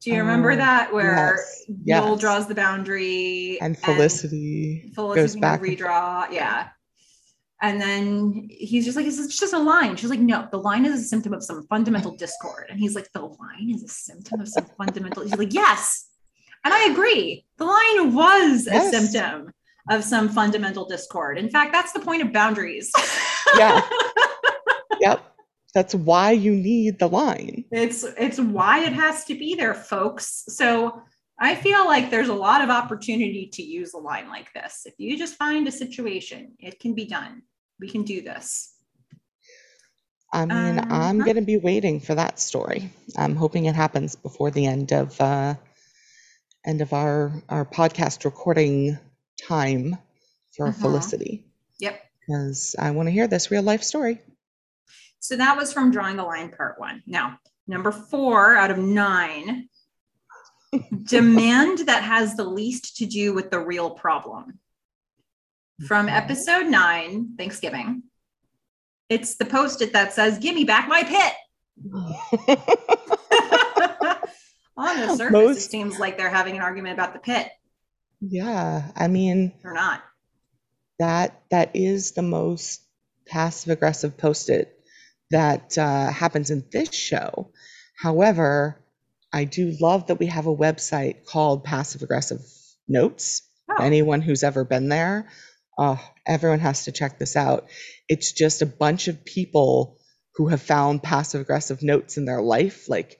Do 0.00 0.10
you 0.10 0.18
remember 0.18 0.52
oh, 0.52 0.56
that 0.56 0.92
where 0.92 1.36
yes, 1.36 1.64
Noel 1.68 2.10
yes. 2.12 2.20
draws 2.20 2.46
the 2.46 2.54
boundary 2.54 3.60
and 3.60 3.76
Felicity, 3.76 4.82
and 4.84 4.94
Felicity 4.94 5.20
goes 5.20 5.36
back 5.36 5.60
redraw? 5.60 6.30
Yeah. 6.30 6.68
And 7.60 7.80
then 7.80 8.46
he's 8.50 8.84
just 8.84 8.96
like, 8.96 9.06
it's 9.06 9.36
just 9.36 9.52
a 9.52 9.58
line. 9.58 9.96
She's 9.96 10.10
like, 10.10 10.20
no, 10.20 10.46
the 10.52 10.58
line 10.58 10.84
is 10.84 11.00
a 11.00 11.02
symptom 11.02 11.32
of 11.32 11.42
some 11.42 11.66
fundamental 11.66 12.14
discord. 12.16 12.66
And 12.70 12.78
he's 12.78 12.94
like, 12.94 13.10
the 13.12 13.22
line 13.22 13.70
is 13.74 13.82
a 13.82 13.88
symptom 13.88 14.40
of 14.40 14.48
some 14.48 14.66
fundamental. 14.78 15.24
He's 15.24 15.36
like, 15.36 15.52
yes. 15.52 16.06
And 16.64 16.72
I 16.72 16.84
agree. 16.92 17.44
The 17.56 17.64
line 17.64 18.14
was 18.14 18.66
yes. 18.66 18.94
a 18.94 19.00
symptom 19.00 19.52
of 19.90 20.04
some 20.04 20.28
fundamental 20.28 20.86
discord. 20.86 21.38
In 21.38 21.50
fact, 21.50 21.72
that's 21.72 21.92
the 21.92 22.00
point 22.00 22.22
of 22.22 22.32
boundaries. 22.32 22.92
yeah. 23.56 23.80
Yep. 25.00 25.22
That's 25.74 25.94
why 25.94 26.32
you 26.32 26.52
need 26.52 26.98
the 26.98 27.08
line. 27.08 27.64
It's 27.70 28.02
it's 28.02 28.40
why 28.40 28.84
it 28.84 28.92
has 28.92 29.24
to 29.26 29.34
be 29.34 29.54
there, 29.54 29.74
folks. 29.74 30.44
So 30.48 31.02
I 31.38 31.54
feel 31.54 31.84
like 31.84 32.10
there's 32.10 32.28
a 32.28 32.34
lot 32.34 32.62
of 32.62 32.70
opportunity 32.70 33.48
to 33.52 33.62
use 33.62 33.94
a 33.94 33.98
line 33.98 34.28
like 34.28 34.52
this. 34.54 34.82
If 34.86 34.94
you 34.98 35.16
just 35.18 35.36
find 35.36 35.68
a 35.68 35.72
situation, 35.72 36.54
it 36.58 36.80
can 36.80 36.94
be 36.94 37.04
done. 37.04 37.42
We 37.78 37.88
can 37.88 38.02
do 38.02 38.22
this. 38.22 38.74
I 40.32 40.44
mean, 40.44 40.78
um, 40.78 40.86
I'm 40.90 41.18
going 41.20 41.36
to 41.36 41.42
be 41.42 41.56
waiting 41.56 42.00
for 42.00 42.14
that 42.14 42.38
story. 42.38 42.90
I'm 43.16 43.34
hoping 43.34 43.64
it 43.64 43.74
happens 43.74 44.14
before 44.14 44.50
the 44.50 44.66
end 44.66 44.92
of 44.92 45.18
uh, 45.20 45.54
end 46.66 46.80
of 46.80 46.92
our 46.92 47.32
our 47.48 47.64
podcast 47.64 48.24
recording 48.24 48.98
time 49.40 49.96
for 50.56 50.68
uh-huh. 50.68 50.80
Felicity. 50.80 51.44
Yep. 51.80 52.02
Because 52.20 52.76
I 52.78 52.90
want 52.90 53.06
to 53.06 53.12
hear 53.12 53.26
this 53.26 53.50
real 53.50 53.62
life 53.62 53.82
story. 53.82 54.20
So 55.20 55.36
that 55.36 55.56
was 55.56 55.72
from 55.72 55.90
Drawing 55.90 56.16
the 56.16 56.24
Line 56.24 56.50
Part 56.50 56.78
One. 56.78 57.02
Now, 57.06 57.38
number 57.66 57.92
four 57.92 58.56
out 58.56 58.70
of 58.70 58.78
nine 58.78 59.68
demand 61.04 61.86
that 61.86 62.02
has 62.02 62.36
the 62.36 62.44
least 62.44 62.98
to 62.98 63.06
do 63.06 63.34
with 63.34 63.50
the 63.50 63.58
real 63.58 63.90
problem. 63.90 64.58
From 65.86 66.08
episode 66.08 66.66
nine, 66.66 67.34
Thanksgiving, 67.38 68.02
it's 69.08 69.36
the 69.36 69.44
post 69.44 69.80
it 69.80 69.92
that 69.92 70.12
says, 70.12 70.38
Give 70.38 70.54
me 70.54 70.64
back 70.64 70.88
my 70.88 71.02
pit. 71.02 71.32
On 74.76 74.96
the 74.96 75.16
surface, 75.16 75.32
Most... 75.32 75.58
it 75.58 75.70
seems 75.70 75.98
like 75.98 76.16
they're 76.16 76.30
having 76.30 76.56
an 76.56 76.62
argument 76.62 76.94
about 76.94 77.12
the 77.12 77.20
pit. 77.20 77.48
Yeah, 78.20 78.90
I 78.96 79.08
mean, 79.08 79.52
or 79.64 79.72
not. 79.72 80.02
That 80.98 81.40
that 81.50 81.70
is 81.74 82.12
the 82.12 82.22
most 82.22 82.82
passive 83.26 83.70
aggressive 83.70 84.16
post-it 84.16 84.77
that 85.30 85.76
uh, 85.76 86.10
happens 86.10 86.50
in 86.50 86.64
this 86.70 86.94
show. 86.94 87.50
However, 87.96 88.78
I 89.32 89.44
do 89.44 89.76
love 89.80 90.06
that 90.06 90.18
we 90.18 90.26
have 90.26 90.46
a 90.46 90.56
website 90.56 91.24
called 91.24 91.64
Passive 91.64 92.02
Aggressive 92.02 92.40
Notes. 92.86 93.42
Oh. 93.70 93.82
Anyone 93.82 94.22
who's 94.22 94.42
ever 94.42 94.64
been 94.64 94.88
there, 94.88 95.28
uh, 95.76 95.96
everyone 96.26 96.60
has 96.60 96.84
to 96.84 96.92
check 96.92 97.18
this 97.18 97.36
out. 97.36 97.68
It's 98.08 98.32
just 98.32 98.62
a 98.62 98.66
bunch 98.66 99.08
of 99.08 99.24
people 99.24 99.98
who 100.36 100.48
have 100.48 100.62
found 100.62 101.02
passive 101.02 101.40
aggressive 101.40 101.82
notes 101.82 102.16
in 102.16 102.24
their 102.24 102.40
life, 102.40 102.88
like 102.88 103.18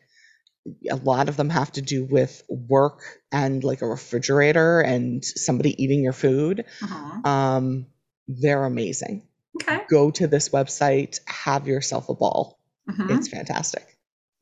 a 0.90 0.96
lot 0.96 1.28
of 1.28 1.36
them 1.36 1.50
have 1.50 1.72
to 1.72 1.82
do 1.82 2.04
with 2.04 2.42
work 2.48 3.00
and 3.32 3.62
like 3.64 3.82
a 3.82 3.86
refrigerator 3.86 4.80
and 4.80 5.24
somebody 5.24 5.82
eating 5.82 6.02
your 6.02 6.12
food. 6.12 6.64
Uh-huh. 6.82 7.28
Um, 7.28 7.86
they're 8.26 8.64
amazing. 8.64 9.22
Okay. 9.62 9.80
Go 9.90 10.10
to 10.12 10.26
this 10.26 10.50
website, 10.50 11.18
have 11.26 11.66
yourself 11.66 12.08
a 12.08 12.14
ball. 12.14 12.58
Uh-huh. 12.88 13.06
It's 13.10 13.28
fantastic. 13.28 13.84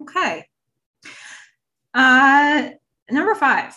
Okay. 0.03 0.47
Uh, 1.95 2.71
number 3.11 3.35
five. 3.35 3.75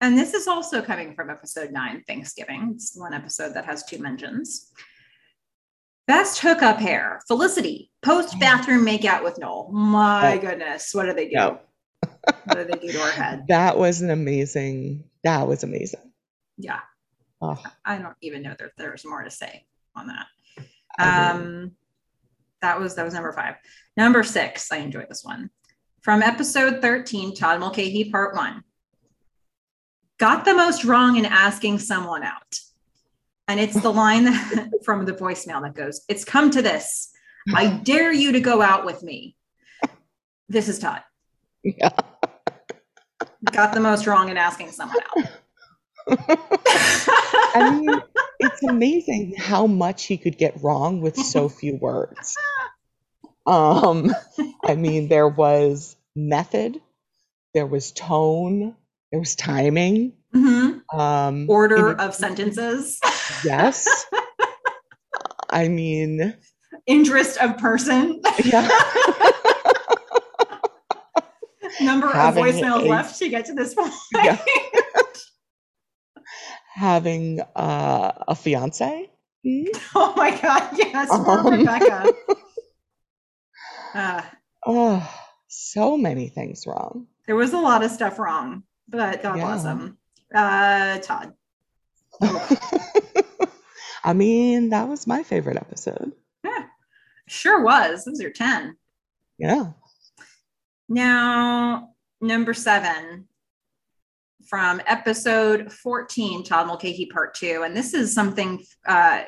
And 0.00 0.18
this 0.18 0.34
is 0.34 0.46
also 0.48 0.82
coming 0.82 1.14
from 1.14 1.30
episode 1.30 1.70
nine, 1.70 2.02
Thanksgiving. 2.06 2.72
It's 2.74 2.94
one 2.98 3.14
episode 3.14 3.54
that 3.54 3.64
has 3.64 3.84
two 3.84 3.98
mentions. 3.98 4.70
Best 6.06 6.40
hookup 6.40 6.78
hair, 6.78 7.20
Felicity, 7.26 7.90
post 8.02 8.38
bathroom 8.38 8.84
makeout 8.84 9.24
with 9.24 9.38
Noel. 9.38 9.70
My 9.72 10.34
Oh. 10.36 10.38
goodness, 10.40 10.92
what 10.94 11.06
did 11.06 11.16
they 11.16 11.28
do? 11.28 11.36
No. 11.36 11.60
What 12.44 12.56
did 12.56 12.68
they 12.68 12.78
do 12.86 12.92
to 12.92 12.98
her 12.98 13.10
head? 13.12 13.44
That 13.48 13.78
was 13.78 14.02
an 14.02 14.10
amazing, 14.10 15.04
that 15.22 15.48
was 15.48 15.62
amazing. 15.62 16.12
Yeah, 16.58 16.80
Oh, 17.44 17.62
I 17.84 17.98
don't 17.98 18.16
even 18.22 18.42
know 18.42 18.54
that 18.58 18.70
there's 18.78 19.04
more 19.04 19.22
to 19.22 19.30
say 19.30 19.66
on 19.94 20.06
that. 20.06 20.26
Um, 20.98 21.72
that 22.62 22.80
was 22.80 22.94
that 22.94 23.04
was 23.04 23.12
number 23.12 23.32
five. 23.32 23.56
Number 23.96 24.22
six, 24.22 24.72
I 24.72 24.78
enjoyed 24.78 25.08
this 25.10 25.24
one 25.24 25.50
from 26.00 26.22
episode 26.22 26.80
thirteen, 26.80 27.34
Todd 27.34 27.60
Mulcahy, 27.60 28.10
part 28.10 28.34
one. 28.34 28.62
Got 30.18 30.44
the 30.44 30.54
most 30.54 30.84
wrong 30.84 31.16
in 31.16 31.26
asking 31.26 31.80
someone 31.80 32.22
out, 32.22 32.58
and 33.48 33.60
it's 33.60 33.78
the 33.80 33.92
line 33.92 34.24
that, 34.24 34.70
from 34.84 35.04
the 35.04 35.12
voicemail 35.12 35.60
that 35.62 35.74
goes, 35.74 36.02
"It's 36.08 36.24
come 36.24 36.50
to 36.52 36.62
this. 36.62 37.10
I 37.54 37.78
dare 37.82 38.12
you 38.12 38.32
to 38.32 38.40
go 38.40 38.62
out 38.62 38.86
with 38.86 39.02
me." 39.02 39.36
This 40.48 40.68
is 40.68 40.78
Todd. 40.78 41.02
yeah. 41.62 41.90
Got 43.52 43.74
the 43.74 43.80
most 43.80 44.06
wrong 44.06 44.30
in 44.30 44.36
asking 44.38 44.70
someone 44.70 44.96
out. 45.16 45.28
I 46.06 47.70
mean, 47.80 48.02
it's 48.40 48.62
amazing 48.62 49.34
how 49.38 49.66
much 49.66 50.04
he 50.04 50.16
could 50.18 50.36
get 50.38 50.62
wrong 50.62 51.00
with 51.00 51.16
so 51.16 51.48
few 51.60 51.76
words. 51.76 52.36
Um, 53.46 54.14
I 54.64 54.74
mean, 54.74 55.08
there 55.08 55.28
was 55.28 55.96
method, 56.16 56.80
there 57.52 57.66
was 57.66 57.92
tone, 57.92 58.74
there 59.10 59.20
was 59.20 59.34
timing. 59.36 60.14
Mhm. 60.34 60.82
Um, 60.92 61.46
Order 61.48 61.92
in- 61.92 62.00
of 62.00 62.14
sentences, 62.14 62.98
yes. 63.44 64.06
I 65.50 65.68
mean, 65.68 66.34
interest 66.86 67.38
of 67.38 67.58
person. 67.58 68.20
yeah. 68.44 68.68
number 71.80 72.08
Having 72.08 72.46
of 72.48 72.54
voicemails 72.54 72.84
a- 72.86 72.88
left 72.88 73.18
to 73.18 73.28
get 73.28 73.46
to 73.46 73.54
this 73.54 73.74
point. 73.74 73.92
Yeah. 74.14 74.38
Having 76.74 77.40
uh, 77.56 78.12
a 78.28 78.34
fiance. 78.34 79.10
Hmm? 79.46 79.64
oh 79.94 80.14
my 80.16 80.30
god, 80.40 80.70
yes, 80.78 81.10
Um. 81.10 81.46
Rebecca. 81.46 82.10
Uh, 83.94 84.22
Oh, 84.66 85.06
so 85.48 85.98
many 85.98 86.28
things 86.28 86.66
wrong. 86.66 87.06
there 87.26 87.36
was 87.36 87.52
a 87.52 87.58
lot 87.58 87.84
of 87.84 87.90
stuff 87.90 88.18
wrong, 88.18 88.62
but 88.88 89.22
God 89.22 89.34
bless 89.34 89.64
Yeah. 89.64 89.72
him. 89.72 89.98
Uh, 90.34 90.98
Todd. 91.00 91.34
I 94.04 94.14
mean, 94.14 94.70
that 94.70 94.88
was 94.88 95.06
my 95.06 95.22
favorite 95.22 95.58
episode. 95.58 96.12
Yeah, 96.42 96.64
sure 97.28 97.62
was. 97.62 98.04
Those 98.06 98.22
are 98.22 98.30
10. 98.30 98.76
Yeah. 99.38 99.72
Now, 100.88 101.90
number 102.22 102.54
seven 102.54 103.28
from 104.46 104.80
episode 104.86 105.72
14, 105.72 106.44
Todd 106.44 106.66
Mulcahy 106.66 107.06
Part 107.06 107.34
2. 107.34 107.62
And 107.64 107.76
this 107.76 107.94
is 107.94 108.12
something 108.12 108.64
uh, 108.86 109.22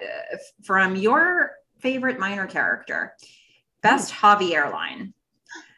from 0.65 0.97
your 0.97 1.53
favorite 1.81 2.19
minor 2.19 2.47
character, 2.47 3.15
Best 3.83 4.13
Javier 4.13 4.55
Airline. 4.55 5.15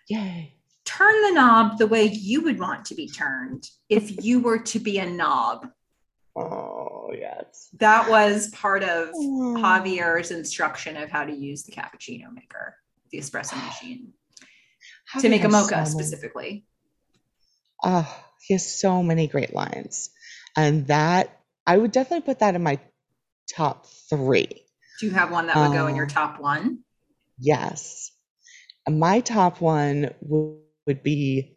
Yay. 0.09 0.55
turn 0.85 1.23
the 1.23 1.33
knob 1.33 1.77
the 1.77 1.87
way 1.87 2.05
you 2.05 2.41
would 2.43 2.59
want 2.59 2.85
to 2.87 2.95
be 2.95 3.07
turned 3.07 3.69
if 3.91 4.25
you 4.25 4.41
were 4.41 4.59
to 4.59 4.79
be 4.79 4.99
a 4.99 5.09
knob. 5.09 5.69
Oh, 6.35 7.11
yes. 7.13 7.69
That 7.79 8.09
was 8.09 8.49
part 8.51 8.83
of 8.83 9.09
Aw. 9.09 9.57
Javier's 9.59 10.31
instruction 10.31 10.97
of 10.97 11.11
how 11.11 11.25
to 11.25 11.33
use 11.33 11.65
the 11.65 11.73
cappuccino 11.73 12.33
maker, 12.33 12.77
the 13.11 13.19
espresso 13.19 13.63
machine, 13.67 14.13
to 15.21 15.29
make 15.29 15.45
a 15.45 15.49
mocha 15.49 15.85
so 15.85 15.93
specifically. 15.93 16.65
Oh, 17.85 18.25
he 18.41 18.55
has 18.55 18.67
so 18.67 19.03
many 19.03 19.27
great 19.27 19.55
lines. 19.55 20.11
And 20.57 20.87
that, 20.89 21.41
I 21.67 21.77
would 21.77 21.93
definitely 21.93 22.27
put 22.27 22.41
that 22.41 22.55
in 22.55 22.63
my 22.63 22.79
top 23.55 23.87
three. 24.11 24.49
Do 25.01 25.07
you 25.07 25.13
have 25.13 25.31
one 25.31 25.47
that 25.47 25.57
would 25.57 25.73
go 25.77 25.87
in 25.87 25.97
your 25.97 26.07
Oh. 26.07 26.09
top 26.09 26.41
one? 26.41 26.85
Yes. 27.39 28.11
My 28.89 29.21
top 29.21 29.61
one 29.61 30.15
w- 30.23 30.61
would 30.87 31.03
be, 31.03 31.57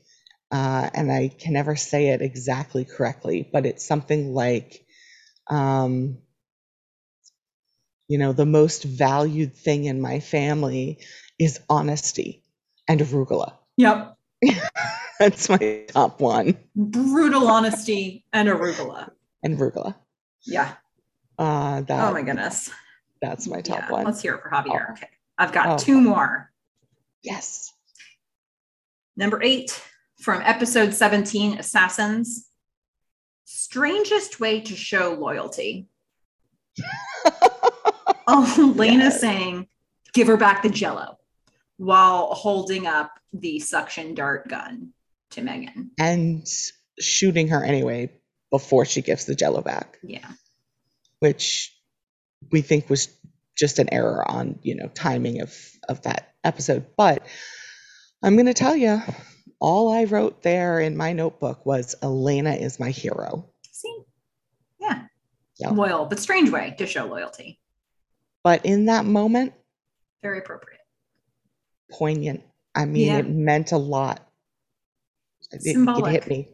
uh, 0.52 0.90
and 0.94 1.12
I 1.12 1.30
can 1.30 1.54
never 1.54 1.76
say 1.76 2.10
it 2.10 2.22
exactly 2.22 2.86
correctly, 2.86 3.50
but 3.52 3.66
it's 3.66 3.86
something 3.86 4.34
like, 4.34 4.86
um, 5.50 6.18
you 8.08 8.18
know, 8.18 8.34
the 8.34 8.46
most 8.46 8.84
valued 8.84 9.56
thing 9.56 9.86
in 9.86 10.02
my 10.02 10.20
family 10.20 11.00
is 11.40 11.60
honesty 11.70 12.44
and 12.88 13.00
arugula. 13.00 13.54
Yep. 13.78 14.18
That's 15.20 15.50
my 15.50 15.86
top 15.90 16.20
one. 16.20 16.58
Brutal 16.76 17.48
honesty 17.48 18.26
and 18.34 18.50
arugula. 18.50 19.12
And 19.44 19.58
arugula. 19.58 19.96
Yeah. 20.46 20.74
Uh, 21.38 21.82
that, 21.82 22.08
Oh 22.10 22.14
my 22.14 22.22
goodness. 22.24 22.70
That's 23.22 23.48
my 23.48 23.62
top 23.62 23.82
Yeah. 23.82 23.92
one. 23.92 24.06
Let's 24.06 24.22
hear 24.22 24.36
it 24.36 24.42
for 24.42 24.50
Javier. 24.50 24.86
Oh. 24.90 24.94
Okay. 24.94 25.08
I've 25.38 25.52
got 25.52 25.68
Oh. 25.70 25.78
two 25.78 26.00
more. 26.02 26.52
Yes. 27.24 27.72
Number 29.16 29.42
eight 29.44 29.80
from 30.22 30.42
episode 30.44 30.94
17 30.94 31.60
Assassins. 31.60 32.48
Strangest 33.46 34.40
way 34.40 34.62
to 34.62 34.76
show 34.76 35.14
loyalty. 35.14 35.88
Oh, 38.28 38.74
Lena 38.78 39.06
Yes. 39.06 39.20
saying, 39.20 39.68
give 40.14 40.28
her 40.28 40.38
back 40.38 40.62
the 40.62 40.70
jello 40.70 41.18
while 41.82 42.36
holding 42.36 42.86
up 42.86 43.12
the 43.34 43.60
suction 43.60 44.14
dart 44.14 44.48
gun 44.48 44.94
to 45.32 45.42
Megan. 45.42 45.90
and 46.00 46.46
shooting 47.00 47.48
her 47.48 47.64
anyway 47.64 48.08
before 48.52 48.86
she 48.86 49.02
gives 49.02 49.26
the 49.26 49.34
jello 49.34 49.62
back. 49.64 49.98
Yeah. 50.04 50.30
which 51.20 51.76
we 52.52 52.62
think 52.62 52.88
was 52.88 53.08
just 53.58 53.80
an 53.80 53.92
error 53.92 54.24
on 54.30 54.60
you 54.62 54.76
know 54.76 54.90
timing 54.94 55.42
of 55.42 55.56
of 55.90 56.02
that 56.04 56.34
episode 56.44 56.86
but 56.98 57.26
i'm 58.24 58.36
going 58.36 58.46
to 58.48 58.54
tell 58.54 58.76
you 58.76 59.00
all 59.60 59.92
i 59.92 60.04
wrote 60.06 60.42
there 60.44 60.80
in 60.80 60.96
my 60.98 61.14
notebook 61.14 61.66
was 61.66 61.96
elena 62.04 62.54
is 62.54 62.80
my 62.80 62.90
hero 62.92 63.48
See? 63.72 63.96
Yeah. 64.80 65.04
Yeah. 65.60 65.70
Loyal, 65.72 66.06
but 66.06 66.20
strange 66.20 66.50
way 66.52 66.76
to 66.78 66.86
show 66.86 67.06
loyalty. 67.06 67.60
but 68.44 68.66
in 68.66 68.86
that 68.86 69.06
moment 69.06 69.54
Very 70.22 70.40
appropriate. 70.40 70.81
Poignant 71.92 72.42
i 72.74 72.86
mean 72.86 73.08
Yeah. 73.08 73.18
it 73.20 73.30
meant 73.30 73.72
a 73.72 73.78
lot 73.78 74.28
it, 75.52 75.62
it 75.64 76.08
hit 76.08 76.28
me 76.28 76.48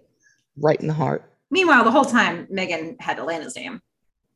right 0.57 0.79
in 0.79 0.87
the 0.87 0.93
heart 0.93 1.23
Meanwhile, 1.49 1.85
the 1.85 1.91
whole 1.91 2.03
time 2.03 2.45
Megan 2.49 2.97
had 2.99 3.19
Elena's 3.19 3.55
name. 3.55 3.81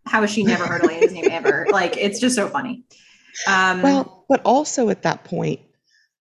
How 0.06 0.22
has 0.22 0.30
she 0.32 0.44
never 0.44 0.66
heard 0.66 0.82
Elena's 0.84 1.12
name 1.12 1.28
ever? 1.30 1.68
Like, 1.72 1.98
it's 1.98 2.22
just 2.22 2.38
so 2.38 2.48
funny. 2.48 2.86
Um, 3.48 3.82
well 3.82 4.26
but 4.30 4.42
also 4.46 4.90
at 4.90 5.04
that 5.04 5.26
point 5.26 5.60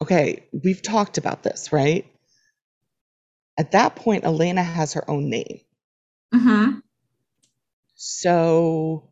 okay 0.03 0.47
we've 0.65 0.83
talked 0.83 1.19
about 1.19 1.43
this 1.43 1.73
right 1.73 2.07
at 3.59 3.73
that 3.73 3.95
point 3.97 4.25
elena 4.25 4.63
has 4.63 4.93
her 4.95 5.09
own 5.11 5.29
name 5.31 5.61
mhm. 6.35 6.83
So, 8.03 9.11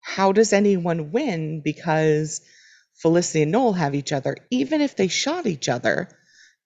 how 0.00 0.32
does 0.32 0.52
anyone 0.52 1.12
win? 1.12 1.60
Because 1.62 2.40
Felicity 3.00 3.42
and 3.42 3.52
Noel 3.52 3.72
have 3.72 3.94
each 3.94 4.12
other. 4.12 4.36
Even 4.50 4.80
if 4.80 4.96
they 4.96 5.08
shot 5.08 5.46
each 5.46 5.68
other, 5.68 6.08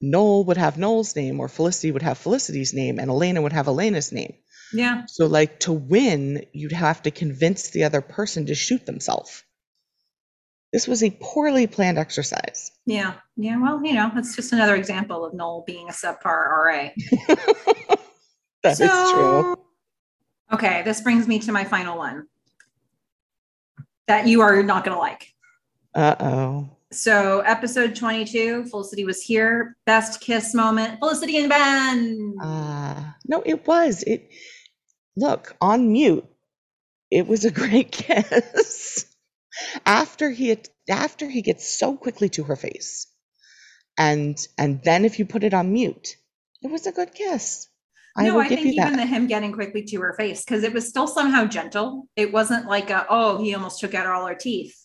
Noel 0.00 0.44
would 0.44 0.56
have 0.56 0.78
Noel's 0.78 1.14
name, 1.14 1.40
or 1.40 1.48
Felicity 1.48 1.92
would 1.92 2.02
have 2.02 2.18
Felicity's 2.18 2.74
name, 2.74 2.98
and 2.98 3.10
Elena 3.10 3.40
would 3.42 3.52
have 3.52 3.68
Elena's 3.68 4.12
name. 4.12 4.34
yeah. 4.72 5.04
So, 5.06 5.26
like, 5.26 5.60
to 5.60 5.72
win, 5.72 6.44
you'd 6.52 6.72
have 6.72 7.02
to 7.02 7.10
convince 7.10 7.70
the 7.70 7.84
other 7.84 8.00
person 8.00 8.46
to 8.46 8.54
shoot 8.54 8.84
themselves. 8.86 9.44
This 10.72 10.88
was 10.88 11.02
a 11.02 11.10
poorly 11.20 11.66
planned 11.66 11.98
exercise. 11.98 12.72
Yeah. 12.86 13.14
Yeah. 13.36 13.60
Well, 13.60 13.84
you 13.84 13.92
know, 13.92 14.10
that's 14.14 14.34
just 14.34 14.52
another 14.54 14.74
example 14.74 15.24
of 15.24 15.34
Noel 15.34 15.64
being 15.66 15.88
a 15.88 15.92
subpar 15.92 16.24
RA. 16.24 16.88
That 18.62 18.80
is 18.80 18.90
true. 19.12 19.56
Okay, 20.52 20.82
this 20.84 21.00
brings 21.00 21.26
me 21.26 21.40
to 21.40 21.52
my 21.52 21.64
final 21.64 21.98
one 21.98 22.26
that 24.06 24.28
you 24.28 24.40
are 24.42 24.62
not 24.62 24.84
going 24.84 24.94
to 24.94 25.00
like. 25.00 25.31
Uh 25.94 26.16
oh. 26.20 26.70
So, 26.93 27.40
episode 27.40 27.97
22, 27.97 28.66
Felicity 28.66 29.05
was 29.05 29.23
here. 29.23 29.77
Best 29.86 30.20
kiss 30.20 30.55
moment, 30.55 30.98
Felicity 30.98 31.39
and 31.39 31.48
Ben. 31.48 32.35
Uh, 32.43 33.12
no, 33.27 33.43
it 33.47 33.66
was. 33.66 34.02
It 34.02 34.31
look 35.16 35.56
on 35.60 35.90
mute. 35.93 36.27
It 37.10 37.27
was 37.27 37.44
a 37.44 37.51
great 37.51 37.93
kiss. 37.93 39.06
after 39.86 40.31
he 40.31 40.56
after 40.89 41.28
he 41.28 41.43
gets 41.43 41.66
so 41.69 41.97
quickly 41.97 42.28
to 42.31 42.44
her 42.44 42.56
face, 42.56 43.06
and 43.98 44.36
and 44.59 44.82
then 44.85 45.05
if 45.05 45.19
you 45.19 45.24
put 45.24 45.44
it 45.44 45.55
on 45.55 45.73
mute, 45.73 46.16
it 46.62 46.70
was 46.70 46.86
a 46.86 46.93
good 46.93 47.14
kiss. 47.14 47.69
I 48.16 48.24
no, 48.24 48.39
I 48.39 48.48
think 48.48 48.60
even 48.60 48.77
that. 48.77 48.97
the 48.97 49.06
him 49.06 49.27
getting 49.27 49.52
quickly 49.52 49.85
to 49.85 50.01
her 50.01 50.14
face, 50.19 50.44
because 50.44 50.64
it 50.64 50.74
was 50.74 50.89
still 50.89 51.06
somehow 51.06 51.47
gentle. 51.47 52.09
It 52.16 52.32
wasn't 52.32 52.66
like, 52.66 52.90
a, 52.90 53.06
oh, 53.09 53.43
he 53.43 53.55
almost 53.55 53.81
took 53.81 53.94
out 53.94 54.06
all 54.06 54.27
her 54.27 54.35
teeth. 54.35 54.77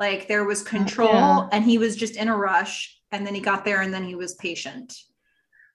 Like 0.00 0.26
there 0.28 0.44
was 0.44 0.62
control 0.62 1.12
yeah. 1.12 1.48
and 1.52 1.62
he 1.62 1.76
was 1.76 1.94
just 1.94 2.16
in 2.16 2.28
a 2.28 2.36
rush 2.36 2.98
and 3.12 3.26
then 3.26 3.34
he 3.34 3.40
got 3.40 3.66
there 3.66 3.82
and 3.82 3.92
then 3.92 4.02
he 4.02 4.14
was 4.14 4.34
patient. 4.36 4.94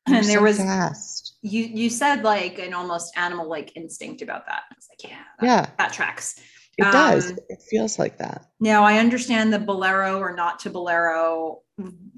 You're 0.08 0.18
and 0.18 0.26
there 0.28 0.38
so 0.40 0.44
was 0.44 0.58
fast. 0.58 1.38
you 1.44 1.64
you 1.64 1.90
said 1.92 2.24
like 2.24 2.58
an 2.60 2.74
almost 2.74 3.16
animal 3.18 3.48
like 3.48 3.76
instinct 3.76 4.24
about 4.24 4.48
that. 4.48 4.64
I 4.72 4.76
was 4.76 4.88
like, 4.90 5.12
yeah, 5.12 5.24
that, 5.40 5.46
Yeah, 5.46 5.70
that 5.78 5.94
tracks. 5.94 6.40
it 6.78 6.84
does. 6.92 7.32
Um, 7.32 7.38
It 7.50 7.62
feels 7.70 8.00
like 8.00 8.18
that. 8.18 8.46
Now 8.60 8.84
I 8.84 8.98
understand 8.98 9.54
the 9.54 9.60
bolero 9.60 10.20
or 10.20 10.36
not 10.36 10.60
to 10.60 10.72
bolero 10.72 11.62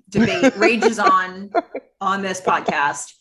debate 0.10 0.56
rages 0.58 1.00
on 1.00 1.52
on 2.00 2.22
this 2.22 2.40
podcast. 2.40 3.12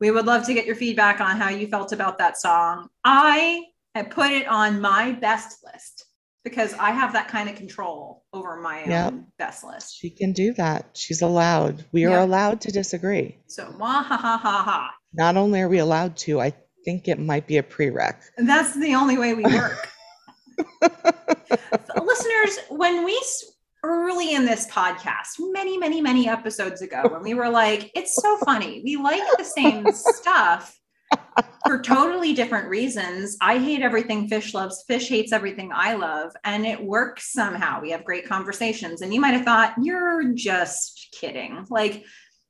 We 0.00 0.10
would 0.10 0.26
love 0.26 0.46
to 0.46 0.54
get 0.54 0.64
your 0.64 0.76
feedback 0.76 1.20
on 1.20 1.36
how 1.36 1.50
you 1.50 1.66
felt 1.66 1.92
about 1.92 2.18
that 2.18 2.38
song. 2.38 2.88
I 3.04 3.64
have 3.94 4.10
put 4.10 4.30
it 4.30 4.46
on 4.46 4.80
my 4.80 5.12
best 5.12 5.58
list 5.64 5.97
because 6.48 6.72
I 6.74 6.90
have 6.90 7.12
that 7.12 7.28
kind 7.28 7.48
of 7.48 7.56
control 7.56 8.24
over 8.32 8.56
my 8.60 8.84
Yep. 8.84 9.12
own 9.12 9.26
best 9.38 9.64
list. 9.64 9.96
She 9.96 10.10
can 10.10 10.32
do 10.32 10.54
that. 10.54 10.90
She's 10.94 11.20
allowed. 11.22 11.84
We 11.92 12.06
are 12.06 12.18
allowed 12.20 12.62
to 12.62 12.72
disagree. 12.72 13.38
So 13.48 13.74
wah 13.78 14.02
ha 14.02 14.16
ha 14.16 14.38
ha 14.38 14.62
ha. 14.62 14.94
Not 15.12 15.36
only 15.36 15.60
are 15.60 15.68
we 15.68 15.78
allowed 15.78 16.16
to, 16.18 16.40
I 16.40 16.52
think 16.84 17.08
it 17.08 17.18
might 17.18 17.46
be 17.46 17.58
a 17.58 17.62
prereq. 17.62 18.16
And 18.38 18.48
that's 18.48 18.74
the 18.78 18.94
only 18.94 19.18
way 19.18 19.34
we 19.34 19.44
work. 19.44 19.88
Listeners, 22.02 22.58
when 22.70 23.04
we 23.04 23.20
early 23.84 24.34
in 24.34 24.44
this 24.44 24.66
podcast, 24.70 25.34
many, 25.38 25.78
many, 25.78 26.00
many 26.00 26.28
episodes 26.28 26.82
ago, 26.82 27.02
when 27.10 27.22
we 27.22 27.34
were 27.34 27.48
like, 27.48 27.90
it's 27.94 28.14
so 28.20 28.36
funny, 28.38 28.82
we 28.84 28.96
like 28.96 29.22
the 29.36 29.44
same 29.44 29.90
stuff 29.92 30.77
for 31.66 31.80
totally 31.82 32.32
different 32.32 32.68
reasons. 32.68 33.36
I 33.40 33.58
hate 33.58 33.82
everything 33.82 34.28
Fish 34.28 34.54
loves, 34.54 34.84
Fish 34.86 35.08
hates 35.08 35.32
everything 35.32 35.70
I 35.74 35.94
love, 35.94 36.32
and 36.44 36.66
it 36.66 36.82
works 36.82 37.32
somehow. 37.32 37.80
We 37.80 37.90
have 37.90 38.04
great 38.04 38.26
conversations. 38.26 39.02
And 39.02 39.12
you 39.12 39.20
might 39.20 39.34
have 39.34 39.44
thought, 39.44 39.74
you're 39.82 40.32
just 40.32 41.08
kidding. 41.12 41.66
Like, 41.68 42.04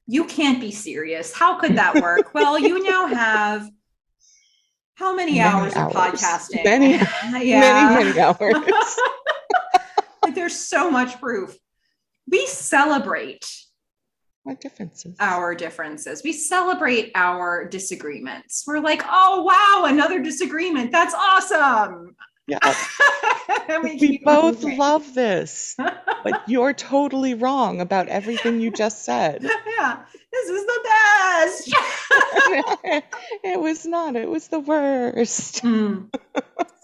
you 0.06 0.24
can't 0.24 0.60
be 0.60 0.70
serious. 0.70 1.32
How 1.32 1.58
could 1.58 1.76
that 1.76 1.96
work? 1.96 2.32
well, 2.34 2.58
you 2.58 2.82
now 2.82 3.06
have 3.06 3.68
how 4.94 5.14
many, 5.14 5.38
Many 5.38 5.40
hours, 5.40 5.74
hours. 5.74 5.94
of 5.94 6.00
podcasting? 6.00 6.64
Many, 6.64 6.92
yeah. 7.48 7.60
Many, 7.60 8.04
many 8.04 8.20
hours. 8.20 8.54
like 10.22 10.34
there's 10.34 10.56
so 10.56 10.90
much 10.90 11.20
proof. 11.20 11.56
We 12.30 12.46
celebrate 12.46 13.46
what 14.44 14.60
differences? 14.60 15.14
our 15.20 15.54
differences. 15.54 16.22
We 16.24 16.32
celebrate 16.32 17.12
our 17.14 17.66
disagreements. 17.68 18.64
We're 18.66 18.80
like, 18.80 19.02
oh 19.06 19.42
wow, 19.42 19.86
another 19.86 20.22
disagreement. 20.22 20.92
That's 20.92 21.14
awesome. 21.14 22.16
Yeah. 22.46 22.74
we 23.82 23.96
We 24.00 24.22
both 24.24 24.62
moving. 24.62 24.78
love 24.78 25.12
this, 25.14 25.76
but 26.24 26.42
you're 26.48 26.72
totally 26.72 27.34
wrong 27.34 27.80
about 27.82 28.08
everything 28.08 28.60
you 28.60 28.70
just 28.70 29.04
said. 29.04 29.42
yeah, 29.78 30.04
this 30.32 30.48
is 30.48 30.64
the 30.64 30.80
best. 30.84 31.72
it 33.44 33.60
was 33.60 33.84
not. 33.84 34.16
It 34.16 34.30
was 34.30 34.48
the 34.48 34.60
worst. 34.60 35.62
Mm. 35.62 36.08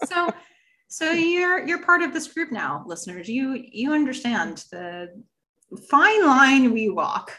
So, 0.05 0.31
so 0.87 1.11
you're 1.11 1.65
you're 1.65 1.83
part 1.83 2.03
of 2.03 2.13
this 2.13 2.27
group 2.31 2.51
now, 2.51 2.83
listeners. 2.85 3.27
You 3.27 3.59
you 3.59 3.93
understand 3.93 4.63
the 4.71 5.09
fine 5.89 6.25
line 6.25 6.73
we 6.73 6.89
walk. 6.89 7.31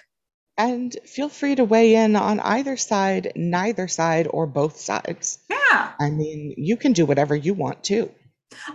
And 0.58 0.96
feel 1.04 1.28
free 1.28 1.54
to 1.54 1.64
weigh 1.64 1.94
in 1.96 2.16
on 2.16 2.40
either 2.40 2.76
side, 2.76 3.32
neither 3.36 3.88
side, 3.88 4.26
or 4.30 4.46
both 4.46 4.78
sides. 4.78 5.38
Yeah, 5.50 5.92
I 6.00 6.10
mean, 6.10 6.54
you 6.56 6.76
can 6.76 6.92
do 6.92 7.04
whatever 7.04 7.36
you 7.36 7.52
want 7.52 7.84
to. 7.84 8.10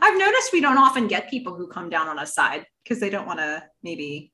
I've 0.01 0.17
noticed 0.17 0.53
we 0.53 0.61
don't 0.61 0.77
often 0.77 1.07
get 1.07 1.29
people 1.29 1.55
who 1.55 1.67
come 1.67 1.89
down 1.89 2.07
on 2.07 2.19
a 2.19 2.25
side 2.27 2.65
because 2.83 2.99
they 2.99 3.09
don't 3.09 3.25
want 3.25 3.39
to 3.39 3.63
maybe 3.81 4.31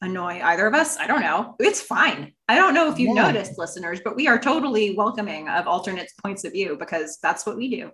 annoy 0.00 0.40
either 0.42 0.66
of 0.66 0.74
us. 0.74 0.96
I 0.96 1.08
don't 1.08 1.22
know. 1.22 1.56
It's 1.58 1.80
fine. 1.80 2.32
I 2.48 2.54
don't 2.54 2.72
know 2.74 2.88
if 2.92 3.00
you've 3.00 3.16
Yeah. 3.16 3.32
noticed, 3.32 3.58
listeners, 3.58 4.00
but 4.04 4.14
we 4.14 4.28
are 4.28 4.38
totally 4.38 4.94
welcoming 4.94 5.48
of 5.48 5.66
alternate 5.66 6.12
points 6.22 6.44
of 6.44 6.52
view 6.52 6.76
because 6.78 7.18
that's 7.20 7.44
what 7.44 7.56
we 7.56 7.68
do. 7.68 7.90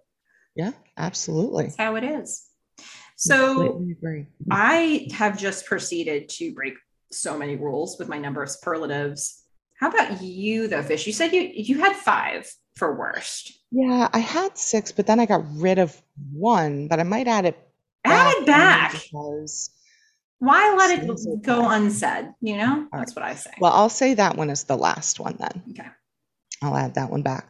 Yeah, 0.54 0.72
absolutely. 0.98 1.64
That's 1.64 1.76
how 1.76 1.96
it 1.96 2.04
is. 2.04 2.46
So 3.16 3.82
I 4.50 5.08
have 5.14 5.38
just 5.38 5.64
proceeded 5.64 6.28
to 6.30 6.52
break 6.52 6.74
so 7.15 7.39
many 7.39 7.57
rules 7.57 7.99
with 7.99 8.09
my 8.09 8.19
number 8.19 8.43
of 8.43 8.51
superlatives. 8.51 9.43
How 9.81 9.89
about 9.89 10.23
you 10.23 10.69
though, 10.69 10.82
Fish? 10.82 11.07
You 11.07 11.12
said 11.12 11.32
you 11.32 11.51
you 11.55 11.78
had 11.81 11.97
five 11.97 12.51
for 12.77 12.97
worst. 12.97 13.53
Yeah, 13.70 14.09
I 14.12 14.19
had 14.19 14.57
six, 14.57 14.93
but 14.93 15.07
then 15.07 15.19
I 15.20 15.27
got 15.27 15.45
rid 15.57 15.78
of 15.78 16.01
one, 16.32 16.89
but 16.89 17.01
I 17.01 17.03
might 17.03 17.27
add 17.28 17.45
it 17.45 17.59
Add 18.05 18.35
it 18.43 18.47
back. 18.47 18.93
because 18.93 19.70
Why 20.39 20.74
let 20.77 20.99
it 21.03 21.07
go 21.43 21.62
that. 21.62 21.81
unsaid? 21.82 22.35
You 22.41 22.57
know, 22.59 22.86
All 22.93 22.99
that's 22.99 23.16
what 23.16 23.24
I 23.24 23.35
say. 23.35 23.51
well, 23.61 23.73
I'll 23.73 23.89
say 23.89 24.15
that 24.15 24.36
one 24.36 24.51
is 24.51 24.65
the 24.65 24.77
last 24.77 25.19
one 25.20 25.36
then. 25.39 25.62
okay. 25.70 25.89
I'll 26.62 26.77
add 26.77 26.95
that 26.95 27.11
one 27.11 27.23
back. 27.23 27.49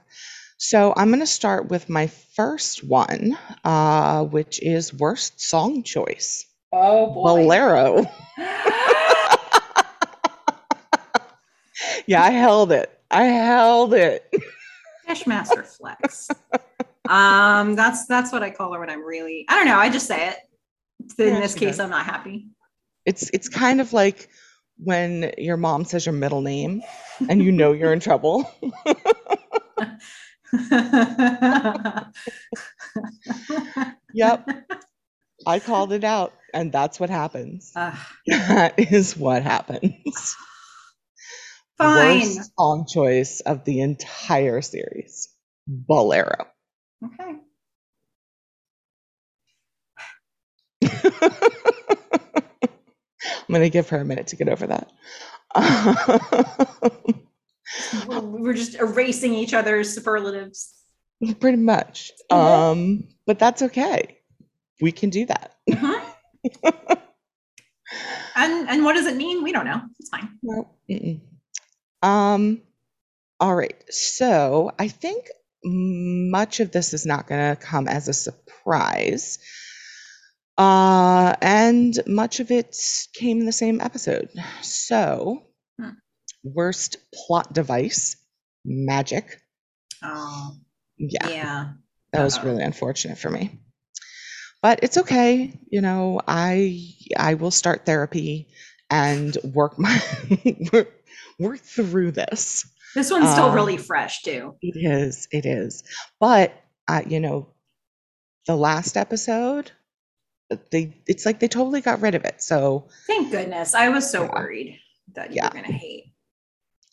So 0.56 0.94
I'm 0.96 1.08
going 1.08 1.20
to 1.20 1.26
start 1.26 1.68
with 1.68 1.88
my 1.90 2.06
first 2.36 2.84
one, 2.84 3.36
uh, 3.64 4.24
which 4.24 4.62
is 4.62 4.94
worst 4.94 5.40
song 5.40 5.82
choice. 5.82 6.46
Oh 6.72 7.12
boy. 7.12 7.24
Bolero. 7.42 8.04
Yeah, 12.06 12.22
I 12.22 12.30
held 12.30 12.72
it. 12.72 12.90
I 13.10 13.24
held 13.24 13.94
it. 13.94 14.32
Fishmaster 15.08 15.64
flex. 15.66 16.28
um, 17.08 17.74
that's 17.76 18.06
that's 18.06 18.32
what 18.32 18.42
I 18.42 18.50
call 18.50 18.72
her 18.72 18.80
when 18.80 18.90
I'm 18.90 19.04
really. 19.04 19.44
I 19.48 19.56
don't 19.56 19.66
know. 19.66 19.78
I 19.78 19.90
just 19.90 20.06
say 20.06 20.28
it. 20.28 20.36
In 21.18 21.34
Yeah, 21.34 21.40
this 21.40 21.54
case, 21.54 21.76
does. 21.76 21.80
I'm 21.80 21.90
not 21.90 22.06
happy. 22.06 22.46
It's 23.04 23.28
it's 23.30 23.48
kind 23.48 23.80
of 23.80 23.92
like 23.92 24.28
when 24.78 25.32
your 25.38 25.56
mom 25.56 25.84
says 25.84 26.06
your 26.06 26.14
middle 26.14 26.40
name 26.40 26.82
and 27.28 27.42
you 27.42 27.52
know 27.52 27.72
you're 27.72 27.92
in 27.92 28.00
trouble. 28.00 28.50
Yep. 34.14 34.48
I 35.46 35.58
called 35.58 35.92
it 35.92 36.04
out 36.04 36.32
and 36.52 36.72
that's 36.72 37.00
what 37.00 37.10
happens. 37.10 37.72
Ugh, 37.76 37.96
That 38.28 38.74
is 38.78 39.16
what 39.16 39.42
happens. 39.42 40.36
Fine. 41.78 42.20
Worst 42.20 42.52
song 42.56 42.86
choice 42.86 43.40
of 43.40 43.64
the 43.64 43.80
entire 43.80 44.62
series. 44.62 45.28
Bolero. 45.66 46.46
Okay. 47.04 47.36
I'm 53.48 53.52
gonna 53.52 53.68
give 53.68 53.88
her 53.90 53.98
a 53.98 54.04
minute 54.04 54.28
to 54.28 54.36
get 54.36 54.48
over 54.48 54.66
that. 54.66 54.90
We're, 58.06 58.54
just 58.54 58.74
erasing 58.74 59.34
each 59.34 59.54
other's 59.54 59.92
superlatives. 59.94 60.74
Pretty 61.40 61.58
much. 61.58 62.12
Um, 62.30 63.08
but 63.26 63.38
that's 63.38 63.62
okay. 63.62 64.18
We 64.80 64.92
can 64.92 65.10
do 65.10 65.26
that. 65.26 65.54
Mhm. 65.70 66.02
and 68.36 68.68
and 68.68 68.84
what 68.84 68.94
does 68.94 69.06
it 69.06 69.16
mean? 69.16 69.42
We 69.42 69.52
don't 69.52 69.64
know. 69.64 69.80
It's 69.98 70.10
fine. 70.10 70.38
No. 70.42 70.68
mm-mm. 70.90 71.20
Um, 72.04 72.62
all 73.40 73.54
right. 73.54 73.76
So 73.90 74.72
I 74.78 74.88
think 74.88 75.26
much 75.64 76.60
of 76.60 76.72
this 76.72 76.94
is 76.94 77.06
not 77.06 77.26
going 77.26 77.56
to 77.56 77.60
come 77.62 77.88
as 77.88 78.08
a 78.08 78.14
surprise. 78.14 79.38
Uh, 80.58 81.34
and 81.42 81.98
much 82.06 82.40
of 82.40 82.50
it 82.50 82.76
came 83.14 83.40
in 83.40 83.46
the 83.46 83.52
same 83.52 83.80
episode. 83.80 84.30
So, 84.62 85.42
Hmm. 85.78 85.90
worst 86.44 86.96
plot 87.14 87.52
device, 87.52 88.16
magic. 88.64 89.40
Oh, 90.02 90.56
Yeah, 90.98 91.28
yeah. 91.28 91.72
that 92.12 92.22
was 92.22 92.38
Uh-oh. 92.38 92.44
really 92.44 92.62
unfortunate 92.62 93.18
for 93.18 93.30
me. 93.30 93.60
But 94.62 94.80
it's 94.82 94.98
okay. 94.98 95.58
You 95.70 95.80
know, 95.82 96.20
I 96.26 96.94
I 97.16 97.34
will 97.34 97.50
start 97.50 97.86
therapy 97.86 98.48
and 98.90 99.36
work 99.44 99.78
my 99.78 100.00
work 101.38 101.60
through 101.60 102.12
this. 102.12 102.64
This 102.94 103.10
one's 103.10 103.30
still 103.30 103.46
Um, 103.48 103.54
really 103.54 103.76
fresh 103.76 104.22
too. 104.22 104.56
It 104.62 104.76
is, 104.76 105.26
it 105.32 105.46
is. 105.46 105.82
But 106.20 106.54
uh, 106.86 107.02
you 107.06 107.18
know, 107.20 107.48
the 108.46 108.56
last 108.56 108.96
episode, 108.96 109.70
they 110.70 110.94
it's 111.06 111.24
like 111.26 111.40
they 111.40 111.48
totally 111.48 111.80
got 111.80 112.00
rid 112.02 112.14
of 112.14 112.24
it. 112.24 112.42
So 112.42 112.88
Thank 113.06 113.30
goodness. 113.32 113.74
I 113.74 113.88
was 113.88 114.08
so 114.10 114.22
Yeah. 114.24 114.30
worried 114.34 114.78
that 115.14 115.30
you 115.30 115.36
Yeah. 115.36 115.46
were 115.46 115.52
going 115.54 115.64
to 115.64 115.72
hate 115.72 116.12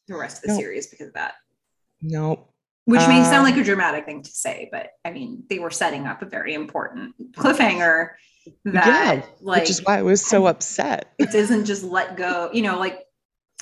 the 0.08 0.16
rest 0.18 0.38
of 0.38 0.44
the 0.44 0.48
No. 0.50 0.58
series 0.60 0.88
because 0.88 1.08
of 1.10 1.14
that. 1.14 1.34
no, 2.02 2.48
Which 2.86 3.02
may 3.08 3.24
sound 3.24 3.36
Um, 3.36 3.44
like 3.44 3.58
a 3.58 3.64
dramatic 3.64 4.06
thing 4.06 4.24
to 4.24 4.32
say, 4.32 4.70
but 4.72 4.90
I 5.06 5.12
mean, 5.12 5.44
they 5.50 5.60
were 5.60 5.70
setting 5.70 6.08
up 6.08 6.22
a 6.24 6.26
very 6.26 6.54
important 6.56 7.14
cliffhanger 7.34 8.10
that, 8.66 8.88
yeah, 8.88 9.26
like, 9.40 9.62
which 9.62 9.70
is 9.70 9.84
why 9.86 10.00
I 10.00 10.02
was 10.02 10.26
so 10.26 10.48
upset. 10.48 11.14
it 11.20 11.32
doesn't 11.32 11.66
just 11.66 11.84
let 11.84 12.18
go. 12.18 12.50
You 12.52 12.64
know, 12.64 12.80
like, 12.80 13.00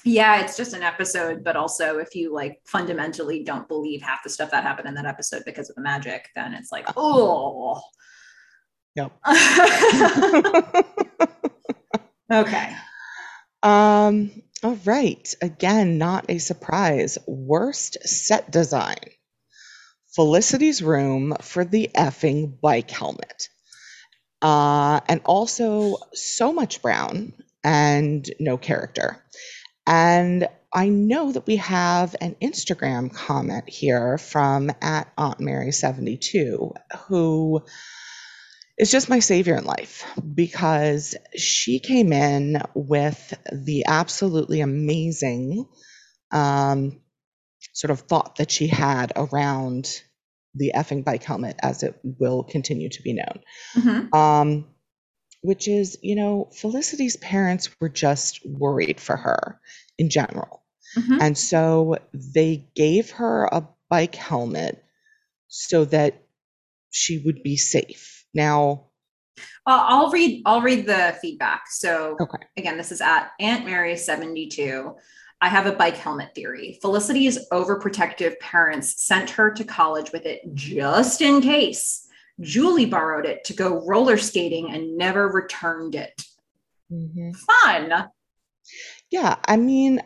yeah, 0.03 0.41
it's 0.41 0.57
just 0.57 0.73
an 0.73 0.83
episode, 0.83 1.43
but 1.43 1.55
also 1.55 1.99
if 1.99 2.15
you 2.15 2.33
like 2.33 2.59
fundamentally 2.65 3.43
don't 3.43 3.67
believe 3.67 4.01
half 4.01 4.23
the 4.23 4.29
stuff 4.29 4.51
that 4.51 4.63
happened 4.63 4.87
in 4.87 4.95
that 4.95 5.05
episode 5.05 5.43
because 5.45 5.69
of 5.69 5.75
the 5.75 5.81
magic, 5.81 6.29
then 6.35 6.53
it's 6.53 6.71
like, 6.71 6.87
oh. 6.95 7.81
Yep. 8.95 9.11
Okay. 12.31 12.75
Um, 13.63 14.31
all 14.63 14.77
right. 14.85 15.35
Again, 15.41 15.97
not 15.97 16.25
a 16.29 16.37
surprise. 16.37 17.17
Worst 17.25 17.97
set 18.07 18.51
design. 18.51 18.97
Felicity's 20.15 20.81
room 20.81 21.35
for 21.41 21.65
the 21.65 21.89
effing 21.95 22.59
bike 22.61 22.91
helmet. 22.91 23.49
Uh, 24.41 24.99
and 25.07 25.21
also 25.25 25.97
so 26.13 26.53
much 26.53 26.81
brown 26.81 27.33
and 27.63 28.29
no 28.39 28.57
character. 28.57 29.23
And 29.89 30.47
I 30.71 30.89
know 30.89 31.31
that 31.31 31.47
we 31.47 31.55
have 31.55 32.15
an 32.21 32.35
Instagram 32.41 33.11
comment 33.11 33.67
here 33.67 34.19
from 34.19 34.71
at 34.81 35.11
Aunt 35.17 35.39
Mary 35.39 35.71
72 35.71 36.73
who 37.07 37.61
is 38.77 38.91
just 38.91 39.09
my 39.09 39.17
savior 39.17 39.55
in 39.57 39.65
life 39.65 40.05
because 40.35 41.15
she 41.35 41.79
came 41.79 42.13
in 42.13 42.61
with 42.75 43.33
the 43.51 43.85
absolutely 43.87 44.61
amazing 44.61 45.67
um, 46.31 47.01
sort 47.73 47.89
of 47.89 48.01
thought 48.01 48.35
that 48.35 48.51
she 48.51 48.67
had 48.67 49.11
around 49.15 50.01
the 50.53 50.73
effing 50.75 51.03
bike 51.03 51.23
helmet 51.23 51.55
as 51.63 51.81
it 51.81 51.99
will 52.03 52.43
continue 52.43 52.89
to 52.89 53.01
be 53.01 53.13
known. 53.13 53.39
Mhm. 53.75 54.13
Um, 54.13 54.67
which 55.41 55.67
is, 55.67 55.97
you 56.01 56.15
know, 56.15 56.49
Felicity's 56.53 57.17
parents 57.17 57.69
were 57.79 57.89
just 57.89 58.45
worried 58.45 58.99
for 58.99 59.15
her 59.15 59.59
in 59.97 60.09
general. 60.09 60.63
Mhm. 60.97 61.21
And 61.21 61.37
so 61.37 61.97
they 62.13 62.67
gave 62.75 63.11
her 63.11 63.45
a 63.45 63.67
bike 63.89 64.15
helmet 64.15 64.83
so 65.47 65.85
that 65.85 66.23
she 66.91 67.19
would 67.19 67.43
be 67.43 67.57
safe. 67.57 68.25
Now, 68.33 68.85
Uh, 69.65 69.85
I'll 69.87 70.09
read. 70.11 70.41
I'll 70.45 70.61
read 70.61 70.85
the 70.85 71.15
feedback. 71.21 71.63
So 71.69 72.17
okay. 72.19 72.45
again, 72.57 72.77
this 72.77 72.91
is 72.91 73.01
at 73.01 73.31
Aunt 73.39 73.65
Mary 73.65 73.95
seventy 73.95 74.47
two. 74.47 74.95
I 75.41 75.47
have 75.47 75.67
a 75.67 75.71
bike 75.71 75.95
helmet 75.95 76.35
theory. 76.35 76.77
Felicity's 76.81 77.47
overprotective 77.51 78.37
parents 78.39 79.01
sent 79.05 79.29
her 79.29 79.51
to 79.51 79.63
college 79.63 80.11
with 80.11 80.25
it 80.25 80.41
just 80.53 81.21
in 81.21 81.39
case. 81.39 82.05
Julie 82.41 82.85
borrowed 82.85 83.25
it 83.25 83.43
to 83.45 83.53
go 83.53 83.85
roller 83.85 84.17
skating 84.17 84.71
and 84.71 84.97
never 84.97 85.27
returned 85.27 85.95
it. 85.95 86.21
Mhm. 86.91 87.35
Fun. 87.35 88.09
Yeah, 89.09 89.35
I 89.45 89.57
mean, 89.57 90.01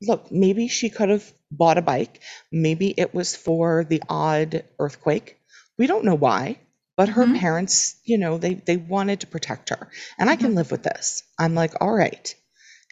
look, 0.00 0.30
maybe 0.32 0.68
she 0.68 0.90
could 0.90 1.08
have 1.08 1.32
bought 1.50 1.78
a 1.78 1.82
bike. 1.82 2.20
Maybe 2.50 2.92
it 2.96 3.14
was 3.14 3.36
for 3.36 3.84
the 3.84 4.02
odd 4.08 4.64
earthquake. 4.78 5.38
We 5.78 5.86
don't 5.86 6.04
know 6.04 6.14
why, 6.14 6.58
but 6.96 7.10
her 7.10 7.26
Mhm. 7.26 7.38
parents, 7.38 7.96
you 8.04 8.18
know, 8.18 8.38
they 8.38 8.54
they 8.54 8.76
wanted 8.76 9.20
to 9.20 9.26
protect 9.26 9.70
her. 9.70 9.90
And 10.18 10.28
I 10.28 10.36
can 10.36 10.52
Mhm. 10.52 10.56
live 10.56 10.70
with 10.70 10.82
this. 10.82 11.22
I'm 11.38 11.54
like, 11.54 11.74
all 11.80 11.92
right. 11.92 12.34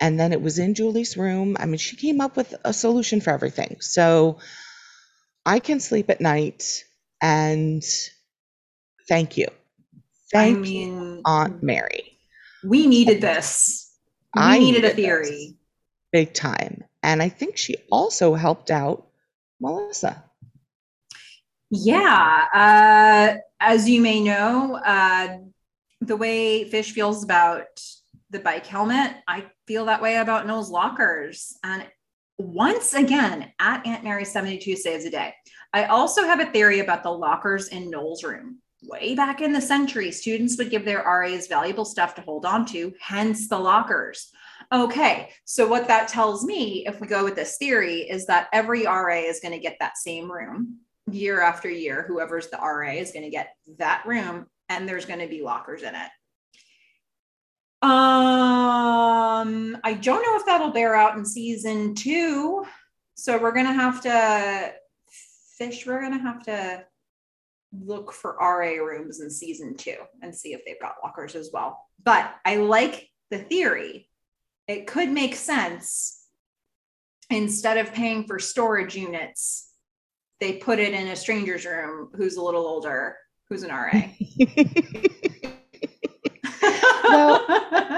And 0.01 0.19
then 0.19 0.33
it 0.33 0.41
was 0.41 0.59
in 0.59 0.75
Julie's 0.75 1.17
room. 1.17 1.57
I 1.59 1.67
mean, 1.67 1.79
she 1.79 1.97
came 1.97 2.21
up 2.21 2.37
with 2.37 2.55
a 2.65 2.73
solution 2.73 3.21
for 3.21 3.31
everything. 3.31 3.79
So 3.81 4.39
I 5.45 5.59
can 5.59 5.81
sleep 5.81 6.09
at 6.11 6.21
night 6.21 6.85
and 7.21 7.83
thank 9.09 9.37
you. 9.37 9.47
I 10.35 10.55
Thank 10.55 10.67
you, 10.69 11.23
Aunt 11.25 11.63
Mary. 11.63 12.19
we 12.65 12.87
needed 12.87 13.21
this. 13.21 13.93
We 14.37 14.43
I 14.43 14.59
needed 14.59 14.85
a 14.85 14.95
needed 14.95 14.97
this. 14.97 15.05
theory. 15.05 15.57
big 16.13 16.33
time. 16.35 16.85
And 17.03 17.23
I 17.23 17.29
think 17.29 17.57
she 17.57 17.77
also 17.91 18.35
helped 18.35 18.71
out 18.71 19.09
Melissa. 19.61 20.23
Yeah. 21.71 22.47
Uh, 22.55 23.39
as 23.61 23.89
you 23.89 24.01
may 24.01 24.21
know, 24.21 24.77
uh, 24.77 25.39
the 26.01 26.17
way 26.17 26.65
Fish 26.69 26.93
feels 26.93 27.25
about 27.25 27.67
the 28.31 28.39
bike 28.39 28.67
helmet, 28.67 29.17
I 29.27 29.47
feel 29.67 29.87
that 29.87 30.03
way 30.03 30.17
about 30.17 30.47
Noel's 30.47 30.71
lockers. 30.71 31.57
And 31.65 31.87
once 32.39 32.95
again, 32.95 33.53
at 33.59 33.87
Aunt 33.87 34.05
Mary 34.05 34.25
72 34.25 34.77
saves 34.77 35.05
a 35.05 35.11
day. 35.11 35.35
I 35.73 35.85
also 35.85 36.25
have 36.25 36.41
a 36.41 36.47
theory 36.47 36.81
about 36.81 37.03
the 37.03 37.11
lockers 37.11 37.69
in 37.69 37.91
Noel's 37.91 38.25
room. 38.25 38.59
Way 38.83 39.15
back 39.15 39.41
in 39.41 39.53
the 39.53 39.61
century, 39.61 40.11
students 40.11 40.57
would 40.59 40.71
give 40.71 40.85
their 40.85 41.05
RAs 41.05 41.47
valuable 41.47 41.85
stuff 41.85 42.15
to 42.15 42.23
hold 42.23 42.47
on 42.47 42.67
to, 42.67 42.93
hence 43.01 43.49
the 43.49 43.59
lockers. 43.59 44.31
Okay, 44.73 45.31
so 45.45 45.69
what 45.69 45.89
that 45.89 46.09
tells 46.09 46.45
me, 46.45 46.87
if 46.87 47.01
we 47.01 47.07
go 47.07 47.25
with 47.25 47.37
this 47.37 47.57
theory, 47.59 48.01
is 48.01 48.27
that 48.27 48.49
every 48.53 48.87
RA 48.87 49.17
is 49.17 49.41
going 49.41 49.53
to 49.53 49.59
get 49.59 49.77
that 49.81 49.99
same 49.99 50.31
room 50.31 50.79
year 51.11 51.41
after 51.41 51.69
year. 51.69 52.05
Whoever's 52.07 52.49
the 52.49 52.57
RA 52.57 52.93
is 52.93 53.13
going 53.13 53.25
to 53.25 53.31
get 53.31 53.55
that 53.79 54.05
room, 54.07 54.47
and 54.69 54.89
there's 54.89 55.07
going 55.07 55.21
to 55.21 55.27
be 55.29 55.43
lockers 55.43 55.83
in 55.83 55.95
it. 55.95 56.11
Um, 57.83 59.79
I 59.83 59.95
don't 59.95 60.23
know 60.23 60.37
if 60.37 60.45
that'll 60.45 60.71
bear 60.71 60.95
out 60.95 61.17
in 61.17 61.25
season 61.25 61.95
two. 61.95 62.67
So 63.15 63.41
we're 63.41 63.53
gonna 63.53 63.73
have 63.73 64.03
to 64.03 64.73
fish, 65.61 65.87
we're 65.87 66.01
gonna 66.01 66.19
have 66.19 66.43
to 66.45 66.85
look 67.73 68.13
for 68.13 68.37
RA 68.41 68.83
rooms 68.83 69.21
in 69.21 69.31
season 69.31 69.77
two 69.77 69.97
and 70.23 70.35
see 70.35 70.55
if 70.55 70.63
they've 70.65 70.81
got 70.81 70.95
lockers 71.05 71.37
as 71.37 71.51
well. 71.53 71.79
But 72.03 72.35
I 72.45 72.57
like 72.57 73.09
the 73.31 73.39
theory. 73.39 74.09
It 74.67 74.87
could 74.87 75.11
make 75.11 75.35
sense. 75.37 76.17
Instead 77.29 77.77
of 77.77 77.93
paying 77.93 78.25
for 78.25 78.41
storage 78.41 78.97
units, 78.97 79.71
they 80.41 80.55
put 80.55 80.81
it 80.81 80.95
in 80.95 81.07
a 81.09 81.15
stranger's 81.15 81.65
room 81.65 82.09
who's 82.17 82.37
a 82.37 82.43
little 82.43 82.67
older, 82.67 83.17
who's 83.49 83.63
an 83.63 83.71
RA. 83.71 84.03
Well, 87.11 87.45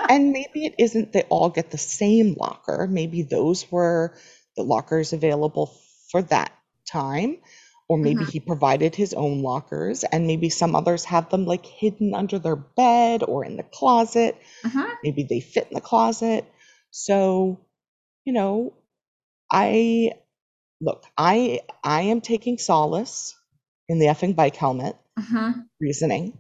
and 0.09 0.33
maybe 0.33 0.65
it 0.65 0.75
isn't 0.79 1.13
they 1.13 1.23
all 1.29 1.51
get 1.51 1.71
the 1.71 1.77
same 1.77 2.35
locker. 2.39 2.87
Maybe 2.91 3.23
those 3.23 3.71
were 3.71 4.15
the 4.57 4.63
lockers 4.63 5.13
available 5.13 5.75
for 6.11 6.23
that 6.23 6.51
time. 6.93 7.39
Or 7.89 7.99
maybe 7.99 8.25
Mhm. 8.25 8.31
he 8.33 8.41
provided 8.41 8.95
his 8.95 9.13
own 9.13 9.43
lockers, 9.43 10.05
and 10.05 10.27
maybe 10.27 10.49
some 10.49 10.75
others 10.75 11.05
have 11.05 11.29
them 11.29 11.45
like 11.45 11.67
hidden 11.67 12.15
under 12.15 12.39
their 12.39 12.57
bed 12.57 13.23
or 13.23 13.45
in 13.45 13.57
the 13.57 13.65
closet. 13.65 14.37
Mhm. 14.65 14.89
Maybe 15.05 15.25
they 15.29 15.41
fit 15.41 15.69
in 15.69 15.75
the 15.75 15.81
closet. 15.91 16.47
So, 16.91 17.59
you 18.25 18.33
know, 18.33 18.73
I 19.51 20.13
look, 20.81 21.05
I 21.19 21.61
I 21.85 22.03
am 22.13 22.21
taking 22.21 22.57
solace 22.59 23.35
in 23.89 23.99
the 23.99 24.07
effing 24.07 24.35
bike 24.37 24.57
helmet 24.57 24.97
Mhm. 25.19 25.67
reasoning. 25.81 26.39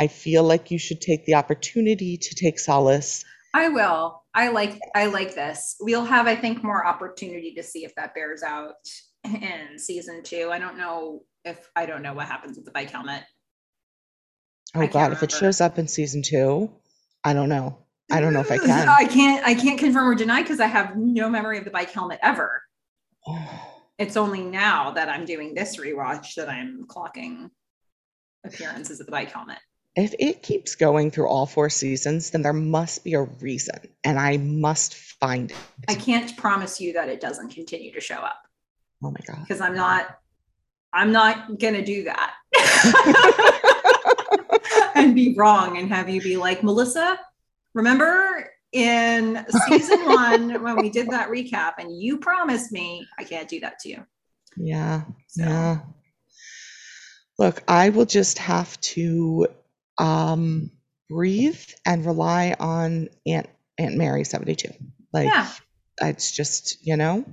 I 0.00 0.06
feel 0.06 0.42
like 0.42 0.70
you 0.70 0.78
should 0.78 1.00
take 1.00 1.26
the 1.26 1.34
opportunity 1.34 2.16
to 2.16 2.34
take 2.34 2.58
solace. 2.58 3.24
I 3.52 3.68
will. 3.68 4.22
I 4.34 4.48
like 4.48 4.80
I 4.94 5.06
like 5.06 5.34
this. 5.34 5.76
We'll 5.80 6.04
have, 6.06 6.26
I 6.26 6.36
think, 6.36 6.64
more 6.64 6.86
opportunity 6.86 7.54
to 7.56 7.62
see 7.62 7.84
if 7.84 7.94
that 7.96 8.14
bears 8.14 8.42
out 8.42 8.74
in 9.24 9.78
season 9.78 10.22
two. 10.22 10.50
I 10.52 10.58
don't 10.58 10.78
know 10.78 11.22
if 11.44 11.68
I 11.74 11.86
don't 11.86 12.02
know 12.02 12.14
what 12.14 12.26
happens 12.26 12.56
with 12.56 12.64
the 12.64 12.70
bike 12.70 12.90
helmet. 12.90 13.22
Oh 14.74 14.86
God, 14.86 15.12
if 15.12 15.22
it 15.22 15.32
shows 15.32 15.60
up 15.60 15.78
in 15.78 15.86
season 15.88 16.22
two, 16.22 16.70
I 17.22 17.32
don't 17.32 17.48
know. 17.48 17.78
I 18.10 18.20
don't 18.20 18.32
know 18.32 18.40
if 18.40 18.50
I 18.50 18.58
can. 18.64 18.88
I 18.88 19.04
can't 19.04 19.46
I 19.46 19.54
can't 19.54 19.78
confirm 19.78 20.08
or 20.08 20.14
deny 20.14 20.42
because 20.42 20.60
I 20.60 20.66
have 20.66 20.96
no 20.96 21.28
memory 21.28 21.58
of 21.58 21.64
the 21.64 21.70
bike 21.70 21.90
helmet 21.90 22.18
ever. 22.22 22.62
It's 23.96 24.16
only 24.16 24.42
now 24.42 24.90
that 24.90 25.08
I'm 25.08 25.24
doing 25.24 25.54
this 25.54 25.76
rewatch 25.76 26.34
that 26.34 26.48
I'm 26.48 26.84
clocking 26.88 27.48
appearances 28.44 28.98
of 28.98 29.06
the 29.06 29.12
bike 29.12 29.30
helmet. 29.30 29.58
If 29.94 30.16
it 30.18 30.42
keeps 30.42 30.74
going 30.74 31.12
through 31.12 31.28
all 31.28 31.46
four 31.46 31.70
seasons, 31.70 32.30
then 32.30 32.42
there 32.42 32.52
must 32.52 33.04
be 33.04 33.14
a 33.14 33.22
reason, 33.22 33.78
and 34.02 34.18
I 34.18 34.38
must 34.38 34.96
find 34.96 35.52
it. 35.52 35.56
I 35.86 35.94
can't 35.94 36.36
promise 36.36 36.80
you 36.80 36.94
that 36.94 37.08
it 37.08 37.20
doesn't 37.20 37.50
continue 37.50 37.92
to 37.92 38.00
show 38.00 38.16
up 38.16 38.43
Oh 39.02 39.10
my 39.10 39.20
God. 39.26 39.40
because 39.40 39.60
I'm 39.60 39.74
not 39.74 40.18
I'm 40.92 41.12
not 41.12 41.58
gonna 41.58 41.84
do 41.84 42.04
that. 42.04 42.34
and 44.94 45.14
be 45.14 45.34
wrong 45.36 45.78
and 45.78 45.88
have 45.88 46.08
you 46.08 46.20
be 46.20 46.36
like, 46.36 46.62
Melissa, 46.62 47.18
remember 47.74 48.50
in 48.72 49.44
season 49.68 50.04
one 50.06 50.62
when 50.62 50.76
we 50.76 50.90
did 50.90 51.08
that 51.10 51.28
recap 51.28 51.74
and 51.78 52.00
you 52.00 52.18
promised 52.18 52.72
me 52.72 53.06
I 53.18 53.24
can't 53.24 53.48
do 53.48 53.60
that 53.60 53.78
to 53.80 53.88
you. 53.88 54.06
Yeah. 54.56 55.02
So 55.28 55.42
Yeah. 55.42 55.80
Look, 57.38 57.64
I 57.66 57.90
will 57.90 58.06
just 58.06 58.38
have 58.38 58.80
to 58.80 59.48
um 59.98 60.70
breathe 61.10 61.60
and 61.84 62.06
rely 62.06 62.54
on 62.58 63.08
Aunt 63.26 63.48
Aunt 63.78 63.96
Mary 63.96 64.24
72. 64.24 64.68
Like 65.12 65.26
yeah. 65.26 65.50
it's 66.00 66.30
just, 66.30 66.86
you 66.86 66.96
know, 66.96 67.24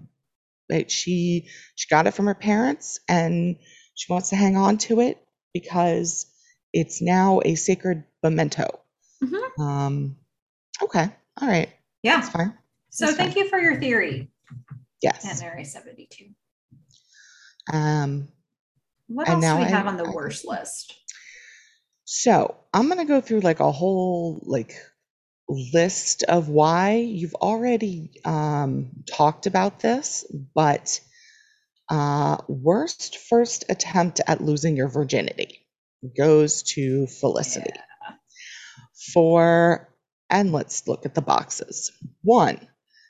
like 0.72 0.90
she 0.90 1.48
she 1.76 1.88
got 1.90 2.08
it 2.08 2.14
from 2.14 2.26
her 2.28 2.34
parents 2.36 3.00
and 3.10 3.58
she 3.94 4.12
wants 4.12 4.30
to 4.30 4.36
hang 4.36 4.56
on 4.58 4.78
to 4.80 5.02
it 5.02 5.22
because 5.54 6.26
it's 6.74 7.02
now 7.02 7.42
a 7.46 7.56
sacred 7.56 8.06
memento. 8.24 8.80
Mhm. 9.24 9.60
Um 9.60 10.16
okay. 10.82 11.10
All 11.40 11.48
right. 11.48 11.70
Yeah. 12.02 12.22
That's 12.22 12.30
fine. 12.30 12.58
So 12.90 13.06
That's 13.06 13.18
thank 13.18 13.34
fine. 13.34 13.44
you 13.44 13.50
for 13.50 13.60
your 13.60 13.80
theory, 13.80 14.32
Yes. 15.02 15.42
Mary 15.42 15.64
72. 15.66 16.26
Um 17.72 18.30
What 19.08 19.28
And 19.28 19.44
else 19.44 19.54
do 19.54 19.60
we 19.60 19.66
I- 19.66 19.70
have 19.78 19.88
on 19.88 19.98
the 19.98 20.06
I- 20.06 20.12
worst 20.12 20.46
list? 20.48 20.94
so 22.06 22.56
I'm 22.74 22.88
gonna 22.90 23.06
go 23.06 23.22
through 23.22 23.42
like 23.42 23.60
a 23.60 23.72
whole 23.72 24.42
like 24.44 24.74
list 25.74 26.24
of 26.24 26.50
why 26.50 26.96
you've 26.96 27.36
already 27.36 28.12
um, 28.26 28.92
talked 29.12 29.46
about 29.48 29.80
this, 29.80 30.26
but 30.56 31.00
uh, 31.90 32.38
worst 32.48 33.18
first 33.18 33.66
attempt 33.70 34.22
at 34.26 34.42
losing 34.42 34.78
your 34.78 34.88
virginity 34.88 35.60
goes 36.18 36.64
to 36.64 37.08
Felicity. 37.08 37.72
Yeah. 37.76 38.16
For, 39.14 39.94
and 40.30 40.52
let's 40.52 40.88
look 40.88 41.06
at 41.06 41.16
the 41.16 41.22
boxes. 41.22 41.92
One, 42.22 42.60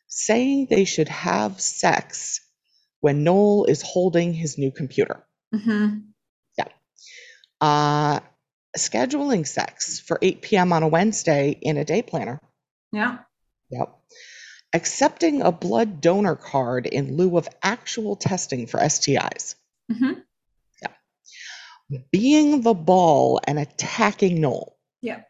saying 0.08 0.68
they 0.70 0.86
should 0.86 1.10
have 1.10 1.62
sex 1.62 2.42
when 3.02 3.24
Noel 3.24 3.66
is 3.66 3.82
holding 3.82 4.34
his 4.34 4.58
new 4.58 4.72
computer. 4.72 5.24
hmm 5.54 6.00
Yeah. 6.58 6.68
Uh, 7.60 8.20
scheduling 8.78 9.46
sex 9.48 10.00
for 10.00 10.18
8 10.22 10.42
p.m. 10.42 10.74
on 10.74 10.84
a 10.84 10.88
Wednesday 10.88 11.58
in 11.62 11.78
a 11.78 11.86
day 11.86 12.02
planner. 12.02 12.40
Yeah. 12.92 13.20
Yep. 13.70 13.98
Accepting 14.74 15.42
a 15.42 15.52
blood 15.52 16.02
donor 16.02 16.36
card 16.36 16.86
in 16.86 17.18
lieu 17.18 17.38
of 17.38 17.48
actual 17.62 18.16
testing 18.16 18.68
for 18.68 18.80
STIs. 18.80 19.56
hmm 19.92 20.14
Yeah. 20.82 22.00
Being 22.12 22.62
the 22.62 22.74
ball 22.74 23.42
and 23.46 23.60
attacking 23.60 24.40
Noel. 24.40 24.78
Yeah. 25.02 25.22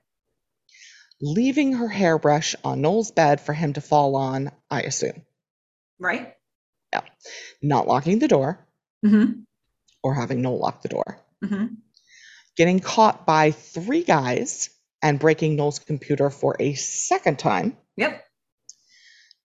Leaving 1.22 1.74
her 1.74 1.88
hairbrush 1.88 2.56
on 2.64 2.82
Noel's 2.82 3.12
bed 3.12 3.42
for 3.42 3.54
him 3.54 3.74
to 3.74 3.82
fall 3.82 4.16
on, 4.16 4.52
I 4.70 4.82
assume. 4.82 5.24
Right. 6.00 6.34
Yeah. 6.94 7.02
Not 7.62 7.88
locking 7.88 8.20
the 8.20 8.28
door 8.28 8.68
hmm 9.04 9.42
or 10.04 10.16
having 10.16 10.42
Noel 10.42 10.60
lock 10.60 10.82
the 10.82 10.90
door. 10.90 11.20
hmm 11.44 11.66
Getting 12.58 12.80
caught 12.80 13.26
by 13.26 13.52
three 13.52 14.04
guys 14.04 14.70
and 15.02 15.20
breaking 15.20 15.56
Noel's 15.56 15.80
computer 15.80 16.30
for 16.30 16.56
a 16.60 16.74
second 16.74 17.40
time. 17.40 17.78
Yep. 17.98 18.24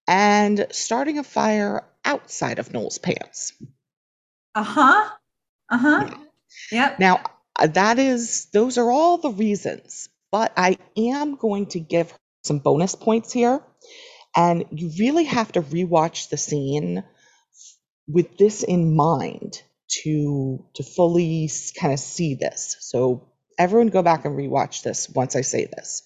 And 0.08 0.66
starting 0.70 1.18
a 1.18 1.24
fire 1.24 1.84
outside 2.04 2.58
of 2.58 2.72
Noel's 2.72 2.98
pants. 2.98 3.52
Uh 4.54 4.62
huh. 4.62 5.10
Uh 5.70 5.78
huh. 5.78 6.10
Yep. 6.72 6.98
Now, 6.98 7.22
that 7.64 7.98
is, 7.98 8.46
those 8.52 8.78
are 8.78 8.90
all 8.90 9.18
the 9.18 9.30
reasons, 9.30 10.08
but 10.30 10.52
I 10.56 10.78
am 10.96 11.36
going 11.36 11.66
to 11.66 11.80
give 11.80 12.10
her 12.10 12.18
some 12.44 12.58
bonus 12.58 12.94
points 12.94 13.32
here. 13.32 13.60
And 14.36 14.66
you 14.70 14.90
really 14.98 15.24
have 15.24 15.52
to 15.52 15.62
rewatch 15.62 16.28
the 16.28 16.36
scene 16.36 17.02
with 18.06 18.36
this 18.36 18.62
in 18.62 18.94
mind 18.94 19.62
to 19.88 20.64
to 20.74 20.82
fully 20.82 21.50
kind 21.78 21.92
of 21.92 22.00
see 22.00 22.34
this. 22.34 22.76
So 22.80 23.28
everyone 23.58 23.88
go 23.88 24.02
back 24.02 24.24
and 24.24 24.36
rewatch 24.36 24.82
this 24.82 25.08
once 25.10 25.36
I 25.36 25.42
say 25.42 25.66
this. 25.66 26.02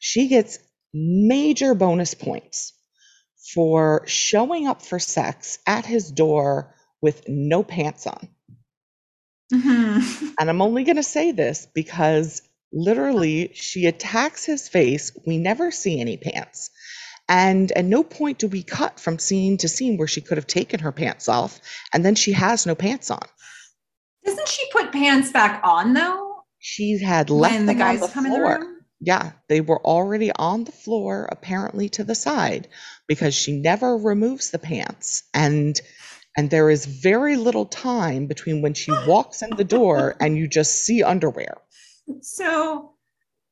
She 0.00 0.28
gets 0.28 0.58
major 0.94 1.74
bonus 1.74 2.14
points 2.14 2.72
for 3.54 4.04
showing 4.06 4.66
up 4.66 4.82
for 4.82 4.98
sex 4.98 5.58
at 5.66 5.86
his 5.86 6.10
door 6.10 6.74
with 7.02 7.24
no 7.28 7.62
pants 7.62 8.06
on. 8.06 8.28
hmm 9.52 9.98
And 10.40 10.50
I'm 10.50 10.62
only 10.62 10.84
going 10.84 10.96
to 10.96 11.02
say 11.02 11.32
this 11.32 11.66
because 11.74 12.42
literally 12.72 13.52
she 13.54 13.86
attacks 13.86 14.44
his 14.44 14.68
face. 14.68 15.12
We 15.26 15.38
never 15.38 15.70
see 15.70 16.00
any 16.00 16.16
pants. 16.18 16.70
And 17.28 17.72
at 17.72 17.84
no 17.84 18.02
point 18.02 18.38
do 18.38 18.46
we 18.46 18.62
cut 18.62 19.00
from 19.00 19.18
scene 19.18 19.56
to 19.58 19.68
scene 19.68 19.96
where 19.96 20.08
she 20.08 20.20
could 20.20 20.38
have 20.38 20.46
taken 20.46 20.80
her 20.80 20.92
pants 20.92 21.28
off 21.28 21.60
and 21.92 22.04
then 22.04 22.14
she 22.14 22.32
has 22.32 22.66
no 22.66 22.74
pants 22.74 23.10
on. 23.10 23.26
Doesn't 24.24 24.48
she 24.48 24.70
put 24.72 24.92
pants 24.92 25.32
back 25.32 25.60
on 25.64 25.92
though? 25.92 26.44
She 26.58 26.98
had 26.98 27.30
left 27.30 27.54
when 27.54 27.66
the 27.66 27.74
them 27.74 27.82
on 27.82 27.94
guys 27.96 28.06
the 28.06 28.12
come 28.12 28.26
in 28.26 28.32
the 28.32 28.40
room? 28.40 28.76
Yeah, 29.00 29.32
they 29.48 29.60
were 29.60 29.84
already 29.84 30.32
on 30.32 30.64
the 30.64 30.72
floor, 30.72 31.28
apparently 31.30 31.90
to 31.90 32.04
the 32.04 32.14
side, 32.14 32.68
because 33.06 33.34
she 33.34 33.52
never 33.52 33.96
removes 33.96 34.50
the 34.50 34.58
pants. 34.58 35.22
And 35.34 35.78
and 36.36 36.50
there 36.50 36.68
is 36.68 36.84
very 36.84 37.36
little 37.36 37.66
time 37.66 38.26
between 38.26 38.62
when 38.62 38.74
she 38.74 38.90
walks 39.06 39.42
in 39.42 39.50
the 39.50 39.64
door 39.64 40.16
and 40.20 40.36
you 40.36 40.48
just 40.48 40.84
see 40.84 41.02
underwear. 41.02 41.58
So 42.20 42.95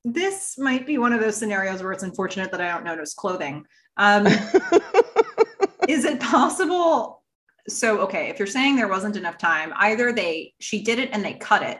this 0.04 0.58
might 0.58 0.86
be 0.86 0.98
one 0.98 1.12
of 1.12 1.20
those 1.20 1.36
scenarios 1.36 1.82
where 1.82 1.92
it's 1.92 2.02
unfortunate 2.02 2.50
that 2.50 2.60
I 2.60 2.68
don't 2.70 2.84
notice 2.84 3.14
clothing. 3.14 3.64
Um, 3.96 4.26
is 5.88 6.04
it 6.04 6.20
possible? 6.20 7.22
So, 7.68 8.00
okay, 8.00 8.28
if 8.28 8.38
you're 8.38 8.46
saying 8.46 8.76
there 8.76 8.88
wasn't 8.88 9.16
enough 9.16 9.38
time, 9.38 9.72
either 9.76 10.12
they 10.12 10.52
she 10.60 10.82
did 10.82 10.98
it 10.98 11.08
and 11.12 11.24
they 11.24 11.34
cut 11.34 11.62
it, 11.62 11.78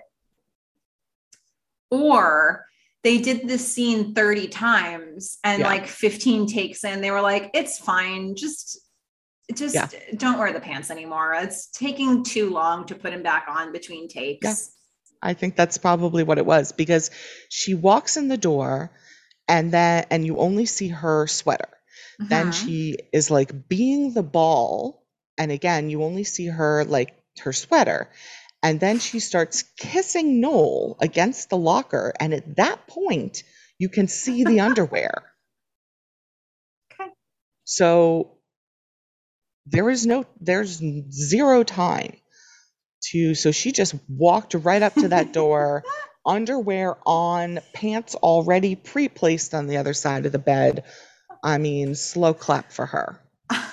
or 1.91 2.65
they 3.03 3.19
did 3.19 3.47
this 3.47 3.71
scene 3.75 4.15
30 4.15 4.49
times 4.49 5.39
and 5.45 5.61
Yeah. 5.61 5.67
like 5.69 5.87
15 5.87 6.47
takes 6.47 6.85
in, 6.85 7.03
they 7.03 7.11
were 7.11 7.21
like, 7.21 7.51
it's 7.55 7.79
fine, 7.79 8.35
just 8.35 8.81
just 9.55 9.75
Yeah. 9.75 9.89
don't 10.17 10.39
wear 10.39 10.55
the 10.55 10.61
pants 10.61 10.91
anymore. 10.91 11.35
It's 11.35 11.67
taking 11.69 12.25
too 12.25 12.49
long 12.49 12.87
to 12.87 12.95
put 12.95 13.13
him 13.13 13.23
back 13.23 13.45
on 13.47 13.73
between 13.73 14.09
takes. 14.09 14.43
Yeah. 14.47 14.55
I 15.25 15.35
think 15.35 15.57
that's 15.57 15.79
probably 15.79 16.25
what 16.25 16.39
it 16.39 16.47
was 16.47 16.73
because 16.73 17.11
she 17.51 17.75
walks 17.75 18.17
in 18.19 18.29
the 18.29 18.39
door 18.39 18.93
and 19.49 19.73
then 19.73 20.07
and 20.11 20.27
you 20.27 20.39
only 20.39 20.67
see 20.67 20.89
her 20.89 21.27
sweater. 21.29 21.71
Then 22.31 22.53
Mhm. 22.53 22.53
she 22.53 22.99
is 23.13 23.31
like 23.31 23.69
being 23.69 24.15
the 24.15 24.23
ball 24.25 25.07
and 25.39 25.53
again 25.53 25.91
you 25.91 26.05
only 26.05 26.25
see 26.25 26.47
her 26.47 26.85
like 26.85 27.15
her 27.41 27.53
sweater. 27.55 28.11
And 28.63 28.81
then 28.81 28.99
she 29.01 29.21
starts 29.21 29.65
kissing 29.79 30.41
Noel 30.41 30.97
against 31.01 31.51
the 31.51 31.59
locker 31.59 32.15
and 32.21 32.35
at 32.35 32.57
that 32.57 32.87
point 32.89 33.43
you 33.79 33.89
can 33.91 34.09
see 34.09 34.45
the 34.45 34.61
underwear. 34.61 35.33
Okay. 36.93 37.11
So 37.65 38.39
there 39.67 39.91
is 39.91 40.07
no 40.07 40.27
there's 40.41 40.81
zero 41.11 41.63
time 41.63 42.17
to 43.11 43.35
so 43.35 43.51
she 43.53 43.73
just 43.73 43.95
walked 44.09 44.55
right 44.55 44.83
up 44.83 44.95
to 44.95 45.09
that 45.09 45.33
door 45.33 45.83
underwear 46.27 46.97
on 47.07 47.59
pants 47.75 48.15
already 48.15 48.77
pre-placed 48.77 49.55
on 49.55 49.67
the 49.67 49.77
other 49.77 49.93
side 49.95 50.27
of 50.27 50.33
the 50.33 50.39
bed 50.39 50.85
i 51.43 51.59
mean 51.59 51.95
slow 51.95 52.33
clap 52.35 52.73
for 52.73 52.87
her 52.87 53.21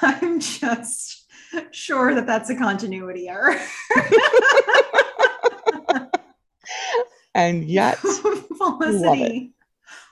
I'm 0.01 0.39
just 0.39 1.25
sure 1.71 2.13
that 2.15 2.25
that's 2.27 2.49
a 2.49 2.55
continuity 2.55 3.27
error. 3.29 3.55
and 7.35 7.63
yet 7.65 7.97
Felicity 7.99 9.53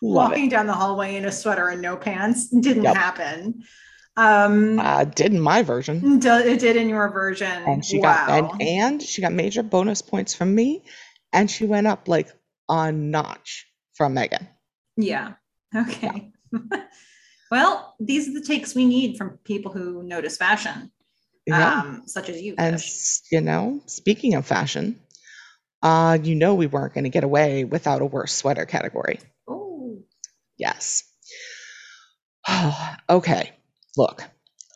love 0.01 0.29
walking 0.29 0.47
it 0.47 0.49
down 0.49 0.67
the 0.67 0.73
hallway 0.73 1.15
in 1.15 1.25
a 1.25 1.31
sweater 1.31 1.67
and 1.69 1.81
no 1.81 1.95
pants 1.97 2.47
didn't 2.49 2.83
Yep. 2.83 2.95
happen. 2.95 3.63
Um, 4.19 4.79
uh, 4.79 5.03
did 5.05 5.33
in 5.33 5.39
my 5.39 5.61
version 5.63 6.19
do- 6.19 6.29
it 6.51 6.59
did 6.59 6.75
in 6.75 6.89
your 6.89 7.09
version. 7.09 7.63
and 7.65 7.85
she 7.85 7.99
wow. 7.99 8.25
got 8.25 8.29
and, 8.29 8.61
and 8.61 9.01
she 9.01 9.21
got 9.21 9.31
major 9.33 9.63
bonus 9.63 10.01
points 10.01 10.33
from 10.33 10.53
me 10.53 10.83
and 11.31 11.49
she 11.49 11.65
went 11.65 11.87
up 11.87 12.07
like 12.07 12.27
a 12.67 12.91
notch 12.91 13.65
from 13.93 14.13
megan 14.13 14.47
yeah. 14.97 15.33
Okay. 15.73 16.33
well, 17.51 17.95
these 18.01 18.27
are 18.27 18.33
the 18.33 18.41
takes 18.45 18.75
we 18.75 18.85
need 18.85 19.17
from 19.17 19.37
people 19.45 19.71
who 19.71 20.03
notice 20.03 20.35
fashion, 20.35 20.91
yeah 21.45 21.79
um, 21.81 22.03
such 22.05 22.27
as 22.29 22.41
you. 22.41 22.55
and 22.57 22.81
Fish. 22.81 23.21
you 23.31 23.41
know 23.41 23.81
speaking 23.85 24.33
of 24.35 24.45
fashion 24.45 24.99
uh 25.81 26.17
you 26.21 26.35
know 26.35 26.55
we 26.55 26.67
weren't 26.67 26.93
going 26.93 27.05
to 27.05 27.09
get 27.09 27.23
away 27.23 27.63
without 27.63 28.01
a 28.01 28.05
worse 28.05 28.33
sweater 28.33 28.65
category 28.65 29.19
Oh, 29.47 29.99
Yes. 30.57 31.03
okay. 33.09 33.51
Look, 33.97 34.23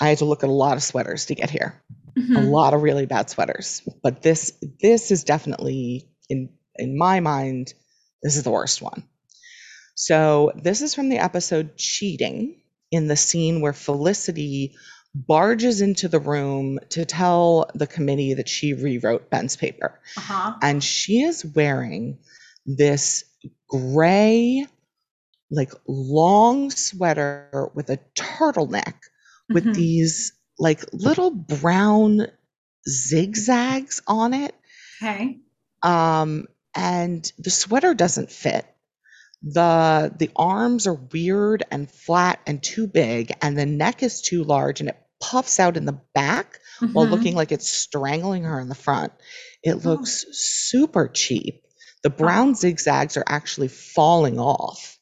I 0.02 0.10
had 0.10 0.20
to 0.20 0.26
look 0.26 0.44
at 0.44 0.50
a 0.50 0.54
lot 0.54 0.78
of 0.78 0.84
sweaters 0.84 1.28
to 1.28 1.36
get 1.36 1.50
here. 1.50 1.82
A 2.16 2.20
mhm. 2.20 2.52
lot 2.52 2.74
of 2.74 2.84
really 2.84 3.06
bad 3.06 3.30
sweaters. 3.30 3.82
But 4.04 4.22
this 4.22 4.54
this 4.82 5.12
is 5.12 5.24
definitely 5.24 6.10
in 6.30 6.50
in 6.76 6.98
my 6.98 7.20
mind 7.20 7.74
this 8.22 8.38
is 8.38 8.44
the 8.44 8.52
worst 8.52 8.82
one. 8.82 9.04
So, 9.96 10.52
this 10.56 10.82
is 10.82 10.96
from 10.96 11.10
the 11.10 11.20
episode 11.20 11.78
Cheating 11.78 12.62
in 12.90 13.08
the 13.08 13.16
scene 13.16 13.62
where 13.62 13.74
Felicity 13.74 14.76
barges 15.14 15.82
into 15.82 16.08
the 16.08 16.20
room 16.20 16.80
to 16.90 17.06
tell 17.06 17.70
the 17.76 17.86
committee 17.86 18.34
that 18.36 18.50
she 18.50 18.74
rewrote 18.74 19.30
Ben's 19.30 19.56
paper 19.56 20.00
uh-huh. 20.18 20.56
and 20.64 20.84
she 20.84 21.22
is 21.22 21.46
wearing 21.46 22.18
this 22.66 23.24
gray 23.70 24.66
like 25.54 25.72
long 25.88 26.72
sweater 26.72 27.70
with 27.76 27.90
a 27.90 28.00
turtleneck 28.16 28.96
with 29.54 29.66
Mhm. 29.66 29.74
these 29.76 30.34
like 30.60 30.84
little 30.94 31.32
brown 31.32 32.28
zigzags 32.90 34.02
on 34.08 34.34
it 34.34 34.56
Okay. 35.02 35.40
um 35.84 36.48
and 36.76 37.32
the 37.40 37.50
sweater 37.52 37.94
doesn't 37.94 38.32
fit 38.32 38.66
the 39.44 40.14
the 40.18 40.32
arms 40.36 40.88
are 40.88 40.94
weird 41.14 41.64
and 41.72 41.90
flat 41.92 42.40
and 42.48 42.64
too 42.64 42.88
big 42.88 43.32
and 43.42 43.58
the 43.58 43.66
neck 43.66 44.04
is 44.04 44.22
too 44.22 44.44
large 44.44 44.80
and 44.80 44.90
it 44.90 44.98
puffs 45.22 45.60
out 45.60 45.78
in 45.78 45.86
the 45.86 46.00
back 46.14 46.60
while 46.94 47.08
Mhm. 47.08 47.12
looking 47.12 47.36
like 47.36 47.52
it's 47.52 47.70
strangling 47.72 48.44
her 48.44 48.60
in 48.60 48.70
the 48.70 48.76
front. 48.76 49.14
It 49.64 49.86
Oh. 49.86 49.90
looks 49.90 50.26
super 50.32 51.08
cheap. 51.08 51.64
The 52.04 52.10
brown 52.10 52.56
zigzags 52.56 53.18
are 53.18 53.24
actually 53.28 53.70
falling 53.70 54.40
off. 54.40 54.98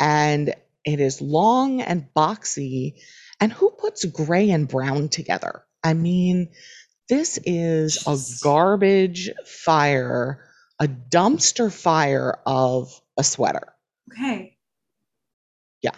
And 0.00 0.54
It 0.84 1.00
is 1.00 1.20
long 1.20 1.80
and 1.82 2.06
boxy. 2.16 2.94
And 3.40 3.52
who 3.52 3.70
puts 3.70 4.04
gray 4.06 4.50
and 4.50 4.66
brown 4.68 5.08
together? 5.10 5.64
I 5.84 5.94
mean, 5.94 6.48
this 7.08 7.38
is 7.44 8.06
a 8.06 8.16
garbage 8.42 9.30
fire, 9.46 10.44
a 10.80 10.86
dumpster 10.88 11.72
fire 11.72 12.38
of 12.46 13.00
a 13.18 13.24
sweater. 13.24 13.74
Okay. 14.12 14.56
Yeah. 15.82 15.92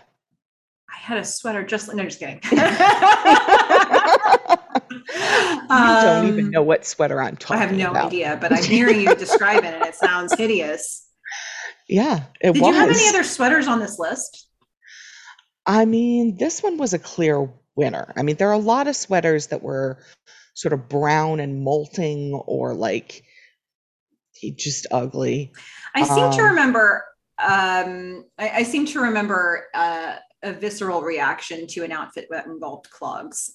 I 0.88 0.96
had 0.98 1.18
a 1.18 1.24
sweater 1.24 1.64
just 1.64 1.88
like, 1.88 1.96
no, 1.96 2.04
just 2.04 2.18
kidding. 2.18 2.40
you 2.50 2.56
don't 5.70 6.26
even 6.28 6.44
Um, 6.46 6.50
know 6.50 6.62
what 6.62 6.84
sweater 6.84 7.22
I'm 7.22 7.36
talking 7.36 7.56
I 7.62 7.66
have 7.66 7.72
no 7.76 7.90
about. 7.90 8.06
idea, 8.06 8.38
but 8.40 8.52
I'm 8.52 8.62
hearing 8.64 9.00
you 9.00 9.14
describe 9.26 9.64
it 9.64 9.74
and 9.74 9.84
it 9.84 9.94
sounds 9.94 10.34
hideous. 10.36 11.06
Yeah, 11.90 12.24
it 12.40 12.52
Did 12.52 12.62
was. 12.62 12.68
you 12.68 12.74
have 12.74 12.88
any 12.90 13.08
other 13.08 13.24
sweaters 13.24 13.66
on 13.66 13.80
this 13.80 13.98
list? 13.98 14.46
I 15.66 15.84
mean, 15.84 16.36
this 16.36 16.62
one 16.62 16.78
was 16.78 16.94
a 16.94 16.98
clear 17.00 17.50
winner. 17.74 18.12
I 18.16 18.22
mean, 18.22 18.36
there 18.36 18.48
are 18.48 18.52
a 18.54 18.58
lot 18.58 18.86
of 18.86 18.94
sweaters 18.94 19.48
that 19.48 19.60
were 19.62 19.98
sort 20.54 20.72
of 20.72 20.88
brown 20.88 21.40
and 21.40 21.64
molting 21.64 22.32
or 22.32 22.74
like 22.74 23.24
just 24.56 24.86
ugly. 24.92 25.52
I 25.94 26.04
seem 26.04 26.30
to 26.30 26.42
Um, 26.42 26.48
remember. 26.50 27.04
Um, 27.38 28.24
I, 28.38 28.50
I 28.50 28.62
seem 28.62 28.86
to 28.86 29.00
remember 29.00 29.64
uh, 29.74 30.16
a 30.42 30.52
visceral 30.52 31.02
reaction 31.02 31.66
to 31.68 31.82
an 31.84 31.90
outfit 31.92 32.28
that 32.30 32.46
involved 32.46 32.88
clogs. 32.90 33.50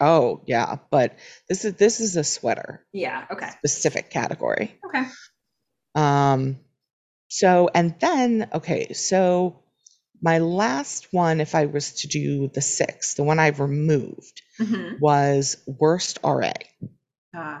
Oh, 0.00 0.42
yeah, 0.46 0.76
but 0.90 1.16
this 1.48 1.64
is 1.64 1.74
this 1.74 2.00
is 2.00 2.16
a 2.16 2.24
sweater 2.24 2.84
Yeah. 2.92 3.24
Okay. 3.30 3.48
specific 3.58 4.10
category. 4.10 4.78
Okay. 4.84 5.04
Um, 5.94 6.58
so 7.32 7.70
and 7.74 7.94
then 8.00 8.48
okay, 8.54 8.92
so 8.92 9.62
my 10.22 10.38
last 10.38 11.08
one, 11.12 11.40
if 11.40 11.54
I 11.54 11.66
was 11.66 11.92
to 12.02 12.08
do 12.08 12.48
the 12.54 12.62
six, 12.62 13.14
the 13.14 13.24
one 13.24 13.38
I've 13.38 13.60
removed 13.60 14.42
hmm 14.58 14.94
was 15.00 15.56
worst 15.66 16.18
RA. 16.24 16.52
Uh, 17.36 17.60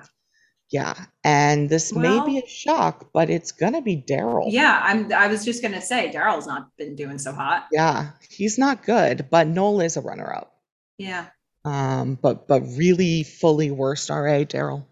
Yeah, 0.70 0.94
and 1.22 1.68
this 1.68 1.92
may 1.94 2.20
be 2.20 2.38
a 2.38 2.48
shock, 2.48 3.10
but 3.12 3.28
it's 3.30 3.52
gonna 3.52 3.82
be 3.82 3.96
Daryl. 4.08 4.50
yeah. 4.52 4.80
I'm. 4.82 5.12
I 5.12 5.26
was 5.28 5.44
just 5.44 5.62
gonna 5.62 5.82
say 5.82 6.10
Daryl's 6.14 6.46
not 6.46 6.68
been 6.78 6.96
doing 6.96 7.18
so 7.18 7.32
hot. 7.32 7.66
Yeah, 7.72 8.12
he's 8.30 8.58
not 8.58 8.84
good, 8.84 9.28
but 9.30 9.46
Noel 9.48 9.82
is 9.82 9.96
a 9.96 10.00
runner-up. 10.00 10.52
Yeah. 10.98 11.26
Um, 11.64 12.16
but 12.20 12.48
but 12.48 12.60
really 12.76 13.22
fully 13.22 13.70
worst 13.70 14.08
RA, 14.10 14.44
Daryl. 14.44 14.86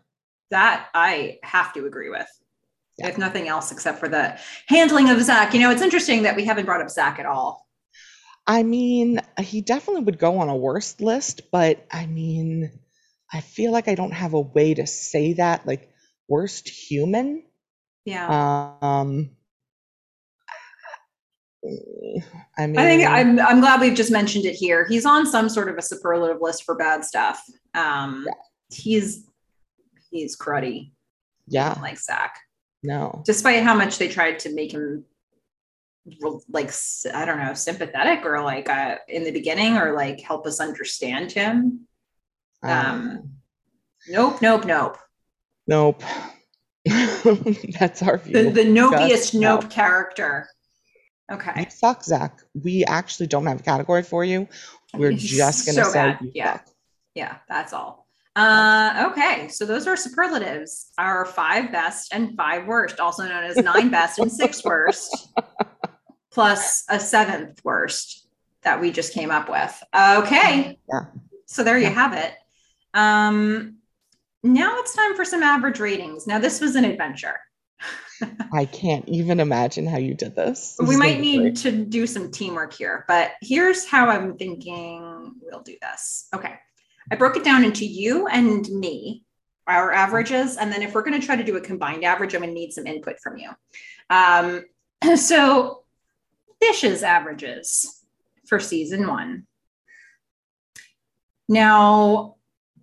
That 0.51 0.89
I 0.95 1.39
have 1.43 1.73
to 1.75 1.87
agree 1.87 2.11
with. 2.11 2.29
Yeah. 3.01 3.09
If 3.09 3.19
nothing 3.19 3.49
else, 3.49 3.73
except 3.73 3.99
for 3.99 4.09
the 4.09 4.39
handling 4.67 5.09
of 5.09 5.21
Zach. 5.23 5.55
You 5.55 5.61
know, 5.61 5.71
it's 5.71 5.83
interesting 5.83 6.23
that 6.23 6.37
we 6.37 6.45
haven't 6.45 6.67
brought 6.67 6.81
up 6.81 6.91
Zach 6.91 7.19
at 7.19 7.27
all. 7.27 7.67
I 8.47 8.63
mean, 8.63 9.21
he 9.39 9.61
definitely 9.61 10.03
would 10.05 10.19
go 10.19 10.39
on 10.39 10.49
a 10.49 10.57
worst 10.57 11.01
list, 11.01 11.51
but 11.53 11.87
I 11.91 12.07
mean, 12.07 12.71
I 13.33 13.41
feel 13.41 13.73
like 13.73 13.89
I 13.89 13.95
don't 13.95 14.13
have 14.13 14.35
a 14.35 14.41
way 14.41 14.75
to 14.75 14.87
say 14.87 15.35
that, 15.35 15.67
like 15.67 15.91
worst 16.29 16.69
human. 16.69 17.45
Yeah. 18.05 18.79
Um, 18.83 19.31
I 22.59 22.67
mean, 22.67 22.79
I 22.79 22.85
think 22.85 23.07
I'm 23.07 23.39
I'm 23.39 23.61
glad 23.61 23.81
we've 23.81 23.95
just 23.95 24.11
mentioned 24.11 24.47
it 24.47 24.55
here. 24.55 24.87
He's 24.89 25.05
on 25.05 25.27
some 25.27 25.49
sort 25.51 25.69
of 25.69 25.77
a 25.77 25.83
superlative 25.83 26.41
list 26.41 26.65
for 26.65 26.75
bad 26.75 27.05
stuff. 27.05 27.43
Um 27.75 28.27
he's 28.73 29.27
he's 30.11 30.37
cruddy 30.37 30.93
yeah, 31.51 31.77
like 31.83 31.99
Zach. 31.99 32.39
No, 32.83 33.23
Despite 33.27 33.63
how 33.63 33.75
much 33.75 33.99
they 33.99 34.09
tried 34.09 34.39
to 34.41 34.55
make 34.55 34.73
him 34.73 35.05
like 36.49 36.73
I 37.15 37.25
don't 37.25 37.39
know, 37.39 37.55
sympathetic 37.55 38.25
or 38.25 38.43
like 38.43 38.69
uh, 38.69 38.97
in 39.09 39.25
the 39.25 39.31
beginning 39.31 39.77
or 39.77 39.93
like 39.93 40.21
help 40.21 40.47
us 40.47 40.61
understand 40.61 41.33
him. 41.33 41.87
Um, 42.63 43.31
Nope, 44.09 44.41
nope, 44.41 44.65
nope. 44.65 44.97
nope. 45.67 46.03
That's 47.79 48.03
our 48.03 48.17
view. 48.17 48.33
The 48.45 48.51
the 48.51 48.65
nopiest 48.65 49.39
nope 49.39 49.71
character. 49.71 50.49
You 51.29 51.37
Okay. 51.37 51.69
suck, 51.69 52.03
Zach. 52.03 52.41
We 52.61 52.85
actually 52.87 53.29
don't 53.29 53.47
have 53.47 53.61
a 53.61 53.63
category 53.63 54.03
for 54.03 54.25
you. 54.25 54.49
We're 54.95 55.13
just 55.13 55.67
gonna 55.67 55.85
so 55.85 55.91
say 55.93 55.99
bad. 56.13 56.19
you 56.23 56.33
Yeah. 56.35 56.53
suck. 56.55 56.67
Yeah, 57.15 57.37
that's 57.49 57.73
all. 57.73 58.09
Uh, 58.41 59.11
okay, 59.11 59.49
so 59.49 59.67
those 59.67 59.87
are 59.87 59.97
superlatives. 59.97 60.93
Our 60.99 61.27
five 61.27 61.71
best 61.73 62.13
and 62.15 62.37
five 62.37 62.67
worst, 62.67 62.99
also 63.01 63.25
known 63.25 63.45
as 63.45 63.57
nine 63.57 63.91
best 63.99 64.19
and 64.19 64.33
six 64.33 64.65
worst, 64.65 65.29
plus 66.31 66.85
a 66.89 66.99
seventh 66.99 67.61
worst 67.65 68.27
that 68.63 68.81
we 68.81 68.91
just 68.93 69.13
came 69.13 69.31
up 69.31 69.49
with. 69.51 69.83
Okay, 69.95 70.79
Yeah. 70.91 71.07
so 71.47 71.63
there 71.65 71.77
you 71.79 71.85
Yeah. 71.85 71.91
have 71.91 72.13
it. 72.15 72.33
Um, 72.95 73.77
now 74.43 74.79
it's 74.79 74.95
time 74.95 75.15
for 75.17 75.25
some 75.25 75.43
average 75.43 75.81
ratings. 75.81 76.27
Now 76.27 76.39
this 76.39 76.61
was 76.61 76.77
an 76.77 76.85
adventure. 76.85 77.39
I 78.53 78.65
can't 78.67 79.09
even 79.09 79.41
imagine 79.41 79.87
how 79.87 79.99
you 79.99 80.15
did 80.15 80.35
this. 80.37 80.77
This 80.79 80.89
we 80.89 80.97
might 80.97 81.21
need 81.21 81.39
great. 81.41 81.57
to 81.59 81.73
do 81.73 82.07
some 82.07 82.31
teamwork 82.31 82.73
here, 82.75 83.05
but 83.09 83.33
here's 83.43 83.87
how 83.87 84.09
I'm 84.09 84.37
thinking 84.37 85.35
we'll 85.43 85.63
do 85.63 85.77
this. 85.81 86.27
Okay. 86.35 86.55
I 87.11 87.17
broke 87.17 87.37
it 87.37 87.45
down 87.45 87.65
into 87.65 87.85
you 87.85 88.27
and 88.29 88.69
me, 88.69 89.25
our 89.67 89.93
averages. 89.93 90.57
And 90.57 90.73
then 90.73 90.83
if 90.83 90.95
we're 90.95 91.03
going 91.03 91.21
to 91.21 91.27
try 91.27 91.37
to 91.37 91.45
do 91.45 91.57
a 91.57 91.61
combined 91.61 92.05
average, 92.05 92.35
I'm 92.35 92.43
going 92.43 92.55
to 92.55 92.55
need 92.55 92.73
some 92.73 92.87
input 92.87 93.19
from 93.21 93.39
you. 93.39 93.51
Um, 94.09 94.65
so, 95.17 95.83
Fish's 96.63 97.03
averages 97.03 98.05
for 98.47 98.61
season 98.61 99.07
one. 99.07 99.47
Now, 101.49 102.37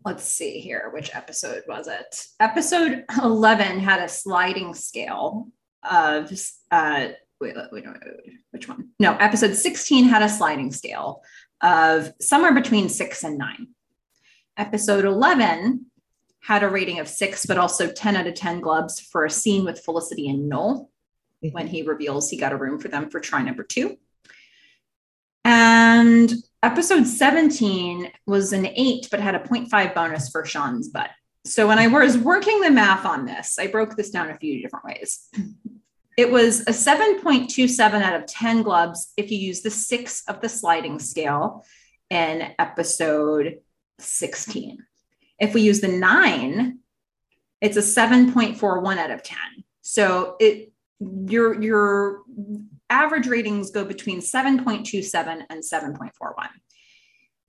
let's 0.03 0.23
see 0.23 0.59
here. 0.59 0.89
Which 0.93 1.13
episode 1.15 1.63
was 1.67 1.87
it? 1.87 2.25
Episode 2.39 3.05
11 3.21 3.79
had 3.79 4.01
a 4.01 4.09
sliding 4.09 4.73
scale 4.73 5.47
of 5.89 6.31
uh, 6.71 7.09
wait, 7.39 7.55
wait, 7.55 7.71
wait, 7.71 7.85
wait, 7.85 8.33
which 8.51 8.67
one? 8.67 8.89
No, 8.99 9.15
episode 9.17 9.55
16 9.55 10.05
had 10.05 10.21
a 10.21 10.29
sliding 10.29 10.71
scale 10.71 11.21
of 11.61 12.13
somewhere 12.19 12.53
between 12.53 12.89
six 12.89 13.23
and 13.23 13.37
nine. 13.37 13.67
Episode 14.57 15.05
11 15.05 15.85
had 16.41 16.63
a 16.63 16.69
rating 16.69 16.99
of 16.99 17.07
six, 17.07 17.45
but 17.45 17.57
also 17.57 17.91
10 17.91 18.15
out 18.15 18.27
of 18.27 18.33
10 18.33 18.59
gloves 18.59 18.99
for 18.99 19.25
a 19.25 19.29
scene 19.29 19.63
with 19.63 19.79
Felicity 19.79 20.29
and 20.29 20.49
Noel 20.49 20.89
mm-hmm. 21.43 21.53
when 21.53 21.67
he 21.67 21.83
reveals 21.83 22.29
he 22.29 22.37
got 22.37 22.53
a 22.53 22.57
room 22.57 22.79
for 22.79 22.87
them 22.87 23.09
for 23.09 23.19
try 23.19 23.41
number 23.41 23.63
two. 23.63 23.97
And 25.45 26.33
episode 26.63 27.05
17 27.05 28.11
was 28.25 28.51
an 28.51 28.65
eight, 28.65 29.07
but 29.11 29.19
had 29.19 29.35
a 29.35 29.39
0.5 29.39 29.93
bonus 29.93 30.29
for 30.29 30.43
Sean's 30.43 30.89
butt. 30.89 31.11
So 31.45 31.67
when 31.67 31.79
I 31.79 31.87
was 31.87 32.17
working 32.17 32.59
the 32.59 32.71
math 32.71 33.05
on 33.05 33.25
this, 33.25 33.57
I 33.59 33.67
broke 33.67 33.95
this 33.95 34.09
down 34.09 34.29
a 34.29 34.37
few 34.37 34.61
different 34.61 34.85
ways. 34.85 35.29
It 36.17 36.31
was 36.31 36.61
a 36.61 36.71
7.27 36.71 38.01
out 38.01 38.19
of 38.19 38.25
10 38.25 38.63
gloves 38.63 39.13
if 39.17 39.29
you 39.29 39.37
use 39.37 39.61
the 39.61 39.69
six 39.69 40.23
of 40.27 40.41
the 40.41 40.49
sliding 40.49 40.97
scale 40.97 41.63
in 42.09 42.55
episode 42.57 43.59
16. 43.99 44.85
If 45.39 45.53
we 45.53 45.61
use 45.61 45.81
the 45.81 45.87
nine, 45.87 46.79
it's 47.61 47.77
a 47.77 47.81
7.41 47.81 48.97
out 48.97 49.11
of 49.11 49.23
10. 49.23 49.37
So 49.81 50.35
it 50.39 50.71
your 50.99 51.61
your 51.61 52.23
average 52.89 53.27
ratings 53.27 53.71
go 53.71 53.85
between 53.85 54.19
7.27 54.19 55.43
and 55.49 55.63
7.41. 55.63 56.11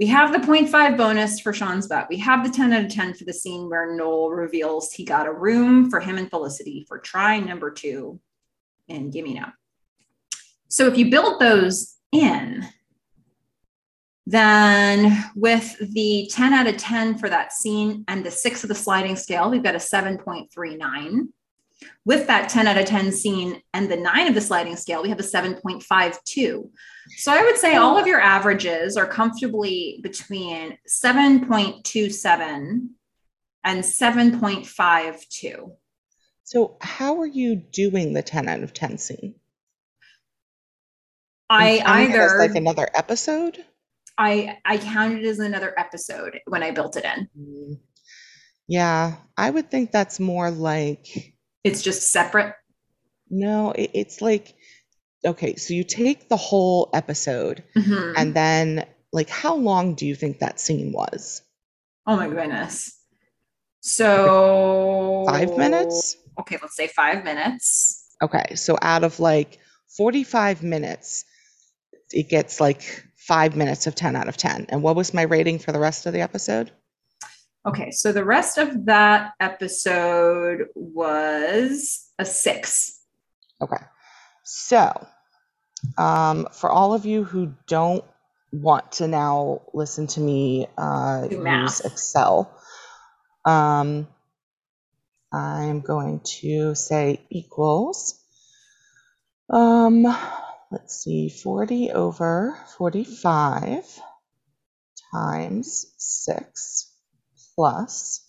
We 0.01 0.07
have 0.07 0.33
the 0.33 0.39
0.5 0.39 0.97
bonus 0.97 1.41
for 1.41 1.53
Sean's 1.53 1.89
butt. 1.89 2.09
We 2.09 2.19
have 2.19 2.45
the 2.45 2.51
10 2.51 2.73
out 2.73 2.85
of 2.85 2.91
10 2.93 3.15
for 3.15 3.25
the 3.25 3.33
scene 3.33 3.69
where 3.69 3.97
Noel 3.97 4.31
reveals 4.31 4.93
he 4.93 5.05
got 5.05 5.27
a 5.27 5.33
room 5.33 5.91
for 5.91 5.99
him 5.99 6.19
and 6.19 6.31
Felicity 6.31 6.85
for 6.87 6.99
try 6.99 7.41
number 7.41 7.73
two 7.73 8.21
in 8.87 9.11
Gimme 9.11 9.35
Now. 9.35 9.53
So 10.69 10.87
if 10.87 10.97
you 10.97 11.11
build 11.11 11.41
those 11.41 11.97
in, 12.13 12.65
then 14.31 15.25
with 15.35 15.75
the 15.95 16.31
10 16.31 16.53
out 16.53 16.67
of 16.67 16.77
10 16.77 17.17
for 17.17 17.31
that 17.31 17.51
scene 17.51 18.05
and 18.09 18.23
the 18.23 18.31
six 18.31 18.63
of 18.63 18.69
the 18.69 18.75
sliding 18.75 19.17
scale, 19.17 19.51
we've 19.51 19.63
got 19.63 19.75
a 19.75 19.79
7.39. 19.79 21.29
With 22.05 22.27
that 22.27 22.51
10 22.51 22.67
out 22.67 22.77
of 22.77 22.85
10 22.85 23.11
scene 23.11 23.63
and 23.73 23.91
the 23.91 23.97
nine 23.97 24.27
of 24.27 24.35
the 24.35 24.43
sliding 24.43 24.77
scale, 24.77 25.03
we 25.03 25.09
have 25.09 25.19
a 25.19 25.23
7.52. 25.23 26.69
So 27.17 27.33
I 27.33 27.43
would 27.43 27.57
say 27.57 27.77
all 27.77 27.97
of 27.97 28.07
your 28.07 28.21
averages 28.21 28.99
are 28.99 29.07
comfortably 29.07 30.01
between 30.03 30.77
7.27 30.87 32.89
and 33.65 33.83
7.52. 33.83 35.73
So 36.45 36.77
how 36.83 37.19
are 37.21 37.27
you 37.27 37.57
doing 37.57 38.13
the 38.13 38.23
10 38.23 38.47
out 38.47 38.63
of 38.63 38.75
10 38.75 38.99
scene? 38.99 39.37
I 41.49 41.81
either 41.83 42.37
like 42.39 42.57
another 42.57 42.91
episode? 42.95 43.65
I 44.19 44.59
I 44.65 44.79
counted 44.79 45.25
it 45.25 45.29
as 45.29 45.39
another 45.39 45.73
episode 45.79 46.41
when 46.47 46.63
I 46.63 46.73
built 46.73 46.97
it 46.97 47.05
in. 47.05 47.29
Mm, 47.39 47.79
Yeah, 48.67 49.17
I 49.37 49.49
would 49.51 49.71
think 49.71 49.93
that's 49.93 50.19
more 50.21 50.51
like 50.51 51.07
It's 51.65 51.83
just 51.83 52.11
separate. 52.11 52.55
no, 53.31 53.73
it, 53.73 53.91
it's 53.95 54.21
like 54.21 54.55
okay, 55.25 55.57
so 55.57 55.75
you 55.75 55.85
take 55.85 56.29
the 56.29 56.37
whole 56.37 56.91
episode 56.95 57.65
Mhm. 57.77 58.15
and 58.17 58.35
then 58.35 58.87
like 59.13 59.29
how 59.31 59.55
long 59.57 59.95
do 59.95 60.07
you 60.07 60.15
think 60.15 60.39
that 60.41 60.61
scene 60.61 60.93
was? 60.93 61.43
oh 62.07 62.17
my 62.17 62.29
goodness. 62.29 62.97
So 63.81 65.25
5 65.27 65.57
minutes? 65.57 66.17
Okay, 66.41 66.57
let's 66.61 66.77
say 66.77 66.89
five 66.89 67.25
minutes. 67.25 68.07
Okay, 68.23 68.55
so 68.55 68.77
out 68.81 69.05
of 69.05 69.21
like 69.21 69.59
45 69.97 70.63
minutes, 70.63 71.25
it 72.13 72.29
gets 72.29 72.61
like 72.61 73.05
5 73.29 73.57
minutes 73.57 73.87
of 73.87 73.95
10 73.95 74.17
out 74.17 74.27
of 74.27 74.39
10. 74.39 74.67
And 74.71 74.83
what 74.83 74.97
was 74.97 75.13
my 75.13 75.23
rating 75.23 75.59
for 75.59 75.71
the 75.71 75.79
rest 75.79 76.07
of 76.07 76.15
the 76.15 76.23
episode? 76.23 76.73
Okay, 77.67 77.91
so 77.91 78.11
the 78.11 78.25
rest 78.25 78.57
of 78.57 78.87
that 78.87 79.35
episode 79.39 80.69
was 80.75 82.09
a 82.19 82.25
six. 82.25 83.03
Okay. 83.61 83.85
So, 84.45 85.07
um, 85.99 86.49
for 86.53 86.71
all 86.71 86.95
of 86.95 87.05
you 87.05 87.23
who 87.23 87.53
don't 87.67 88.05
want 88.51 88.93
to 88.93 89.07
now 89.07 89.61
listen 89.75 90.07
to 90.07 90.21
me 90.21 90.67
uh, 90.79 91.27
use 91.31 91.39
math. 91.39 91.85
Excel, 91.85 92.51
um, 93.45 94.09
I'm 95.31 95.83
going 95.83 96.21
to 96.41 96.75
say 96.75 97.21
equals. 97.29 98.19
Um, 99.51 100.07
let's 100.71 101.03
see, 101.05 101.29
40 101.29 101.91
over 101.93 102.57
45 102.77 103.85
times 105.13 105.87
6 105.99 106.93
plus 107.55 108.25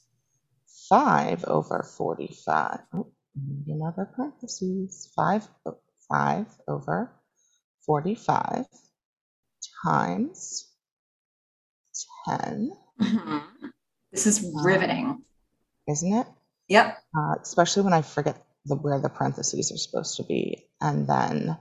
5 0.90 1.46
over 1.46 1.84
45. 1.84 2.80
Oh, 2.94 3.12
need 3.36 3.68
another 3.76 4.06
parentheses. 4.06 5.12
5, 5.16 5.48
o- 5.66 5.78
5 6.10 6.48
over 6.68 7.12
45 7.86 8.66
times 9.84 10.66
10, 12.28 12.72
Mhm. 13.00 13.44
This 14.12 14.26
is 14.26 14.44
riveting. 14.64 15.24
isn't 15.88 16.14
it? 16.14 16.28
Yep. 16.68 16.98
Uh, 17.18 17.36
especially 17.42 17.84
when 17.84 17.94
I 17.94 18.02
forget 18.02 18.44
the, 18.66 18.76
where 18.76 19.00
the 19.00 19.10
parentheses 19.10 19.72
are 19.72 19.78
supposed 19.78 20.18
to 20.18 20.24
be. 20.24 20.68
And 20.82 21.08
then 21.08 21.58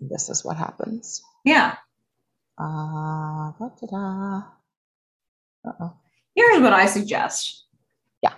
this 0.00 0.28
is 0.28 0.44
what 0.44 0.56
happens. 0.56 1.22
Yeah. 1.44 1.76
Uh. 2.58 3.52
Uh-oh. 5.64 5.92
Here's 6.34 6.60
what 6.60 6.72
I 6.72 6.86
suggest. 6.86 7.64
Yeah. 8.22 8.34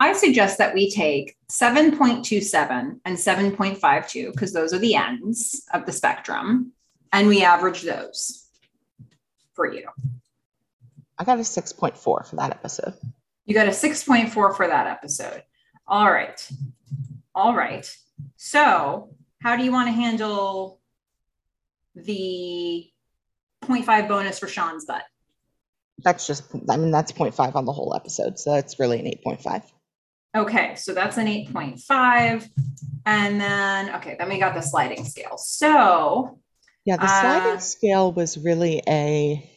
I 0.00 0.12
suggest 0.14 0.58
that 0.58 0.74
we 0.74 0.90
take 0.90 1.36
7.27 1.50 3.00
and 3.04 3.16
7.52, 3.16 4.32
because 4.32 4.52
those 4.52 4.72
are 4.72 4.78
the 4.78 4.94
ends 4.94 5.64
of 5.72 5.86
the 5.86 5.92
spectrum, 5.92 6.72
and 7.12 7.28
we 7.28 7.42
average 7.44 7.82
those 7.82 8.46
for 9.54 9.72
you. 9.72 9.88
I 11.18 11.24
got 11.24 11.38
a 11.38 11.42
6.4 11.42 11.96
for 11.98 12.24
that 12.36 12.50
episode. 12.50 12.94
You 13.44 13.54
got 13.54 13.68
a 13.68 13.70
6.4 13.70 14.32
for 14.32 14.66
that 14.66 14.86
episode. 14.86 15.42
All 15.86 16.10
right. 16.10 16.46
All 17.34 17.54
right. 17.54 17.88
So, 18.36 19.10
how 19.42 19.56
do 19.56 19.62
you 19.62 19.72
want 19.72 19.88
to 19.88 19.92
handle 19.92 20.80
the 21.96 22.86
0.5 23.64 24.08
bonus 24.08 24.38
for 24.38 24.48
Sean's 24.48 24.84
butt? 24.84 25.02
That's 26.04 26.26
just, 26.26 26.44
I 26.68 26.76
mean, 26.76 26.90
that's 26.90 27.10
0.5 27.12 27.54
on 27.54 27.64
the 27.64 27.72
whole 27.72 27.94
episode. 27.94 28.38
So 28.38 28.52
that's 28.52 28.78
really 28.78 29.00
an 29.00 29.06
8.5. 29.26 29.62
Okay, 30.36 30.74
so 30.74 30.92
that's 30.92 31.16
an 31.16 31.26
8.5. 31.26 32.48
And 33.06 33.40
then, 33.40 33.94
okay, 33.96 34.16
then 34.18 34.28
we 34.28 34.38
got 34.38 34.54
the 34.54 34.60
sliding 34.60 35.04
scale. 35.06 35.38
So, 35.38 36.38
Yeah, 36.84 36.96
the 36.98 37.06
sliding 37.06 37.56
Uh, 37.56 37.60
scale 37.60 38.12
was 38.12 38.36
really 38.36 38.82
a, 38.86 39.50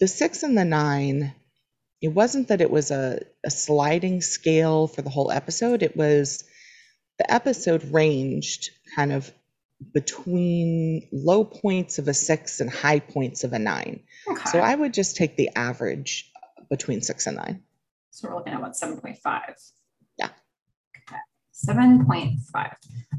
the 0.00 0.08
six 0.08 0.42
and 0.42 0.58
the 0.58 0.64
nine. 0.64 1.34
It 2.00 2.08
wasn't 2.08 2.48
that 2.48 2.60
it 2.60 2.70
was 2.70 2.90
a, 2.90 3.20
a 3.46 3.50
sliding 3.50 4.22
scale 4.22 4.88
for 4.88 5.02
the 5.02 5.10
whole 5.10 5.30
episode. 5.30 5.84
It 5.84 5.96
was 5.96 6.42
the 7.18 7.32
episode 7.32 7.84
ranged 7.92 8.70
kind 8.96 9.12
of 9.12 9.32
between 9.92 11.08
low 11.12 11.44
points 11.44 11.98
of 11.98 12.08
a 12.08 12.14
six 12.14 12.60
and 12.60 12.70
high 12.70 13.00
points 13.00 13.44
of 13.44 13.52
a 13.52 13.58
nine. 13.58 14.00
okay. 14.30 14.50
So 14.50 14.58
I 14.60 14.74
would 14.74 14.94
just 14.94 15.16
take 15.16 15.36
the 15.36 15.50
average 15.56 16.30
between 16.70 17.00
six 17.00 17.26
and 17.26 17.36
nine. 17.36 17.62
So 18.10 18.28
we're 18.28 18.36
looking 18.36 18.52
at 18.52 18.60
what, 18.60 18.72
7.5? 18.72 19.16
Yeah. 20.18 20.28
Okay, 21.08 21.16
7.5. 21.54 22.74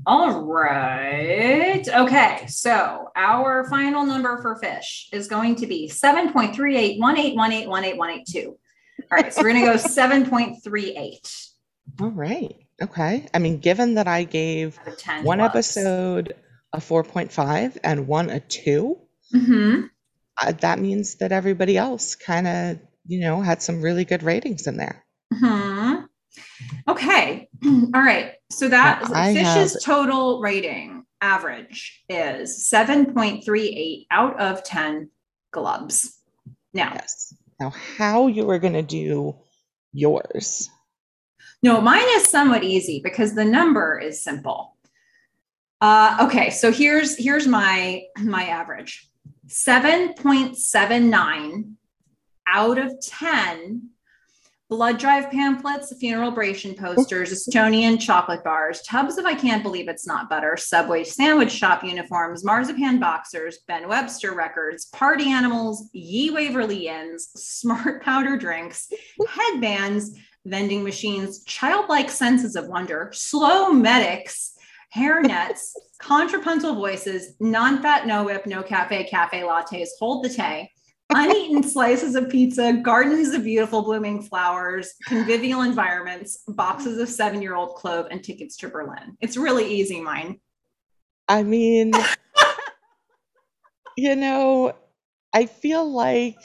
All 0.06 0.41
right. 0.44 1.88
Okay, 1.88 2.45
so 2.48 3.10
our 3.15 3.68
final 3.69 4.06
number 4.06 4.41
for 4.41 4.56
fish 4.57 5.10
is 5.11 5.27
going 5.27 5.56
to 5.56 5.65
be 5.68 5.90
7.381818181882. 5.90 8.45
All 8.45 8.57
right, 9.11 9.34
so 9.34 9.41
we're 9.41 9.53
going 9.53 9.65
to 9.65 9.72
go 9.72 9.77
7.38 9.77 11.49
All 12.02 12.10
right. 12.11 12.56
Okay. 12.81 13.27
I 13.34 13.40
mean, 13.40 13.60
given 13.60 13.94
that 13.95 14.07
I 14.07 14.23
gave 14.23 14.80
10. 14.98 15.23
one 15.23 15.40
clubs. 15.40 15.56
episode 15.56 16.34
a 16.73 16.77
4.5 16.79 17.77
and 17.83 18.07
one 18.07 18.29
a 18.29 18.39
two, 18.39 18.97
Mhm. 19.33 19.89
uh, 20.41 20.51
that 20.53 20.79
means 20.79 21.15
that 21.15 21.31
everybody 21.31 21.77
else 21.77 22.15
kind 22.15 22.47
of, 22.47 22.79
you 23.05 23.19
know, 23.21 23.41
had 23.41 23.61
some 23.61 23.81
really 23.81 24.05
good 24.05 24.23
ratings 24.23 24.67
in 24.67 24.77
there. 24.77 25.05
hmm 25.33 25.95
Okay. 26.87 27.47
All 27.65 28.01
right. 28.01 28.33
So 28.51 28.67
that 28.67 29.07
Now, 29.09 29.23
Fish's 29.33 29.73
have- 29.73 29.81
total 29.83 30.41
rating 30.41 31.05
average 31.21 32.03
is 32.09 32.67
7.38 32.67 34.07
out 34.11 34.39
of 34.39 34.63
10 34.63 35.09
glubs. 35.51 36.19
Now, 36.73 36.91
Yes. 36.95 37.33
Now, 37.59 37.69
how 37.69 38.27
you 38.27 38.49
are 38.49 38.57
going 38.59 38.73
to 38.73 38.81
do 38.81 39.35
yours? 39.93 40.69
no, 41.61 41.79
mine 41.79 42.03
is 42.15 42.27
somewhat 42.27 42.63
easy 42.63 42.99
because 43.03 43.35
the 43.35 43.45
number 43.45 43.99
is 43.99 44.21
simple. 44.21 44.72
Uh, 45.84 46.18
okay, 46.22 46.49
so 46.49 46.72
here's 46.72 47.18
here's 47.18 47.45
my 47.45 48.03
my 48.22 48.45
average. 48.45 49.10
7.79 49.47 51.73
out 52.47 52.77
of 52.77 52.93
10 53.01 53.89
blood 54.69 54.97
drive 54.97 55.30
pamphlets, 55.30 55.93
funeral 55.99 56.31
bration 56.31 56.80
posters, 56.80 57.34
Estonian 57.34 57.99
chocolate 57.99 58.45
bars, 58.45 58.81
tubs 58.84 59.18
of 59.18 59.26
I 59.26 59.35
can't 59.35 59.61
believe 59.61 59.89
it's 59.89 60.07
not 60.07 60.30
butter, 60.30 60.55
Subway 60.55 61.03
sandwich 61.03 61.51
shop 61.51 61.84
uniforms, 61.84 62.45
marzipan 62.45 63.01
boxers, 63.01 63.57
Ben 63.68 63.89
Webster 63.89 64.34
records, 64.34 64.85
party 64.85 65.31
animals, 65.31 65.89
Ye 65.91 66.31
Waverly 66.31 66.88
Inns, 66.88 67.27
smart 67.35 68.01
powder 68.01 68.38
drinks, 68.38 68.88
headbands, 69.27 70.18
vending 70.45 70.81
machines, 70.81 71.43
childlike 71.43 72.10
senses 72.10 72.55
of 72.55 72.68
wonder, 72.68 73.11
slow 73.14 73.73
medics, 73.73 74.52
hair 74.93 75.23
nets, 75.23 75.73
contrapuntal 75.99 76.75
voices, 76.75 77.33
non-fat, 77.39 78.05
no 78.05 78.23
whip, 78.25 78.45
no 78.45 78.61
cafe, 78.61 79.03
cafe 79.05 79.41
lattes, 79.41 79.89
hold 79.97 80.23
the 80.23 80.29
tay, 80.29 80.69
uneaten 81.11 81.63
slices 81.67 82.13
of 82.13 82.29
pizza, 82.29 82.73
gardens 82.73 83.33
of 83.33 83.43
beautiful 83.43 83.81
blooming 83.81 84.21
flowers, 84.21 84.93
convivial 85.07 85.63
environments, 85.63 86.43
boxes 86.47 86.99
of 86.99 87.09
seven-year-old 87.09 87.73
clove, 87.73 88.05
and 88.11 88.23
tickets 88.23 88.55
to 88.57 88.69
Berlin. 88.69 89.17
It's 89.19 89.35
really 89.35 89.65
easy, 89.65 89.99
mine. 89.99 90.39
I 91.27 91.41
mean, 91.41 91.93
you 93.97 94.15
know, 94.15 94.75
I 95.33 95.47
feel 95.47 95.91
like 95.91 96.37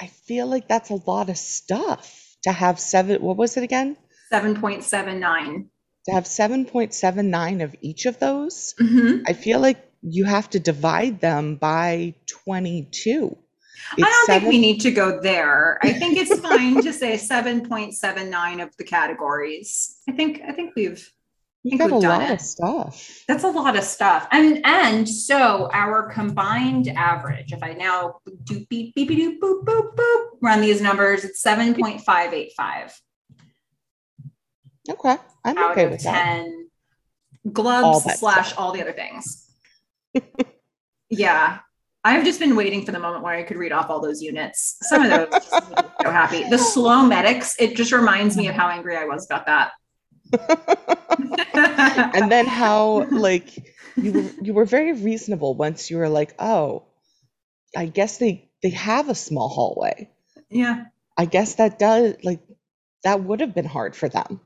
I 0.00 0.06
feel 0.08 0.48
like 0.48 0.66
that's 0.66 0.90
a 0.90 1.00
lot 1.06 1.28
of 1.28 1.36
stuff 1.36 2.36
to 2.42 2.50
have 2.50 2.80
seven. 2.80 3.22
What 3.22 3.36
was 3.36 3.56
it 3.56 3.62
again? 3.62 3.96
7.79. 4.32 5.66
To 6.06 6.12
have 6.12 6.24
7.79 6.24 7.60
of 7.62 7.76
each 7.82 8.06
of 8.06 8.18
those. 8.18 8.74
Mhm. 8.80 9.22
I 9.26 9.32
feel 9.34 9.60
like 9.60 9.78
you 10.02 10.24
have 10.24 10.48
to 10.50 10.58
divide 10.60 11.20
them 11.20 11.56
by 11.56 12.14
22. 12.26 13.36
I 13.92 13.96
don't 14.00 14.08
It's 14.08 14.26
think 14.26 14.44
we 14.44 14.58
need 14.58 14.80
to 14.80 14.90
go 14.90 15.20
there. 15.20 15.78
I 15.82 15.92
think 15.92 16.16
it's 16.18 16.38
fine 16.40 16.82
to 16.82 16.92
say 16.92 17.16
7.79 17.18 18.60
of 18.60 18.74
the 18.78 18.84
categories. 18.84 19.98
I 20.08 20.12
think 20.12 20.40
I 20.46 20.52
think 20.52 20.72
we've 20.74 21.10
You 21.64 21.76
got 21.76 21.88
a 21.88 22.00
done 22.00 22.02
lot 22.02 22.22
it. 22.30 22.34
of 22.34 22.40
stuff. 22.40 23.24
That's 23.28 23.44
a 23.44 23.48
lot 23.48 23.76
of 23.76 23.84
stuff. 23.84 24.26
And 24.32 24.60
and 24.64 25.06
so 25.08 25.68
our 25.72 26.10
combined 26.10 26.88
average, 26.88 27.52
if 27.52 27.62
I 27.62 27.72
now 27.74 28.20
do 28.44 28.64
beep, 28.70 28.94
beep 28.94 29.08
beep 29.08 29.40
boop 29.42 29.64
boop 29.64 29.94
boop, 29.94 30.24
run 30.40 30.62
these 30.62 30.80
numbers, 30.80 31.24
it's 31.24 31.42
7.585 31.42 32.92
Okay, 34.88 35.16
I'm 35.44 35.58
out 35.58 35.72
okay 35.72 35.84
of 35.84 35.90
with 35.92 36.02
that. 36.04 36.24
10 36.42 36.68
All 37.44 37.52
gloves 37.52 38.04
that 38.04 38.18
slash 38.18 38.48
stuff. 38.48 38.58
all 38.60 38.72
the 38.72 38.82
other 38.82 38.92
things. 38.92 39.50
yeah. 41.10 41.58
I've 42.02 42.24
just 42.24 42.40
been 42.40 42.56
waiting 42.56 42.84
for 42.86 42.92
the 42.92 42.98
moment 42.98 43.22
where 43.24 43.34
I 43.34 43.42
could 43.42 43.58
read 43.58 43.72
off 43.72 43.90
all 43.90 44.00
those 44.00 44.22
units. 44.22 44.76
Some 44.82 45.02
of 45.02 45.10
those 45.10 45.28
just 45.30 45.52
made 45.70 45.84
me 45.84 45.90
so 46.02 46.10
happy. 46.10 46.44
The 46.48 46.58
slow 46.58 47.02
medics, 47.04 47.56
it 47.58 47.76
just 47.76 47.92
reminds 47.92 48.36
me 48.36 48.48
of 48.48 48.54
how 48.54 48.68
angry 48.68 48.96
I 48.96 49.04
was 49.04 49.26
about 49.26 49.46
that. 49.46 49.72
and 52.14 52.30
then 52.30 52.46
how 52.46 53.06
like 53.10 53.56
you 53.96 54.12
were 54.12 54.30
you 54.42 54.54
were 54.54 54.64
very 54.64 54.92
reasonable 54.92 55.54
once 55.54 55.90
you 55.90 55.98
were 55.98 56.08
like, 56.08 56.34
oh, 56.38 56.84
I 57.76 57.86
guess 57.86 58.18
they 58.18 58.48
they 58.62 58.70
have 58.70 59.08
a 59.08 59.14
small 59.14 59.48
hallway. 59.48 60.10
yeah. 60.48 60.84
I 61.18 61.26
guess 61.26 61.56
that 61.56 61.78
does 61.78 62.14
like 62.22 62.40
that 63.04 63.22
would 63.22 63.40
have 63.40 63.54
been 63.54 63.66
hard 63.66 63.94
for 63.94 64.08
them. 64.08 64.40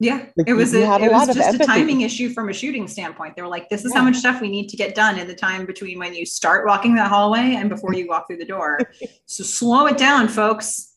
Yeah, 0.00 0.26
Like, 0.36 0.48
it 0.48 0.54
was 0.54 0.74
a, 0.74 0.82
it 1.00 1.12
was 1.12 1.34
just 1.34 1.54
a 1.54 1.64
timing 1.64 2.00
issue 2.00 2.30
from 2.30 2.48
a 2.48 2.52
shooting 2.52 2.88
standpoint. 2.88 3.36
They 3.36 3.42
were 3.42 3.48
like, 3.48 3.68
"This 3.68 3.84
is 3.84 3.94
how 3.94 4.02
much 4.02 4.16
stuff 4.16 4.40
we 4.40 4.48
need 4.48 4.68
to 4.70 4.76
get 4.76 4.94
done 4.94 5.18
in 5.18 5.28
the 5.28 5.34
time 5.34 5.66
between 5.66 6.00
when 6.00 6.14
you 6.14 6.26
start 6.26 6.66
walking 6.66 6.96
that 6.96 7.08
hallway 7.08 7.54
and 7.54 7.70
before 7.70 7.94
you 7.94 8.08
walk 8.08 8.26
through 8.26 8.38
the 8.38 8.44
door." 8.44 8.80
so 9.26 9.44
slow 9.44 9.86
it 9.86 9.96
down, 9.96 10.26
folks. 10.26 10.94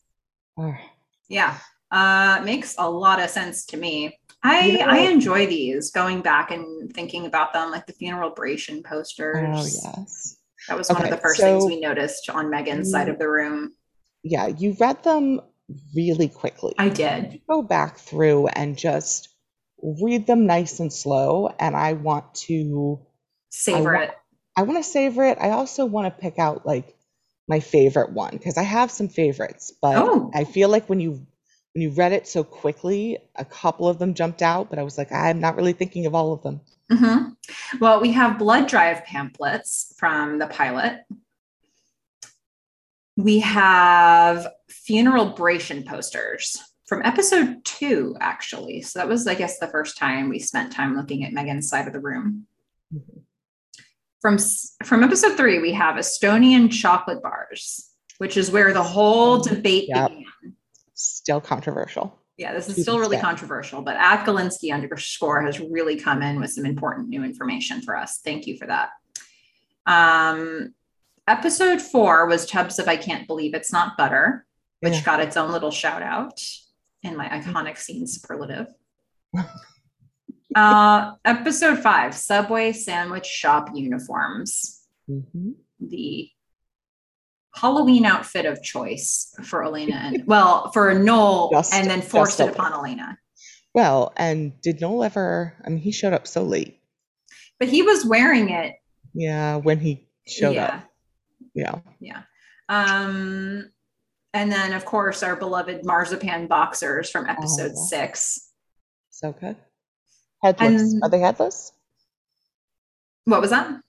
Yeah, 1.28 1.56
uh, 1.92 2.40
makes 2.44 2.74
a 2.76 2.90
lot 2.90 3.20
of 3.20 3.30
sense 3.30 3.64
to 3.66 3.76
me. 3.76 4.18
I 4.42 4.66
You 4.66 4.78
know 4.78 4.86
I 4.86 4.98
enjoy 4.98 5.46
these 5.46 5.90
going 5.92 6.20
back 6.20 6.50
and 6.50 6.92
thinking 6.92 7.26
about 7.26 7.52
them, 7.52 7.70
like 7.70 7.86
the 7.86 7.92
funeral 7.92 8.32
bration 8.32 8.84
posters. 8.84 9.46
oh 9.48 9.98
yes. 9.98 10.36
That 10.68 10.76
was 10.76 10.88
one 10.90 11.04
of 11.04 11.10
the 11.10 11.16
first 11.16 11.40
things 11.40 11.64
we 11.64 11.80
noticed 11.80 12.28
on 12.30 12.50
Megan's 12.50 12.90
side 12.90 13.08
of 13.08 13.18
the 13.18 13.28
room. 13.28 13.74
Yeah, 14.22 14.48
you 14.48 14.76
read 14.78 15.02
them 15.02 15.40
really 15.94 16.28
quickly. 16.28 16.74
I 16.78 16.88
did. 16.88 17.40
go 17.48 17.62
back 17.62 17.98
through 17.98 18.46
and 18.48 18.76
just 18.76 19.28
read 19.82 20.26
them 20.26 20.46
nice 20.46 20.80
and 20.80 20.92
slow 20.92 21.54
and 21.58 21.76
I 21.76 21.92
want 21.92 22.34
to 22.34 23.00
Savor 23.50 23.92
wa- 23.94 24.00
it. 24.00 24.10
I 24.56 24.62
want 24.62 24.82
to 24.82 24.90
savor 24.90 25.24
it. 25.24 25.38
I 25.40 25.50
also 25.50 25.84
want 25.84 26.12
to 26.12 26.20
pick 26.20 26.38
out 26.38 26.66
like 26.66 26.96
my 27.46 27.60
favorite 27.60 28.12
one 28.12 28.32
because 28.32 28.58
I 28.58 28.62
have 28.64 28.90
some 28.90 29.08
favorites, 29.08 29.72
but 29.80 29.96
Oh. 29.96 30.30
I 30.34 30.44
feel 30.44 30.68
like 30.68 30.88
when 30.88 31.00
you 31.00 31.26
when 31.74 31.82
you 31.82 31.90
read 31.90 32.12
it 32.12 32.26
so 32.26 32.42
quickly, 32.42 33.18
a 33.36 33.44
couple 33.44 33.86
of 33.88 33.98
them 33.98 34.14
jumped 34.14 34.42
out, 34.42 34.68
but 34.70 34.78
I 34.78 34.82
was 34.82 34.98
like, 34.98 35.12
I'm 35.12 35.38
not 35.38 35.54
really 35.54 35.74
thinking 35.74 36.06
of 36.06 36.14
all 36.14 36.32
of 36.32 36.42
them. 36.42 36.60
Mhm. 36.90 37.36
Well, 37.80 38.00
we 38.00 38.12
have 38.12 38.38
blood 38.38 38.66
drive 38.66 39.04
pamphlets 39.04 39.94
from 39.98 40.38
the 40.38 40.46
pilot. 40.48 41.04
We 43.16 43.40
have 43.40 44.46
funeral 44.68 45.32
bration 45.32 45.86
posters 45.86 46.56
from 46.86 47.02
episode 47.04 47.64
two, 47.64 48.16
actually. 48.20 48.80
So 48.82 48.98
that 48.98 49.08
was, 49.08 49.26
I 49.26 49.34
guess, 49.34 49.58
the 49.58 49.68
first 49.68 49.98
time 49.98 50.28
we 50.28 50.38
spent 50.38 50.72
time 50.72 50.96
looking 50.96 51.24
at 51.24 51.32
Megan's 51.32 51.68
side 51.68 51.86
of 51.86 51.92
the 51.92 52.00
room. 52.00 52.46
Mhm. 52.94 53.22
From 54.20 54.38
from 54.84 55.04
episode 55.04 55.36
three, 55.36 55.58
we 55.60 55.72
have 55.74 55.96
Estonian 55.96 56.70
chocolate 56.72 57.22
bars, 57.22 57.90
which 58.18 58.36
is 58.36 58.50
where 58.50 58.72
the 58.72 58.82
whole 58.82 59.38
debate 59.40 59.88
Yep. 59.88 60.08
began. 60.10 60.24
Still 60.94 61.40
controversial. 61.40 62.18
Yeah, 62.36 62.52
this 62.52 62.68
is 62.68 62.82
still 62.82 62.98
really 62.98 63.18
controversial, 63.18 63.82
but 63.82 63.96
at 63.96 64.24
Galinsky 64.24 64.72
underscore 64.72 65.42
has 65.42 65.58
really 65.60 65.96
come 65.98 66.22
in 66.22 66.40
with 66.40 66.50
some 66.52 66.64
important 66.64 67.08
new 67.08 67.22
information 67.24 67.82
for 67.82 67.96
us. 67.96 68.20
Thank 68.24 68.46
you 68.46 68.56
for 68.56 68.66
that. 68.66 68.90
Um, 69.86 70.74
episode 71.26 71.80
four 71.82 72.26
was 72.26 72.46
Tubs 72.46 72.78
of 72.78 72.88
I 72.88 72.96
Can't 72.96 73.26
Believe 73.26 73.54
It's 73.54 73.72
Not 73.72 73.96
Butter, 73.96 74.46
which 74.80 74.94
Yeah. 74.94 75.02
got 75.04 75.20
its 75.20 75.36
own 75.36 75.50
little 75.52 75.70
shout 75.70 76.02
out 76.02 76.40
in 77.02 77.16
my 77.16 77.28
iconic 77.28 77.78
scene 77.78 78.06
superlative. 78.06 78.66
uh, 80.54 81.12
episode 81.24 81.78
five 81.78 82.14
Subway 82.14 82.72
Sandwich 82.72 83.26
Shop 83.26 83.70
Uniforms 83.74 84.82
Mhm. 85.08 85.54
the 85.80 86.30
Halloween 87.54 88.04
outfit 88.04 88.46
of 88.46 88.62
choice 88.62 89.34
for 89.42 89.64
Elena 89.64 89.96
and 89.96 90.26
well 90.26 90.70
for 90.72 90.94
Noel 90.94 91.50
Just- 91.52 91.74
and 91.74 91.88
then 91.90 92.02
forced 92.02 92.40
it 92.40 92.50
upon 92.50 92.72
Elena. 92.72 93.18
Well, 93.74 94.12
and 94.16 94.60
did 94.60 94.80
Noel 94.80 95.04
ever 95.04 95.54
I 95.64 95.68
mean 95.70 95.78
he 95.78 95.92
showed 95.92 96.12
up 96.12 96.26
so 96.26 96.42
late. 96.42 96.80
But 97.58 97.68
he 97.68 97.82
was 97.82 98.04
wearing 98.06 98.50
it. 98.50 98.76
Yeah, 99.14 99.56
when 99.56 99.80
he 99.80 100.08
showed 100.26 100.54
yeah. 100.54 100.66
up. 100.76 100.84
Yeah. 101.54 101.80
Yeah. 102.00 102.22
Um 102.68 103.70
and 104.34 104.50
then 104.52 104.72
of 104.72 104.84
course 104.84 105.22
our 105.22 105.36
beloved 105.36 105.84
marzipan 105.84 106.46
boxers 106.46 107.10
from 107.10 107.26
episode 107.26 107.72
Oh. 107.76 107.86
six. 107.86 108.50
So 109.10 109.32
good. 109.32 109.56
Headless. 110.42 110.92
And- 110.92 111.02
Are 111.02 111.08
they 111.10 111.18
headless? 111.20 111.72
What 113.24 113.40
was 113.40 113.50
that? 113.50 113.80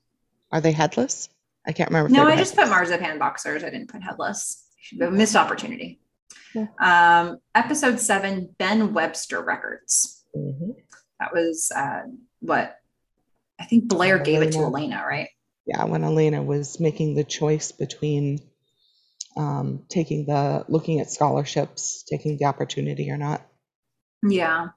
Are 0.52 0.62
they 0.62 0.72
headless? 0.72 1.30
I 1.68 1.72
can't 1.72 1.90
remember. 1.90 2.10
No, 2.10 2.26
I 2.26 2.36
just 2.36 2.56
put 2.56 2.68
marzipan 2.70 3.20
boxers. 3.20 3.64
I 3.64 3.70
didn't 3.70 3.90
put 3.92 4.02
headless. 4.02 4.66
A 5.00 5.12
missed 5.12 5.36
opportunity. 5.36 6.00
Yeah. 6.56 6.68
Um, 6.80 7.40
episode 7.54 8.00
seven, 8.00 8.56
Ben 8.58 8.94
Webster 8.94 9.42
records. 9.42 10.24
Mhm. 10.36 10.76
That 11.20 11.34
was 11.34 11.72
uh, 11.76 12.04
what 12.40 12.78
I 13.60 13.66
think 13.66 13.88
Blair 13.88 14.18
gave 14.20 14.42
it 14.42 14.54
to. 14.54 14.60
Elena, 14.60 15.06
right? 15.08 15.30
Yeah, 15.66 15.84
when 15.84 16.04
Elena 16.04 16.42
was 16.42 16.80
making 16.80 17.14
the 17.16 17.24
choice 17.24 17.72
between 17.72 18.40
um, 19.40 19.86
taking 19.88 20.26
the 20.26 20.66
looking 20.68 21.00
at 21.00 21.10
scholarships, 21.10 22.04
taking 22.04 22.38
the 22.38 22.46
opportunity 22.46 23.10
or 23.10 23.18
not. 23.18 23.42
Yeah. 24.22 24.68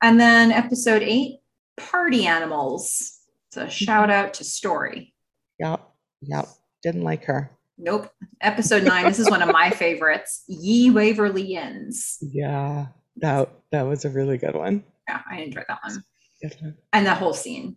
And 0.00 0.20
then 0.20 0.52
episode 0.52 1.02
eight, 1.02 1.40
party 1.76 2.26
animals. 2.26 3.18
So 3.50 3.68
shout 3.68 4.08
out 4.08 4.34
to 4.34 4.44
Story. 4.44 5.14
Yep. 5.58 5.80
Yep. 6.22 6.48
Didn't 6.84 7.02
like 7.02 7.24
her. 7.24 7.50
Nope. 7.76 8.08
Episode 8.40 8.84
nine, 8.84 9.04
this 9.04 9.18
is 9.18 9.28
one 9.28 9.42
of 9.42 9.50
my 9.50 9.70
favorites. 9.84 10.44
Ye 10.46 10.90
Waverly 10.90 11.56
Inns. 11.56 12.18
Yeah. 12.20 12.86
That 13.16 13.50
that 13.72 13.82
was 13.82 14.04
a 14.04 14.10
really 14.10 14.38
good 14.38 14.54
one. 14.54 14.84
Yeah, 15.08 15.20
I 15.28 15.40
enjoyed 15.40 15.64
that 15.68 15.80
one. 15.84 16.04
Good 16.40 16.56
one. 16.60 16.76
And 16.92 17.04
the 17.04 17.14
whole 17.14 17.34
scene. 17.34 17.76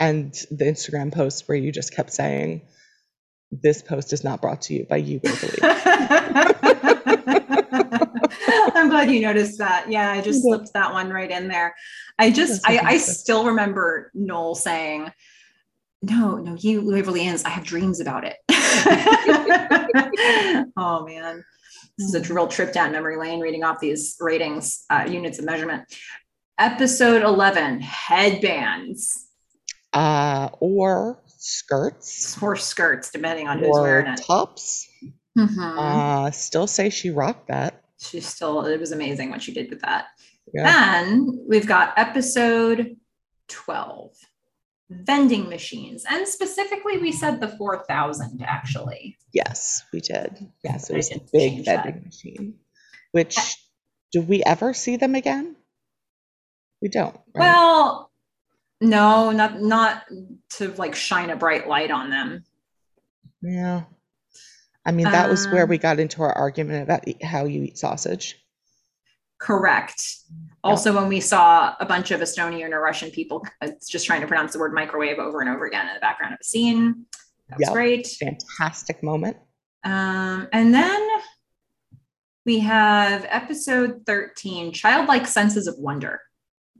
And 0.00 0.32
the 0.50 0.64
Instagram 0.64 1.12
post 1.12 1.48
where 1.48 1.56
you 1.56 1.70
just 1.70 1.94
kept 1.94 2.12
saying, 2.12 2.62
"This 3.50 3.82
post 3.82 4.12
is 4.12 4.22
not 4.24 4.40
brought 4.40 4.62
to 4.62 4.74
you 4.74 4.86
by 4.88 4.96
you, 4.96 5.20
Waverly." 5.24 5.58
I'm 8.74 8.88
glad 8.90 9.10
you 9.10 9.20
noticed 9.20 9.58
that. 9.58 9.90
Yeah, 9.90 10.10
I 10.12 10.20
just 10.20 10.42
Yeah. 10.44 10.56
slipped 10.56 10.72
that 10.74 10.92
one 10.92 11.10
right 11.10 11.30
in 11.30 11.48
there. 11.48 11.74
I 12.18 12.30
just, 12.30 12.66
I, 12.68 12.78
I 12.78 12.98
still 12.98 13.46
remember 13.46 14.10
Noel 14.14 14.54
saying, 14.54 15.12
"No, 16.02 16.36
no, 16.36 16.54
you 16.58 16.86
Waverly 16.86 17.26
Inns. 17.26 17.44
I 17.44 17.50
have 17.50 17.64
dreams 17.64 18.00
about 18.00 18.24
it." 18.24 18.36
oh 20.76 21.04
man, 21.06 21.44
this 21.98 22.14
is 22.14 22.30
a 22.30 22.34
real 22.34 22.48
trip 22.48 22.72
down 22.72 22.92
memory 22.92 23.16
lane. 23.16 23.40
Reading 23.40 23.64
off 23.64 23.80
these 23.80 24.16
ratings, 24.20 24.84
uh, 24.90 25.06
units 25.08 25.38
of 25.38 25.44
measurement. 25.44 25.84
Episode 26.58 27.22
eleven: 27.22 27.80
headbands 27.80 29.26
uh, 29.92 30.48
or 30.60 31.20
skirts 31.48 32.40
or 32.42 32.56
skirts, 32.56 33.10
depending 33.10 33.48
on 33.48 33.58
who's 33.58 33.68
wearing 33.72 34.06
it. 34.12 34.20
tops. 34.22 34.88
Mhm. 35.36 35.78
Uh, 36.26 36.30
still 36.30 36.66
say 36.66 36.90
she 36.90 37.10
rocked 37.10 37.48
that. 37.48 37.84
She 38.00 38.20
still, 38.20 38.64
it 38.66 38.78
was 38.78 38.92
amazing 38.92 39.30
what 39.30 39.42
she 39.42 39.52
did 39.52 39.70
with 39.70 39.80
that. 39.82 40.06
Yeah. 40.52 40.64
Then 41.02 41.44
we've 41.48 41.66
got 41.66 41.94
episode 41.96 42.96
12 43.48 44.12
vending 44.90 45.48
machines. 45.48 46.04
And 46.08 46.26
specifically, 46.26 46.98
we 46.98 47.12
said 47.12 47.40
the 47.40 47.48
4,000 47.48 48.42
actually. 48.42 49.18
Yes, 49.32 49.84
we 49.92 50.00
did. 50.00 50.50
Yes, 50.64 50.90
it 50.90 50.96
was 50.96 51.10
a 51.12 51.20
big 51.32 51.52
change 51.52 51.66
that. 51.66 51.84
vending 51.84 52.04
machine. 52.04 52.54
Which 53.12 53.36
do 54.12 54.22
we 54.22 54.42
ever 54.44 54.72
see 54.74 54.96
them 54.96 55.14
again? 55.14 55.56
We 56.80 56.88
don't. 56.88 57.14
Right? 57.34 57.40
Well, 57.50 58.07
no, 58.80 59.30
not 59.32 59.60
not 59.60 60.04
to 60.50 60.72
like 60.74 60.94
shine 60.94 61.30
a 61.30 61.36
bright 61.36 61.68
light 61.68 61.90
on 61.90 62.10
them. 62.10 62.44
yeah. 63.42 63.84
I 64.86 64.92
mean, 64.92 65.04
that 65.04 65.28
was 65.28 65.46
where 65.48 65.64
Um, 65.64 65.68
we 65.68 65.76
got 65.76 65.98
into 66.00 66.22
our 66.22 66.32
argument 66.32 66.82
about 66.84 67.04
how 67.22 67.44
you 67.44 67.62
eat 67.64 67.76
sausage. 67.76 68.42
Correct. 69.38 70.02
Also, 70.64 70.94
when 70.94 71.08
we 71.08 71.20
saw 71.20 71.74
a 71.78 71.84
bunch 71.84 72.10
of 72.10 72.20
Estonian 72.20 72.72
or 72.72 72.80
Russian 72.80 73.10
people 73.10 73.44
uh, 73.60 73.68
just 73.86 74.06
trying 74.06 74.22
to 74.22 74.26
pronounce 74.26 74.54
the 74.54 74.58
word 74.58 74.72
microwave 74.72 75.18
over 75.18 75.40
and 75.40 75.50
over 75.50 75.66
again 75.66 75.86
in 75.88 75.94
the 75.94 76.00
background 76.00 76.32
of 76.34 76.38
a 76.40 76.44
scene, 76.44 77.04
that 77.48 77.58
was 77.58 77.66
Yep. 77.68 77.72
great. 77.74 78.06
Fantastic 78.06 79.02
moment. 79.02 79.36
Um, 79.84 80.48
and 80.52 80.72
then 80.74 81.08
we 82.46 82.58
have 82.60 83.26
episode 83.28 84.02
13 84.06 84.72
Childlike 84.72 85.26
Senses 85.26 85.66
of 85.66 85.74
Wonder. 85.78 86.20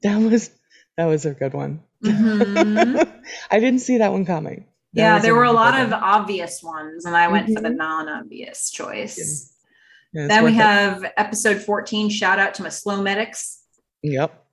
That 0.02 0.16
was 0.18 0.50
that 0.96 1.04
was 1.06 1.26
a 1.26 1.34
good 1.34 1.52
one. 1.52 1.82
Mhm. 2.04 3.22
I 3.50 3.60
didn't 3.60 3.80
see 3.80 3.98
that 3.98 4.12
one 4.12 4.24
coming. 4.24 4.66
That 4.94 5.00
yeah, 5.02 5.18
there 5.18 5.34
were 5.34 5.44
a 5.44 5.52
lot 5.52 5.78
of 5.80 5.92
obvious 5.92 6.62
ones, 6.62 7.04
and 7.04 7.16
I 7.16 7.28
went 7.28 7.46
for 7.52 7.60
the 7.60 7.68
Mhm. 7.68 7.76
non 7.76 8.08
obvious 8.08 8.70
choice. 8.70 9.52
Yeah, 10.12 10.22
it's 10.22 10.28
Then 10.28 10.44
we 10.44 10.50
worth 10.52 10.60
it. 10.60 10.62
have 10.62 11.12
episode 11.16 11.60
14 11.62 12.08
Shout 12.08 12.38
out 12.38 12.54
to 12.54 12.62
my 12.62 12.70
slow 12.70 13.02
medics. 13.02 13.62
Yep. 14.02 14.44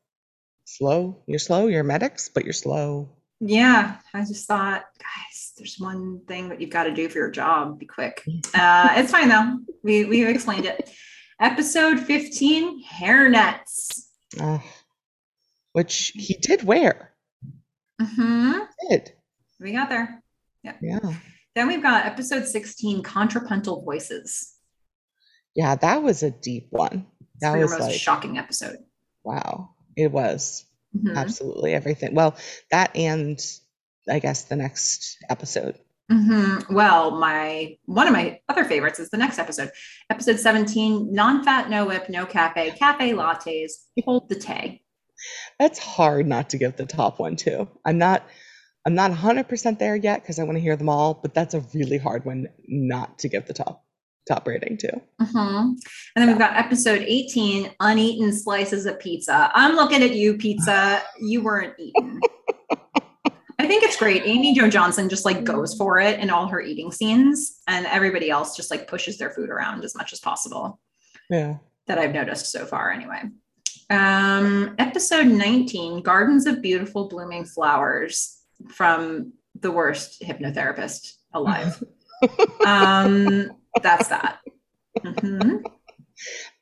Slow. 0.66 1.24
You're 1.28 1.40
slow. 1.40 1.68
You're 1.68 1.84
medics, 1.84 2.28
but 2.30 2.44
you're 2.44 2.54
slow. 2.54 3.10
Yeah, 3.40 3.98
I 4.14 4.22
just 4.22 4.48
thought, 4.48 4.84
guys, 5.00 5.54
there's 5.58 5.78
one 5.80 6.22
thing 6.28 6.50
that 6.50 6.60
you've 6.60 6.70
got 6.72 6.86
to 6.86 6.94
do 6.94 7.08
for 7.10 7.20
your 7.20 7.30
job. 7.32 7.80
Be 7.80 7.86
quick. 7.86 8.24
Uh, 8.56 8.90
it's 8.96 9.12
fine 9.12 9.28
though. 9.30 9.60
We 9.84 10.06
we've 10.06 10.28
explained 10.28 10.66
it. 10.66 10.90
Episode 11.40 12.00
15 12.00 12.82
hair 12.84 13.30
nets. 13.30 14.10
Ah, 14.40 14.64
which 15.74 16.12
he 16.16 16.34
did 16.36 16.64
wear. 16.64 17.12
Mm-hmm. 18.06 18.60
Did. 18.90 19.14
We 19.60 19.72
got 19.72 19.90
there. 19.90 20.22
Yeah. 20.64 20.74
Yeah. 20.82 21.00
Then 21.56 21.68
we've 21.68 21.82
got 21.84 22.06
episode 22.06 22.46
16, 22.46 23.02
Contrapuntal 23.04 23.84
Voices. 23.84 24.54
Yeah, 25.56 25.76
that 25.76 26.04
was 26.04 26.22
a 26.24 26.32
deep 26.32 26.68
one. 26.72 27.08
That 27.42 27.58
was 27.58 27.72
most 27.72 27.82
like, 27.82 27.94
shocking 27.96 28.38
episode. 28.38 28.78
wow. 29.24 29.70
It 29.96 30.12
was 30.12 30.66
Mhm. 30.96 31.16
absolutely 31.16 31.74
everything. 31.74 32.14
Well, 32.14 32.36
that 32.72 32.96
and 32.96 33.40
I 34.10 34.20
guess 34.20 34.44
the 34.44 34.56
next 34.58 35.18
episode. 35.30 35.80
Mhm. 36.12 36.70
Well, 36.72 37.12
my 37.18 37.78
one 37.86 38.06
of 38.08 38.14
my 38.14 38.40
other 38.50 38.64
favorites 38.66 39.00
is 39.00 39.10
the 39.10 39.18
next 39.18 39.40
episode, 39.40 39.72
episode 40.10 40.38
17, 40.40 41.12
non-fat, 41.14 41.70
no 41.70 41.86
whip, 41.86 42.10
no 42.10 42.26
cafe, 42.26 42.72
cafe 42.72 43.12
lattes, 43.14 43.72
hold 44.04 44.30
the 44.30 44.36
tay. 44.36 44.84
That's 45.60 45.80
hard 45.80 46.28
not 46.28 46.50
to 46.52 46.58
give 46.58 46.76
the 46.76 46.86
top 46.86 47.20
one 47.20 47.36
too. 47.36 47.68
I'm 47.86 47.98
not 47.98 48.24
I'm 48.88 48.94
not 48.94 49.10
100% 49.12 49.80
there 49.80 49.96
yet 49.96 50.22
because 50.22 50.38
I 50.38 50.44
want 50.44 50.58
to 50.58 50.62
hear 50.62 50.76
them 50.76 50.90
all, 50.90 51.16
but 51.16 51.34
that's 51.34 51.56
a 51.56 51.66
really 51.74 51.98
hard 51.98 52.24
one 52.24 52.48
not 52.68 53.18
to 53.20 53.30
give 53.30 53.48
the 53.48 53.54
top 53.54 53.84
top 54.28 54.48
rating 54.48 54.78
to. 54.78 55.02
Mhm. 55.22 55.62
And 55.70 55.78
then 56.16 56.28
we've 56.28 56.38
got 56.38 56.56
episode 56.56 57.02
18, 57.02 57.72
uneaten 57.80 58.32
slices 58.34 58.86
of 58.86 59.00
pizza. 59.00 59.52
I'm 59.56 59.76
looking 59.76 60.04
at 60.04 60.14
you, 60.16 60.38
pizza. 60.38 61.02
You 61.20 61.42
weren't 61.44 61.74
eaten. 61.80 62.20
I 63.60 63.68
think 63.68 63.84
it's 63.84 63.98
great. 63.98 64.24
Amy 64.26 64.54
Jo 64.54 64.70
Johnson 64.70 65.10
just 65.10 65.26
like 65.26 65.44
goes 65.44 65.74
for 65.76 65.98
it 66.00 66.20
in 66.20 66.30
all 66.30 66.48
her 66.48 66.60
eating 66.62 66.92
scenes, 66.92 67.62
and 67.68 67.86
everybody 67.88 68.30
else 68.30 68.56
just 68.56 68.70
like 68.70 68.88
pushes 68.88 69.18
their 69.18 69.32
food 69.32 69.50
around 69.50 69.84
as 69.84 69.96
much 69.96 70.12
as 70.14 70.20
possible. 70.20 70.80
Yeah. 71.30 71.58
that 71.88 71.98
I've 71.98 72.14
noticed 72.14 72.52
so 72.52 72.66
far, 72.66 72.92
anyway. 72.92 73.22
Um, 73.90 74.76
episode 74.80 75.28
19 75.28 76.02
Gardens 76.02 76.48
of 76.48 76.62
Beautiful 76.62 77.08
Blooming 77.08 77.46
Flowers 77.46 78.42
from 78.70 79.34
the 79.60 79.72
worst 79.72 80.22
hypnotherapist 80.22 81.14
alive. 81.34 81.84
um, 82.66 83.52
that's 83.82 84.08
that. 84.08 84.40
Mhm. 85.04 85.64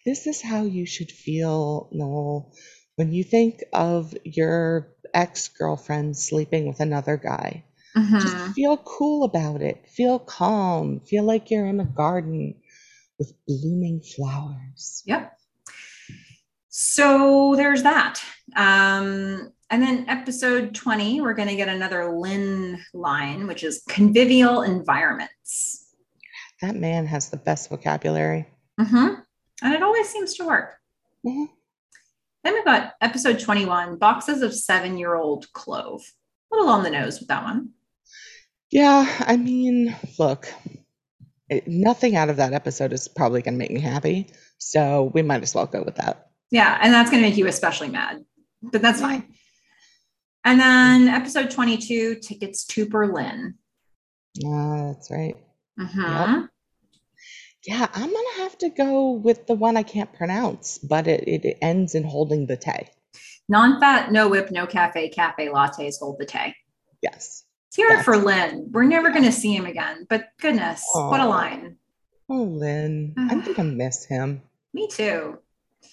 This 0.06 0.28
is 0.28 0.42
how 0.42 0.64
you 0.64 0.86
should 0.86 1.12
feel, 1.12 1.88
Noel, 1.94 2.52
when 2.98 3.14
you 3.14 3.24
think 3.24 3.64
of 3.72 4.14
your 4.26 4.90
ex-girlfriend 5.14 6.18
sleeping 6.18 6.68
with 6.68 6.80
another 6.82 7.16
guy. 7.18 7.64
Just 7.96 8.36
Mhm. 8.36 8.54
feel 8.54 8.78
cool 8.78 9.24
about 9.24 9.62
it. 9.62 9.88
Feel 9.88 10.18
calm. 10.20 11.00
Feel 11.02 11.24
like 11.24 11.52
you're 11.52 11.68
in 11.68 11.80
a 11.80 11.86
garden 11.86 12.56
with 13.20 13.32
blooming 13.48 14.02
flowers. 14.02 15.04
Yep. 15.06 15.38
So 16.76 17.54
there's 17.56 17.84
that. 17.84 18.20
Um, 18.56 19.52
and 19.70 19.80
then 19.84 20.10
episode 20.10 20.74
20, 20.74 21.22
we're 21.22 21.36
going 21.36 21.48
to 21.50 21.56
get 21.56 21.70
another 21.70 22.18
Lynn 22.18 22.84
line, 22.96 23.46
which 23.46 23.64
is 23.64 23.84
convivial 23.88 24.64
environments. 24.64 25.94
That 26.62 26.76
man 26.76 27.06
has 27.06 27.30
the 27.30 27.38
best 27.38 27.70
vocabulary. 27.70 28.48
hmm 28.80 29.10
And 29.62 29.74
it 29.76 29.84
always 29.84 30.10
seems 30.10 30.34
to 30.36 30.46
work. 30.48 30.78
Mhm. 31.24 31.48
Then 32.44 32.54
we've 32.56 32.66
got 32.66 32.94
episode 33.02 33.40
21 33.40 33.98
boxes 33.98 34.42
of 34.42 34.56
seven 34.56 34.98
year 34.98 35.14
old 35.14 35.54
clove. 35.54 36.02
A 36.52 36.56
little 36.56 36.72
on 36.72 36.84
the 36.84 36.90
nose 36.90 37.20
with 37.20 37.28
that 37.28 37.44
one. 37.44 37.70
Yeah, 38.72 39.06
I 39.20 39.38
mean, 39.38 39.96
look, 40.18 40.52
it, 41.50 41.68
nothing 41.68 42.16
out 42.16 42.32
of 42.32 42.38
that 42.38 42.54
episode 42.54 42.94
is 42.94 43.08
probably 43.08 43.44
going 43.44 43.54
to 43.54 43.60
make 43.60 43.70
me 43.70 43.80
happy. 43.80 44.34
So 44.58 45.12
we 45.14 45.22
might 45.22 45.44
as 45.44 45.54
well 45.54 45.68
go 45.68 45.84
with 45.84 45.98
that. 45.98 46.32
Yeah, 46.54 46.78
and 46.80 46.94
that's 46.94 47.10
going 47.10 47.24
to 47.24 47.28
make 47.28 47.36
you 47.36 47.48
especially 47.48 47.90
mad, 47.90 48.24
but 48.62 48.84
that's 48.84 49.02
fine. 49.02 49.28
And 50.46 50.60
then 50.60 51.08
episode 51.08 51.50
22 51.50 52.18
tickets 52.22 52.64
to 52.66 52.88
Berlin. 52.88 53.56
Ah, 54.46 54.92
that's 54.94 55.10
right. 55.10 55.36
Mhm. 55.80 56.48
Yeah, 57.66 57.88
I'm 57.92 58.10
going 58.12 58.26
to 58.36 58.42
have 58.44 58.56
to 58.60 58.70
go 58.70 59.14
with 59.14 59.48
the 59.48 59.56
one 59.56 59.78
I 59.78 59.82
can't 59.82 60.14
pronounce, 60.14 60.78
but 60.78 61.08
it, 61.08 61.24
it, 61.28 61.58
ends 61.60 61.96
in 61.96 62.04
holding 62.04 62.46
the 62.46 62.58
tay. 62.58 62.92
Non 63.50 63.80
fat, 63.80 64.12
no 64.12 64.28
whip, 64.28 64.52
no 64.52 64.68
cafe, 64.68 65.10
cafe 65.10 65.48
lattes, 65.48 65.98
hold 66.00 66.20
the 66.20 66.26
tay. 66.26 66.56
Yes. 67.02 67.46
Here 67.76 68.04
for 68.04 68.16
Lynn. 68.16 68.70
We're 68.72 68.84
never 68.84 69.10
going 69.10 69.24
to 69.24 69.32
see 69.32 69.56
him 69.56 69.66
again, 69.66 70.06
but 70.08 70.28
goodness, 70.40 70.84
what 70.94 71.20
a 71.20 71.26
line. 71.26 71.78
Oh, 72.30 72.44
Lynn, 72.44 73.16
I'm 73.18 73.42
going 73.42 73.56
to 73.56 73.64
miss 73.64 74.06
him. 74.06 74.44
Me 74.72 74.88
too. 74.88 75.40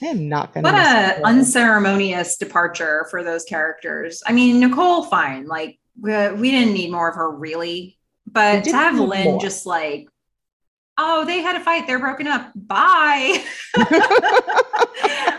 I 0.03 0.07
am 0.07 0.29
not 0.29 0.53
going 0.55 0.65
to 0.65 0.71
What 0.71 0.77
miss 0.77 1.19
a 1.19 1.27
unceremonious 1.27 2.37
departure 2.37 3.07
for 3.11 3.23
those 3.23 3.45
characters. 3.45 4.23
I 4.27 4.33
mean, 4.33 4.61
Nicole, 4.61 5.05
fine. 5.05 5.47
Like 5.47 5.79
we, 6.01 6.13
we 6.33 6.51
didn't 6.51 6.75
need 6.75 6.91
more 6.91 7.09
of 7.09 7.17
her, 7.17 7.31
really. 7.31 7.99
But 8.27 8.65
to 8.65 8.73
have 8.73 8.99
Lynn 8.99 9.25
more. 9.25 9.41
just 9.41 9.67
like, 9.67 10.09
oh, 10.99 11.25
they 11.25 11.41
had 11.41 11.57
a 11.57 11.61
fight. 11.61 11.87
They're 11.87 11.99
broken 11.99 12.27
up. 12.27 12.53
Bye. 12.55 13.45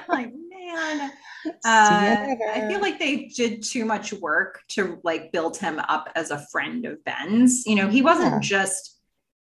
like, 0.08 0.32
man. 0.34 1.12
Uh. 1.46 1.52
I 1.66 2.66
feel 2.70 2.82
like 2.82 3.00
they 3.00 3.26
did 3.36 3.64
too 3.64 3.86
much 3.86 4.14
work 4.14 4.62
to 4.70 5.00
like 5.04 5.32
build 5.32 5.58
him 5.58 5.80
up 5.80 6.10
as 6.16 6.32
a 6.32 6.46
friend 6.52 6.86
of 6.86 7.04
Ben's. 7.04 7.66
You 7.66 7.76
know, 7.76 7.88
he 7.88 8.02
wasn't 8.02 8.34
Yeah. 8.34 8.40
just 8.42 9.00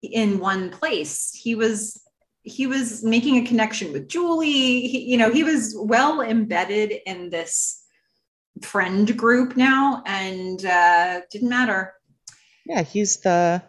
in 0.01 0.39
one 0.39 0.69
place. 0.69 1.31
He 1.33 1.55
was 1.55 2.01
he 2.47 2.65
was 2.65 3.03
making 3.03 3.37
a 3.37 3.45
connection 3.45 3.91
with 3.91 4.07
Julie. 4.07 4.87
He, 4.87 4.99
you 5.11 5.17
know, 5.17 5.31
he 5.31 5.43
was 5.43 5.75
well 5.77 6.21
embedded 6.21 6.93
in 7.05 7.29
this 7.29 7.83
friend 8.61 9.15
group 9.17 9.57
now, 9.57 10.01
and 10.05 10.65
uh, 10.65 11.21
didn't 11.29 11.49
matter. 11.49 11.93
Yeah, 12.65 12.83
he's 12.83 13.17
the 13.17 13.61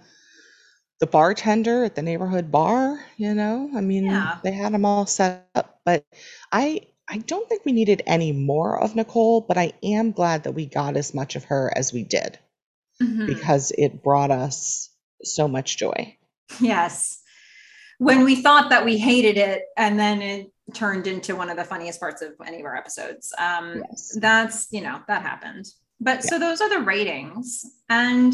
the 1.01 1.07
bartender 1.07 1.85
at 1.85 1.95
the 1.95 2.03
neighborhood 2.03 2.51
bar, 2.51 2.99
you 3.17 3.33
know? 3.33 3.71
I 3.77 3.81
mean, 3.81 4.07
Yeah. 4.07 4.39
they 4.43 4.51
had 4.51 4.73
him 4.75 4.85
all 4.85 5.07
set 5.07 5.47
up, 5.55 5.81
but 5.85 6.05
I 6.51 6.81
I 7.11 7.19
don't 7.19 7.49
think 7.49 7.65
we 7.65 7.73
needed 7.73 8.03
any 8.07 8.33
more 8.33 8.83
of 8.83 8.95
Nicole, 8.95 9.41
but 9.41 9.57
I 9.57 9.73
am 9.83 10.11
glad 10.13 10.43
that 10.45 10.53
we 10.53 10.67
got 10.67 10.97
as 10.97 11.15
much 11.15 11.37
of 11.37 11.45
her 11.45 11.73
as 11.75 11.93
we 11.93 12.05
did 12.05 12.39
Mhm. 13.01 13.27
because 13.27 13.73
it 13.79 14.03
brought 14.03 14.31
us 14.31 14.91
so 15.23 15.49
much 15.49 15.77
joy. 15.79 16.17
Yes. 16.61 17.23
When 17.99 18.25
we 18.25 18.37
thought 18.43 18.71
that 18.71 18.85
we 18.85 18.97
hated 18.99 19.37
it, 19.37 19.63
and 19.77 19.99
then 19.99 20.23
it 20.23 20.53
turned 20.75 21.07
into 21.07 21.35
one 21.37 21.51
of 21.51 21.57
the 21.57 21.65
funniest 21.65 21.99
parts 22.01 22.23
of 22.23 22.33
any 22.47 22.61
of 22.61 22.67
our 22.67 22.77
episodes. 22.77 23.33
Um, 23.39 23.83
Yes. 23.91 24.17
that's 24.21 24.69
you 24.71 24.81
know 24.81 25.01
that 25.09 25.23
happened. 25.23 25.67
But 26.01 26.23
so 26.23 26.39
those 26.39 26.61
are 26.61 26.69
the 26.69 26.81
ratings. 26.81 27.65
And 27.89 28.33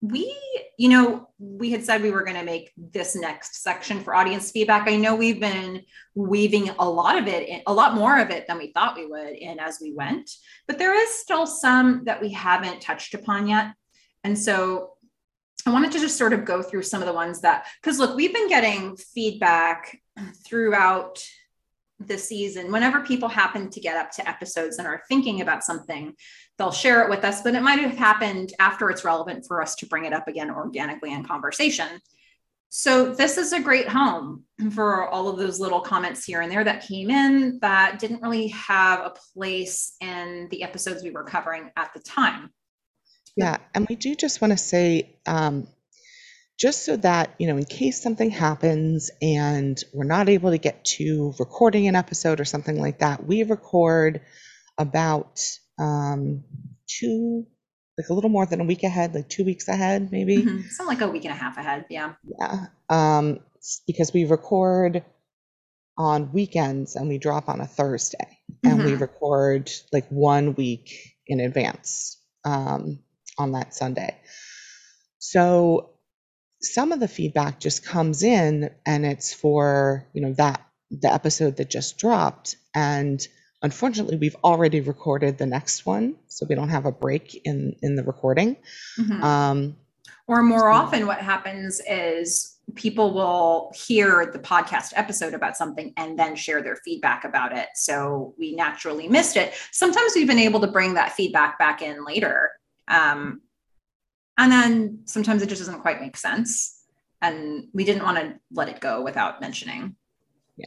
we 0.00 0.36
you 0.78 0.88
know 0.88 1.28
we 1.38 1.70
had 1.70 1.84
said 1.84 2.02
we 2.02 2.10
were 2.10 2.24
going 2.24 2.36
to 2.36 2.42
make 2.44 2.72
this 2.76 3.14
next 3.14 3.62
section 3.62 4.02
for 4.02 4.16
audience 4.16 4.50
feedback. 4.50 4.88
I 4.88 4.96
know 4.96 5.14
we've 5.14 5.38
been 5.38 5.82
weaving 6.16 6.70
a 6.70 6.88
lot 6.88 7.16
of 7.18 7.28
it 7.28 7.48
in, 7.48 7.62
a 7.68 7.72
lot 7.72 7.94
more 7.94 8.18
of 8.18 8.30
it 8.30 8.46
than 8.48 8.58
we 8.58 8.72
thought 8.72 8.96
we 8.96 9.06
would 9.06 9.34
in 9.34 9.60
as 9.60 9.78
we 9.80 9.92
went. 9.92 10.28
But 10.66 10.78
there 10.78 10.94
is 10.94 11.08
still 11.20 11.46
some 11.46 12.02
that 12.06 12.20
we 12.20 12.30
haven't 12.32 12.80
touched 12.80 13.14
upon 13.14 13.46
yet. 13.46 13.74
And 14.24 14.36
so 14.36 14.94
i 15.66 15.70
wanted 15.72 15.92
to 15.92 15.98
just 15.98 16.18
sort 16.18 16.32
of 16.32 16.44
go 16.44 16.62
through 16.62 16.82
some 16.82 17.00
of 17.00 17.06
the 17.06 17.12
ones 17.12 17.40
that 17.40 17.66
because 17.80 17.98
look 17.98 18.16
we've 18.16 18.34
been 18.34 18.48
getting 18.48 18.96
feedback 18.96 19.98
throughout 20.46 21.22
the 22.06 22.18
season. 22.18 22.72
Whenever 22.72 23.00
people 23.00 23.28
happen 23.28 23.70
to 23.70 23.80
get 23.80 23.96
up 23.96 24.10
to 24.12 24.28
episodes 24.28 24.78
and 24.78 24.86
are 24.86 25.02
thinking 25.08 25.40
about 25.40 25.64
something 25.64 26.14
they'll 26.58 26.70
share 26.72 27.02
it 27.02 27.10
with 27.10 27.24
us 27.24 27.42
but 27.42 27.54
it 27.54 27.62
might 27.62 27.78
have 27.78 27.96
happened 27.96 28.52
after 28.58 28.90
it's 28.90 29.04
relevant 29.04 29.44
for 29.46 29.62
us 29.62 29.74
to 29.76 29.86
bring 29.86 30.04
it 30.04 30.12
up 30.12 30.28
again 30.28 30.50
organically 30.50 31.12
in 31.12 31.24
conversation. 31.24 31.88
So 32.68 33.12
this 33.12 33.36
is 33.36 33.52
a 33.52 33.60
great 33.60 33.88
home 33.88 34.44
for 34.70 35.06
all 35.06 35.28
of 35.28 35.36
those 35.36 35.60
little 35.60 35.80
comments 35.80 36.24
here 36.24 36.40
and 36.40 36.50
there 36.50 36.64
that 36.64 36.86
came 36.86 37.10
in 37.10 37.58
that 37.60 37.98
didn't 37.98 38.22
really 38.22 38.48
have 38.48 39.00
a 39.00 39.14
place 39.34 39.94
in 40.00 40.48
the 40.50 40.62
episodes 40.62 41.02
we 41.02 41.10
were 41.10 41.24
covering 41.24 41.70
at 41.76 41.92
the 41.92 42.00
time 42.00 42.50
Yeah, 43.36 43.56
and 43.74 43.86
we 43.88 43.96
do 43.96 44.14
just 44.14 44.40
want 44.40 44.52
to 44.52 44.58
say, 44.58 45.16
um, 45.26 45.66
just 46.58 46.84
so 46.84 46.96
that, 46.98 47.34
you 47.38 47.46
know, 47.48 47.56
in 47.56 47.64
case 47.64 48.02
something 48.02 48.30
happens 48.30 49.10
and 49.20 49.82
we're 49.92 50.04
not 50.04 50.28
able 50.28 50.50
to 50.50 50.58
get 50.58 50.84
to 50.84 51.32
recording 51.38 51.88
an 51.88 51.96
episode 51.96 52.40
or 52.40 52.44
something 52.44 52.78
like 52.80 52.98
that, 52.98 53.24
we 53.26 53.42
record 53.42 54.20
about 54.78 55.40
um, 55.80 56.44
two, 56.86 57.46
like 57.98 58.08
a 58.10 58.14
little 58.14 58.30
more 58.30 58.46
than 58.46 58.60
a 58.60 58.64
week 58.64 58.82
ahead, 58.84 59.14
like 59.14 59.28
two 59.28 59.44
weeks 59.44 59.66
ahead, 59.68 60.12
maybe. 60.12 60.42
Mhm. 60.44 60.68
something 60.68 60.98
like 60.98 61.00
a 61.00 61.10
week 61.10 61.24
and 61.24 61.32
a 61.32 61.36
half 61.36 61.56
ahead 61.56 61.86
yeah 61.88 62.14
Yeah. 62.38 62.66
Um, 62.88 63.40
because 63.86 64.12
we 64.12 64.24
record 64.24 65.04
on 65.96 66.32
weekends 66.32 66.96
and 66.96 67.08
we 67.08 67.18
drop 67.18 67.48
on 67.48 67.60
a 67.60 67.66
Thursday 67.66 68.38
and 68.62 68.84
we 68.84 68.92
Mhm. 68.92 69.00
record 69.00 69.70
like 69.92 70.08
one 70.10 70.54
week 70.54 71.16
in 71.26 71.40
advance 71.40 72.18
um, 72.44 72.98
on 73.42 73.52
that 73.52 73.74
Sunday. 73.74 74.16
So 75.18 75.90
some 76.60 76.92
of 76.92 77.00
the 77.00 77.08
feedback 77.08 77.60
just 77.60 77.84
comes 77.84 78.22
in 78.22 78.70
and 78.86 79.04
it's 79.04 79.34
for, 79.34 80.06
you 80.14 80.22
know, 80.22 80.32
that 80.34 80.64
the 80.90 81.12
episode 81.12 81.56
that 81.56 81.70
just 81.70 81.98
dropped. 81.98 82.56
And 82.74 83.26
unfortunately, 83.62 84.16
we've 84.16 84.36
already 84.44 84.80
recorded 84.80 85.38
the 85.38 85.46
next 85.46 85.86
one, 85.86 86.16
so 86.28 86.46
we 86.48 86.54
don't 86.54 86.68
have 86.68 86.86
a 86.86 86.92
break 86.92 87.40
in 87.44 87.76
in 87.82 87.96
the 87.96 88.04
recording. 88.04 88.56
Mhm. 88.98 89.22
Um, 89.22 89.76
Or 90.28 90.42
more 90.42 90.68
often, 90.68 91.06
what 91.06 91.18
happens 91.18 91.80
is 91.88 92.56
people 92.76 93.12
will 93.12 93.72
hear 93.74 94.30
the 94.32 94.38
podcast 94.38 94.92
episode 94.94 95.34
about 95.34 95.56
something 95.56 95.92
and 95.96 96.18
then 96.18 96.36
share 96.36 96.62
their 96.62 96.76
feedback 96.76 97.24
about 97.24 97.56
it. 97.56 97.68
So 97.74 98.34
we 98.38 98.54
naturally 98.54 99.08
missed 99.08 99.36
it. 99.36 99.52
Sometimes 99.72 100.12
we've 100.14 100.28
been 100.28 100.38
able 100.38 100.60
to 100.60 100.68
bring 100.68 100.94
that 100.94 101.12
feedback 101.12 101.58
back 101.58 101.82
in 101.82 102.04
later. 102.04 102.50
Um, 102.92 103.40
and 104.38 104.52
then 104.52 105.00
sometimes 105.04 105.42
it 105.42 105.48
just 105.48 105.60
doesn't 105.60 105.80
quite 105.80 106.00
make 106.00 106.16
sense. 106.16 106.80
And 107.20 107.68
we 107.72 107.84
didn't 107.84 108.02
want 108.02 108.18
to 108.18 108.38
let 108.52 108.68
it 108.68 108.80
go 108.80 109.02
without 109.02 109.40
mentioning. 109.40 109.96
Yeah. 110.56 110.66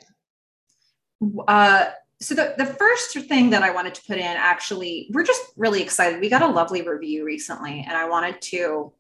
Uh, 1.48 1.86
so 2.22 2.34
the, 2.34 2.56
the 2.58 2.66
first 2.66 3.18
thing 3.28 3.50
that 3.50 3.62
I 3.62 3.72
wanted 3.72 3.94
to 3.96 4.02
put 4.08 4.18
in 4.18 4.24
actually, 4.24 5.10
we're 5.12 5.24
just 5.24 5.42
really 5.58 5.82
excited. 5.82 6.22
We 6.22 6.30
got 6.30 6.42
a 6.42 6.48
lovely 6.48 6.82
review 6.82 7.26
recently, 7.26 7.86
and 7.88 7.98
I 7.98 8.08
wanted 8.08 8.42
to 8.44 8.94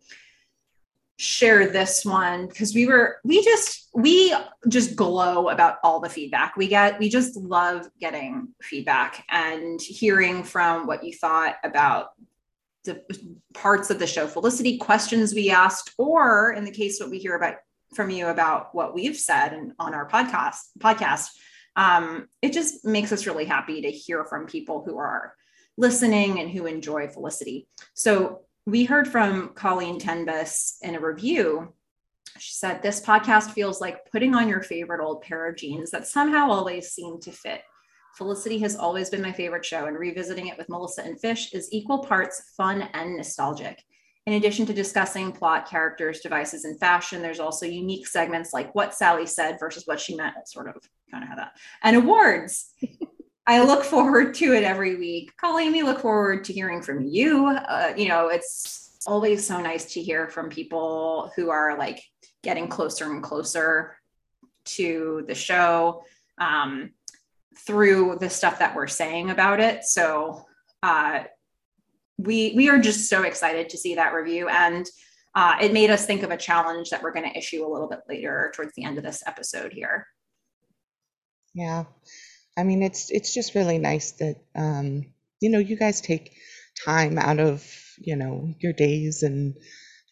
share 1.17 1.67
this 1.67 2.03
one 2.03 2.45
because 2.47 2.75
we 2.75 2.85
were 2.85 3.19
we 3.23 3.41
just 3.41 3.89
we 3.93 4.35
just 4.67 4.97
glow 4.97 5.47
about 5.47 5.77
all 5.81 6.01
the 6.01 6.09
feedback 6.09 6.57
we 6.57 6.67
get 6.67 6.99
we 6.99 7.07
just 7.07 7.37
love 7.37 7.87
getting 8.01 8.49
feedback 8.61 9.23
and 9.29 9.81
hearing 9.81 10.43
from 10.43 10.85
what 10.85 11.05
you 11.05 11.13
thought 11.13 11.55
about 11.63 12.09
the 12.85 13.03
parts 13.53 13.89
of 13.89 13.99
the 13.99 14.07
show 14.07 14.27
felicity 14.27 14.77
questions 14.77 15.33
we 15.33 15.49
asked 15.49 15.93
or 15.97 16.53
in 16.53 16.63
the 16.63 16.71
case 16.71 16.99
what 16.99 17.09
we 17.09 17.19
hear 17.19 17.35
about 17.35 17.55
from 17.93 18.09
you 18.09 18.27
about 18.27 18.73
what 18.73 18.93
we've 18.93 19.17
said 19.17 19.53
and 19.53 19.73
on 19.79 19.93
our 19.93 20.07
podcast 20.09 20.59
podcast 20.79 21.27
um, 21.77 22.29
it 22.41 22.53
just 22.53 22.85
makes 22.85 23.11
us 23.11 23.25
really 23.27 23.45
happy 23.45 23.81
to 23.81 23.91
hear 23.91 24.23
from 24.23 24.45
people 24.45 24.83
who 24.85 24.97
are 24.97 25.33
listening 25.77 26.39
and 26.39 26.49
who 26.49 26.65
enjoy 26.65 27.07
felicity 27.07 27.67
so 27.93 28.45
we 28.65 28.85
heard 28.85 29.07
from 29.07 29.49
Colleen 29.49 29.99
Tenbus 29.99 30.77
in 30.81 30.95
a 30.95 30.99
review. 30.99 31.73
She 32.39 32.53
said, 32.53 32.81
This 32.81 32.99
podcast 32.99 33.51
feels 33.51 33.79
like 33.79 34.09
putting 34.11 34.33
on 34.33 34.49
your 34.49 34.61
favorite 34.61 35.03
old 35.03 35.21
pair 35.21 35.47
of 35.47 35.55
jeans 35.55 35.91
that 35.91 36.07
somehow 36.07 36.49
always 36.49 36.89
seem 36.89 37.19
to 37.21 37.31
fit. 37.31 37.61
Felicity 38.15 38.59
has 38.59 38.75
always 38.75 39.09
been 39.09 39.21
my 39.21 39.31
favorite 39.31 39.65
show, 39.65 39.85
and 39.85 39.97
revisiting 39.97 40.47
it 40.47 40.57
with 40.57 40.69
Melissa 40.69 41.03
and 41.03 41.19
Fish 41.19 41.53
is 41.53 41.67
equal 41.71 41.99
parts 41.99 42.53
fun 42.55 42.83
and 42.93 43.17
nostalgic. 43.17 43.83
In 44.25 44.33
addition 44.33 44.65
to 44.65 44.73
discussing 44.73 45.31
plot, 45.31 45.69
characters, 45.69 46.21
devices, 46.21 46.65
and 46.65 46.79
fashion, 46.79 47.21
there's 47.21 47.39
also 47.39 47.65
unique 47.65 48.07
segments 48.07 48.53
like 48.53 48.73
what 48.73 48.95
Sally 48.95 49.25
said 49.25 49.57
versus 49.59 49.85
what 49.85 49.99
she 49.99 50.15
meant. 50.15 50.35
Sort 50.45 50.69
of 50.69 50.75
kind 51.11 51.23
of 51.23 51.29
how 51.29 51.35
that, 51.35 51.57
and 51.83 51.95
awards. 51.97 52.71
I 53.47 53.63
look 53.63 53.83
forward 53.83 54.33
to 54.35 54.53
it 54.53 54.63
every 54.63 54.95
week. 54.95 55.31
Colleen, 55.37 55.71
we 55.71 55.83
look 55.83 55.99
forward 55.99 56.45
to 56.45 56.53
hearing 56.53 56.81
from 56.81 57.05
you. 57.05 57.45
Uh, 57.45 57.93
you 57.95 58.07
know, 58.07 58.29
it's 58.29 58.97
always 59.05 59.45
so 59.45 59.61
nice 59.61 59.93
to 59.93 60.01
hear 60.01 60.27
from 60.27 60.49
people 60.49 61.31
who 61.35 61.51
are 61.51 61.77
like 61.77 62.01
getting 62.43 62.67
closer 62.67 63.11
and 63.11 63.21
closer 63.21 63.97
to 64.65 65.23
the 65.27 65.35
show 65.35 66.03
um, 66.39 66.91
through 67.57 68.17
the 68.19 68.29
stuff 68.29 68.59
that 68.59 68.75
we're 68.75 68.87
saying 68.87 69.29
about 69.29 69.59
it. 69.59 69.83
So 69.83 70.45
uh, 70.83 71.23
we 72.17 72.53
we 72.55 72.69
are 72.69 72.79
just 72.79 73.09
so 73.09 73.23
excited 73.23 73.69
to 73.69 73.77
see 73.77 73.95
that 73.95 74.13
review, 74.13 74.47
and 74.47 74.85
uh, 75.35 75.57
it 75.61 75.73
made 75.73 75.89
us 75.89 76.05
think 76.05 76.23
of 76.23 76.31
a 76.31 76.37
challenge 76.37 76.89
that 76.89 77.03
we're 77.03 77.13
going 77.13 77.29
to 77.29 77.37
issue 77.37 77.65
a 77.65 77.71
little 77.71 77.89
bit 77.89 78.01
later 78.07 78.51
towards 78.55 78.73
the 78.75 78.83
end 78.83 78.97
of 78.97 79.03
this 79.03 79.23
episode 79.27 79.73
here. 79.73 80.07
Yeah. 81.53 81.85
I 82.57 82.63
mean, 82.63 82.83
it's 82.83 83.11
it's 83.11 83.33
just 83.33 83.55
really 83.55 83.77
nice 83.77 84.11
that 84.13 84.37
um, 84.55 85.05
you 85.41 85.49
know 85.49 85.59
you 85.59 85.75
guys 85.75 86.01
take 86.01 86.33
time 86.85 87.17
out 87.17 87.39
of 87.39 87.65
you 87.97 88.15
know 88.15 88.53
your 88.59 88.73
days 88.73 89.23
and 89.23 89.55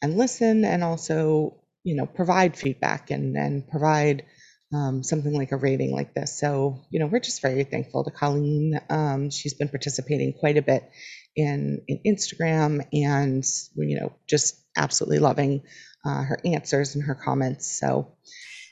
and 0.02 0.18
listen 0.18 0.66
and 0.66 0.84
also 0.84 1.60
you 1.84 1.96
know 1.96 2.06
provide 2.06 2.58
feedback 2.58 3.12
and 3.12 3.38
and 3.38 3.68
provide 3.68 4.26
um, 4.74 5.04
something 5.04 5.34
like 5.34 5.52
a 5.52 5.58
rating 5.58 5.92
like 5.92 6.14
this. 6.14 6.40
So 6.40 6.80
you 6.90 7.00
know 7.00 7.08
we're 7.08 7.20
just 7.20 7.42
very 7.42 7.64
thankful 7.64 8.04
to 8.04 8.12
Colleen. 8.12 8.80
Um, 8.90 9.30
she's 9.30 9.54
been 9.54 9.70
participating 9.70 10.34
quite 10.34 10.58
a 10.58 10.62
bit 10.62 10.90
in 11.36 11.82
in 11.88 12.00
Instagram 12.06 12.86
and 12.92 13.44
you 13.76 14.00
know 14.00 14.14
just 14.28 14.56
absolutely 14.78 15.20
loving 15.20 15.64
uh, 16.06 16.24
her 16.24 16.40
answers 16.46 16.96
and 16.96 17.04
her 17.04 17.16
comments. 17.16 17.80
So. 17.80 18.16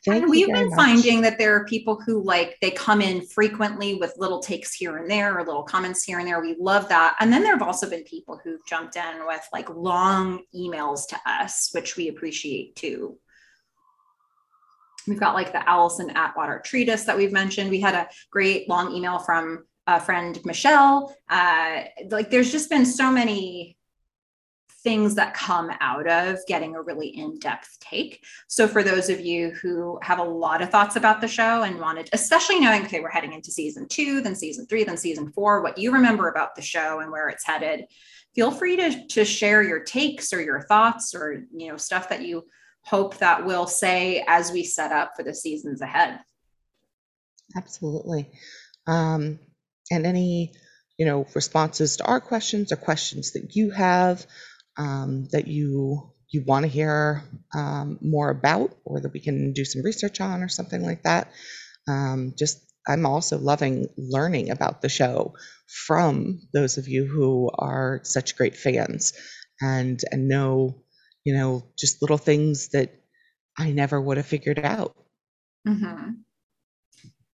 Thank 0.03 0.23
and 0.23 0.31
we've 0.31 0.51
been 0.51 0.71
much. 0.71 0.75
finding 0.75 1.21
that 1.21 1.37
there 1.37 1.55
are 1.55 1.63
people 1.65 2.01
who 2.03 2.23
like 2.23 2.57
they 2.59 2.71
come 2.71 3.01
in 3.01 3.23
frequently 3.23 3.93
with 3.93 4.15
little 4.17 4.39
takes 4.39 4.73
here 4.73 4.97
and 4.97 5.07
there 5.07 5.37
or 5.37 5.45
little 5.45 5.61
comments 5.61 6.03
here 6.03 6.17
and 6.17 6.27
there. 6.27 6.41
We 6.41 6.55
love 6.59 6.89
that. 6.89 7.15
And 7.19 7.31
then 7.31 7.43
there 7.43 7.53
have 7.53 7.61
also 7.61 7.87
been 7.87 8.03
people 8.03 8.39
who've 8.43 8.65
jumped 8.67 8.95
in 8.95 9.27
with 9.27 9.47
like 9.53 9.69
long 9.69 10.41
emails 10.55 11.07
to 11.09 11.19
us, 11.27 11.69
which 11.73 11.97
we 11.97 12.07
appreciate 12.07 12.75
too. 12.75 13.19
We've 15.07 15.19
got 15.19 15.33
like 15.33 15.51
the 15.51 15.67
Allison 15.67 16.11
Atwater 16.11 16.61
treatise 16.63 17.05
that 17.05 17.17
we've 17.17 17.31
mentioned. 17.31 17.69
We 17.69 17.81
had 17.81 17.95
a 17.95 18.09
great 18.29 18.69
long 18.69 18.93
email 18.93 19.19
from 19.19 19.65
a 19.87 19.99
friend, 19.99 20.39
Michelle. 20.45 21.15
Uh, 21.29 21.83
like 22.09 22.29
there's 22.29 22.51
just 22.51 22.69
been 22.69 22.85
so 22.85 23.11
many 23.11 23.77
things 24.83 25.13
that 25.15 25.35
come 25.35 25.71
out 25.79 26.07
of 26.07 26.39
getting 26.47 26.75
a 26.75 26.81
really 26.81 27.09
in-depth 27.09 27.79
take. 27.79 28.23
So 28.47 28.67
for 28.67 28.81
those 28.81 29.09
of 29.09 29.19
you 29.19 29.51
who 29.51 29.99
have 30.01 30.17
a 30.17 30.23
lot 30.23 30.61
of 30.61 30.71
thoughts 30.71 30.95
about 30.95 31.21
the 31.21 31.27
show 31.27 31.61
and 31.61 31.79
wanted, 31.79 32.09
especially 32.13 32.59
knowing, 32.59 32.83
okay, 32.85 32.99
we're 32.99 33.09
heading 33.09 33.33
into 33.33 33.51
season 33.51 33.87
two, 33.87 34.21
then 34.21 34.35
season 34.35 34.65
three, 34.65 34.83
then 34.83 34.97
season 34.97 35.31
four, 35.33 35.61
what 35.61 35.77
you 35.77 35.91
remember 35.91 36.29
about 36.29 36.55
the 36.55 36.63
show 36.63 36.99
and 36.99 37.11
where 37.11 37.29
it's 37.29 37.45
headed, 37.45 37.85
feel 38.33 38.49
free 38.49 38.75
to, 38.75 39.07
to 39.07 39.23
share 39.23 39.61
your 39.61 39.81
takes 39.81 40.33
or 40.33 40.41
your 40.41 40.61
thoughts 40.61 41.13
or, 41.13 41.45
you 41.55 41.67
know, 41.67 41.77
stuff 41.77 42.09
that 42.09 42.23
you 42.23 42.45
hope 42.83 43.17
that 43.17 43.45
we'll 43.45 43.67
say 43.67 44.23
as 44.27 44.51
we 44.51 44.63
set 44.63 44.91
up 44.91 45.11
for 45.15 45.23
the 45.23 45.33
seasons 45.33 45.81
ahead. 45.81 46.19
Absolutely. 47.55 48.29
Um, 48.87 49.39
and 49.91 50.05
any, 50.05 50.53
you 50.97 51.05
know, 51.05 51.25
responses 51.35 51.97
to 51.97 52.05
our 52.05 52.19
questions 52.19 52.71
or 52.71 52.77
questions 52.77 53.33
that 53.33 53.55
you 53.55 53.71
have 53.71 54.25
um, 54.77 55.27
that 55.31 55.47
you 55.47 56.11
you 56.29 56.43
want 56.45 56.63
to 56.63 56.71
hear 56.71 57.23
um, 57.53 57.99
more 58.01 58.29
about 58.29 58.73
or 58.85 59.01
that 59.01 59.11
we 59.11 59.19
can 59.19 59.51
do 59.51 59.65
some 59.65 59.83
research 59.83 60.21
on 60.21 60.41
or 60.41 60.47
something 60.47 60.81
like 60.81 61.03
that. 61.03 61.29
Um, 61.89 62.33
just 62.37 62.59
I'm 62.87 63.05
also 63.05 63.37
loving 63.37 63.87
learning 63.97 64.49
about 64.49 64.81
the 64.81 64.89
show 64.89 65.33
from 65.67 66.41
those 66.53 66.77
of 66.77 66.87
you 66.87 67.05
who 67.05 67.49
are 67.53 67.99
such 68.03 68.37
great 68.37 68.55
fans 68.55 69.13
and 69.59 69.99
and 70.11 70.27
know, 70.27 70.83
you 71.23 71.33
know, 71.33 71.63
just 71.77 72.01
little 72.01 72.17
things 72.17 72.69
that 72.69 72.93
I 73.57 73.71
never 73.71 73.99
would 73.99 74.17
have 74.17 74.25
figured 74.25 74.59
out. 74.59 74.95
Mm-hmm. 75.67 76.11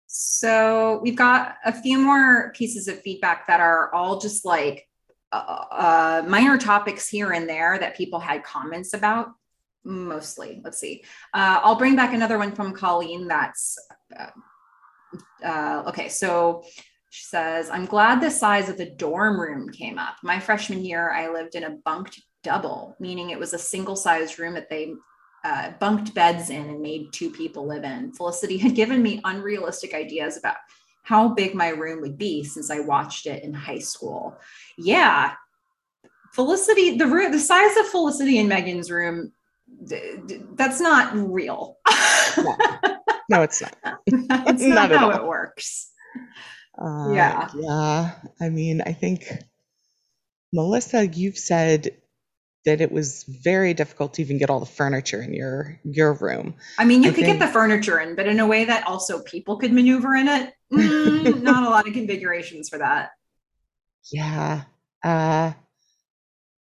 So 0.07 1.01
we've 1.03 1.17
got 1.17 1.57
a 1.65 1.73
few 1.73 1.99
more 1.99 2.53
pieces 2.55 2.87
of 2.89 3.01
feedback 3.01 3.49
that 3.49 3.61
are 3.61 3.93
all 3.93 4.21
just 4.21 4.45
like 4.45 4.87
uh, 5.33 5.65
uh, 5.71 6.23
minor 6.29 6.57
topics 6.57 7.09
here 7.09 7.33
and 7.33 7.49
there 7.49 7.79
that 7.79 7.97
people 7.97 8.21
had 8.21 8.45
comments 8.45 8.95
about. 8.95 9.31
Mostly, 9.85 10.61
let's 10.65 10.79
see. 10.79 11.05
Uh, 11.35 11.61
I'll 11.63 11.75
bring 11.75 11.97
back 11.97 12.15
another 12.15 12.39
one 12.39 12.53
from 12.53 12.73
Colleen. 12.73 13.27
That's 13.27 13.77
uh, 14.17 14.31
uh, 15.45 15.83
okay. 15.89 16.09
So 16.09 16.63
she 17.11 17.25
says, 17.25 17.69
"I'm 17.69 17.85
glad 17.85 18.21
the 18.21 18.31
size 18.31 18.69
of 18.69 18.79
the 18.79 18.91
dorm 18.91 19.39
room 19.39 19.69
came 19.71 19.99
up. 19.99 20.15
My 20.23 20.39
freshman 20.39 20.85
year, 20.85 21.11
I 21.11 21.33
lived 21.33 21.55
in 21.55 21.65
a 21.65 21.71
bunked 21.71 22.23
double, 22.45 22.97
meaning 23.01 23.31
it 23.31 23.39
was 23.39 23.55
a 23.55 23.59
single 23.59 23.97
sized 23.97 24.39
room 24.39 24.55
that 24.55 24.71
they 24.71 24.95
uh, 25.45 25.73
bunked 25.81 26.15
beds 26.15 26.51
in 26.51 26.69
and 26.69 26.81
made 26.81 27.13
two 27.13 27.31
people 27.31 27.67
live 27.67 27.85
in. 27.85 28.13
Felicity 28.13 28.57
had 28.59 28.75
given 28.77 29.03
me 29.03 29.21
unrealistic 29.25 29.95
ideas 29.95 30.37
about 30.37 30.57
how 31.03 31.29
big 31.29 31.55
my 31.55 31.69
room 31.69 32.01
would 32.01 32.17
be 32.17 32.45
since 32.45 32.71
I 32.71 32.81
watched 32.81 33.27
it 33.27 33.43
in 33.45 33.53
high 33.53 33.79
school. 33.81 34.39
Yeah, 34.79 35.35
Felicity, 36.33 36.97
the 36.97 37.07
room, 37.07 37.33
the 37.33 37.39
size 37.39 37.77
of 37.77 37.87
Felicity 37.87 38.39
and 38.39 38.49
Megan's 38.49 38.91
room, 38.91 39.33
d- 39.87 40.17
d- 40.27 40.41
that's 40.55 40.81
not 40.81 41.13
real. 41.15 41.77
No, 42.37 42.57
no 43.31 43.43
it's 43.43 43.61
not. 43.63 43.77
that's 44.29 44.63
Not 44.63 44.91
not, 44.91 44.93
how 44.93 45.11
all. 45.11 45.17
it 45.17 45.25
works. 45.27 45.91
Uh, 46.77 47.13
Yeah. 47.15 47.49
Yeah. 47.55 48.13
I 48.41 48.49
mean, 48.49 48.81
I 48.85 48.93
think, 48.93 49.31
Melissa, 50.53 51.07
you've 51.07 51.39
said 51.39 51.91
that 52.65 52.81
it 52.81 52.91
was 52.91 53.25
very 53.25 53.75
difficult 53.75 54.15
to 54.15 54.23
even 54.23 54.39
get 54.39 54.49
all 54.51 54.61
the 54.61 54.67
furniture 54.67 55.21
in 55.23 55.35
your 55.35 55.79
your 55.85 56.15
room. 56.15 56.55
I 56.79 56.85
mean, 56.85 57.03
you 57.03 57.11
I 57.11 57.15
could 57.15 57.25
think- 57.25 57.39
get 57.39 57.47
the 57.47 57.53
furniture 57.53 58.01
in, 58.01 58.15
but 58.17 58.27
in 58.27 58.41
a 58.41 58.47
way 58.47 58.65
that 58.65 58.87
also 58.87 59.23
people 59.23 59.59
could 59.59 59.73
maneuver 59.73 60.15
in 60.15 60.29
it. 60.29 60.55
Mm, 60.73 61.43
not 61.51 61.65
a 61.65 61.71
lot 61.71 61.87
of 61.87 61.93
configurations 61.95 62.69
for 62.69 62.79
that. 62.79 63.11
Yeah. 64.13 64.63
Uh, 65.03 65.53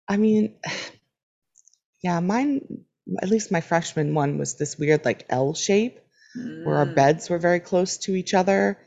I 0.07 0.17
mean, 0.17 0.55
yeah, 2.03 2.19
mine, 2.19 2.85
at 3.21 3.29
least 3.29 3.51
my 3.51 3.61
freshman 3.61 4.13
one 4.13 4.37
was 4.37 4.55
this 4.55 4.77
weird 4.77 5.05
like 5.05 5.25
L 5.29 5.53
shape 5.53 5.99
where 6.63 6.77
our 6.77 6.85
Mm. 6.87 6.95
beds 6.95 7.29
were 7.29 7.37
very 7.37 7.59
close 7.59 7.97
to 7.99 8.15
each 8.15 8.33
other. 8.33 8.77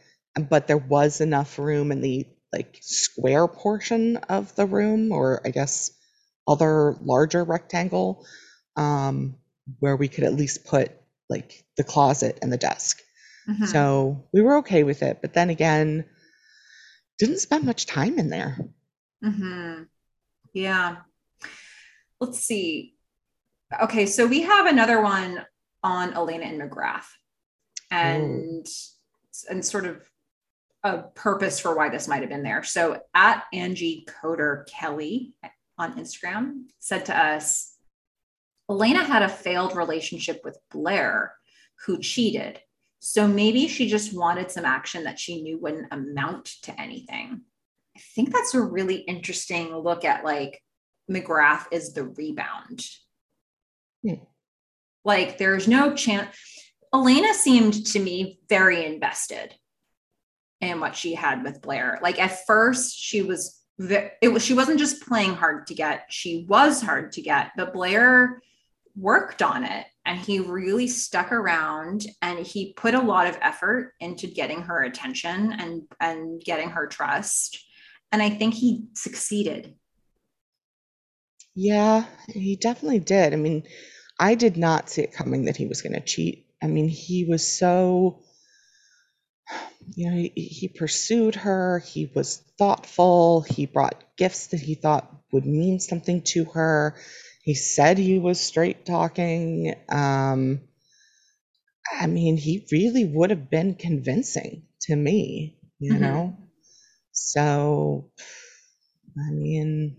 but 0.50 0.66
there 0.66 0.76
was 0.76 1.22
enough 1.22 1.58
room 1.58 1.90
in 1.92 2.02
the 2.02 2.26
like 2.52 2.76
square 2.82 3.48
portion 3.48 4.18
of 4.28 4.54
the 4.54 4.66
room, 4.66 5.10
or 5.12 5.40
I 5.46 5.50
guess 5.50 5.90
other 6.46 6.96
larger 7.00 7.44
rectangle, 7.44 8.26
um, 8.76 9.36
where 9.80 9.96
we 9.96 10.08
could 10.08 10.24
at 10.24 10.34
least 10.34 10.64
put 10.64 10.92
like 11.28 11.64
the 11.76 11.84
closet 11.84 12.38
and 12.42 12.52
the 12.52 12.56
desk. 12.56 13.02
Mhm. 13.48 13.66
So 13.66 14.28
we 14.32 14.42
were 14.42 14.58
okay 14.58 14.82
with 14.82 15.02
it. 15.02 15.18
But 15.20 15.34
then 15.34 15.50
again, 15.50 16.04
didn't 17.18 17.38
spend 17.38 17.64
much 17.64 17.86
time 17.86 18.18
in 18.18 18.30
there. 18.30 18.58
Mm-hmm. 19.24 19.84
Yeah. 20.52 20.96
Let's 22.20 22.38
see. 22.38 22.94
Okay, 23.82 24.06
so 24.06 24.26
we 24.26 24.42
have 24.42 24.66
another 24.66 25.00
one 25.00 25.44
on 25.82 26.14
Elena 26.14 26.44
and 26.44 26.60
McGrath, 26.60 27.06
and 27.90 28.66
and 29.50 29.64
sort 29.64 29.86
of 29.86 30.02
a 30.82 31.02
purpose 31.02 31.58
for 31.60 31.76
why 31.76 31.88
this 31.88 32.08
might 32.08 32.20
have 32.20 32.30
been 32.30 32.42
there. 32.42 32.62
So 32.62 33.00
at 33.14 33.44
Angie 33.52 34.06
Coder 34.08 34.66
Kelly 34.68 35.34
on 35.78 35.98
Instagram 35.98 36.64
said 36.78 37.06
to 37.06 37.18
us, 37.18 37.74
Elena 38.68 39.04
had 39.04 39.22
a 39.22 39.28
failed 39.28 39.76
relationship 39.76 40.40
with 40.44 40.58
Blair, 40.70 41.34
who 41.84 42.00
cheated. 42.00 42.60
So 42.98 43.28
maybe 43.28 43.68
she 43.68 43.88
just 43.88 44.16
wanted 44.16 44.50
some 44.50 44.64
action 44.64 45.04
that 45.04 45.18
she 45.18 45.42
knew 45.42 45.58
wouldn't 45.58 45.92
amount 45.92 46.46
to 46.62 46.80
anything. 46.80 47.42
I 47.96 48.00
think 48.14 48.32
that's 48.32 48.54
a 48.54 48.60
really 48.60 48.96
interesting 48.96 49.74
look 49.76 50.04
at 50.04 50.24
like 50.24 50.60
McGrath 51.10 51.66
is 51.70 51.92
the 51.92 52.04
rebound. 52.04 52.84
Hmm. 54.02 54.24
Like 55.04 55.38
there's 55.38 55.68
no 55.68 55.94
chance. 55.94 56.34
Elena 56.92 57.32
seemed 57.34 57.86
to 57.86 58.00
me 58.00 58.40
very 58.48 58.84
invested 58.84 59.54
in 60.60 60.80
what 60.80 60.96
she 60.96 61.14
had 61.14 61.44
with 61.44 61.62
Blair. 61.62 61.98
Like 62.02 62.20
at 62.20 62.44
first 62.46 62.98
she 62.98 63.22
was 63.22 63.60
it 63.78 64.32
was 64.32 64.44
she 64.44 64.54
wasn't 64.54 64.78
just 64.78 65.06
playing 65.06 65.34
hard 65.34 65.66
to 65.68 65.74
get, 65.74 66.06
she 66.10 66.46
was 66.48 66.82
hard 66.82 67.12
to 67.12 67.22
get, 67.22 67.52
but 67.56 67.72
Blair 67.72 68.42
worked 68.96 69.42
on 69.42 69.64
it 69.64 69.86
and 70.06 70.18
he 70.18 70.40
really 70.40 70.88
stuck 70.88 71.32
around 71.32 72.06
and 72.22 72.38
he 72.38 72.72
put 72.74 72.94
a 72.94 73.00
lot 73.00 73.26
of 73.26 73.38
effort 73.42 73.92
into 74.00 74.26
getting 74.26 74.62
her 74.62 74.82
attention 74.84 75.52
and 75.52 75.82
and 76.00 76.42
getting 76.42 76.70
her 76.70 76.86
trust 76.86 77.62
and 78.12 78.22
i 78.22 78.30
think 78.30 78.54
he 78.54 78.84
succeeded 78.94 79.74
Yeah, 81.54 82.04
he 82.28 82.56
definitely 82.56 83.00
did. 83.00 83.32
I 83.32 83.36
mean, 83.36 83.64
I 84.18 84.34
did 84.34 84.56
not 84.56 84.90
see 84.90 85.02
it 85.02 85.12
coming 85.12 85.46
that 85.46 85.56
he 85.56 85.66
was 85.66 85.82
going 85.82 85.94
to 85.94 86.00
cheat. 86.00 86.46
I 86.62 86.66
mean, 86.66 86.88
he 86.88 87.24
was 87.24 87.46
so, 87.46 88.22
you 89.94 90.10
know, 90.10 90.16
he, 90.16 90.28
he 90.34 90.68
pursued 90.68 91.34
her, 91.36 91.80
he 91.80 92.10
was 92.14 92.38
thoughtful, 92.58 93.42
he 93.42 93.66
brought 93.66 94.04
gifts 94.16 94.48
that 94.48 94.60
he 94.60 94.74
thought 94.74 95.10
would 95.32 95.46
mean 95.46 95.80
something 95.80 96.22
to 96.22 96.44
her. 96.46 96.96
He 97.42 97.54
said 97.54 97.98
he 97.98 98.18
was 98.18 98.40
straight 98.40 98.86
talking. 98.86 99.74
Um, 99.88 100.60
I 102.00 102.06
mean, 102.06 102.36
he 102.36 102.66
really 102.70 103.04
would 103.04 103.30
have 103.30 103.50
been 103.50 103.74
convincing 103.74 104.66
to 104.82 104.94
me, 104.96 105.58
you 105.78 105.94
Mhm. 105.94 105.98
know? 105.98 106.36
So, 107.12 108.12
I 109.18 109.30
mean, 109.30 109.96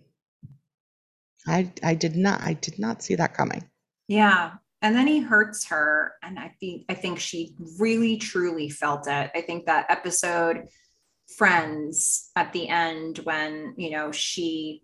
I 1.47 1.73
I 1.81 1.95
did 1.95 2.15
not 2.15 2.41
I 2.41 2.53
did 2.53 2.77
not 2.77 3.01
see 3.01 3.15
that 3.15 3.33
coming. 3.33 3.67
yeah 4.07 4.57
and 4.81 4.95
then 4.95 5.07
he 5.07 5.19
hurts 5.19 5.67
her 5.67 6.13
and 6.23 6.37
i 6.37 6.53
think 6.59 6.85
i 6.89 6.93
think 6.93 7.19
she 7.19 7.55
really 7.79 8.17
truly 8.17 8.69
felt 8.69 9.07
it. 9.07 9.31
I 9.33 9.41
think 9.41 9.65
that 9.65 9.87
episode 9.89 10.67
friends 11.35 12.29
at 12.35 12.53
the 12.53 12.69
end 12.69 13.19
when 13.19 13.73
you 13.77 13.91
know 13.91 14.11
she 14.11 14.83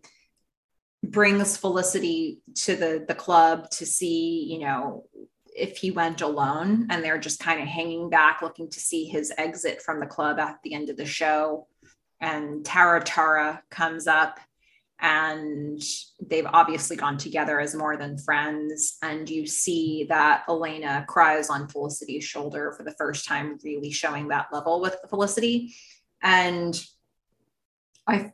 brings 1.03 1.57
felicity 1.57 2.41
to 2.56 2.76
the 2.76 3.06
the 3.07 3.15
club 3.15 3.70
to 3.72 3.86
see 3.86 4.45
you 4.49 4.60
know 4.60 5.06
if 5.56 5.78
he 5.78 5.91
went 5.91 6.22
alone 6.22 6.88
and 6.90 7.03
they're 7.03 7.20
just 7.20 7.40
kind 7.40 7.61
of 7.61 7.68
hanging 7.68 8.10
back 8.10 8.41
looking 8.41 8.70
to 8.70 8.80
see 8.80 9.06
his 9.06 9.32
exit 9.38 9.82
from 9.82 9.99
the 9.99 10.06
club 10.06 10.40
at 10.40 10.60
the 10.64 10.74
end 10.74 10.90
of 10.90 10.98
the 10.98 11.06
show. 11.06 11.68
And 12.20 12.65
tara 12.65 13.03
tara 13.03 13.61
comes 13.70 14.07
up 14.07 14.40
and 15.04 15.84
they've 16.26 16.48
obviously 16.48 16.96
gone 16.96 17.18
together 17.18 17.60
as 17.60 17.76
more 17.76 17.98
than 17.98 18.18
friends. 18.18 18.98
And 19.04 19.30
you 19.30 19.46
see 19.46 20.06
that 20.08 20.44
elena 20.48 21.06
cries 21.10 21.50
on 21.50 21.68
felicity's 21.68 22.24
shoulder 22.24 22.74
for 22.76 22.84
the 22.84 22.94
first 22.94 23.28
time 23.28 23.60
really 23.66 23.92
showing 23.92 24.30
that 24.30 24.48
level 24.54 24.80
with 24.82 24.96
felicity. 25.10 25.76
And 26.24 26.82
i 28.08 28.32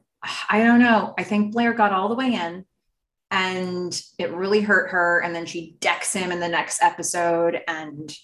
i 0.49 0.63
don't 0.63 0.79
know. 0.79 1.15
I 1.17 1.23
think 1.23 1.53
blair 1.53 1.73
got 1.73 1.91
all 1.91 2.07
the 2.07 2.15
way 2.15 2.33
in 2.35 2.65
and 3.31 4.01
it 4.19 4.31
really 4.31 4.61
hurt 4.61 4.91
her. 4.91 5.21
And 5.21 5.33
then 5.33 5.47
she 5.47 5.75
decks 5.79 6.13
him 6.13 6.31
in 6.31 6.39
the 6.39 6.47
next 6.47 6.83
episode 6.83 7.61
and 7.67 8.15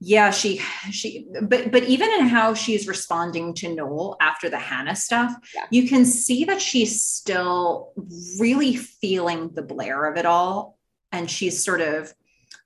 yeah 0.00 0.30
she 0.30 0.58
she 0.90 1.26
but 1.42 1.72
but 1.72 1.82
even 1.84 2.10
in 2.18 2.26
how 2.28 2.52
she's 2.52 2.86
responding 2.86 3.54
to 3.54 3.74
noel 3.74 4.14
after 4.20 4.50
the 4.50 4.58
hannah 4.58 4.94
stuff 4.94 5.32
Yeah. 5.54 5.64
you 5.70 5.88
can 5.88 6.04
see 6.04 6.44
that 6.44 6.60
she's 6.60 7.02
still 7.02 7.92
really 8.38 8.76
feeling 8.76 9.50
the 9.54 9.62
Blair 9.62 10.04
of 10.04 10.16
it 10.18 10.26
all. 10.26 10.76
And 11.12 11.30
she's 11.30 11.64
sort 11.64 11.80
of 11.80 12.12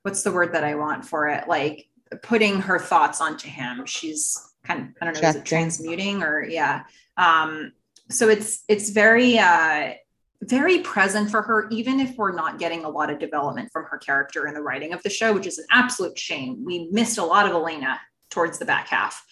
what's 0.02 0.22
the 0.22 0.32
word 0.32 0.54
that 0.54 0.64
i 0.64 0.74
want 0.74 1.04
for 1.04 1.28
it? 1.28 1.46
Like 1.46 1.86
putting 2.22 2.62
her 2.62 2.78
thoughts 2.80 3.20
onto 3.20 3.48
him. 3.48 3.86
She's 3.86 4.36
kind 4.64 4.80
of 4.80 4.88
i 5.00 5.04
don't 5.04 5.22
know 5.22 5.28
is 5.28 5.36
it 5.36 5.44
transmuting 5.44 6.22
or 6.22 6.42
yeah. 6.42 6.82
Um 7.16 7.72
so 8.10 8.28
it's 8.28 8.64
it's 8.66 8.90
very 8.90 9.38
uh 9.38 9.92
very 10.42 10.78
present 10.80 11.30
for 11.30 11.42
her, 11.42 11.68
even 11.70 12.00
if 12.00 12.16
we're 12.16 12.34
not 12.34 12.58
getting 12.58 12.84
a 12.84 12.88
lot 12.88 13.10
of 13.10 13.18
development 13.18 13.70
from 13.72 13.84
her 13.84 13.98
character 13.98 14.46
in 14.46 14.54
the 14.54 14.62
writing 14.62 14.92
of 14.92 15.02
the 15.02 15.10
show, 15.10 15.32
which 15.32 15.46
is 15.46 15.58
an 15.58 15.66
absolute 15.70 16.18
shame. 16.18 16.64
We 16.64 16.88
missed 16.90 17.18
a 17.18 17.24
lot 17.24 17.46
of 17.46 17.52
Elena 17.52 18.00
towards 18.30 18.58
the 18.58 18.64
back 18.64 18.88
half 18.88 19.22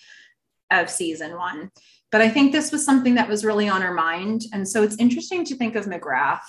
of 0.70 0.90
season 0.90 1.36
one. 1.36 1.70
But 2.10 2.20
I 2.20 2.28
think 2.28 2.52
this 2.52 2.72
was 2.72 2.84
something 2.84 3.14
that 3.14 3.28
was 3.28 3.44
really 3.44 3.68
on 3.68 3.82
her 3.82 3.92
mind. 3.92 4.42
And 4.52 4.68
so 4.68 4.82
it's 4.82 4.96
interesting 4.96 5.44
to 5.46 5.56
think 5.56 5.76
of 5.76 5.86
McGrath 5.86 6.40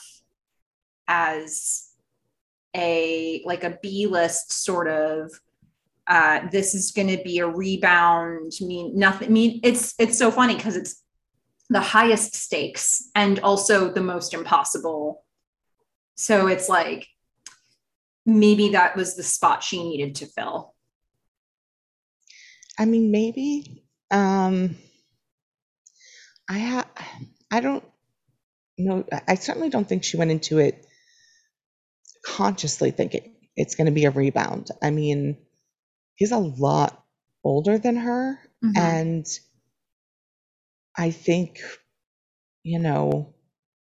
as 1.08 1.90
a 2.76 3.42
like 3.46 3.64
a 3.64 3.78
B-list 3.82 4.52
sort 4.64 4.88
of 4.88 5.32
uh, 6.08 6.48
this 6.52 6.74
is 6.74 6.92
going 6.92 7.08
to 7.08 7.22
be 7.24 7.40
a 7.40 7.48
rebound 7.48 8.52
mean 8.62 8.98
nothing 8.98 9.34
mean 9.34 9.60
it's 9.64 9.96
it's 9.98 10.18
so 10.18 10.30
funny 10.30 10.56
because 10.56 10.76
it's 10.76 11.04
the 11.70 11.80
highest 11.82 12.36
stakes 12.36 13.10
and 13.16 13.40
also 13.40 13.92
the 13.92 14.02
most 14.02 14.34
impossible. 14.34 15.24
So 16.16 16.48
it's 16.48 16.68
like 16.68 17.08
maybe 18.26 18.70
that 18.70 18.96
was 18.96 19.16
the 19.16 19.24
spot 19.24 19.64
she 19.64 19.82
needed 19.84 20.16
to 20.16 20.26
fill. 20.26 20.74
I 22.78 22.86
mean, 22.86 23.12
maybe. 23.12 23.84
Um, 24.12 24.76
I 26.50 26.60
ha 26.60 26.86
I 27.52 27.60
don't 27.60 27.84
know. 28.78 29.06
I- 29.28 29.36
certainly 29.36 29.70
don't 29.70 29.88
think 29.88 30.04
she 30.04 30.18
went 30.18 30.32
into 30.32 30.58
it 30.60 30.86
consciously 32.26 32.92
thinking 32.92 33.36
it's 33.56 33.76
going 33.76 33.86
to 33.86 33.92
be 33.92 34.06
a 34.06 34.12
rebound. 34.12 34.70
I 34.82 34.90
mean, 34.90 35.38
he's 36.16 36.32
a 36.32 36.38
lot 36.38 37.04
older 37.44 37.78
than 37.78 37.98
her, 37.98 38.40
Mhm. 38.64 38.78
and 38.78 39.40
I 41.00 41.12
think, 41.12 41.62
you 42.64 42.80
know, 42.80 43.34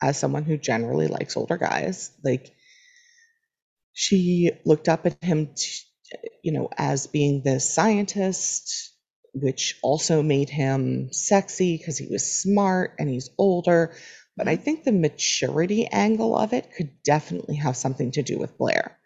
as 0.02 0.18
someone 0.18 0.44
who 0.44 0.56
generally 0.58 1.08
likes 1.08 1.36
older 1.36 1.56
guys, 1.56 2.10
like 2.24 2.54
she 3.92 4.50
looked 4.64 4.88
up 4.88 5.06
at 5.06 5.22
him, 5.22 5.54
t- 5.54 5.82
you 6.42 6.52
know, 6.52 6.68
as 6.76 7.06
being 7.06 7.42
this 7.42 7.72
scientist, 7.72 8.92
which 9.34 9.78
also 9.82 10.22
made 10.22 10.50
him 10.50 11.12
sexy 11.12 11.76
because 11.76 11.98
he 11.98 12.06
was 12.10 12.40
smart 12.40 12.94
and 12.98 13.08
he's 13.08 13.30
older. 13.38 13.94
But 14.36 14.48
I 14.48 14.56
think 14.56 14.84
the 14.84 14.92
maturity 14.92 15.86
angle 15.86 16.36
of 16.36 16.52
it 16.52 16.72
could 16.76 17.02
definitely 17.04 17.56
have 17.56 17.76
something 17.76 18.12
to 18.12 18.22
do 18.22 18.38
with 18.38 18.58
Blair. 18.58 18.98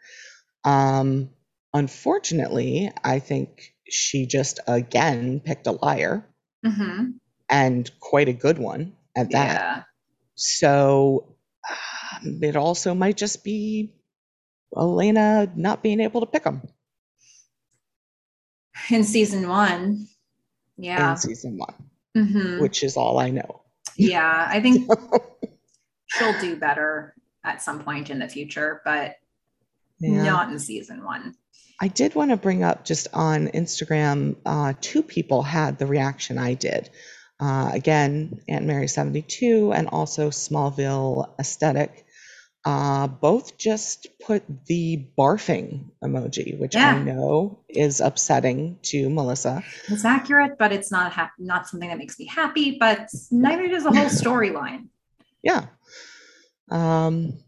Um, 0.64 1.30
unfortunately, 1.74 2.90
I 3.04 3.20
think 3.20 3.74
she 3.88 4.26
just 4.26 4.60
again 4.68 5.40
picked 5.40 5.66
a 5.68 5.72
liar 5.72 6.24
Mhm. 6.64 7.18
And 7.48 7.90
quite 8.00 8.28
a 8.28 8.32
good 8.32 8.58
one 8.58 8.92
at 9.16 9.30
that. 9.30 9.54
Yeah. 9.54 9.82
So 10.34 11.36
um, 11.68 12.40
it 12.42 12.56
also 12.56 12.94
might 12.94 13.16
just 13.16 13.42
be 13.44 13.92
Elena 14.76 15.50
not 15.56 15.82
being 15.82 16.00
able 16.00 16.20
to 16.20 16.26
pick 16.26 16.44
them 16.44 16.62
In 18.90 19.04
season 19.04 19.48
one. 19.48 20.06
Yeah. 20.76 21.12
in 21.12 21.16
season 21.16 21.58
one, 21.58 21.74
mm-hmm. 22.16 22.60
which 22.60 22.84
is 22.84 22.96
all 22.96 23.18
I 23.18 23.30
know. 23.30 23.62
Yeah. 23.96 24.46
I 24.48 24.60
think 24.60 24.88
she'll 26.06 26.40
do 26.40 26.56
better 26.56 27.14
at 27.44 27.62
some 27.62 27.82
point 27.82 28.10
in 28.10 28.18
the 28.18 28.28
future, 28.28 28.80
but 28.84 29.16
Yeah. 29.98 30.22
Not 30.22 30.52
in 30.52 30.58
season 30.60 31.02
one. 31.04 31.34
I 31.80 31.88
did 31.88 32.14
want 32.14 32.30
to 32.30 32.36
bring 32.36 32.62
up 32.62 32.84
just 32.84 33.08
on 33.12 33.48
Instagram, 33.48 34.36
uh, 34.44 34.74
two 34.80 35.02
people 35.02 35.42
had 35.42 35.78
the 35.78 35.86
reaction 35.86 36.38
I 36.38 36.54
did. 36.54 36.90
Uh, 37.40 37.70
again, 37.72 38.40
Aunt 38.48 38.66
Mary 38.66 38.88
72 38.88 39.72
and 39.72 39.88
also 39.88 40.30
Smallville 40.30 41.38
Aesthetic. 41.38 42.04
Uh, 42.64 43.06
both 43.06 43.56
just 43.56 44.08
put 44.20 44.42
the 44.66 45.08
barfing 45.16 45.90
emoji, 46.02 46.58
which 46.58 46.74
yeah. 46.74 46.94
I 46.94 46.98
know 46.98 47.60
is 47.68 48.00
upsetting 48.00 48.78
to 48.82 49.08
Melissa. 49.08 49.62
It's 49.88 50.04
accurate, 50.04 50.58
but 50.58 50.72
it's 50.72 50.90
not 50.90 51.12
ha- 51.12 51.30
not 51.38 51.68
something 51.68 51.88
that 51.88 51.98
makes 51.98 52.18
me 52.18 52.26
happy. 52.26 52.76
But 52.78 53.08
neither 53.30 53.68
does 53.68 53.84
the 53.84 53.92
whole 53.92 54.06
storyline. 54.06 54.88
yeah. 55.42 55.66
Um, 56.70 57.38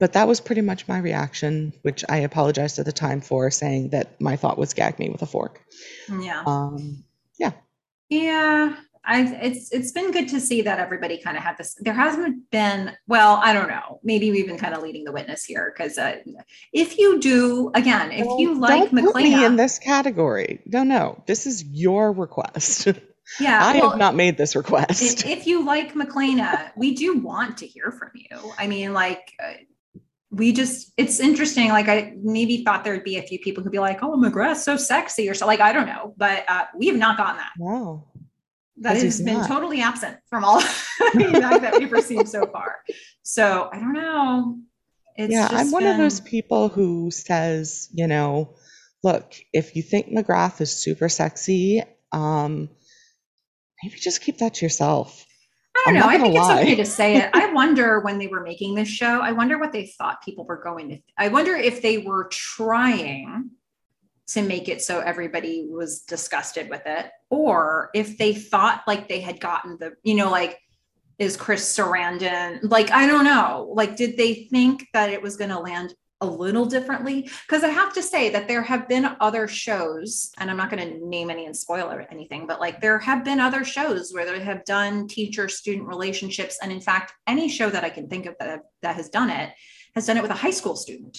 but 0.00 0.14
that 0.14 0.26
was 0.26 0.40
pretty 0.40 0.62
much 0.62 0.88
my 0.88 0.98
reaction, 0.98 1.72
which 1.82 2.04
I 2.08 2.18
apologized 2.18 2.78
at 2.78 2.86
the 2.86 2.92
time 2.92 3.20
for, 3.20 3.50
saying 3.50 3.90
that 3.90 4.20
my 4.20 4.36
thought 4.36 4.58
was 4.58 4.74
gag 4.74 4.98
me 4.98 5.08
with 5.08 5.22
a 5.22 5.26
fork. 5.26 5.62
Yeah. 6.08 6.42
Um, 6.46 7.04
yeah. 7.38 7.52
Yeah. 8.08 8.76
I 9.06 9.20
it's 9.42 9.70
it's 9.72 9.92
been 9.92 10.10
good 10.12 10.28
to 10.28 10.40
see 10.40 10.62
that 10.62 10.78
everybody 10.78 11.20
kind 11.20 11.36
of 11.36 11.42
had 11.42 11.58
this. 11.58 11.76
There 11.80 11.94
hasn't 11.94 12.50
been 12.50 12.92
well, 13.06 13.40
I 13.42 13.52
don't 13.52 13.68
know. 13.68 14.00
Maybe 14.02 14.30
we've 14.30 14.46
been 14.46 14.58
kind 14.58 14.74
of 14.74 14.82
leading 14.82 15.04
the 15.04 15.12
witness 15.12 15.44
here 15.44 15.72
because 15.74 15.98
uh, 15.98 16.16
if 16.72 16.98
you 16.98 17.20
do 17.20 17.70
again, 17.74 18.12
if 18.12 18.26
well, 18.26 18.40
you 18.40 18.58
like 18.58 18.90
don't 18.90 19.04
put 19.04 19.16
me 19.16 19.44
in 19.44 19.56
this 19.56 19.78
category, 19.78 20.60
no, 20.66 20.84
no, 20.84 21.22
this 21.26 21.46
is 21.46 21.64
your 21.64 22.12
request. 22.12 22.88
Yeah, 23.40 23.58
I 23.64 23.78
well, 23.78 23.88
have 23.88 23.98
not 23.98 24.14
made 24.14 24.36
this 24.36 24.54
request. 24.54 25.24
If 25.24 25.46
you 25.46 25.64
like 25.64 25.94
McClana, 25.94 26.72
we 26.76 26.94
do 26.94 27.16
want 27.16 27.56
to 27.56 27.66
hear 27.66 27.90
from 27.90 28.10
you. 28.14 28.52
I 28.58 28.66
mean, 28.66 28.92
like. 28.92 29.32
Uh, 29.42 29.54
we 30.30 30.52
just 30.52 30.92
it's 30.96 31.20
interesting 31.20 31.68
like 31.68 31.88
i 31.88 32.12
maybe 32.20 32.64
thought 32.64 32.82
there'd 32.82 33.04
be 33.04 33.16
a 33.16 33.22
few 33.22 33.38
people 33.38 33.62
who'd 33.62 33.70
be 33.70 33.78
like 33.78 34.02
oh 34.02 34.16
mcgrath's 34.16 34.64
so 34.64 34.76
sexy 34.76 35.28
or 35.28 35.34
so 35.34 35.46
like 35.46 35.60
i 35.60 35.72
don't 35.72 35.86
know 35.86 36.12
but 36.16 36.44
uh, 36.48 36.64
we 36.76 36.88
have 36.88 36.96
not 36.96 37.16
gotten 37.16 37.36
that 37.36 37.52
wow 37.56 38.02
that 38.78 38.96
has 38.96 39.20
been 39.20 39.38
not. 39.38 39.48
totally 39.48 39.80
absent 39.80 40.16
from 40.28 40.44
all 40.44 40.60
feedback 41.12 41.60
that 41.60 41.76
we've 41.78 41.92
received 41.92 42.28
so 42.28 42.46
far. 42.46 42.76
So 43.22 43.68
I 43.72 43.78
don't 43.78 43.92
know. 43.92 44.58
It's 45.16 45.32
yeah, 45.32 45.48
I'm 45.50 45.70
one 45.70 45.84
been... 45.84 45.92
of 45.92 45.98
those 45.98 46.20
people 46.20 46.68
who 46.68 47.10
says, 47.10 47.88
you 47.92 48.06
know, 48.06 48.56
look, 49.02 49.34
if 49.52 49.76
you 49.76 49.82
think 49.82 50.08
McGrath 50.08 50.60
is 50.60 50.74
super 50.74 51.08
sexy, 51.08 51.82
um, 52.10 52.68
maybe 53.82 53.96
just 53.96 54.22
keep 54.22 54.38
that 54.38 54.54
to 54.54 54.64
yourself. 54.64 55.24
I 55.76 55.90
don't 55.90 56.00
know. 56.00 56.08
I 56.08 56.18
think 56.18 56.34
lie. 56.34 56.60
it's 56.60 56.62
okay 56.62 56.74
to 56.76 56.86
say 56.86 57.16
it. 57.16 57.30
I 57.34 57.52
wonder 57.52 58.00
when 58.00 58.18
they 58.18 58.28
were 58.28 58.42
making 58.42 58.74
this 58.74 58.88
show, 58.88 59.20
I 59.20 59.32
wonder 59.32 59.58
what 59.58 59.72
they 59.72 59.86
thought 59.86 60.22
people 60.22 60.44
were 60.44 60.62
going 60.62 60.88
to. 60.90 60.98
I 61.18 61.28
wonder 61.28 61.54
if 61.54 61.82
they 61.82 61.98
were 61.98 62.28
trying 62.30 63.50
to 64.26 64.42
make 64.42 64.68
it 64.68 64.80
so 64.82 65.00
everybody 65.00 65.66
was 65.68 66.00
disgusted 66.00 66.70
with 66.70 66.82
it. 66.86 67.10
Or 67.30 67.90
if 67.94 68.18
they 68.18 68.34
thought 68.34 68.82
like 68.86 69.08
they 69.08 69.20
had 69.20 69.40
gotten 69.40 69.76
the 69.78 69.92
you 70.02 70.14
know 70.14 70.30
like 70.30 70.58
is 71.18 71.36
chris 71.36 71.76
sarandon 71.76 72.58
like 72.62 72.90
i 72.90 73.06
don't 73.06 73.24
know. 73.24 73.72
Like 73.74 73.96
did 73.96 74.16
they 74.16 74.48
think 74.50 74.86
that 74.92 75.10
it 75.10 75.22
was 75.22 75.36
going 75.36 75.50
to 75.50 75.58
land 75.58 75.94
a 76.20 76.26
little 76.26 76.64
differently? 76.64 77.28
Because 77.46 77.64
i 77.64 77.68
have 77.68 77.92
to 77.94 78.02
say 78.02 78.30
that 78.30 78.48
there 78.48 78.62
have 78.62 78.88
been 78.88 79.16
other 79.20 79.46
shows 79.46 80.32
and 80.38 80.50
i'm 80.50 80.56
not 80.56 80.70
going 80.70 80.88
to 80.88 81.06
name 81.06 81.28
any 81.28 81.46
and 81.46 81.56
spoil 81.56 81.90
anything 82.10 82.46
but 82.46 82.60
like 82.60 82.80
there 82.80 82.98
have 82.98 83.24
been 83.24 83.40
other 83.40 83.64
shows 83.64 84.12
where 84.12 84.24
they 84.24 84.40
have 84.40 84.64
done 84.64 85.06
teacher 85.06 85.48
student 85.48 85.86
relationships 85.86 86.58
and 86.62 86.72
in 86.72 86.80
fact 86.80 87.12
any 87.26 87.48
show 87.48 87.68
that 87.68 87.84
i 87.84 87.90
can 87.90 88.08
think 88.08 88.26
of 88.26 88.34
that, 88.40 88.60
that 88.80 88.96
has 88.96 89.08
done 89.10 89.28
it 89.28 89.52
has 89.94 90.06
done 90.06 90.16
it 90.16 90.22
with 90.22 90.30
a 90.30 90.34
high 90.34 90.50
school 90.50 90.76
student. 90.76 91.18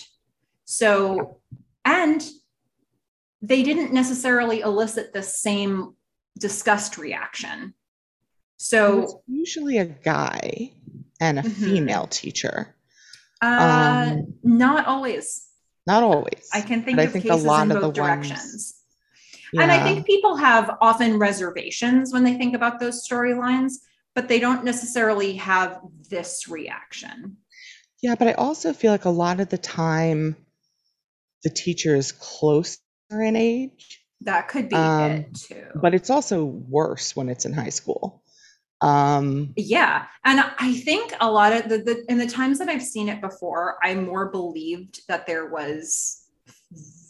So 0.66 1.40
and 1.84 2.24
they 3.48 3.64
didn't 3.64 3.94
necessarily 3.94 4.62
elicit 4.62 5.14
the 5.14 5.24
same 5.24 5.96
disgust 6.40 6.98
reaction. 6.98 7.74
So 8.58 9.22
usually 9.28 9.78
a 9.78 9.86
guy 9.86 10.72
and 11.20 11.40
a 11.40 11.44
mm-hmm. 11.44 11.64
female 11.64 12.08
teacher. 12.08 12.76
Uh, 13.42 14.08
um, 14.12 14.34
not 14.44 14.88
always. 14.88 15.48
Not 15.86 16.02
always. 16.02 16.50
I 16.54 16.62
can 16.62 16.82
think 16.82 16.98
of 16.98 17.04
I 17.04 17.08
think 17.08 17.26
cases 17.26 17.44
a 17.44 17.48
lot 17.48 17.70
in 17.70 17.80
both 17.80 17.94
directions. 17.94 18.40
Ones, 18.40 18.74
yeah. 19.54 19.62
And 19.62 19.72
I 19.72 19.84
think 19.84 20.08
people 20.08 20.36
have 20.38 20.78
often 20.82 21.20
reservations 21.20 22.12
when 22.12 22.24
they 22.24 22.34
think 22.34 22.56
about 22.56 22.80
those 22.80 23.08
storylines, 23.08 23.74
but 24.16 24.28
they 24.28 24.40
don't 24.40 24.64
necessarily 24.64 25.36
have 25.36 25.80
this 26.10 26.48
reaction. 26.48 27.38
Yeah, 28.02 28.16
but 28.16 28.28
I 28.28 28.34
also 28.34 28.74
feel 28.74 28.92
like 28.92 29.06
a 29.06 29.10
lot 29.10 29.40
of 29.40 29.50
the 29.50 29.58
time 29.58 30.36
the 31.44 31.50
teacher 31.52 31.96
is 31.96 32.12
close 32.12 32.80
in 33.10 33.36
age. 33.36 34.02
That 34.22 34.48
could 34.48 34.70
be 34.70 34.76
um, 34.76 35.12
it 35.12 35.36
too. 35.36 35.68
But 35.76 35.94
it's 35.94 36.10
also 36.10 36.44
worse 36.44 37.16
when 37.16 37.30
it's 37.30 37.46
in 37.46 37.54
high 37.54 37.70
school. 37.70 38.24
Um, 38.82 39.54
yeah. 39.56 40.06
And 40.24 40.40
I 40.60 40.74
think 40.74 41.14
a 41.20 41.32
lot 41.32 41.54
of 41.54 41.70
the, 41.70 41.78
the, 41.80 42.06
in 42.10 42.18
the 42.18 42.28
times 42.28 42.60
that 42.60 42.70
I've 42.70 42.84
seen 42.84 43.10
it 43.10 43.22
before, 43.22 43.78
I 43.84 43.96
more 43.96 44.30
believed 44.30 45.02
that 45.08 45.26
there 45.26 45.48
was 45.48 46.24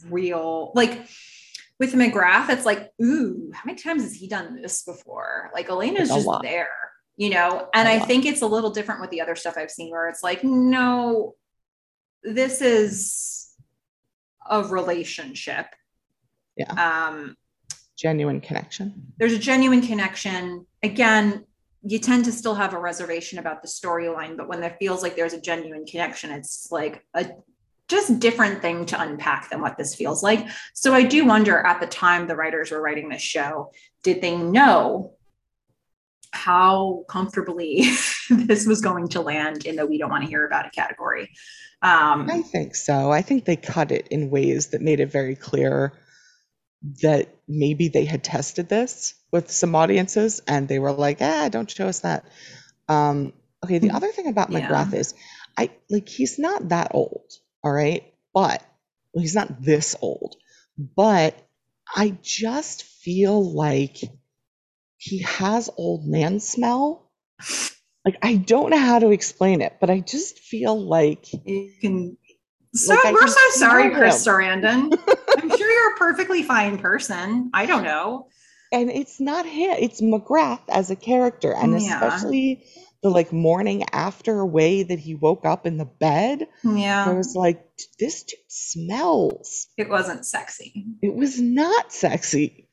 real, 0.10 0.72
like 0.76 1.08
with 1.80 1.94
McGrath, 1.94 2.50
it's 2.50 2.66
like, 2.66 2.92
ooh, 3.02 3.52
how 3.54 3.62
many 3.66 3.78
times 3.78 4.04
has 4.04 4.14
he 4.14 4.28
done 4.28 4.62
this 4.62 4.84
before? 4.84 5.52
Like 5.54 5.70
Elena's 5.70 6.10
just 6.10 6.26
lot. 6.26 6.44
there, 6.44 6.70
you 7.18 7.30
know? 7.30 7.68
And 7.74 7.88
I 7.88 8.00
think 8.00 8.26
it's 8.26 8.42
a 8.42 8.48
little 8.48 8.70
different 8.70 9.02
with 9.02 9.10
the 9.10 9.22
other 9.22 9.36
stuff 9.36 9.56
I've 9.58 9.72
seen 9.72 9.92
where 9.92 10.08
it's 10.08 10.24
like, 10.24 10.44
no, 10.44 11.36
this 12.24 12.62
is 12.62 13.50
a 14.50 14.64
relationship 14.64 15.66
yeah. 16.58 17.08
Um, 17.08 17.36
genuine 17.98 18.42
connection. 18.42 19.14
There's 19.18 19.34
a 19.34 19.40
genuine 19.40 19.82
connection. 19.82 20.66
Again, 20.84 21.46
you 21.84 22.00
tend 22.00 22.26
to 22.26 22.32
still 22.32 22.56
have 22.56 22.74
a 22.74 22.80
reservation 22.80 23.40
about 23.40 23.62
the 23.62 23.68
storyline, 23.68 24.38
but 24.38 24.48
when 24.48 24.60
there 24.60 24.76
feels 24.80 25.04
like 25.04 25.16
there's 25.16 25.34
a 25.34 25.42
genuine 25.42 25.86
connection, 25.86 26.32
it's 26.32 26.70
like 26.72 27.06
a 27.14 27.28
just 27.88 28.20
different 28.20 28.62
thing 28.62 28.86
to 28.88 29.00
unpack 29.00 29.50
than 29.50 29.62
what 29.62 29.78
this 29.78 29.94
feels 29.94 30.24
like. 30.24 30.48
So 30.74 30.94
I 30.94 31.04
do 31.04 31.26
wonder 31.26 31.60
at 31.60 31.80
the 31.80 31.88
time 31.88 32.28
the 32.28 32.36
writers 32.36 32.72
were 32.72 32.82
writing 32.82 33.10
this 33.10 33.22
show, 33.22 33.72
did 34.02 34.22
they 34.22 34.36
know 34.36 35.14
how 36.32 37.06
comfortably 37.08 37.84
this 38.30 38.66
was 38.66 38.82
going 38.82 39.08
to 39.10 39.22
land 39.22 39.66
in 39.66 39.76
the 39.76 39.86
we 39.86 40.00
don't 40.00 40.10
want 40.10 40.24
to 40.24 40.30
hear 40.30 40.46
about 40.46 40.66
it 40.66 40.72
category? 40.74 41.30
Um, 41.84 42.28
I 42.32 42.42
think 42.42 42.74
so. 42.74 43.12
I 43.12 43.22
think 43.22 43.46
they 43.46 43.56
cut 43.56 43.92
it 43.92 44.08
in 44.08 44.32
ways 44.32 44.68
that 44.68 44.82
made 44.82 45.00
it 45.00 45.12
very 45.12 45.36
clear 45.36 45.94
that 47.02 47.36
maybe 47.48 47.88
they 47.88 48.06
had 48.06 48.24
tested 48.24 48.70
this 48.70 49.16
with 49.32 49.50
some 49.52 49.76
audiences 49.76 50.42
and 50.48 50.68
they 50.68 50.80
were 50.80 50.92
like, 50.92 51.18
ah, 51.22 51.50
don't 51.50 51.70
show 51.70 51.88
us 51.88 52.00
that. 52.02 52.26
Um, 52.88 53.34
okay, 53.64 53.80
the 53.80 53.90
hmm. 53.90 53.96
other 53.96 54.12
thing 54.12 54.28
about 54.28 54.52
yeah. 54.52 54.68
McGrath 54.68 54.94
is 54.94 55.14
I 55.58 55.72
like 55.90 56.08
he's 56.10 56.38
not 56.38 56.70
that 56.70 56.92
old, 56.94 57.32
all 57.64 57.72
right, 57.72 58.14
but 58.34 58.64
well, 59.14 59.22
he's 59.22 59.36
not 59.36 59.62
this 59.62 59.96
old, 60.02 60.36
but 60.78 61.36
I 61.96 62.18
just 62.22 62.84
feel 62.84 63.54
like 63.54 63.98
he 64.98 65.20
has 65.20 65.70
old 65.78 66.06
man 66.06 66.40
smell. 66.40 67.12
Like 68.04 68.18
I 68.22 68.36
don't 68.36 68.70
know 68.70 68.78
how 68.78 69.00
to 69.00 69.12
explain 69.12 69.62
it, 69.62 69.78
but 69.80 69.90
I 69.90 70.00
just 70.00 70.40
feel 70.40 70.80
like 70.80 71.26
you 71.46 71.72
can. 71.82 72.18
So 72.74 72.94
like 72.94 73.14
we're 73.14 73.28
so 73.28 73.50
sorry, 73.52 73.92
Chris 73.92 74.26
Sarandon. 74.26 74.92
You're 75.86 75.94
a 75.94 75.98
perfectly 75.98 76.42
fine 76.42 76.80
person. 76.80 77.52
I 77.54 77.66
don't 77.66 77.84
know. 77.84 78.28
And 78.72 78.90
it's 78.90 79.20
not 79.20 79.46
him, 79.46 79.78
it's 79.80 80.02
McGrath 80.02 80.64
as 80.70 80.90
a 80.90 80.96
character. 80.96 81.54
And 81.54 81.80
yeah. 81.80 82.04
especially 82.04 82.66
the 83.04 83.10
like 83.10 83.32
morning 83.32 83.84
after 83.92 84.44
way 84.44 84.82
that 84.82 84.98
he 84.98 85.14
woke 85.14 85.46
up 85.46 85.68
in 85.68 85.78
the 85.78 85.86
bed. 85.86 86.48
Yeah. 86.64 87.06
I 87.06 87.14
was 87.14 87.36
like, 87.36 87.64
this 88.00 88.24
dude 88.24 88.40
smells. 88.48 89.68
It 89.78 89.90
wasn't 89.90 90.26
sexy. 90.26 90.88
It 91.02 91.14
was 91.14 91.40
not 91.40 91.94
sexy. 91.94 92.68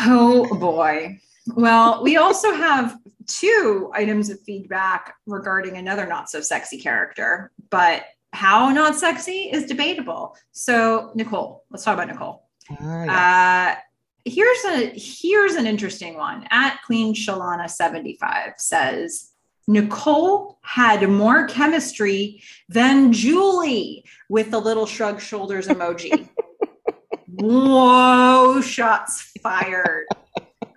Oh 0.00 0.54
boy. 0.58 1.20
Well, 1.56 2.02
we 2.02 2.18
also 2.18 2.52
have 2.52 2.98
two 3.26 3.90
items 3.94 4.28
of 4.28 4.40
feedback 4.42 5.14
regarding 5.26 5.78
another 5.78 6.06
not 6.06 6.30
so 6.30 6.40
sexy 6.42 6.78
character, 6.78 7.50
but 7.70 8.04
how 8.32 8.70
not 8.70 8.94
sexy 8.96 9.50
is 9.52 9.66
debatable. 9.66 10.36
So, 10.52 11.12
Nicole, 11.14 11.64
let's 11.70 11.84
talk 11.84 11.94
about 11.94 12.08
Nicole. 12.08 12.41
Uh, 12.80 13.04
yeah. 13.04 13.76
uh, 13.76 13.80
here's 14.24 14.64
a 14.64 14.92
here's 14.94 15.54
an 15.54 15.66
interesting 15.66 16.16
one. 16.16 16.46
At 16.50 16.78
Queen 16.86 17.14
Shalana 17.14 17.68
75 17.68 18.54
says 18.58 19.30
Nicole 19.68 20.58
had 20.62 21.08
more 21.08 21.46
chemistry 21.46 22.42
than 22.68 23.12
Julie 23.12 24.04
with 24.28 24.50
the 24.50 24.58
little 24.58 24.86
shrug 24.86 25.20
shoulders 25.20 25.68
emoji. 25.68 26.28
Whoa, 27.26 28.60
shots 28.60 29.32
fired. 29.42 30.06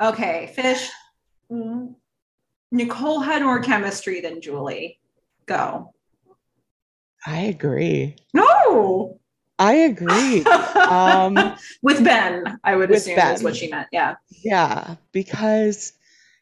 Okay, 0.02 0.52
fish. 0.56 0.90
Nicole 2.72 3.20
had 3.20 3.42
more 3.44 3.60
chemistry 3.60 4.22
than 4.22 4.42
Julie. 4.42 5.00
Go. 5.46 5.94
I 7.26 7.42
agree. 7.42 8.16
No. 8.34 9.20
I 9.58 9.74
agree. 9.76 10.42
Um, 10.44 11.36
with 11.82 12.04
Ben, 12.04 12.60
I 12.64 12.76
would 12.76 12.92
assume 12.92 13.16
Ben. 13.16 13.36
is 13.36 13.44
what 13.44 13.56
she 13.56 13.70
meant. 13.70 13.88
Yeah. 13.92 14.16
yeah, 14.44 14.96
because 15.12 15.94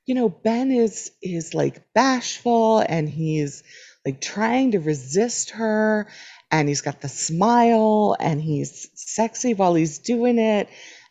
you 0.06 0.15
know, 0.15 0.30
Ben 0.30 0.72
is 0.72 1.11
is 1.22 1.53
like 1.53 1.94
bashful 1.94 2.80
and 2.80 3.10
he's 3.10 3.64
like 4.06 4.19
trying 4.19 4.72
to 4.72 4.80
resist 4.80 5.52
her 5.52 6.07
and 6.52 6.68
he's 6.68 6.81
got 6.81 7.02
the 7.02 7.10
smile 7.10 8.15
and 8.19 8.41
he's 8.41 8.90
sexy 8.95 9.53
while 9.53 9.76
he's 9.76 9.99
doing 9.99 10.38
it 10.40 10.68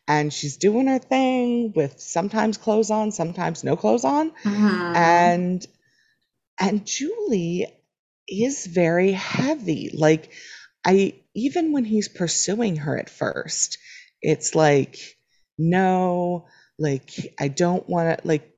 and 0.06 0.32
she's 0.32 0.56
doing 0.56 0.88
her 0.88 0.98
thing 0.98 1.72
with 1.74 1.98
sometimes 2.00 2.58
clothes 2.58 2.90
on, 2.90 3.12
sometimes 3.12 3.64
no 3.64 3.76
clothes 3.76 4.04
on. 4.04 4.32
Mhm. 4.44 4.96
And 4.96 5.66
and 6.60 6.86
Julie 6.86 7.66
is 8.28 8.66
very 8.66 9.12
heavy. 9.12 9.90
Like 9.94 10.32
I 10.84 11.14
even 11.34 11.72
when 11.72 11.84
he's 11.84 12.08
pursuing 12.08 12.76
her 12.76 12.98
at 12.98 13.10
first, 13.10 13.78
it's 14.22 14.54
like 14.54 14.98
no, 15.58 16.46
like 16.78 17.10
I 17.40 17.48
don't 17.48 17.88
want 17.88 18.18
to 18.20 18.26
like 18.28 18.48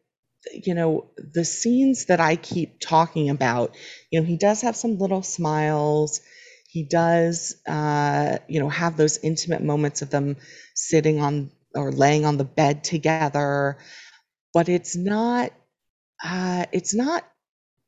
you 0.52 0.74
know 0.74 1.10
the 1.16 1.44
scenes 1.44 2.06
that 2.06 2.20
I 2.20 2.36
keep 2.36 2.80
talking 2.80 3.30
about, 3.30 3.76
you 4.10 4.20
know, 4.20 4.26
he 4.26 4.36
does 4.36 4.62
have 4.62 4.76
some 4.76 4.98
little 4.98 5.22
smiles. 5.22 6.20
He 6.70 6.84
does 6.84 7.56
uh 7.68 8.38
you 8.48 8.60
know 8.60 8.68
have 8.68 8.96
those 8.96 9.18
intimate 9.22 9.62
moments 9.62 10.02
of 10.02 10.10
them 10.10 10.36
sitting 10.74 11.20
on 11.20 11.50
or 11.74 11.92
laying 11.92 12.24
on 12.26 12.36
the 12.38 12.44
bed 12.44 12.84
together, 12.84 13.78
but 14.54 14.68
it's 14.68 14.96
not 14.96 15.52
uh 16.24 16.66
it's 16.72 16.94
not 16.94 17.24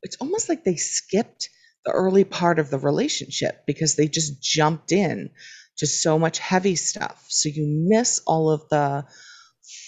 it's 0.02 0.16
almost 0.20 0.48
like 0.48 0.64
they 0.64 0.76
skipped 0.76 1.50
the 1.86 1.92
early 1.92 2.24
part 2.24 2.58
of 2.60 2.70
the 2.70 2.78
relationship 2.78 3.64
because 3.66 3.96
they 3.96 4.08
just 4.08 4.42
jumped 4.42 4.92
in 4.92 5.30
to 5.78 5.86
so 5.86 6.18
much 6.18 6.40
heavy 6.40 6.76
stuff. 6.76 7.24
So 7.28 7.48
you 7.50 7.66
miss 7.88 8.20
all 8.26 8.50
of 8.50 8.68
the 8.70 9.06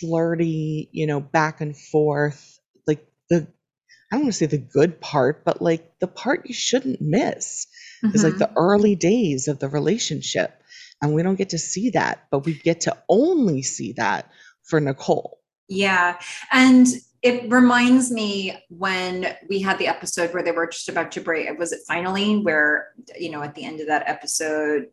flirty, 0.01 0.89
you 0.93 1.07
know, 1.07 1.21
back 1.21 1.61
and 1.61 1.77
forth, 1.77 2.61
like 2.87 3.07
the 3.31 3.49
I 4.11 4.17
don't 4.17 4.25
want 4.25 4.35
to 4.35 4.39
say 4.39 4.47
the 4.47 4.59
good 4.59 5.01
part, 5.03 5.45
but 5.45 5.61
like 5.63 5.99
the 6.01 6.07
part 6.09 6.47
you 6.47 6.55
shouldn't 6.55 7.01
miss 7.03 7.67
is 8.15 8.25
like 8.25 8.35
Mhm. 8.35 8.39
the 8.39 8.53
early 8.57 8.95
days 8.97 9.49
of 9.49 9.59
the 9.59 9.69
relationship. 9.69 10.55
And 11.03 11.15
we 11.15 11.23
don't 11.23 11.37
get 11.37 11.51
to 11.51 11.59
see 11.59 11.91
that, 11.91 12.27
but 12.31 12.47
we 12.47 12.55
get 12.55 12.83
to 12.83 12.97
only 13.09 13.63
see 13.63 13.93
that 13.95 14.31
for 14.65 14.81
Nicole. 14.81 15.41
Yeah. 15.69 16.19
And 16.53 16.87
it 17.23 17.51
reminds 17.51 18.11
me 18.11 18.57
when 18.69 19.35
we 19.49 19.61
had 19.61 19.79
the 19.79 19.89
episode 19.89 20.33
where 20.33 20.43
they 20.43 20.53
were 20.53 20.67
just 20.67 20.89
about 20.89 21.11
to 21.13 21.21
break. 21.21 21.59
Was 21.59 21.73
it 21.73 21.81
finally 21.87 22.39
where, 22.39 22.93
you 23.19 23.31
know, 23.31 23.43
at 23.43 23.55
the 23.55 23.65
end 23.65 23.81
of 23.81 23.89
that 23.89 24.09
episode, 24.09 24.89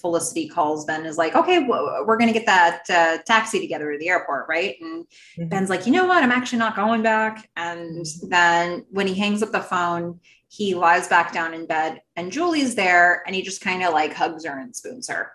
Felicity 0.00 0.48
calls 0.48 0.86
Ben 0.86 1.04
is 1.04 1.18
like, 1.18 1.34
okay, 1.34 1.66
well, 1.66 2.04
we're 2.06 2.16
going 2.16 2.32
to 2.32 2.38
get 2.38 2.46
that 2.46 2.82
uh, 2.88 3.18
taxi 3.26 3.60
together 3.60 3.92
to 3.92 3.98
the 3.98 4.08
airport, 4.08 4.46
right? 4.48 4.76
And 4.80 5.50
Ben's 5.50 5.68
like, 5.68 5.86
you 5.86 5.92
know 5.92 6.06
what? 6.06 6.22
I'm 6.22 6.32
actually 6.32 6.58
not 6.58 6.76
going 6.76 7.02
back. 7.02 7.48
And 7.56 8.06
then 8.28 8.86
when 8.90 9.06
he 9.06 9.14
hangs 9.14 9.42
up 9.42 9.52
the 9.52 9.60
phone, 9.60 10.20
he 10.48 10.74
lies 10.74 11.06
back 11.06 11.32
down 11.32 11.54
in 11.54 11.66
bed 11.66 12.00
and 12.16 12.32
Julie's 12.32 12.74
there 12.74 13.22
and 13.24 13.36
he 13.36 13.42
just 13.42 13.60
kind 13.60 13.84
of 13.84 13.92
like 13.92 14.12
hugs 14.12 14.44
her 14.44 14.58
and 14.58 14.74
spoons 14.74 15.08
her. 15.08 15.32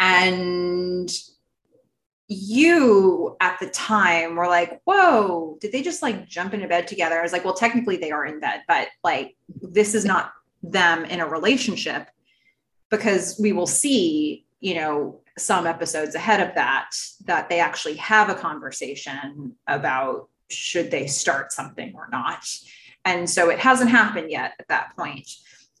And 0.00 1.10
you 2.28 3.36
at 3.40 3.58
the 3.58 3.70
time 3.70 4.36
were 4.36 4.46
like, 4.46 4.80
whoa, 4.84 5.56
did 5.60 5.72
they 5.72 5.82
just 5.82 6.02
like 6.02 6.28
jump 6.28 6.52
into 6.52 6.68
bed 6.68 6.86
together? 6.86 7.18
I 7.18 7.22
was 7.22 7.32
like, 7.32 7.44
well, 7.44 7.54
technically 7.54 7.96
they 7.96 8.10
are 8.10 8.26
in 8.26 8.38
bed, 8.38 8.60
but 8.68 8.88
like 9.02 9.34
this 9.48 9.94
is 9.94 10.04
not 10.04 10.32
them 10.62 11.04
in 11.06 11.20
a 11.20 11.28
relationship 11.28 12.08
because 12.90 13.38
we 13.40 13.52
will 13.52 13.66
see, 13.66 14.44
you 14.60 14.74
know, 14.74 15.20
some 15.38 15.66
episodes 15.66 16.14
ahead 16.14 16.46
of 16.46 16.54
that, 16.54 16.90
that 17.24 17.48
they 17.48 17.60
actually 17.60 17.96
have 17.96 18.28
a 18.28 18.34
conversation 18.34 19.54
about 19.66 20.28
should 20.50 20.90
they 20.90 21.06
start 21.06 21.52
something 21.52 21.92
or 21.94 22.08
not. 22.10 22.44
And 23.04 23.28
so 23.28 23.48
it 23.48 23.58
hasn't 23.58 23.90
happened 23.90 24.30
yet 24.30 24.52
at 24.58 24.68
that 24.68 24.94
point. 24.96 25.30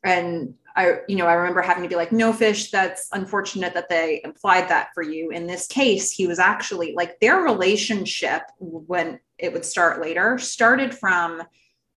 And 0.04 0.54
I, 0.78 1.00
you 1.08 1.16
know, 1.16 1.26
I 1.26 1.32
remember 1.32 1.60
having 1.60 1.82
to 1.82 1.88
be 1.88 1.96
like, 1.96 2.12
no 2.12 2.32
fish, 2.32 2.70
that's 2.70 3.08
unfortunate 3.12 3.74
that 3.74 3.88
they 3.88 4.20
implied 4.22 4.68
that 4.68 4.90
for 4.94 5.02
you. 5.02 5.30
In 5.30 5.48
this 5.48 5.66
case, 5.66 6.12
he 6.12 6.28
was 6.28 6.38
actually 6.38 6.94
like 6.94 7.18
their 7.18 7.38
relationship 7.38 8.42
when 8.60 9.18
it 9.38 9.52
would 9.52 9.64
start 9.64 10.00
later 10.00 10.38
started 10.38 10.94
from 10.94 11.42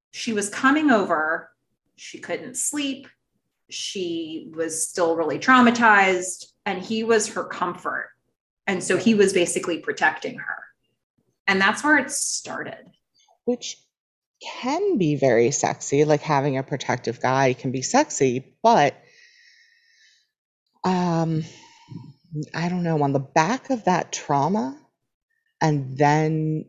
she 0.09 0.33
was 0.33 0.49
coming 0.49 0.89
over, 0.89 1.51
she 1.95 2.17
couldn't 2.17 2.57
sleep, 2.57 3.07
she 3.69 4.51
was 4.55 4.89
still 4.89 5.15
really 5.15 5.37
traumatized, 5.37 6.47
and 6.65 6.81
he 6.81 7.03
was 7.03 7.27
her 7.35 7.43
comfort. 7.43 8.09
And 8.65 8.83
so 8.83 8.97
he 8.97 9.13
was 9.13 9.31
basically 9.31 9.77
protecting 9.77 10.39
her. 10.39 10.57
And 11.45 11.61
that's 11.61 11.83
where 11.83 11.99
it 11.99 12.09
started. 12.09 12.89
which 13.45 13.77
can 14.41 14.97
be 14.97 15.15
very 15.15 15.51
sexy 15.51 16.05
like 16.05 16.21
having 16.21 16.57
a 16.57 16.63
protective 16.63 17.21
guy 17.21 17.53
can 17.53 17.71
be 17.71 17.81
sexy 17.81 18.55
but 18.63 18.95
um 20.83 21.43
i 22.53 22.69
don't 22.69 22.83
know 22.83 23.01
on 23.03 23.13
the 23.13 23.19
back 23.19 23.69
of 23.69 23.85
that 23.85 24.11
trauma 24.11 24.77
and 25.61 25.97
then 25.97 26.65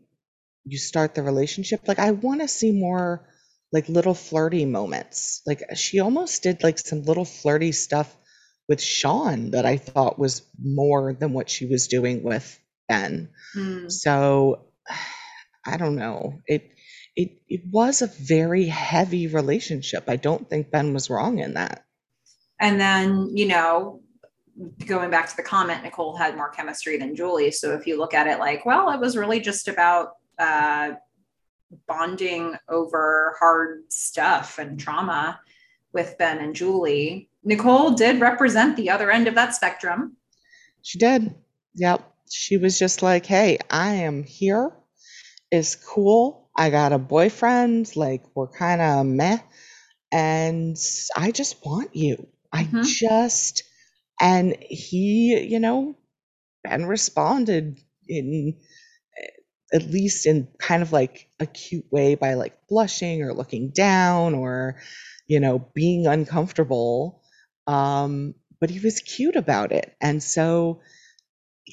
you 0.65 0.77
start 0.77 1.15
the 1.15 1.23
relationship 1.23 1.87
like 1.87 1.99
i 1.99 2.11
want 2.11 2.41
to 2.41 2.47
see 2.47 2.71
more 2.71 3.27
like 3.73 3.89
little 3.89 4.13
flirty 4.15 4.65
moments 4.65 5.41
like 5.47 5.63
she 5.75 5.99
almost 5.99 6.43
did 6.43 6.63
like 6.63 6.79
some 6.79 7.03
little 7.03 7.25
flirty 7.25 7.71
stuff 7.71 8.15
with 8.69 8.81
sean 8.81 9.51
that 9.51 9.65
i 9.65 9.77
thought 9.77 10.19
was 10.19 10.43
more 10.63 11.13
than 11.13 11.33
what 11.33 11.49
she 11.49 11.65
was 11.65 11.87
doing 11.87 12.23
with 12.23 12.59
ben 12.89 13.29
Mm. 13.57 13.91
so 13.91 14.65
I 15.65 15.77
don't 15.77 15.95
know. 15.95 16.41
It 16.47 16.72
it 17.15 17.41
it 17.47 17.61
was 17.69 18.01
a 18.01 18.07
very 18.07 18.65
heavy 18.65 19.27
relationship. 19.27 20.05
I 20.07 20.15
don't 20.15 20.49
think 20.49 20.71
Ben 20.71 20.93
was 20.93 21.09
wrong 21.09 21.39
in 21.39 21.53
that. 21.53 21.85
And 22.59 22.79
then, 22.79 23.29
you 23.35 23.47
know, 23.47 24.01
going 24.85 25.09
back 25.09 25.29
to 25.29 25.35
the 25.35 25.43
comment, 25.43 25.83
Nicole 25.83 26.15
had 26.15 26.35
more 26.35 26.49
chemistry 26.49 26.97
than 26.97 27.15
Julie. 27.15 27.51
So 27.51 27.73
if 27.73 27.87
you 27.87 27.97
look 27.97 28.13
at 28.13 28.27
it 28.27 28.39
like, 28.39 28.65
well, 28.65 28.89
it 28.91 28.99
was 28.99 29.17
really 29.17 29.39
just 29.39 29.67
about 29.67 30.13
uh, 30.39 30.91
bonding 31.87 32.55
over 32.69 33.35
hard 33.39 33.91
stuff 33.91 34.59
and 34.59 34.79
trauma 34.79 35.39
with 35.91 36.17
Ben 36.17 36.39
and 36.39 36.55
Julie. 36.55 37.29
Nicole 37.43 37.91
did 37.91 38.21
represent 38.21 38.77
the 38.77 38.89
other 38.89 39.11
end 39.11 39.27
of 39.27 39.35
that 39.35 39.53
spectrum. 39.53 40.17
She 40.81 40.97
did. 40.97 41.35
Yep. 41.75 42.09
She 42.29 42.57
was 42.57 42.79
just 42.79 43.01
like, 43.01 43.25
"Hey, 43.25 43.59
I 43.69 43.95
am 43.95 44.23
here. 44.23 44.71
It's 45.51 45.75
cool. 45.75 46.42
I 46.55 46.69
got 46.69 46.93
a 46.93 46.99
boyfriend. 46.99 47.95
Like 47.95 48.23
we're 48.35 48.47
kind 48.47 48.81
of 48.81 49.05
meh, 49.05 49.39
and 50.11 50.77
I 51.17 51.31
just 51.31 51.65
want 51.65 51.95
you. 51.95 52.27
I 52.53 52.65
Mhm. 52.65 52.81
just." 52.81 53.63
And 54.21 54.55
he, 54.61 55.39
you 55.47 55.59
know, 55.59 55.97
Ben 56.63 56.85
responded 56.85 57.79
in 58.07 58.57
at 59.73 59.83
least 59.83 60.25
in 60.25 60.47
kind 60.59 60.83
of 60.83 60.91
like 60.91 61.27
a 61.39 61.45
cute 61.45 61.85
way 61.91 62.15
by 62.15 62.35
like 62.35 62.67
blushing 62.67 63.23
or 63.23 63.33
looking 63.33 63.71
down 63.71 64.35
or 64.35 64.79
you 65.27 65.39
know 65.39 65.59
being 65.73 66.05
uncomfortable 66.05 67.21
um 67.67 68.35
but 68.59 68.69
he 68.69 68.79
was 68.79 68.99
cute 68.99 69.35
about 69.35 69.71
it 69.71 69.95
and 70.01 70.21
so 70.21 70.81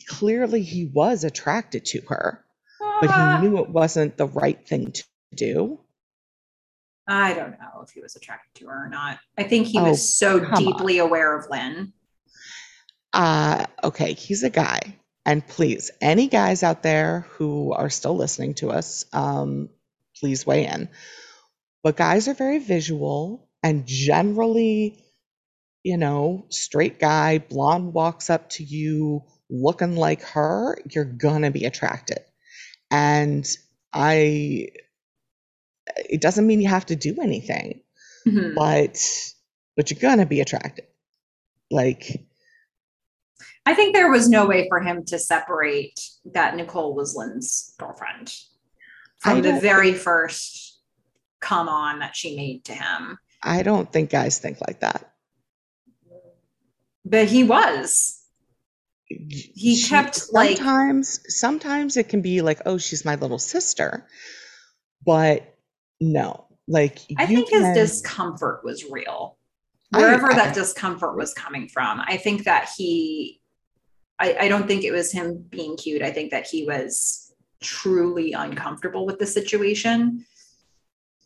clearly 0.09 0.63
he 0.63 0.85
was 0.87 1.25
attracted 1.25 1.85
to 1.87 2.01
her 2.09 2.45
but 3.01 3.11
Ah, 3.11 3.39
he 3.41 3.49
knew 3.49 3.59
it 3.59 3.69
wasn't 3.69 4.17
the 4.17 4.27
right 4.27 4.67
thing 4.67 4.93
to 4.93 5.05
do 5.35 5.81
I 7.07 7.35
don't 7.35 7.53
know 7.53 7.83
if 7.83 7.91
he 7.91 8.01
was 8.01 8.15
attracted 8.15 8.61
to 8.61 8.67
her 8.69 8.87
or 8.87 8.89
not. 8.89 9.19
I 9.37 9.43
think 9.43 9.67
he 9.67 9.81
Oh, 9.81 9.91
was 9.91 10.15
so 10.17 10.39
come 10.41 10.53
on. 10.53 10.63
deeply 10.63 10.99
aware 10.99 11.37
of 11.37 11.51
Lynn. 11.51 11.93
uh 13.13 13.65
okay 13.83 14.13
he's 14.13 14.43
a 14.45 14.51
guy 14.51 14.97
and 15.27 15.45
please 15.47 15.91
any 16.01 16.29
guys 16.29 16.63
out 16.63 16.83
there 16.85 17.27
who 17.31 17.73
are 17.73 17.91
still 17.91 18.17
listening 18.17 18.55
to 18.55 18.71
us 18.71 19.05
um 19.13 19.69
please 20.21 20.47
weigh 20.47 20.67
in 20.67 20.89
but 21.83 21.97
guys 21.97 22.29
are 22.29 22.35
very 22.35 22.59
visual 22.61 23.49
and 23.65 23.85
generally 23.87 25.03
you 25.83 25.97
know 25.97 26.47
straight 26.51 27.01
guy 27.01 27.39
blonde 27.39 27.93
walks 27.93 28.31
up 28.31 28.49
to 28.51 28.63
you 28.63 29.23
looking 29.49 29.97
like 29.97 30.23
her 30.23 30.79
you're 30.91 31.05
gonna 31.05 31.51
be 31.51 31.65
attracted 31.65 32.21
and 32.91 33.47
i 33.93 34.67
it 35.97 36.21
doesn't 36.21 36.47
mean 36.47 36.61
you 36.61 36.69
have 36.69 36.87
to 36.87 36.97
do 36.97 37.17
anything 37.21 37.83
Mhm. 38.27 38.55
but 38.55 38.99
but 39.77 39.91
you're 39.91 40.01
gonna 40.01 40.27
be 40.27 40.41
attracted 40.41 40.87
like 41.71 42.27
I 43.67 43.75
think 43.75 43.95
there 43.95 44.11
was 44.11 44.29
no 44.29 44.47
way 44.47 44.67
for 44.69 44.81
him 44.81 45.05
to 45.07 45.19
separate 45.19 46.01
that 46.33 46.57
Nicole 46.57 46.95
was 46.95 47.15
Lynn's 47.15 47.75
girlfriend 47.79 48.35
from 49.21 49.43
the 49.43 49.61
very 49.61 49.93
first 49.95 50.81
come 51.41 51.69
on 51.69 51.99
that 52.01 52.17
she 52.17 52.37
made 52.37 52.65
to 52.65 52.73
him. 52.75 53.19
i 53.43 53.63
don't 53.63 53.91
think 53.93 54.11
guys 54.11 54.39
think 54.39 54.59
like 54.67 54.81
that 54.81 55.13
but 57.05 57.27
he 57.29 57.43
was. 57.45 58.20
He 59.11 59.75
She- 59.77 59.89
kept 59.89 60.33
like 60.33 60.57
sometimes 60.57 61.21
sometimes 61.27 61.97
it 61.97 62.09
can 62.09 62.23
be 62.23 62.43
like, 62.43 62.61
oh, 62.65 62.79
she's 62.79 63.05
my 63.05 63.17
little 63.17 63.39
sister. 63.41 64.07
But 65.05 65.57
no, 66.01 66.47
like 66.69 67.01
I 67.19 67.27
think 67.27 67.51
his 67.51 67.75
discomfort 67.75 68.61
was 68.65 68.85
real. 68.85 69.37
Wherever 69.91 70.31
I- 70.33 70.37
that 70.37 70.55
discomfort 70.55 71.17
was 71.17 71.35
coming 71.35 71.69
from, 71.69 72.01
I 72.07 72.17
think 72.19 72.45
that 72.45 72.71
he, 72.77 73.41
I, 74.21 74.37
I 74.43 74.49
don't 74.49 74.69
think 74.69 74.85
it 74.85 74.93
was 74.93 75.11
him 75.11 75.45
being 75.51 75.77
cute. 75.77 76.03
I 76.03 76.13
think 76.13 76.31
that 76.31 76.47
he 76.47 76.65
was 76.65 77.33
truly 77.61 78.33
uncomfortable 78.33 79.05
with 79.07 79.19
the 79.19 79.27
situation. 79.27 80.25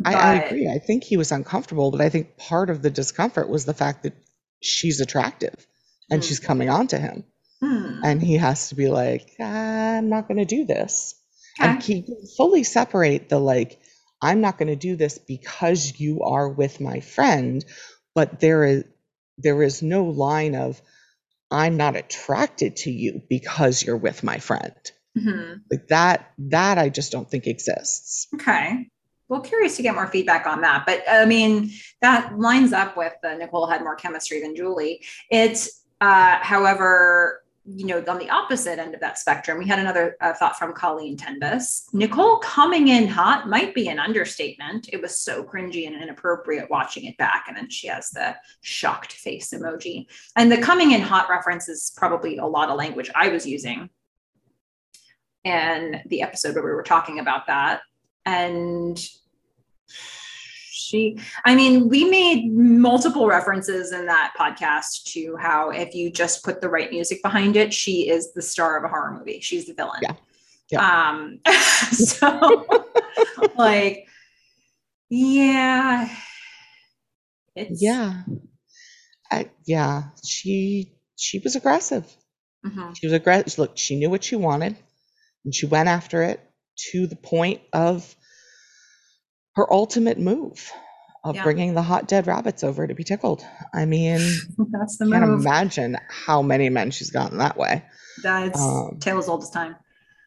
I, 0.05 0.15
I 0.15 0.35
agree. 0.37 0.69
I 0.69 0.79
think 0.79 1.05
he 1.05 1.17
was 1.19 1.31
uncomfortable, 1.31 1.91
but 1.91 2.01
I 2.01 2.09
think 2.09 2.39
part 2.39 2.71
of 2.71 2.81
the 2.81 2.91
discomfort 2.91 3.49
was 3.51 3.65
the 3.67 3.75
fact 3.75 4.03
that 4.05 4.15
she's 4.61 5.01
attractive 5.01 5.67
and 6.11 6.23
Mm. 6.23 6.27
she's 6.27 6.41
coming 6.41 6.71
on 6.71 6.87
to 6.89 6.99
him. 6.99 7.25
Hmm. 7.65 8.01
And 8.05 8.23
he 8.23 8.35
has 8.35 8.69
to 8.69 8.75
be 8.75 8.89
like, 8.89 9.35
I'm 9.41 10.11
not 10.11 10.29
going 10.29 10.39
to 10.39 10.45
do 10.45 10.65
this. 10.65 11.15
And 11.59 11.83
he 11.83 12.03
can 12.03 12.27
fully 12.37 12.65
separate 12.65 13.29
the 13.29 13.39
like, 13.39 13.81
I'm 14.21 14.41
not 14.41 14.59
going 14.59 14.69
to 14.69 14.77
do 14.77 14.97
this 14.97 15.19
because 15.19 15.99
you 15.99 16.23
are 16.23 16.49
with 16.49 16.81
my 16.81 17.01
friend, 17.01 17.65
but 18.15 18.41
there 18.41 18.65
is 18.65 18.85
there 19.39 19.63
is 19.63 19.83
no 19.83 20.05
line 20.05 20.55
of 20.55 20.81
I'm 21.51 21.77
not 21.77 21.97
attracted 21.97 22.77
to 22.77 22.91
you 22.91 23.23
because 23.29 23.83
you're 23.83 23.97
with 23.97 24.23
my 24.23 24.39
friend. 24.39 24.75
Mhm. 25.17 25.61
Like 25.71 25.89
that 25.89 26.33
that 26.39 26.79
I 26.79 26.89
just 26.89 27.13
don't 27.13 27.31
think 27.31 27.47
exists. 27.47 28.27
Okay. 28.35 28.91
Well, 29.29 29.41
curious 29.41 29.77
to 29.77 29.83
get 29.83 29.95
more 29.95 30.09
feedback 30.09 30.47
on 30.47 30.61
that. 30.63 30.85
But 30.87 31.05
I 31.09 31.25
mean, 31.25 31.71
that 32.03 32.39
lines 32.39 32.73
up 32.73 32.97
with 32.97 33.13
the 33.23 33.37
Nicole 33.37 33.67
had 33.67 33.83
more 33.83 33.97
chemistry 33.97 34.43
than 34.43 34.55
Julie. 34.55 35.03
It's, 35.31 35.83
uh, 36.01 36.39
however, 36.43 37.44
you 37.67 37.87
know, 37.87 38.05
on 38.09 38.19
the 38.19 38.29
opposite 38.29 38.79
end 38.79 38.95
of 38.95 39.01
that 39.01 39.19
spectrum, 39.19 39.59
we 39.59 39.67
had 39.67 39.79
another 39.79 40.17
uh, 40.21 40.35
thought 40.35 40.59
from 40.59 40.75
Colleen 40.75 41.17
Tenbus. 41.17 41.85
Nicole 41.95 42.39
coming 42.39 42.89
in 42.89 43.09
hot 43.09 43.49
might 43.49 43.75
be 43.75 43.89
an 43.89 43.99
understatement. 43.99 44.91
It 44.93 45.01
was 45.01 45.19
so 45.19 45.43
cringy 45.43 45.87
and 45.87 46.01
inappropriate 46.01 46.69
watching 46.71 47.07
it 47.07 47.17
back. 47.17 47.47
And 47.49 47.57
then 47.57 47.71
she 47.71 47.87
has 47.87 48.11
the 48.11 48.37
shocked 48.61 49.13
face 49.13 49.53
emoji. 49.53 50.07
And 50.37 50.53
the 50.53 50.59
coming 50.59 50.93
in 50.93 51.01
hot 51.01 51.31
reference 51.31 51.69
is 51.69 51.93
probably 51.97 52.37
a 52.37 52.47
lot 52.47 52.69
of 52.69 52.77
language 52.77 53.11
I 53.15 53.29
was 53.29 53.47
using 53.47 53.89
and 55.45 56.03
the 56.07 56.23
episode 56.23 56.55
where 56.55 56.65
we 56.65 56.71
were 56.71 56.83
talking 56.83 57.19
about 57.19 57.47
that. 57.47 57.81
And 58.27 58.99
she, 60.85 61.19
I 61.45 61.55
mean, 61.55 61.89
we 61.89 62.05
made 62.09 62.53
multiple 62.53 63.27
references 63.27 63.93
in 63.93 64.07
that 64.07 64.35
podcast 64.39 65.05
to 65.13 65.37
how 65.41 65.71
if 65.71 65.95
you 65.95 66.11
just 66.11 66.45
put 66.45 66.61
the 66.61 66.69
right 66.69 66.91
music 66.91 67.23
behind 67.23 67.57
it, 67.57 67.73
she 67.73 68.09
is 68.09 68.33
the 68.35 68.43
star 68.43 68.77
of 68.79 68.85
a 68.85 68.89
horror 68.89 69.17
movie. 69.19 69.41
She's 69.41 69.67
the 69.67 69.75
villain. 69.75 70.01
Yeah. 70.03 70.15
Yeah. 70.71 71.09
Um, 71.11 71.41
so 71.93 72.67
like, 73.57 74.07
yeah. 75.11 76.09
It's 77.57 77.83
Yeah. 77.83 78.23
I, 79.31 79.51
yeah, 79.67 80.11
she 80.25 80.93
she 81.17 81.39
was 81.39 81.57
aggressive. 81.57 82.05
mhm. 82.65 82.97
She 82.97 83.07
was 83.07 83.13
aggressive. 83.13 83.59
Look, 83.59 83.77
she 83.79 83.97
knew 83.97 84.11
what 84.11 84.25
she 84.25 84.37
wanted, 84.37 84.77
and 85.45 85.55
she 85.55 85.67
went 85.67 85.89
after 85.89 86.23
it 86.23 86.41
to 86.93 87.07
the 87.07 87.17
point 87.17 87.63
of 87.73 88.15
her 89.57 89.73
ultimate 89.73 90.19
move 90.19 90.71
of 91.25 91.37
Yeah. 91.37 91.43
bringing 91.45 91.75
the 91.75 91.83
hot 91.83 92.07
dead 92.07 92.27
rabbits 92.27 92.63
over 92.65 92.87
to 92.87 92.95
be 92.95 93.05
tickled. 93.05 93.45
I 93.73 93.87
mean, 93.87 94.19
That's 94.71 94.99
the 94.99 95.09
can't 95.11 95.27
move. 95.27 95.41
imagine 95.41 95.97
how 96.09 96.43
many 96.43 96.69
men 96.69 96.91
she's 96.91 97.11
gotten 97.11 97.39
that 97.39 97.57
way. 97.57 97.85
That's 98.23 98.61
um, 98.61 98.99
tale 99.01 99.19
as 99.19 99.29
old 99.29 99.43
as 99.43 99.51
time. 99.51 99.77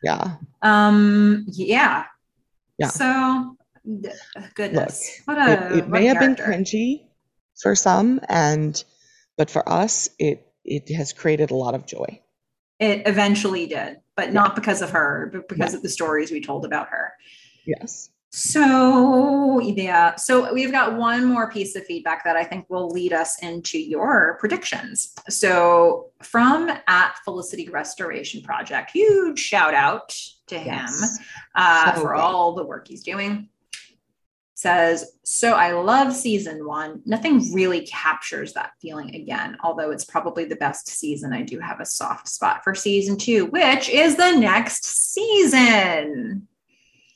Yeah. 0.03 0.35
Um. 0.61 1.45
Yeah. 1.49 2.05
Yeah. 2.77 2.87
So, 2.89 3.55
goodness, 4.55 5.21
what 5.25 5.37
It, 5.37 5.41
a 5.59 5.77
it 5.77 5.81
what 5.87 5.89
may 6.01 6.05
a 6.07 6.13
have 6.13 6.19
been 6.19 6.35
cringy 6.35 7.07
for 7.61 7.75
some, 7.75 8.19
and 8.29 8.81
but 9.37 9.49
for 9.49 9.67
us, 9.67 10.09
it 10.19 10.47
it 10.63 10.93
has 10.95 11.13
created 11.13 11.51
a 11.51 11.55
lot 11.55 11.73
of 11.75 11.85
joy. 11.85 12.21
It 12.79 13.07
eventually 13.07 13.65
did, 13.67 13.97
but 14.15 14.33
not 14.33 14.55
because 14.55 14.81
of 14.81 14.91
her, 14.91 15.29
but 15.33 15.47
because 15.49 15.71
No. 15.73 15.77
of 15.77 15.83
the 15.83 15.89
stories 15.89 16.29
we 16.31 16.41
told 16.41 16.65
about 16.65 16.89
her. 16.89 17.13
Yes. 17.65 18.09
So, 18.29 19.59
yeah. 19.61 20.15
So, 20.15 20.53
we've 20.53 20.71
got 20.71 20.95
one 20.97 21.25
more 21.25 21.49
piece 21.51 21.75
of 21.75 21.85
feedback 21.85 22.23
that 22.25 22.35
I 22.35 22.43
think 22.43 22.69
will 22.69 22.89
lead 22.89 23.13
us 23.13 23.41
into 23.41 23.79
your 23.79 24.37
predictions. 24.39 25.13
So, 25.29 26.07
from 26.21 26.69
at 26.87 27.15
Felicity 27.23 27.69
Restoration 27.69 28.41
Project, 28.41 28.91
huge 28.91 29.39
shout 29.39 29.73
out 29.73 30.09
to 30.47 30.57
him 30.59 30.73
Yes. 30.75 31.19
uh, 31.55 31.95
So 31.95 32.01
for 32.01 32.13
good. 32.15 32.19
all 32.21 32.53
the 32.53 32.65
work 32.65 32.87
he's 32.87 33.03
doing. 33.03 33.49
Says, 34.55 35.11
so 35.23 35.53
I 35.53 35.71
love 35.73 36.11
season 36.15 36.65
one. 36.65 37.03
Nothing 37.05 37.53
really 37.53 37.85
captures 37.85 38.53
that 38.53 38.71
feeling 38.81 39.13
again, 39.13 39.55
although 39.63 39.91
it's 39.91 40.03
probably 40.05 40.45
the 40.45 40.55
best 40.55 40.87
season. 40.89 41.31
I 41.31 41.43
do 41.43 41.59
have 41.59 41.79
a 41.79 41.85
soft 41.85 42.27
spot 42.27 42.63
for 42.63 42.73
season 42.73 43.17
two, 43.17 43.45
which 43.45 43.87
is 43.87 44.15
the 44.15 44.31
next 44.35 44.83
season. 44.83 46.47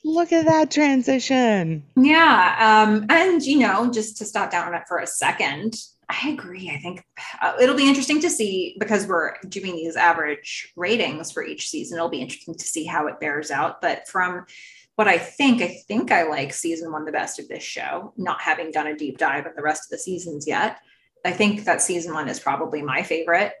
Look 0.04 0.32
at 0.32 0.46
that 0.46 0.70
transition. 0.70 1.84
Yeah. 1.96 2.84
Um, 2.86 3.06
and, 3.08 3.42
you 3.42 3.58
know, 3.58 3.90
just 3.90 4.16
to 4.18 4.24
stop 4.24 4.50
down 4.50 4.68
on 4.68 4.74
it 4.74 4.82
for 4.88 4.98
a 4.98 5.06
second, 5.06 5.76
I 6.08 6.30
agree. 6.30 6.70
I 6.70 6.78
think 6.78 7.04
uh, 7.40 7.54
it'll 7.60 7.76
be 7.76 7.88
interesting 7.88 8.20
to 8.20 8.30
see 8.30 8.76
because 8.78 9.06
we're 9.06 9.36
doing 9.48 9.76
these 9.76 9.96
average 9.96 10.72
ratings 10.76 11.30
for 11.30 11.44
each 11.44 11.68
season. 11.68 11.96
It'll 11.96 12.08
be 12.08 12.20
interesting 12.20 12.54
to 12.54 12.64
see 12.64 12.84
how 12.84 13.06
it 13.06 13.20
bears 13.20 13.50
out. 13.50 13.80
But 13.80 14.08
from 14.08 14.44
what 14.96 15.08
I 15.08 15.18
think, 15.18 15.62
I 15.62 15.68
think 15.88 16.12
I 16.12 16.24
like 16.24 16.52
season 16.52 16.92
one 16.92 17.04
the 17.04 17.12
best 17.12 17.38
of 17.38 17.48
this 17.48 17.62
show, 17.62 18.12
not 18.16 18.40
having 18.40 18.72
done 18.72 18.88
a 18.88 18.96
deep 18.96 19.18
dive 19.18 19.46
of 19.46 19.56
the 19.56 19.62
rest 19.62 19.84
of 19.84 19.90
the 19.90 19.98
seasons 19.98 20.46
yet. 20.46 20.78
I 21.24 21.30
think 21.30 21.64
that 21.64 21.80
season 21.80 22.12
one 22.12 22.28
is 22.28 22.40
probably 22.40 22.82
my 22.82 23.02
favorite. 23.02 23.52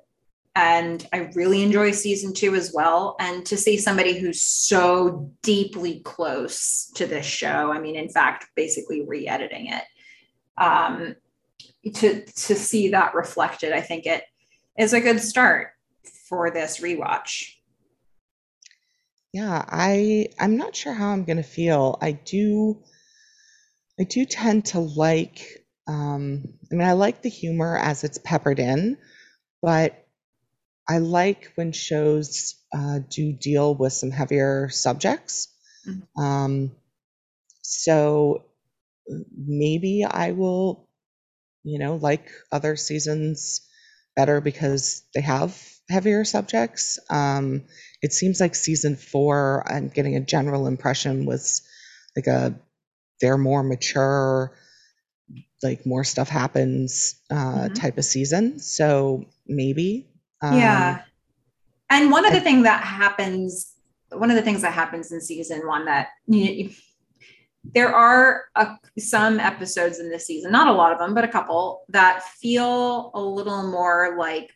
And 0.54 1.06
I 1.12 1.30
really 1.34 1.62
enjoy 1.62 1.92
season 1.92 2.34
two 2.34 2.54
as 2.54 2.72
well. 2.74 3.16
And 3.18 3.44
to 3.46 3.56
see 3.56 3.78
somebody 3.78 4.18
who's 4.18 4.42
so 4.42 5.32
deeply 5.42 6.00
close 6.00 6.90
to 6.94 7.06
this 7.06 7.24
show, 7.24 7.72
I 7.72 7.80
mean, 7.80 7.96
in 7.96 8.10
fact, 8.10 8.46
basically 8.54 9.02
re 9.06 9.26
editing 9.26 9.68
it, 9.68 9.84
um, 10.58 11.16
to, 11.94 12.24
to 12.24 12.54
see 12.54 12.90
that 12.90 13.14
reflected, 13.14 13.72
I 13.72 13.80
think 13.80 14.04
it 14.06 14.24
is 14.78 14.92
a 14.92 15.00
good 15.00 15.20
start 15.20 15.68
for 16.28 16.50
this 16.50 16.80
rewatch. 16.80 17.54
Yeah, 19.32 19.64
I 19.68 20.28
I'm 20.38 20.56
not 20.56 20.76
sure 20.76 20.92
how 20.92 21.08
I'm 21.10 21.24
gonna 21.24 21.42
feel. 21.42 21.98
I 22.02 22.12
do 22.12 22.82
I 23.98 24.04
do 24.04 24.24
tend 24.26 24.66
to 24.66 24.80
like 24.80 25.64
um 25.86 26.44
I 26.70 26.74
mean 26.74 26.86
I 26.86 26.92
like 26.92 27.22
the 27.22 27.30
humor 27.30 27.78
as 27.78 28.04
it's 28.04 28.18
peppered 28.18 28.58
in, 28.58 28.98
but 29.62 30.01
I 30.88 30.98
like 30.98 31.52
when 31.54 31.72
shows 31.72 32.54
uh, 32.74 33.00
do 33.08 33.32
deal 33.32 33.74
with 33.74 33.92
some 33.92 34.10
heavier 34.10 34.68
subjects. 34.70 35.48
Mhm. 35.86 36.02
Um, 36.18 36.72
so 37.62 38.44
maybe 39.36 40.04
I 40.04 40.32
will, 40.32 40.88
you 41.64 41.78
know, 41.78 41.96
like 41.96 42.30
other 42.52 42.76
seasons 42.76 43.62
better 44.16 44.40
because 44.40 45.04
they 45.14 45.22
have 45.22 45.56
heavier 45.90 46.24
subjects. 46.24 46.98
Um, 47.10 47.64
it 48.02 48.12
seems 48.12 48.40
like 48.40 48.54
season 48.54 48.96
four, 48.96 49.64
I'm 49.70 49.88
getting 49.88 50.16
a 50.16 50.20
general 50.20 50.66
impression 50.66 51.26
was 51.26 51.62
like 52.16 52.26
a 52.26 52.54
they're 53.20 53.38
more 53.38 53.62
mature, 53.62 54.52
like 55.62 55.86
more 55.86 56.04
stuff 56.04 56.28
happens 56.28 57.16
uh, 57.30 57.68
Mhm. 57.68 57.74
type 57.74 57.98
of 57.98 58.04
season. 58.04 58.58
So 58.58 59.26
maybe. 59.46 60.08
Um, 60.42 60.56
yeah. 60.58 61.02
And 61.90 62.10
one 62.10 62.24
of 62.24 62.32
I- 62.32 62.38
the 62.38 62.44
thing 62.44 62.62
that 62.62 62.82
happens, 62.84 63.72
one 64.10 64.30
of 64.30 64.36
the 64.36 64.42
things 64.42 64.62
that 64.62 64.72
happens 64.72 65.12
in 65.12 65.20
season 65.20 65.66
one 65.66 65.84
that 65.86 66.08
you 66.26 66.64
know, 66.64 66.70
there 67.74 67.94
are 67.94 68.44
a, 68.56 68.76
some 68.98 69.38
episodes 69.38 70.00
in 70.00 70.08
this 70.10 70.26
season, 70.26 70.50
not 70.50 70.66
a 70.66 70.72
lot 70.72 70.92
of 70.92 70.98
them, 70.98 71.14
but 71.14 71.22
a 71.24 71.28
couple 71.28 71.84
that 71.90 72.22
feel 72.24 73.10
a 73.14 73.20
little 73.20 73.70
more 73.70 74.16
like 74.18 74.50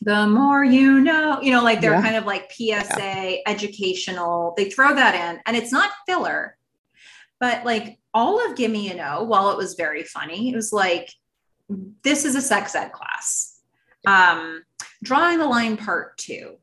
the 0.00 0.26
more 0.26 0.64
you 0.64 1.00
know, 1.00 1.40
you 1.42 1.52
know, 1.52 1.62
like 1.62 1.80
they're 1.80 1.92
Yeah. 1.92 2.02
kind 2.02 2.16
of 2.16 2.26
like 2.26 2.50
PSA, 2.52 3.48
educational. 3.48 4.54
They 4.56 4.68
throw 4.70 4.94
that 4.94 5.14
in, 5.14 5.40
and 5.46 5.56
it's 5.56 5.72
not 5.72 5.90
filler, 6.06 6.56
but 7.40 7.64
like 7.64 7.98
all 8.12 8.44
of 8.44 8.56
Gimme 8.56 8.90
an 8.90 9.00
O, 9.00 9.22
while 9.24 9.50
it 9.50 9.56
was 9.56 9.74
very 9.74 10.04
funny, 10.04 10.50
it 10.50 10.54
was 10.56 10.72
like 10.72 11.10
this 12.02 12.24
is 12.24 12.34
a 12.34 12.42
sex 12.42 12.74
ed 12.74 12.92
class. 12.92 13.53
Um, 14.06 14.64
drawing 15.02 15.38
the 15.38 15.46
line 15.46 15.76
part 15.76 16.16
two 16.18 16.56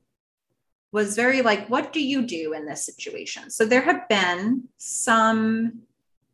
was 0.92 1.16
very 1.16 1.42
like, 1.42 1.70
what 1.70 1.94
do 1.94 2.04
you 2.04 2.24
do 2.24 2.54
in 2.54 2.66
this 2.66 2.86
situation? 2.86 3.50
So 3.50 3.66
there 3.66 3.82
have 3.82 4.08
been 4.10 4.68
some 4.78 5.84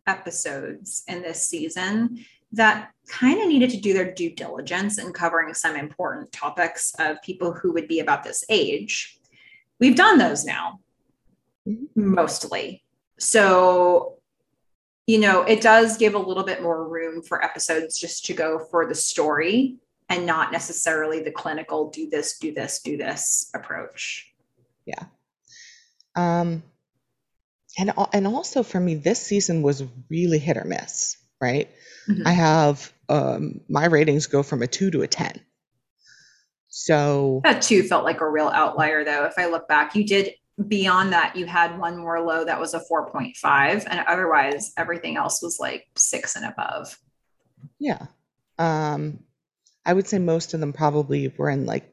episodes 0.07 1.03
in 1.07 1.21
this 1.21 1.47
season 1.47 2.25
that 2.53 2.91
kind 3.07 3.41
of 3.41 3.47
needed 3.47 3.69
to 3.71 3.79
do 3.79 3.93
their 3.93 4.13
due 4.13 4.34
diligence 4.34 4.97
in 4.97 5.11
covering 5.13 5.53
some 5.53 5.75
important 5.75 6.31
topics 6.31 6.93
of 6.97 7.21
people 7.21 7.53
who 7.53 7.73
would 7.73 7.88
be 7.88 7.99
about 7.99 8.23
this 8.23 8.43
age. 8.49 9.19
We've 9.79 9.95
done 9.95 10.17
those 10.17 10.43
now, 10.43 10.79
mostly. 11.95 12.84
So, 13.19 14.15
you 15.05 15.19
know, 15.19 15.43
it 15.43 15.61
does 15.61 15.97
give 15.97 16.15
a 16.15 16.19
little 16.19 16.43
bit 16.43 16.63
more 16.63 16.88
room 16.88 17.21
for 17.21 17.43
episodes 17.43 17.99
just 17.99 18.25
to 18.25 18.34
go 18.34 18.59
for 18.71 18.88
the 18.88 18.95
story 18.95 19.75
and 20.09 20.25
not 20.25 20.51
necessarily 20.51 21.21
the 21.21 21.31
clinical 21.31 21.89
do 21.89 22.09
this, 22.09 22.38
do 22.39 22.53
this, 22.53 22.81
do 22.81 22.97
this 22.97 23.49
approach. 23.53 24.31
Yeah. 24.85 25.03
Um, 26.15 26.63
and 27.77 27.93
and 28.13 28.27
also 28.27 28.63
for 28.63 28.79
me, 28.79 28.95
this 28.95 29.21
season 29.21 29.61
was 29.61 29.84
really 30.09 30.39
hit 30.39 30.57
or 30.57 30.65
miss. 30.65 31.17
Right. 31.39 31.69
Mm-hmm. 32.09 32.25
I 32.25 32.31
have 32.31 32.91
um, 33.09 33.61
my 33.69 33.85
ratings 33.85 34.25
go 34.25 34.41
from 34.41 34.63
a 34.63 34.67
two 34.67 34.89
to 34.91 35.03
a 35.03 35.07
ten. 35.07 35.39
So 36.69 37.41
that 37.43 37.61
two 37.61 37.84
felt 37.84 38.03
like 38.03 38.21
a 38.21 38.29
real 38.29 38.47
outlier, 38.47 39.03
though. 39.03 39.25
If 39.25 39.34
I 39.38 39.47
look 39.47 39.67
back, 39.67 39.95
you 39.95 40.05
did 40.05 40.34
beyond 40.67 41.13
that, 41.13 41.35
you 41.35 41.45
had 41.45 41.77
one 41.77 41.97
more 41.97 42.19
low 42.21 42.43
that 42.45 42.59
was 42.59 42.73
a 42.73 42.81
4.5, 42.91 43.88
and 43.89 43.99
otherwise 44.07 44.73
everything 44.77 45.17
else 45.17 45.41
was 45.41 45.59
like 45.59 45.85
six 45.95 46.35
and 46.35 46.45
above. 46.45 46.97
Yeah. 47.79 48.07
Um, 48.57 49.19
I 49.88 49.93
would 49.93 50.07
say 50.07 50.19
most 50.19 50.53
of 50.53 50.59
them 50.59 50.73
probably 50.73 51.34
were 51.38 51.49
in 51.49 51.65
like, 51.65 51.89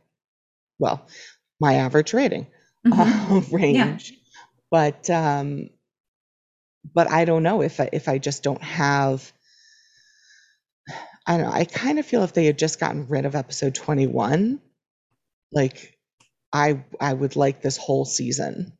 well, 0.81 1.07
my 1.61 1.75
average 1.75 2.13
rating 2.13 2.49
mm-hmm. 2.87 3.37
uh, 3.37 3.41
range. 3.57 4.11
Yeah. 4.11 4.17
But 4.71 5.09
um, 5.09 5.71
but 6.93 7.09
I 7.09 7.25
don't 7.25 7.45
know 7.45 7.63
if 7.63 7.79
I 7.79 7.89
if 7.93 8.09
I 8.09 8.19
just 8.19 8.43
don't 8.43 8.63
have 8.63 9.33
I 11.27 11.37
don't 11.37 11.47
know, 11.47 11.53
I 11.53 11.65
kind 11.65 12.01
of 12.01 12.05
feel 12.05 12.25
if 12.25 12.33
they 12.33 12.47
had 12.47 12.59
just 12.59 12.81
gotten 12.81 13.07
rid 13.09 13.25
of 13.25 13.37
episode 13.37 13.77
21, 13.77 14.61
like 15.53 15.97
I 16.53 16.85
I 17.01 17.15
would 17.15 17.37
like 17.37 17.63
this 17.63 17.77
whole 17.77 18.05
season 18.05 18.77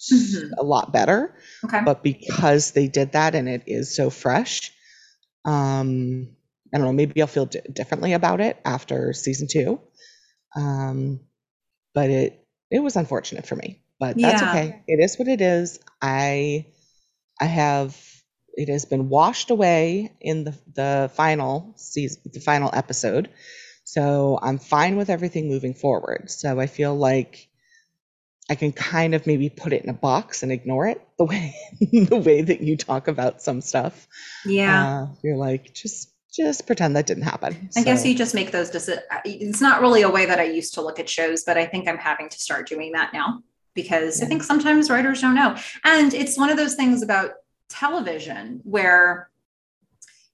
mm-hmm. 0.00 0.54
a 0.56 0.62
lot 0.62 0.92
better. 0.92 1.34
Okay. 1.64 1.82
But 1.84 2.04
because 2.04 2.70
they 2.70 2.86
did 2.86 3.12
that 3.12 3.34
and 3.34 3.48
it 3.48 3.64
is 3.66 3.94
so 3.94 4.08
fresh, 4.08 4.72
um 5.44 6.36
I 6.72 6.78
don't 6.78 6.86
know, 6.86 6.92
maybe 6.92 7.20
I'll 7.20 7.26
feel 7.26 7.46
d- 7.46 7.60
differently 7.72 8.12
about 8.12 8.40
it 8.40 8.60
after 8.64 9.12
season 9.12 9.48
2. 9.50 9.80
Um 10.56 11.20
but 11.94 12.10
it 12.10 12.46
it 12.70 12.80
was 12.80 12.96
unfortunate 12.96 13.46
for 13.46 13.56
me, 13.56 13.82
but 13.98 14.16
that's 14.16 14.42
yeah. 14.42 14.50
okay. 14.50 14.82
It 14.86 15.02
is 15.02 15.18
what 15.18 15.28
it 15.28 15.40
is. 15.40 15.80
I 16.00 16.66
I 17.40 17.46
have 17.46 17.96
it 18.54 18.68
has 18.68 18.84
been 18.84 19.08
washed 19.08 19.50
away 19.50 20.12
in 20.20 20.44
the 20.44 20.54
the 20.74 21.10
final 21.14 21.72
season, 21.76 22.22
the 22.32 22.40
final 22.40 22.70
episode. 22.72 23.30
So 23.84 24.38
I'm 24.40 24.58
fine 24.58 24.96
with 24.96 25.10
everything 25.10 25.48
moving 25.48 25.74
forward. 25.74 26.30
So 26.30 26.60
I 26.60 26.66
feel 26.66 26.94
like 26.94 27.48
I 28.48 28.54
can 28.54 28.72
kind 28.72 29.14
of 29.14 29.26
maybe 29.26 29.48
put 29.48 29.72
it 29.72 29.82
in 29.84 29.90
a 29.90 29.94
box 29.94 30.42
and 30.42 30.52
ignore 30.52 30.88
it 30.88 31.00
the 31.18 31.24
way 31.24 31.54
the 31.80 32.22
way 32.24 32.42
that 32.42 32.60
you 32.60 32.76
talk 32.76 33.08
about 33.08 33.42
some 33.42 33.60
stuff. 33.60 34.06
Yeah. 34.44 34.86
Uh, 34.86 35.06
you're 35.22 35.36
like 35.36 35.72
just 35.72 36.09
just 36.32 36.66
pretend 36.66 36.96
that 36.96 37.06
didn't 37.06 37.24
happen. 37.24 37.68
I 37.76 37.80
so. 37.80 37.84
guess 37.84 38.04
you 38.04 38.14
just 38.14 38.34
make 38.34 38.52
those 38.52 38.70
decisions. 38.70 39.04
It's 39.24 39.60
not 39.60 39.80
really 39.80 40.02
a 40.02 40.10
way 40.10 40.26
that 40.26 40.38
I 40.38 40.44
used 40.44 40.74
to 40.74 40.82
look 40.82 40.98
at 40.98 41.08
shows, 41.08 41.44
but 41.44 41.56
I 41.56 41.66
think 41.66 41.88
I'm 41.88 41.98
having 41.98 42.28
to 42.28 42.38
start 42.38 42.68
doing 42.68 42.92
that 42.92 43.12
now 43.12 43.42
because 43.74 44.18
yeah. 44.18 44.26
I 44.26 44.28
think 44.28 44.42
sometimes 44.42 44.90
writers 44.90 45.20
don't 45.20 45.34
know. 45.34 45.56
And 45.84 46.14
it's 46.14 46.38
one 46.38 46.50
of 46.50 46.56
those 46.56 46.74
things 46.74 47.02
about 47.02 47.32
television 47.68 48.60
where 48.64 49.30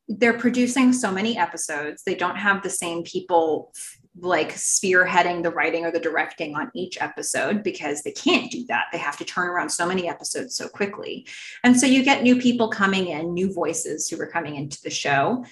they're 0.08 0.38
producing 0.38 0.92
so 0.92 1.10
many 1.10 1.36
episodes, 1.36 2.02
they 2.04 2.14
don't 2.14 2.36
have 2.36 2.62
the 2.62 2.70
same 2.70 3.02
people 3.02 3.72
like 4.18 4.54
spearheading 4.54 5.42
the 5.42 5.50
writing 5.50 5.84
or 5.84 5.90
the 5.90 6.00
directing 6.00 6.54
on 6.54 6.70
each 6.74 6.96
episode 7.02 7.62
because 7.62 8.02
they 8.02 8.12
can't 8.12 8.50
do 8.50 8.64
that. 8.66 8.86
They 8.90 8.98
have 8.98 9.18
to 9.18 9.24
turn 9.24 9.48
around 9.48 9.68
so 9.68 9.86
many 9.86 10.08
episodes 10.08 10.54
so 10.56 10.68
quickly. 10.68 11.26
And 11.64 11.78
so 11.78 11.86
you 11.86 12.02
get 12.02 12.22
new 12.22 12.40
people 12.40 12.68
coming 12.68 13.08
in, 13.08 13.34
new 13.34 13.52
voices 13.52 14.08
who 14.08 14.18
are 14.20 14.26
coming 14.26 14.56
into 14.56 14.80
the 14.82 14.90
show 14.90 15.44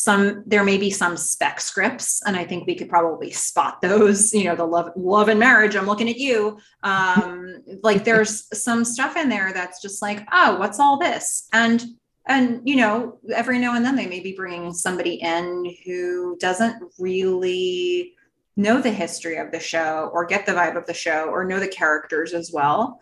some 0.00 0.44
there 0.46 0.62
may 0.62 0.78
be 0.78 0.90
some 0.90 1.16
spec 1.16 1.60
scripts 1.60 2.22
and 2.24 2.36
i 2.36 2.44
think 2.44 2.64
we 2.64 2.76
could 2.76 2.88
probably 2.88 3.32
spot 3.32 3.82
those 3.82 4.32
you 4.32 4.44
know 4.44 4.54
the 4.54 4.64
love 4.64 4.92
love 4.94 5.28
and 5.28 5.40
marriage 5.40 5.74
i'm 5.74 5.86
looking 5.86 6.08
at 6.08 6.18
you. 6.18 6.56
Um 6.84 7.62
like 7.82 8.04
there's 8.04 8.46
some 8.56 8.84
stuff 8.84 9.16
in 9.16 9.28
there 9.28 9.52
that's 9.52 9.82
just 9.82 10.00
like 10.00 10.24
oh 10.32 10.56
what's 10.58 10.78
all 10.78 10.98
this? 10.98 11.48
And 11.52 11.84
and 12.28 12.60
you 12.64 12.76
know 12.76 13.18
every 13.34 13.58
now 13.58 13.74
and 13.74 13.84
then 13.84 13.96
they 13.96 14.06
may 14.06 14.20
be 14.20 14.36
bringing 14.36 14.72
somebody 14.72 15.14
in 15.14 15.74
who 15.84 16.36
doesn't 16.38 16.80
really 17.00 18.14
know 18.56 18.80
the 18.80 18.92
history 18.92 19.38
of 19.38 19.50
the 19.50 19.58
show 19.58 20.10
or 20.12 20.26
get 20.26 20.46
the 20.46 20.52
vibe 20.52 20.76
of 20.76 20.86
the 20.86 20.94
show 20.94 21.24
or 21.24 21.44
know 21.44 21.58
the 21.58 21.66
characters 21.66 22.34
as 22.34 22.52
well. 22.52 23.00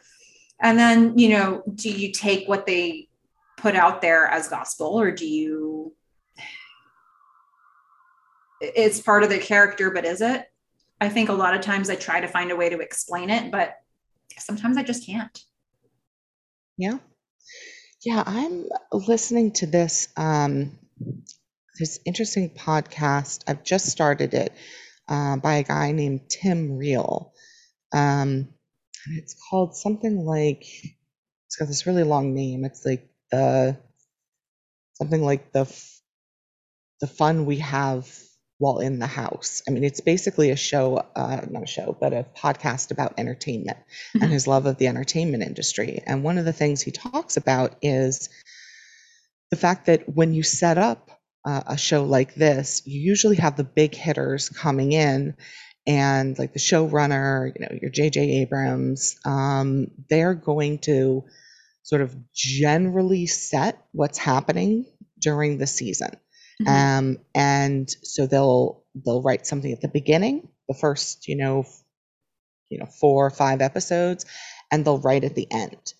And 0.63 0.79
then 0.79 1.19
you 1.19 1.29
know 1.29 1.63
do 1.75 1.91
you 1.91 2.11
take 2.11 2.49
what 2.49 2.65
they 2.65 3.09
put 3.59 3.77
out 3.77 4.01
there 4.01 4.27
as 4.29 4.49
gospel 4.49 4.99
or 4.99 5.11
do 5.11 5.27
you 5.27 5.93
it's 8.61 9.01
part 9.01 9.23
of 9.23 9.31
the 9.31 9.39
character, 9.39 9.91
but 9.91 10.05
is 10.05 10.21
it? 10.21 10.51
I 11.01 11.09
think 11.09 11.29
a 11.29 11.35
lot 11.35 11.55
of 11.55 11.61
times 11.61 11.91
I 11.91 11.97
try 11.97 12.21
to 12.21 12.29
find 12.29 12.51
a 12.51 12.57
way 12.57 12.71
to 12.71 12.79
explain 12.79 13.31
it, 13.31 13.51
but 13.51 13.77
sometimes 14.39 14.77
I 14.77 14.83
just 14.83 15.07
can't. 15.07 15.39
Yeah. 16.79 16.99
Yeah, 18.05 18.23
I'm 18.25 18.67
listening 18.93 19.53
to 19.53 19.67
this 19.67 20.09
um 20.17 20.79
this 21.79 22.01
interesting 22.05 22.51
podcast. 22.51 23.45
I've 23.47 23.65
just 23.65 23.87
started 23.87 24.33
it 24.33 24.53
uh, 25.09 25.37
by 25.37 25.57
a 25.57 25.63
guy 25.63 25.93
named 25.93 26.31
Tim 26.31 26.79
Riehl. 26.79 27.31
Um 27.93 28.49
and 29.07 29.19
it's 29.19 29.37
called 29.51 29.77
something 29.77 30.25
like 30.25 30.65
it's 31.47 31.57
got 31.57 31.69
this 31.69 31.87
really 31.87 32.05
long 32.05 32.35
name. 32.35 32.65
It's 32.65 32.85
like 32.85 33.09
the 33.31 33.77
something 34.95 35.23
like 35.23 35.53
the 35.53 35.65
the 37.01 37.07
fun 37.07 37.45
we 37.45 37.59
have 37.59 38.09
while 38.59 38.79
in 38.79 38.99
the 38.99 39.07
house. 39.07 39.63
I 39.69 39.71
mean, 39.71 39.85
it's 39.85 40.01
basically 40.01 40.51
a 40.51 40.57
show, 40.57 41.05
uh, 41.15 41.41
not 41.51 41.65
a 41.65 41.67
show, 41.67 41.97
but 41.99 42.13
a 42.13 42.27
podcast 42.37 42.91
about 42.91 43.15
entertainment 43.19 43.79
mm-hmm. 43.79 44.23
and 44.23 44.33
his 44.33 44.47
love 44.47 44.67
of 44.67 44.79
the 44.79 44.87
entertainment 44.87 45.43
industry. 45.43 46.03
And 46.07 46.25
one 46.25 46.39
of 46.39 46.45
the 46.45 46.53
things 46.53 46.81
he 46.81 46.91
talks 46.91 47.37
about 47.37 47.77
is 47.83 48.29
the 49.51 49.57
fact 49.57 49.87
that 49.87 50.09
when 50.09 50.33
you 50.33 50.43
set 50.43 50.79
up 50.79 51.11
uh, 51.45 51.63
a 51.67 51.77
show 51.77 52.05
like 52.05 52.35
this, 52.35 52.83
you 52.87 53.01
usually 53.01 53.37
have 53.37 53.57
the 53.57 53.65
big 53.65 53.95
hitters 53.95 54.49
coming 54.49 54.93
in. 54.93 55.37
And 55.89 56.37
like 56.37 56.53
the 56.53 56.59
showrunner, 56.59 57.53
you 57.55 57.61
know, 57.65 57.79
your 57.81 57.91
J.J. 57.91 58.41
Abrams, 58.41 59.17
um, 59.25 59.93
they're 60.11 60.35
going 60.35 60.79
to 60.81 61.25
sort 61.85 62.03
of 62.03 62.17
generally 62.35 63.27
set 63.27 63.81
what's 63.93 64.19
happening 64.19 64.87
during 65.21 65.59
the 65.59 65.67
season. 65.69 66.11
Mm-hmm. 66.63 66.69
Um, 66.69 67.19
and 67.35 67.91
so 68.03 68.27
they'll 68.27 68.83
they'll 68.95 69.23
write 69.23 69.47
something 69.47 69.73
at 69.73 69.81
the 69.81 69.89
beginning, 69.89 70.49
the 70.69 70.75
first, 70.75 71.29
you 71.29 71.37
know, 71.37 71.67
you 72.71 72.79
know, 72.79 72.87
four 72.87 73.27
or 73.27 73.31
five 73.31 73.61
episodes, 73.61 74.25
and 74.71 74.85
they'll 74.85 74.99
write 74.99 75.25
at 75.25 75.35
the 75.35 75.47
end. 75.51 75.95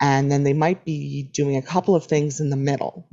And 0.00 0.32
then 0.32 0.42
they 0.42 0.54
might 0.54 0.84
be 0.84 1.30
doing 1.32 1.56
a 1.56 1.62
couple 1.62 1.94
of 1.94 2.06
things 2.06 2.40
in 2.40 2.50
the 2.50 2.56
middle. 2.56 3.08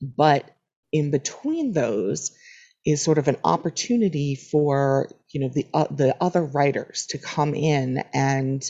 But 0.00 0.50
in 0.92 1.10
between 1.10 1.72
those 1.72 2.30
is 2.86 3.02
sort 3.02 3.18
of 3.18 3.28
an 3.28 3.36
opportunity 3.44 4.34
for, 4.34 5.10
you 5.30 5.40
know, 5.40 5.48
the 5.48 5.66
uh, 5.74 5.86
the 5.90 6.16
other 6.20 6.42
writers 6.42 7.06
to 7.10 7.18
come 7.18 7.54
in 7.54 8.02
and 8.14 8.62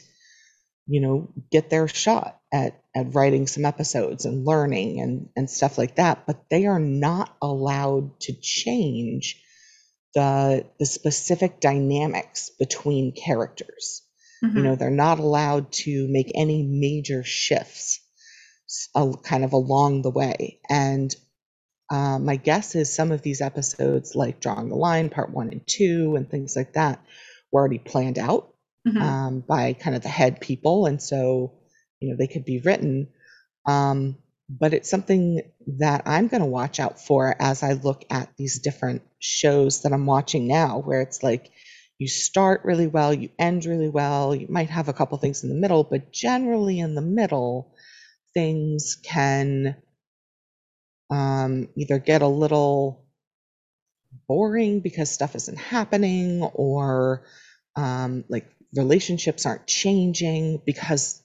you 0.86 1.00
know, 1.00 1.32
get 1.50 1.70
their 1.70 1.88
shot 1.88 2.38
at, 2.52 2.82
at 2.94 3.14
writing 3.14 3.46
some 3.46 3.64
episodes 3.64 4.24
and 4.24 4.46
learning 4.46 5.00
and, 5.00 5.28
and 5.36 5.48
stuff 5.48 5.78
like 5.78 5.96
that. 5.96 6.26
But 6.26 6.44
they 6.50 6.66
are 6.66 6.80
not 6.80 7.34
allowed 7.40 8.18
to 8.22 8.32
change 8.40 9.42
the, 10.14 10.66
the 10.78 10.86
specific 10.86 11.60
dynamics 11.60 12.50
between 12.58 13.12
characters. 13.14 14.02
Mm-hmm. 14.42 14.56
You 14.56 14.62
know, 14.62 14.74
they're 14.74 14.90
not 14.90 15.20
allowed 15.20 15.70
to 15.72 16.08
make 16.08 16.32
any 16.34 16.62
major 16.62 17.22
shifts 17.22 18.00
uh, 18.94 19.12
kind 19.22 19.44
of 19.44 19.52
along 19.52 20.02
the 20.02 20.10
way. 20.10 20.60
And 20.68 21.14
uh, 21.90 22.18
my 22.18 22.36
guess 22.36 22.74
is 22.74 22.94
some 22.94 23.12
of 23.12 23.22
these 23.22 23.40
episodes, 23.40 24.14
like 24.14 24.40
Drawing 24.40 24.68
the 24.68 24.76
Line, 24.76 25.10
part 25.10 25.30
one 25.30 25.50
and 25.50 25.66
two, 25.66 26.14
and 26.16 26.28
things 26.28 26.54
like 26.56 26.72
that, 26.74 27.04
were 27.52 27.60
already 27.60 27.78
planned 27.78 28.18
out 28.18 28.54
mm-hmm. 28.86 28.98
um, 28.98 29.40
by 29.40 29.72
kind 29.72 29.96
of 29.96 30.02
the 30.02 30.08
head 30.08 30.40
people, 30.40 30.86
and 30.86 31.02
so 31.02 31.52
you 32.00 32.10
know 32.10 32.16
they 32.16 32.26
could 32.26 32.44
be 32.44 32.60
written. 32.60 33.08
Um, 33.66 34.16
but 34.48 34.74
it's 34.74 34.90
something 34.90 35.42
that 35.78 36.02
I'm 36.06 36.26
going 36.26 36.40
to 36.40 36.46
watch 36.46 36.80
out 36.80 37.00
for 37.00 37.36
as 37.40 37.62
I 37.62 37.74
look 37.74 38.04
at 38.10 38.36
these 38.36 38.58
different 38.58 39.02
shows 39.20 39.82
that 39.82 39.92
I'm 39.92 40.06
watching 40.06 40.48
now, 40.48 40.80
where 40.80 41.02
it's 41.02 41.22
like 41.22 41.52
you 41.98 42.08
start 42.08 42.62
really 42.64 42.88
well, 42.88 43.14
you 43.14 43.28
end 43.38 43.64
really 43.64 43.88
well, 43.88 44.34
you 44.34 44.46
might 44.48 44.70
have 44.70 44.88
a 44.88 44.92
couple 44.92 45.18
things 45.18 45.44
in 45.44 45.50
the 45.50 45.54
middle, 45.54 45.84
but 45.84 46.12
generally 46.12 46.80
in 46.80 46.94
the 46.94 47.02
middle, 47.02 47.74
things 48.34 48.96
can 49.04 49.76
um, 51.10 51.68
either 51.76 51.98
get 51.98 52.22
a 52.22 52.26
little 52.26 53.04
boring 54.26 54.80
because 54.80 55.10
stuff 55.10 55.34
isn't 55.34 55.58
happening 55.58 56.42
or 56.42 57.22
um, 57.76 58.24
like 58.28 58.50
relationships 58.74 59.46
aren't 59.46 59.66
changing 59.66 60.62
because 60.64 61.22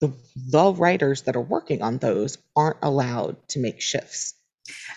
the, 0.00 0.12
the 0.50 0.72
writers 0.72 1.22
that 1.22 1.36
are 1.36 1.40
working 1.42 1.82
on 1.82 1.98
those 1.98 2.38
aren't 2.56 2.78
allowed 2.82 3.36
to 3.48 3.58
make 3.58 3.80
shifts. 3.80 4.34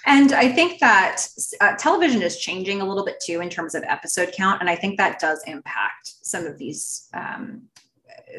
And 0.05 0.33
I 0.33 0.51
think 0.51 0.79
that 0.79 1.25
uh, 1.59 1.75
television 1.75 2.21
is 2.21 2.37
changing 2.37 2.81
a 2.81 2.87
little 2.87 3.05
bit 3.05 3.19
too 3.19 3.41
in 3.41 3.49
terms 3.49 3.75
of 3.75 3.83
episode 3.83 4.31
count. 4.33 4.61
And 4.61 4.69
I 4.69 4.75
think 4.75 4.97
that 4.97 5.19
does 5.19 5.41
impact 5.47 6.13
some 6.21 6.45
of 6.45 6.57
these, 6.57 7.09
um, 7.13 7.63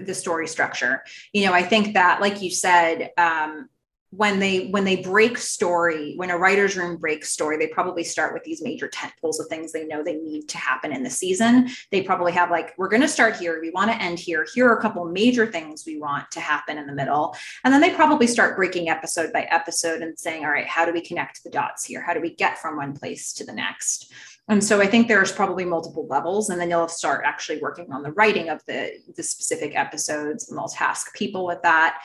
the 0.00 0.14
story 0.14 0.46
structure. 0.46 1.02
You 1.32 1.46
know, 1.46 1.52
I 1.52 1.62
think 1.62 1.94
that, 1.94 2.20
like 2.20 2.40
you 2.40 2.50
said, 2.50 3.10
um, 3.16 3.68
when 4.16 4.38
they 4.38 4.68
when 4.68 4.84
they 4.84 4.96
break 4.96 5.36
story 5.38 6.14
when 6.16 6.30
a 6.30 6.38
writer's 6.38 6.76
room 6.76 6.96
breaks 6.96 7.30
story 7.30 7.56
they 7.56 7.66
probably 7.66 8.04
start 8.04 8.32
with 8.32 8.44
these 8.44 8.62
major 8.62 8.86
tent 8.88 9.12
poles 9.20 9.40
of 9.40 9.46
things 9.48 9.72
they 9.72 9.86
know 9.86 10.02
they 10.02 10.16
need 10.16 10.48
to 10.48 10.58
happen 10.58 10.92
in 10.92 11.02
the 11.02 11.10
season. 11.10 11.68
They 11.90 12.02
probably 12.02 12.32
have 12.32 12.50
like 12.50 12.74
we're 12.78 12.88
going 12.88 13.02
to 13.02 13.08
start 13.08 13.36
here 13.36 13.60
we 13.60 13.70
want 13.70 13.90
to 13.90 14.00
end 14.00 14.18
here 14.18 14.46
here 14.54 14.68
are 14.68 14.76
a 14.76 14.82
couple 14.82 15.04
major 15.06 15.46
things 15.46 15.84
we 15.86 15.98
want 15.98 16.30
to 16.32 16.40
happen 16.40 16.78
in 16.78 16.86
the 16.86 16.92
middle. 16.92 17.36
And 17.64 17.72
then 17.72 17.80
they 17.80 17.90
probably 17.90 18.26
start 18.26 18.56
breaking 18.56 18.88
episode 18.88 19.32
by 19.32 19.42
episode 19.50 20.02
and 20.02 20.18
saying 20.18 20.44
all 20.44 20.50
right 20.50 20.66
how 20.66 20.84
do 20.84 20.92
we 20.92 21.00
connect 21.00 21.42
the 21.42 21.50
dots 21.50 21.84
here? 21.84 22.00
How 22.00 22.14
do 22.14 22.20
we 22.20 22.34
get 22.34 22.58
from 22.58 22.76
one 22.76 22.94
place 22.94 23.32
to 23.34 23.44
the 23.44 23.52
next? 23.52 24.12
And 24.48 24.62
so 24.62 24.80
I 24.80 24.86
think 24.86 25.08
there's 25.08 25.32
probably 25.32 25.64
multiple 25.64 26.06
levels, 26.06 26.50
and 26.50 26.60
then 26.60 26.68
you'll 26.68 26.88
start 26.88 27.24
actually 27.24 27.60
working 27.60 27.90
on 27.92 28.02
the 28.02 28.12
writing 28.12 28.50
of 28.50 28.62
the, 28.66 28.92
the 29.16 29.22
specific 29.22 29.74
episodes, 29.74 30.48
and 30.48 30.58
they'll 30.58 30.68
task 30.68 31.14
people 31.14 31.46
with 31.46 31.62
that. 31.62 31.98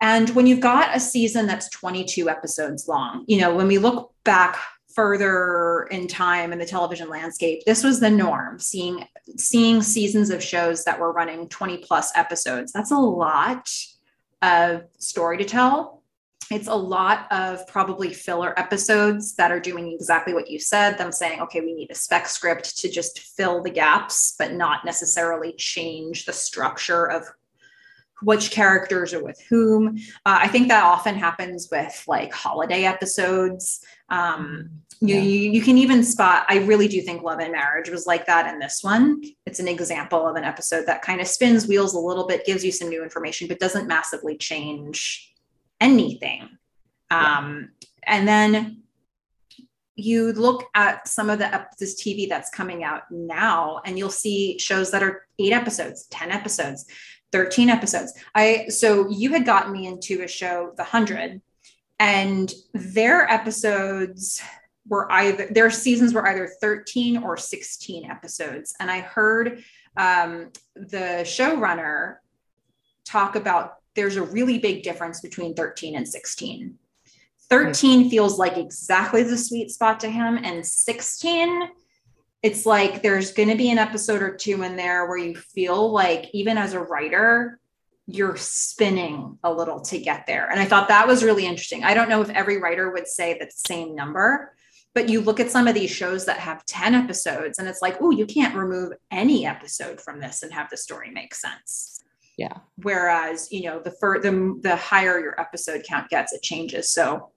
And 0.00 0.30
when 0.30 0.46
you've 0.46 0.60
got 0.60 0.96
a 0.96 1.00
season 1.00 1.46
that's 1.46 1.68
22 1.70 2.28
episodes 2.28 2.88
long, 2.88 3.24
you 3.28 3.38
know, 3.40 3.54
when 3.54 3.68
we 3.68 3.78
look 3.78 4.12
back 4.24 4.58
further 4.94 5.86
in 5.90 6.08
time 6.08 6.52
in 6.52 6.58
the 6.58 6.66
television 6.66 7.08
landscape, 7.08 7.62
this 7.66 7.84
was 7.84 8.00
the 8.00 8.10
norm, 8.10 8.58
seeing 8.58 9.06
seeing 9.36 9.82
seasons 9.82 10.30
of 10.30 10.42
shows 10.42 10.84
that 10.84 10.98
were 10.98 11.12
running 11.12 11.48
20 11.48 11.78
plus 11.78 12.10
episodes. 12.16 12.72
That's 12.72 12.90
a 12.90 12.98
lot 12.98 13.68
of 14.42 14.82
story 14.98 15.38
to 15.38 15.44
tell. 15.44 16.02
It's 16.50 16.66
a 16.66 16.74
lot 16.74 17.30
of 17.30 17.64
probably 17.68 18.12
filler 18.12 18.58
episodes 18.58 19.36
that 19.36 19.52
are 19.52 19.60
doing 19.60 19.92
exactly 19.92 20.34
what 20.34 20.50
you 20.50 20.58
said, 20.58 20.98
them 20.98 21.12
saying, 21.12 21.40
okay, 21.42 21.60
we 21.60 21.74
need 21.74 21.92
a 21.92 21.94
spec 21.94 22.26
script 22.26 22.78
to 22.78 22.90
just 22.90 23.20
fill 23.20 23.62
the 23.62 23.70
gaps, 23.70 24.34
but 24.36 24.54
not 24.54 24.84
necessarily 24.84 25.52
change 25.52 26.24
the 26.24 26.32
structure 26.32 27.08
of 27.08 27.30
which 28.22 28.50
characters 28.50 29.12
are 29.14 29.22
with 29.22 29.40
whom. 29.48 29.96
Uh, 30.26 30.38
I 30.42 30.48
think 30.48 30.68
that 30.68 30.84
often 30.84 31.14
happens 31.14 31.68
with 31.70 32.04
like 32.06 32.32
holiday 32.32 32.84
episodes. 32.84 33.84
Um, 34.08 34.70
you, 35.00 35.16
yeah. 35.16 35.22
you, 35.22 35.50
you 35.52 35.62
can 35.62 35.78
even 35.78 36.04
spot. 36.04 36.44
I 36.48 36.58
really 36.58 36.88
do 36.88 37.00
think 37.00 37.22
Love 37.22 37.40
and 37.40 37.52
Marriage 37.52 37.88
was 37.88 38.06
like 38.06 38.26
that 38.26 38.52
in 38.52 38.58
this 38.58 38.82
one. 38.82 39.22
It's 39.46 39.60
an 39.60 39.68
example 39.68 40.26
of 40.26 40.36
an 40.36 40.44
episode 40.44 40.86
that 40.86 41.02
kind 41.02 41.20
of 41.20 41.26
spins 41.26 41.66
wheels 41.66 41.94
a 41.94 41.98
little 41.98 42.26
bit, 42.26 42.44
gives 42.44 42.64
you 42.64 42.72
some 42.72 42.88
new 42.88 43.02
information, 43.02 43.48
but 43.48 43.58
doesn't 43.58 43.88
massively 43.88 44.36
change 44.36 45.34
anything. 45.80 46.48
Um, 47.10 47.70
And 48.06 48.28
then 48.28 48.82
you 49.96 50.32
look 50.32 50.68
at 50.74 51.06
some 51.06 51.30
of 51.30 51.38
the 51.38 51.66
this 51.78 52.00
TV 52.02 52.28
that's 52.28 52.50
coming 52.50 52.84
out 52.84 53.02
now, 53.10 53.80
and 53.84 53.98
you'll 53.98 54.10
see 54.10 54.58
shows 54.58 54.90
that 54.90 55.02
are 55.02 55.26
eight 55.38 55.52
episodes, 55.52 56.06
ten 56.06 56.30
episodes 56.30 56.86
13 57.32 57.68
episodes. 57.68 58.12
I 58.34 58.66
so 58.68 59.08
you 59.08 59.32
had 59.32 59.46
gotten 59.46 59.72
me 59.72 59.86
into 59.86 60.22
a 60.22 60.28
show, 60.28 60.72
The 60.76 60.84
Hundred, 60.84 61.40
and 61.98 62.52
their 62.74 63.30
episodes 63.30 64.42
were 64.88 65.10
either 65.12 65.46
their 65.50 65.70
seasons 65.70 66.12
were 66.12 66.26
either 66.26 66.50
13 66.60 67.22
or 67.22 67.36
16 67.36 68.10
episodes. 68.10 68.74
And 68.80 68.90
I 68.90 69.00
heard 69.00 69.62
um, 69.96 70.50
the 70.74 71.22
showrunner 71.24 72.16
talk 73.04 73.36
about 73.36 73.76
there's 73.94 74.16
a 74.16 74.22
really 74.22 74.58
big 74.58 74.82
difference 74.82 75.20
between 75.20 75.54
13 75.54 75.96
and 75.96 76.06
16. 76.06 76.76
13 77.48 78.08
feels 78.08 78.38
like 78.38 78.56
exactly 78.56 79.24
the 79.24 79.36
sweet 79.36 79.70
spot 79.70 79.98
to 80.00 80.08
him, 80.08 80.38
and 80.42 80.64
16 80.64 81.68
it's 82.42 82.64
like 82.64 83.02
there's 83.02 83.32
going 83.32 83.50
to 83.50 83.56
be 83.56 83.70
an 83.70 83.78
episode 83.78 84.22
or 84.22 84.34
two 84.34 84.62
in 84.62 84.76
there 84.76 85.06
where 85.06 85.18
you 85.18 85.34
feel 85.34 85.90
like 85.90 86.30
even 86.32 86.56
as 86.58 86.74
a 86.74 86.80
writer 86.80 87.58
you're 88.06 88.36
spinning 88.36 89.38
a 89.44 89.52
little 89.52 89.80
to 89.80 89.96
get 89.96 90.26
there. 90.26 90.50
And 90.50 90.58
i 90.58 90.64
thought 90.64 90.88
that 90.88 91.06
was 91.06 91.22
really 91.22 91.46
interesting. 91.46 91.84
I 91.84 91.94
don't 91.94 92.08
know 92.08 92.22
if 92.22 92.30
every 92.30 92.58
writer 92.58 92.90
would 92.90 93.06
say 93.06 93.34
the 93.38 93.50
same 93.54 93.94
number 93.94 94.52
but 94.92 95.08
you 95.08 95.20
look 95.20 95.38
at 95.38 95.50
some 95.50 95.68
of 95.68 95.74
these 95.74 95.90
shows 95.90 96.26
that 96.26 96.38
have 96.38 96.66
10 96.66 96.94
episodes 96.94 97.58
and 97.58 97.68
it's 97.68 97.82
like 97.82 97.98
oh 98.00 98.10
you 98.10 98.26
can't 98.26 98.56
remove 98.56 98.92
any 99.10 99.46
episode 99.46 100.00
from 100.00 100.20
this 100.20 100.42
and 100.42 100.52
have 100.52 100.68
the 100.70 100.76
story 100.76 101.10
make 101.10 101.34
sense. 101.34 102.02
Yeah. 102.36 102.58
Whereas 102.76 103.52
you 103.52 103.64
know 103.64 103.80
the 103.80 103.92
fur 103.92 104.20
the, 104.20 104.58
the 104.62 104.76
higher 104.76 105.20
your 105.20 105.40
episode 105.40 105.84
count 105.86 106.08
gets 106.08 106.32
it 106.32 106.42
changes. 106.42 106.90
So 106.90 107.30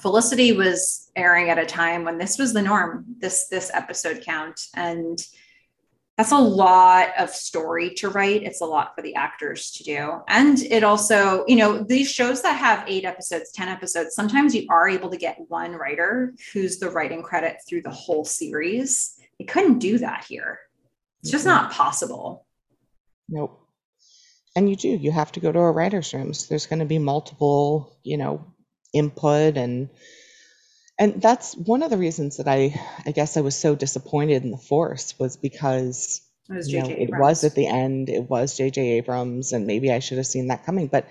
Felicity 0.00 0.52
was 0.52 1.10
airing 1.16 1.50
at 1.50 1.58
a 1.58 1.66
time 1.66 2.04
when 2.04 2.18
this 2.18 2.38
was 2.38 2.52
the 2.52 2.62
norm, 2.62 3.04
this 3.18 3.48
this 3.48 3.70
episode 3.72 4.22
count 4.24 4.60
and 4.74 5.18
that's 6.16 6.32
a 6.32 6.38
lot 6.38 7.08
of 7.18 7.30
story 7.30 7.92
to 7.94 8.08
write. 8.08 8.44
It's 8.44 8.60
a 8.60 8.66
lot 8.66 8.94
for 8.94 9.02
the 9.02 9.16
actors 9.16 9.72
to 9.72 9.82
do. 9.82 10.20
And 10.28 10.60
it 10.60 10.84
also, 10.84 11.44
you 11.48 11.56
know, 11.56 11.82
these 11.82 12.10
shows 12.10 12.40
that 12.42 12.56
have 12.56 12.88
8 12.88 13.04
episodes, 13.04 13.50
10 13.50 13.68
episodes, 13.68 14.14
sometimes 14.14 14.54
you 14.54 14.66
are 14.70 14.88
able 14.88 15.10
to 15.10 15.16
get 15.16 15.38
one 15.48 15.72
writer 15.72 16.34
who's 16.52 16.78
the 16.78 16.90
writing 16.90 17.22
credit 17.22 17.56
through 17.68 17.82
the 17.82 17.90
whole 17.90 18.24
series. 18.24 19.18
They 19.40 19.44
couldn't 19.44 19.80
do 19.80 19.98
that 19.98 20.24
here. 20.28 20.60
It's 21.20 21.32
just 21.32 21.46
mm-hmm. 21.46 21.64
not 21.64 21.72
possible. 21.72 22.46
Nope. 23.28 23.60
And 24.54 24.70
you 24.70 24.76
do. 24.76 24.88
You 24.88 25.10
have 25.10 25.32
to 25.32 25.40
go 25.40 25.50
to 25.50 25.58
a 25.58 25.72
writer's 25.72 26.14
room. 26.14 26.32
So 26.32 26.46
there's 26.48 26.66
going 26.66 26.78
to 26.78 26.84
be 26.84 27.00
multiple, 27.00 27.98
you 28.04 28.18
know, 28.18 28.53
input 28.94 29.56
and 29.56 29.90
and 30.98 31.20
that's 31.20 31.56
one 31.56 31.82
of 31.82 31.90
the 31.90 31.98
reasons 31.98 32.36
that 32.36 32.48
I 32.48 32.80
I 33.04 33.10
guess 33.10 33.36
I 33.36 33.40
was 33.40 33.56
so 33.56 33.74
disappointed 33.74 34.44
in 34.44 34.50
the 34.50 34.56
Force 34.56 35.18
was 35.18 35.36
because 35.36 36.22
it 36.48 36.54
was, 36.54 36.72
you 36.72 36.82
know, 36.82 36.88
it 36.88 37.10
was 37.10 37.42
at 37.44 37.54
the 37.54 37.66
end 37.66 38.08
it 38.08 38.28
was 38.30 38.56
J.J. 38.56 38.80
Abrams 38.80 39.52
and 39.52 39.66
maybe 39.66 39.92
I 39.92 39.98
should 39.98 40.18
have 40.18 40.26
seen 40.26 40.48
that 40.48 40.64
coming 40.64 40.86
but 40.86 41.08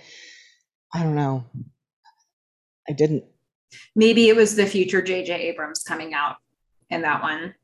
I 0.94 1.04
don't 1.04 1.16
know 1.16 1.46
I 2.88 2.94
didn't 2.94 3.26
maybe 3.96 4.30
it 4.30 4.36
was 4.36 4.56
the 4.56 4.66
future 4.66 5.02
J.J. 5.02 5.34
Abrams 5.34 5.84
coming 5.84 6.14
out 6.14 6.38
in 6.90 7.02
that 7.02 7.22
one 7.22 7.56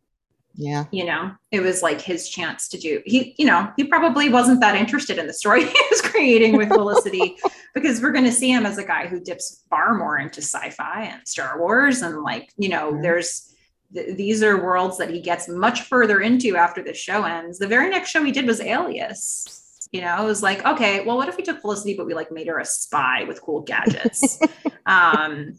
yeah. 0.62 0.86
You 0.92 1.06
know 1.06 1.32
it 1.52 1.62
was 1.62 1.82
like 1.82 2.02
his 2.02 2.28
chance 2.28 2.68
to 2.68 2.78
do 2.78 3.02
he 3.06 3.34
you 3.38 3.46
know 3.46 3.72
he 3.78 3.86
probably 3.86 4.28
wasn't 4.28 4.60
that 4.60 4.76
interested 4.76 5.18
in 5.18 5.26
the 5.26 5.34
story 5.34 5.64
he 5.66 5.82
was 5.90 6.02
creating 6.02 6.58
with 6.58 6.68
felicity 6.68 7.38
because 7.74 8.02
we're 8.02 8.12
going 8.12 8.26
to 8.26 8.32
see 8.32 8.52
him 8.52 8.66
as 8.66 8.78
a 8.78 8.84
guy 8.84 9.08
who 9.08 9.22
dips 9.22 9.64
far 9.70 9.96
more 9.96 10.20
into 10.20 10.42
sci-fi 10.42 11.06
and 11.06 11.26
star 11.26 11.58
wars 11.60 12.02
and 12.02 12.24
like 12.24 12.52
you 12.58 12.68
know 12.68 12.92
mm-hmm. 12.92 13.02
there's 13.02 13.56
th- 13.94 14.18
these 14.18 14.44
are 14.44 14.62
worlds 14.62 14.98
that 14.98 15.10
he 15.10 15.22
gets 15.22 15.48
much 15.48 15.84
further 15.84 16.20
into 16.20 16.58
after 16.58 16.84
the 16.84 16.94
show 16.94 17.24
ends. 17.24 17.58
The 17.58 17.68
very 17.68 17.90
next 17.90 18.10
show 18.10 18.22
he 18.24 18.34
did 18.34 18.46
was 18.46 18.60
alias. 18.60 19.88
You 19.94 20.02
know 20.02 20.22
it 20.22 20.26
was 20.26 20.44
like 20.44 20.66
okay 20.66 21.06
well 21.06 21.16
what 21.16 21.30
if 21.30 21.38
we 21.38 21.44
took 21.44 21.62
felicity 21.62 21.96
but 21.96 22.06
we 22.06 22.14
like 22.14 22.34
made 22.34 22.48
her 22.48 22.60
a 22.60 22.66
spy 22.66 23.24
with 23.24 23.42
cool 23.42 23.62
gadgets? 23.62 24.40
Um 24.86 25.54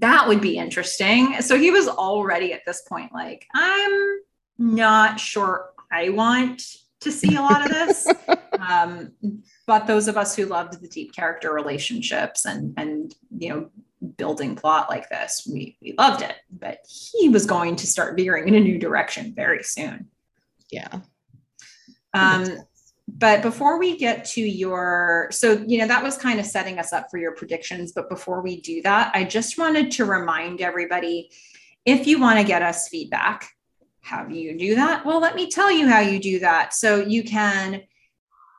that 0.00 0.28
would 0.28 0.40
be 0.40 0.56
interesting. 0.56 1.40
So 1.40 1.58
he 1.58 1.70
was 1.70 1.88
already 1.88 2.52
at 2.52 2.62
this 2.66 2.82
point 2.82 3.12
like, 3.12 3.46
I'm 3.54 4.20
not 4.58 5.20
sure 5.20 5.70
I 5.90 6.10
want 6.10 6.62
to 7.00 7.12
see 7.12 7.36
a 7.36 7.40
lot 7.40 7.64
of 7.64 7.70
this. 7.70 8.06
um, 8.58 9.12
but 9.66 9.86
those 9.86 10.08
of 10.08 10.16
us 10.16 10.34
who 10.34 10.46
loved 10.46 10.80
the 10.80 10.88
deep 10.88 11.14
character 11.14 11.52
relationships 11.52 12.44
and 12.44 12.74
and 12.76 13.14
you 13.38 13.48
know 13.48 13.70
building 14.16 14.56
plot 14.56 14.90
like 14.90 15.08
this, 15.08 15.48
we 15.50 15.76
we 15.80 15.94
loved 15.96 16.22
it. 16.22 16.34
But 16.50 16.78
he 16.88 17.28
was 17.28 17.46
going 17.46 17.76
to 17.76 17.86
start 17.86 18.16
veering 18.16 18.48
in 18.48 18.54
a 18.54 18.60
new 18.60 18.78
direction 18.78 19.34
very 19.34 19.62
soon. 19.62 20.08
Yeah. 20.70 21.00
Um, 22.12 22.58
but 23.16 23.42
before 23.42 23.78
we 23.78 23.96
get 23.96 24.24
to 24.24 24.40
your 24.40 25.28
so 25.30 25.52
you 25.66 25.78
know 25.78 25.86
that 25.86 26.02
was 26.02 26.18
kind 26.18 26.40
of 26.40 26.46
setting 26.46 26.78
us 26.78 26.92
up 26.92 27.06
for 27.10 27.18
your 27.18 27.32
predictions 27.32 27.92
but 27.92 28.08
before 28.08 28.42
we 28.42 28.60
do 28.60 28.82
that 28.82 29.10
i 29.14 29.22
just 29.22 29.56
wanted 29.58 29.90
to 29.90 30.04
remind 30.04 30.60
everybody 30.60 31.30
if 31.84 32.06
you 32.06 32.20
want 32.20 32.38
to 32.38 32.44
get 32.44 32.62
us 32.62 32.88
feedback 32.88 33.54
how 34.04 34.22
do 34.22 34.34
you 34.34 34.56
do 34.56 34.74
that? 34.74 35.04
Well 35.06 35.18
let 35.18 35.34
me 35.34 35.50
tell 35.50 35.72
you 35.72 35.88
how 35.88 36.00
you 36.00 36.20
do 36.20 36.38
that. 36.40 36.74
So 36.74 36.96
you 37.00 37.24
can 37.24 37.82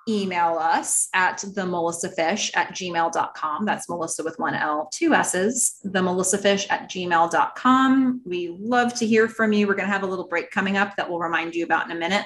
email 0.07 0.57
us 0.57 1.07
at 1.13 1.43
the 1.53 1.65
melissa 1.65 2.09
fish 2.09 2.51
at 2.55 2.69
gmail.com 2.69 3.65
that's 3.65 3.89
melissa 3.89 4.23
with 4.23 4.37
one 4.37 4.53
l 4.53 4.87
two 4.93 5.15
s's 5.15 5.79
the 5.83 5.99
melissa 5.99 6.37
fish 6.37 6.67
at 6.69 6.87
gmail.com 6.91 8.21
we 8.23 8.55
love 8.59 8.93
to 8.95 9.05
hear 9.05 9.27
from 9.27 9.53
you. 9.53 9.67
We're 9.67 9.75
going 9.75 9.87
to 9.87 9.93
have 9.93 10.03
a 10.03 10.07
little 10.07 10.27
break 10.27 10.51
coming 10.51 10.77
up 10.77 10.95
that 10.95 11.09
we'll 11.09 11.19
remind 11.19 11.55
you 11.55 11.63
about 11.63 11.85
in 11.85 11.95
a 11.95 11.99
minute 11.99 12.25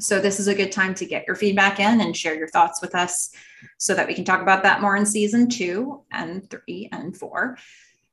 so 0.00 0.20
this 0.20 0.40
is 0.40 0.48
a 0.48 0.54
good 0.54 0.72
time 0.72 0.94
to 0.94 1.06
get 1.06 1.26
your 1.26 1.36
feedback 1.36 1.80
in 1.80 2.00
and 2.00 2.16
share 2.16 2.34
your 2.34 2.48
thoughts 2.48 2.80
with 2.80 2.94
us 2.94 3.30
so 3.78 3.94
that 3.94 4.06
we 4.06 4.14
can 4.14 4.24
talk 4.24 4.40
about 4.42 4.62
that 4.62 4.80
more 4.80 4.96
in 4.96 5.06
season 5.06 5.48
two 5.48 6.02
and 6.10 6.48
three 6.50 6.88
and 6.92 7.16
four. 7.16 7.56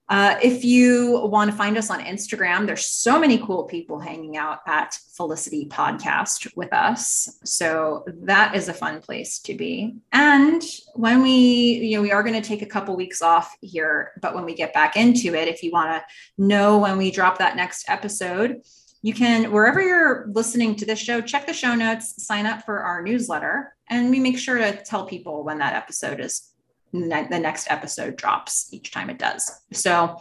Uh, 0.09 0.37
if 0.41 0.63
you 0.63 1.19
want 1.25 1.51
to 1.51 1.57
find 1.57 1.77
us 1.77 1.89
on 1.89 1.99
Instagram, 1.99 2.65
there's 2.65 2.87
so 2.87 3.19
many 3.19 3.37
cool 3.39 3.65
people 3.65 3.99
hanging 3.99 4.37
out 4.37 4.59
at 4.65 4.97
Felicity 5.17 5.67
Podcast 5.69 6.55
with 6.55 6.71
us. 6.71 7.37
So 7.43 8.05
that 8.21 8.55
is 8.55 8.69
a 8.69 8.73
fun 8.73 9.01
place 9.01 9.39
to 9.39 9.53
be. 9.53 9.97
And 10.13 10.63
when 10.95 11.21
we, 11.21 11.31
you 11.31 11.97
know, 11.97 12.01
we 12.01 12.13
are 12.13 12.23
going 12.23 12.41
to 12.41 12.47
take 12.47 12.61
a 12.61 12.67
couple 12.67 12.95
weeks 12.95 13.21
off 13.21 13.57
here, 13.59 14.13
but 14.21 14.33
when 14.33 14.45
we 14.45 14.55
get 14.55 14.73
back 14.73 14.95
into 14.95 15.35
it, 15.35 15.49
if 15.49 15.61
you 15.61 15.71
want 15.71 15.91
to 15.91 16.05
know 16.37 16.77
when 16.77 16.97
we 16.97 17.11
drop 17.11 17.39
that 17.39 17.57
next 17.57 17.89
episode, 17.89 18.61
you 19.07 19.13
can, 19.13 19.53
wherever 19.53 19.81
you're 19.81 20.27
listening 20.33 20.75
to 20.75 20.85
this 20.85 20.99
show, 20.99 21.21
check 21.21 21.47
the 21.47 21.53
show 21.53 21.73
notes, 21.75 22.25
sign 22.25 22.45
up 22.45 22.65
for 22.65 22.79
our 22.79 23.01
newsletter, 23.01 23.73
and 23.89 24.09
we 24.09 24.19
make 24.19 24.37
sure 24.37 24.57
to 24.57 24.83
tell 24.83 25.05
people 25.05 25.45
when 25.45 25.59
that 25.59 25.75
episode 25.75 26.19
is 26.19 26.51
ne- 26.91 27.29
the 27.29 27.39
next 27.39 27.71
episode 27.71 28.17
drops 28.17 28.67
each 28.73 28.91
time 28.91 29.09
it 29.09 29.17
does. 29.17 29.49
So 29.71 30.17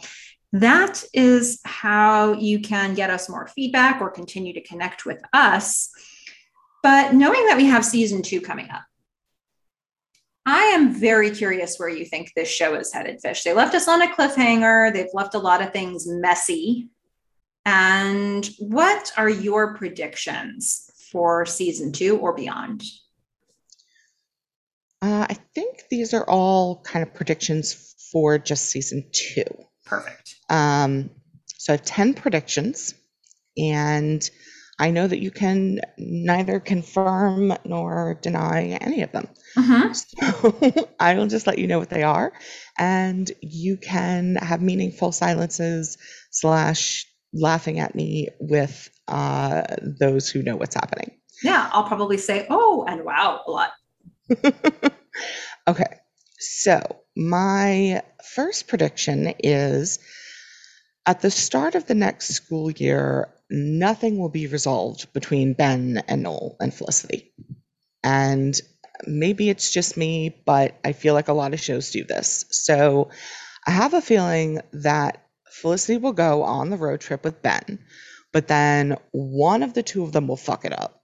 that 0.53 1.03
is 1.13 1.59
how 1.65 2.31
you 2.31 2.61
can 2.61 2.93
get 2.93 3.09
us 3.09 3.27
more 3.27 3.47
feedback 3.47 3.99
or 3.99 4.09
continue 4.09 4.53
to 4.53 4.61
connect 4.61 5.05
with 5.05 5.21
us. 5.33 5.89
But 6.81 7.13
knowing 7.13 7.45
that 7.47 7.57
we 7.57 7.65
have 7.65 7.83
season 7.83 8.21
two 8.21 8.39
coming 8.39 8.69
up, 8.69 8.83
I 10.45 10.61
am 10.61 10.93
very 10.93 11.31
curious 11.31 11.75
where 11.75 11.89
you 11.89 12.05
think 12.05 12.31
this 12.37 12.47
show 12.47 12.73
is 12.75 12.93
headed, 12.93 13.19
Fish. 13.19 13.43
They 13.43 13.51
left 13.51 13.75
us 13.75 13.89
on 13.89 14.01
a 14.01 14.07
cliffhanger. 14.07 14.93
They've 14.93 15.13
left 15.13 15.35
a 15.35 15.39
lot 15.39 15.61
of 15.61 15.73
things 15.73 16.07
messy. 16.07 16.87
And 17.67 18.49
what 18.59 19.11
are 19.17 19.27
your 19.27 19.75
predictions 19.75 20.89
for 21.11 21.45
season 21.45 21.91
two 21.91 22.17
or 22.17 22.33
beyond? 22.33 22.81
Uh, 25.01 25.27
I 25.29 25.33
think 25.53 25.83
these 25.91 26.13
are 26.13 26.23
all 26.23 26.81
kind 26.81 27.05
of 27.05 27.13
predictions 27.13 27.93
for 28.09 28.37
just 28.37 28.69
season 28.69 29.09
two. 29.11 29.43
Perfect. 29.85 30.35
Um, 30.49 31.09
so 31.57 31.73
I 31.73 31.75
have 31.75 31.83
10 31.83 32.13
predictions, 32.13 32.93
and 33.57 34.27
I 34.79 34.91
know 34.91 35.05
that 35.05 35.19
you 35.19 35.29
can 35.29 35.81
neither 35.97 36.61
confirm 36.61 37.53
nor 37.65 38.17
deny 38.21 38.77
any 38.79 39.01
of 39.01 39.11
them. 39.11 39.27
Mhm. 39.57 39.93
So 39.93 40.89
I 41.01 41.15
will 41.15 41.27
just 41.27 41.47
let 41.47 41.57
you 41.57 41.67
know 41.67 41.79
what 41.79 41.89
they 41.89 42.03
are, 42.03 42.31
and 42.77 43.29
you 43.41 43.75
can 43.75 44.35
have 44.37 44.61
meaningful 44.61 45.11
silences 45.11 45.97
slash 46.31 47.05
laughing 47.39 47.79
at 47.79 47.95
me 47.95 48.29
with 48.39 48.89
uh, 49.07 49.63
those 49.81 50.29
who 50.29 50.43
know 50.43 50.55
what's 50.55 50.75
happening. 50.75 51.11
Yeah, 51.43 51.69
I'll 51.71 51.87
probably 51.87 52.17
say, 52.17 52.47
oh, 52.49 52.85
and 52.87 53.05
wow, 53.05 53.41
a 53.45 53.51
lot. 53.51 53.71
okay, 55.67 55.99
so 56.39 56.81
my 57.15 58.01
first 58.35 58.67
prediction 58.67 59.33
is 59.39 59.99
at 61.05 61.21
the 61.21 61.31
start 61.31 61.75
of 61.75 61.85
the 61.85 61.95
next 61.95 62.29
school 62.29 62.69
year, 62.69 63.33
nothing 63.49 64.17
will 64.17 64.29
be 64.29 64.47
resolved 64.47 65.13
between 65.13 65.53
Ben 65.53 66.03
and 66.07 66.23
Noel 66.23 66.57
and 66.59 66.73
Felicity. 66.73 67.33
And 68.03 68.59
maybe 69.05 69.49
it's 69.49 69.71
just 69.71 69.95
me, 69.95 70.41
but 70.45 70.77
I 70.83 70.91
feel 70.91 71.13
like 71.13 71.29
a 71.29 71.33
lot 71.33 71.53
of 71.53 71.59
shows 71.59 71.91
do 71.91 72.03
this. 72.03 72.45
So 72.49 73.09
I 73.65 73.71
have 73.71 73.93
a 73.93 74.01
feeling 74.01 74.61
that 74.73 75.26
Felicity 75.51 75.97
will 75.97 76.13
go 76.13 76.43
on 76.43 76.69
the 76.69 76.77
road 76.77 77.01
trip 77.01 77.23
with 77.23 77.41
Ben, 77.41 77.79
but 78.33 78.47
then 78.47 78.97
one 79.11 79.63
of 79.63 79.73
the 79.73 79.83
two 79.83 80.03
of 80.03 80.11
them 80.11 80.27
will 80.27 80.37
fuck 80.37 80.65
it 80.65 80.77
up 80.77 81.01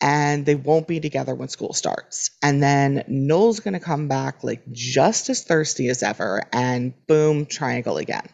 and 0.00 0.44
they 0.44 0.54
won't 0.56 0.88
be 0.88 1.00
together 1.00 1.34
when 1.34 1.48
school 1.48 1.72
starts. 1.72 2.30
And 2.42 2.62
then 2.62 3.04
Noel's 3.08 3.60
going 3.60 3.74
to 3.74 3.80
come 3.80 4.08
back 4.08 4.42
like 4.42 4.62
just 4.72 5.30
as 5.30 5.44
thirsty 5.44 5.88
as 5.88 6.02
ever 6.02 6.42
and 6.52 6.94
boom, 7.06 7.46
triangle 7.46 7.98
again. 7.98 8.28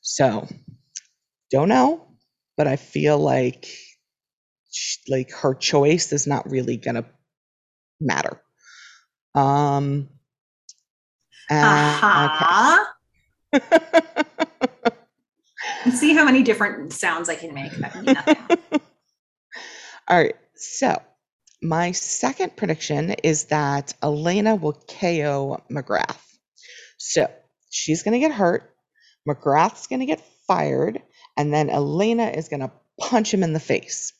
So, 0.00 0.48
don't 1.50 1.68
know, 1.68 2.06
but 2.56 2.66
I 2.66 2.76
feel 2.76 3.18
like 3.18 3.66
like 5.08 5.30
her 5.32 5.54
choice 5.54 6.12
is 6.12 6.26
not 6.26 6.50
really 6.50 6.76
going 6.76 6.96
to 6.96 7.04
matter. 8.00 8.40
Um 9.34 10.08
and- 11.50 11.64
Aha. 11.64 12.94
okay. 15.86 15.90
See 15.90 16.14
how 16.14 16.24
many 16.24 16.42
different 16.42 16.92
sounds 16.92 17.28
I 17.28 17.34
can 17.34 17.54
make. 17.54 17.72
That 17.72 17.94
mean 17.94 18.14
nothing. 18.14 18.58
All 20.08 20.18
right. 20.18 20.36
So, 20.54 21.00
my 21.62 21.92
second 21.92 22.56
prediction 22.56 23.10
is 23.22 23.44
that 23.44 23.94
Elena 24.02 24.56
will 24.56 24.72
KO 24.72 25.62
McGrath. 25.70 26.20
So, 26.96 27.30
she's 27.70 28.02
going 28.02 28.12
to 28.12 28.18
get 28.18 28.32
hurt. 28.32 28.74
McGrath's 29.28 29.86
going 29.86 30.00
to 30.00 30.06
get 30.06 30.24
fired. 30.46 31.02
And 31.36 31.52
then 31.52 31.70
Elena 31.70 32.28
is 32.28 32.48
going 32.48 32.60
to 32.60 32.72
punch 32.98 33.32
him 33.32 33.42
in 33.42 33.52
the 33.52 33.60
face. 33.60 34.12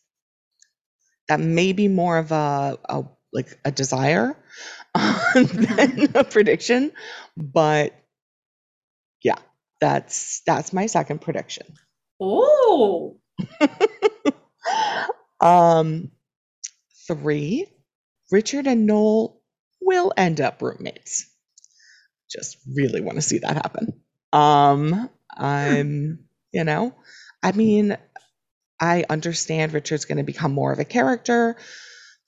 That 1.28 1.40
may 1.40 1.72
be 1.72 1.88
more 1.88 2.18
of 2.18 2.32
a, 2.32 2.78
a 2.88 3.04
like 3.32 3.58
a 3.64 3.70
desire 3.70 4.36
than 4.94 5.44
mm-hmm. 5.44 6.16
a 6.16 6.24
prediction, 6.24 6.92
but 7.36 7.94
yeah, 9.22 9.38
that's 9.80 10.42
that's 10.46 10.72
my 10.72 10.86
second 10.86 11.20
prediction. 11.20 11.66
Oh, 12.20 13.18
Um, 15.40 16.10
three, 17.06 17.66
Richard 18.30 18.66
and 18.66 18.86
Noel 18.86 19.40
will 19.80 20.12
end 20.16 20.40
up 20.40 20.60
roommates. 20.62 21.30
Just 22.30 22.58
really 22.74 23.00
want 23.00 23.16
to 23.16 23.22
see 23.22 23.38
that 23.38 23.56
happen. 23.56 24.00
Um, 24.32 25.08
I'm, 25.34 26.24
you 26.52 26.64
know, 26.64 26.94
I 27.42 27.52
mean, 27.52 27.96
I 28.80 29.04
understand 29.08 29.72
Richard's 29.72 30.04
going 30.04 30.18
to 30.18 30.24
become 30.24 30.52
more 30.52 30.72
of 30.72 30.78
a 30.78 30.84
character, 30.84 31.56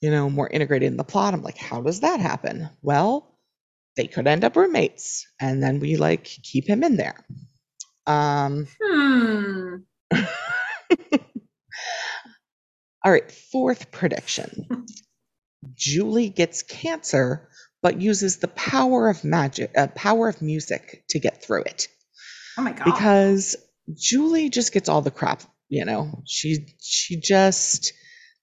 you 0.01 0.09
know, 0.09 0.29
more 0.29 0.49
integrated 0.49 0.87
in 0.87 0.97
the 0.97 1.03
plot. 1.03 1.33
I'm 1.33 1.43
like, 1.43 1.57
how 1.57 1.81
does 1.81 1.99
that 1.99 2.19
happen? 2.19 2.69
Well, 2.81 3.30
they 3.97 4.07
could 4.07 4.27
end 4.27 4.43
up 4.43 4.55
roommates, 4.55 5.25
and 5.39 5.61
then 5.61 5.79
we 5.79 5.97
like 5.97 6.23
keep 6.25 6.67
him 6.67 6.83
in 6.83 6.97
there. 6.97 7.25
Um, 8.07 8.67
hmm. 8.81 9.75
All 13.03 13.11
right, 13.11 13.31
fourth 13.31 13.91
prediction. 13.91 14.85
Julie 15.73 16.29
gets 16.29 16.61
cancer, 16.63 17.49
but 17.81 17.99
uses 17.99 18.37
the 18.37 18.47
power 18.47 19.09
of 19.09 19.23
magic, 19.23 19.71
uh, 19.75 19.87
power 19.87 20.27
of 20.27 20.41
music 20.41 21.03
to 21.09 21.19
get 21.19 21.43
through 21.43 21.63
it. 21.63 21.87
Oh 22.57 22.61
my 22.61 22.73
god. 22.73 22.85
Because 22.85 23.55
Julie 23.93 24.49
just 24.49 24.71
gets 24.73 24.87
all 24.89 25.01
the 25.01 25.11
crap, 25.11 25.41
you 25.69 25.85
know. 25.85 26.21
She 26.27 26.75
she 26.79 27.19
just 27.19 27.93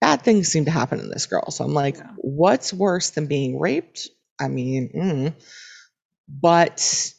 bad 0.01 0.23
things 0.23 0.49
seem 0.49 0.65
to 0.65 0.71
happen 0.71 0.99
in 1.01 1.09
this 1.11 1.27
girl. 1.27 1.51
So 1.51 1.65
I'm 1.65 1.75
like, 1.75 1.97
Yeah. 1.97 2.11
what's 2.17 2.73
worse 2.73 3.11
than 3.11 3.27
being 3.27 3.59
raped? 3.61 4.09
I 4.41 4.49
mean, 4.49 4.91
mm. 4.95 5.35
but 6.29 7.13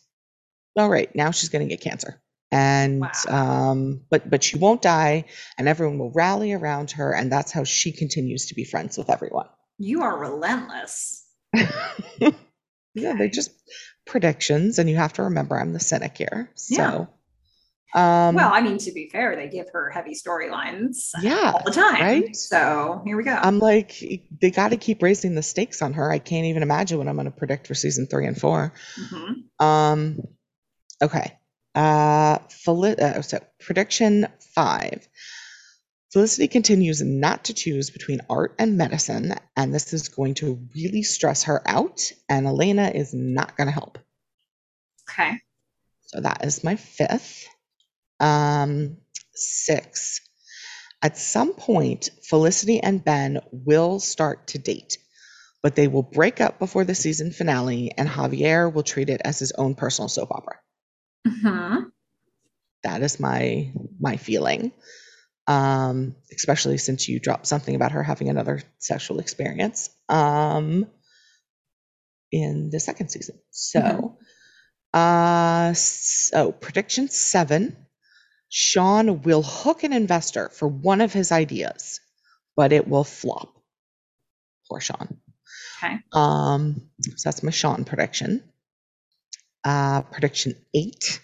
all 0.77 0.89
right, 0.89 1.13
now 1.15 1.31
she's 1.31 1.49
going 1.49 1.67
to 1.67 1.75
get 1.75 1.83
cancer. 1.83 2.21
And 2.51 3.01
Wow. 3.01 3.69
um 3.69 4.01
but 4.09 4.27
but 4.27 4.43
she 4.43 4.57
won't 4.57 4.81
die 4.81 5.25
and 5.59 5.67
everyone 5.67 5.99
will 5.99 6.11
rally 6.11 6.51
around 6.51 6.89
her 6.91 7.13
and 7.13 7.31
that's 7.31 7.51
how 7.51 7.63
she 7.63 7.91
continues 7.91 8.47
to 8.47 8.55
be 8.55 8.63
friends 8.63 8.97
with 8.97 9.11
everyone. 9.11 9.45
you 9.77 10.01
are 10.01 10.17
relentless. 10.17 11.27
yeah, 11.53 12.31
they're 12.95 13.27
just 13.29 13.51
predictions 14.07 14.79
and 14.79 14.89
you 14.89 14.95
have 14.95 15.13
to 15.13 15.23
remember 15.23 15.59
I'm 15.59 15.73
the 15.73 15.79
cynic 15.79 16.17
here. 16.17 16.51
Yeah. 16.69 17.05
Um 17.93 18.35
well, 18.35 18.51
I 18.53 18.61
mean, 18.61 18.77
to 18.79 18.91
be 18.91 19.09
fair, 19.09 19.35
they 19.35 19.47
give 19.47 19.67
her 19.73 19.89
heavy 19.89 20.13
storylines 20.13 21.09
yeah, 21.21 21.51
all 21.55 21.63
the 21.65 21.71
time. 21.71 22.01
right? 22.01 22.35
So 22.35 23.01
here 23.05 23.17
we 23.17 23.23
go. 23.23 23.33
I'm 23.33 23.59
like 23.59 24.27
they 24.39 24.51
got 24.51 24.69
to 24.69 24.77
keep 24.77 25.01
raising 25.01 25.33
the 25.35 25.41
stakes 25.41 25.81
on 25.81 25.93
her. 25.93 26.11
I 26.11 26.19
can't 26.19 26.45
even 26.45 26.61
imagine 26.61 26.99
what 26.99 27.07
I'm 27.07 27.15
going 27.15 27.25
to 27.25 27.31
predict 27.31 27.67
for 27.67 27.73
season 27.73 28.05
3 28.07 28.27
and 28.27 28.39
4. 28.39 28.73
Mhm. 28.99 29.63
Um, 29.65 30.21
okay. 31.01 31.39
Uh, 31.75 32.39
Feli- 32.49 32.99
uh, 32.99 33.21
so 33.21 33.39
prediction 33.59 34.27
five. 34.53 35.07
Felicity 36.11 36.47
continues 36.47 37.01
not 37.03 37.45
to 37.45 37.53
choose 37.53 37.91
between 37.91 38.21
art 38.29 38.55
and 38.57 38.77
medicine, 38.77 39.35
and 39.55 39.73
this 39.73 39.93
is 39.93 40.09
going 40.09 40.33
to 40.35 40.67
really 40.75 41.03
stress 41.03 41.43
her 41.43 41.61
out. 41.67 42.01
And 42.27 42.47
Elena 42.47 42.91
is 42.93 43.13
not 43.13 43.55
going 43.55 43.67
to 43.67 43.71
help. 43.73 43.99
Okay. 45.09 45.39
So 46.07 46.21
that 46.21 46.43
is 46.43 46.63
my 46.63 46.75
fifth. 46.75 47.47
Um, 48.19 48.97
six. 49.33 50.21
At 51.01 51.17
some 51.17 51.53
point, 51.53 52.09
Felicity 52.23 52.81
and 52.81 53.03
Ben 53.03 53.39
will 53.51 53.99
start 53.99 54.47
to 54.47 54.59
date, 54.59 54.97
but 55.63 55.75
they 55.75 55.87
will 55.87 56.03
break 56.03 56.41
up 56.41 56.59
before 56.59 56.83
the 56.85 56.95
season 56.95 57.31
finale, 57.31 57.91
and 57.97 58.09
Javier 58.09 58.71
will 58.73 58.83
treat 58.83 59.09
it 59.09 59.21
as 59.23 59.39
his 59.39 59.51
own 59.53 59.75
personal 59.75 60.09
soap 60.09 60.31
opera. 60.31 60.57
hmm 61.27 61.89
that 62.83 63.01
is 63.01 63.19
my 63.19 63.71
my 63.99 64.17
feeling 64.17 64.71
um 65.47 66.15
especially 66.33 66.77
since 66.77 67.07
you 67.09 67.19
dropped 67.19 67.47
something 67.47 67.75
about 67.75 67.91
her 67.91 68.03
having 68.03 68.29
another 68.29 68.61
sexual 68.77 69.19
experience 69.19 69.89
um 70.09 70.87
in 72.31 72.69
the 72.69 72.79
second 72.79 73.09
season 73.09 73.39
so 73.51 73.79
Mhm. 73.81 74.15
Uh, 74.93 75.73
so 75.73 76.51
prediction 76.51 77.09
seven 77.09 77.75
Sean 78.49 79.21
will 79.21 79.43
hook 79.43 79.83
an 79.83 79.93
investor 79.93 80.49
for 80.49 80.67
one 80.67 81.01
of 81.01 81.13
his 81.13 81.31
ideas, 81.31 81.99
but 82.55 82.73
it 82.73 82.87
will 82.87 83.03
flop. 83.03 83.53
Poor 84.69 84.79
Sean. 84.81 85.19
Okay. 85.83 85.95
Um, 86.13 86.89
so 86.99 87.29
that's 87.29 87.43
my 87.43 87.51
Sean 87.51 87.85
prediction. 87.85 88.43
Uh, 89.63 90.01
prediction 90.03 90.55
eight 90.73 91.19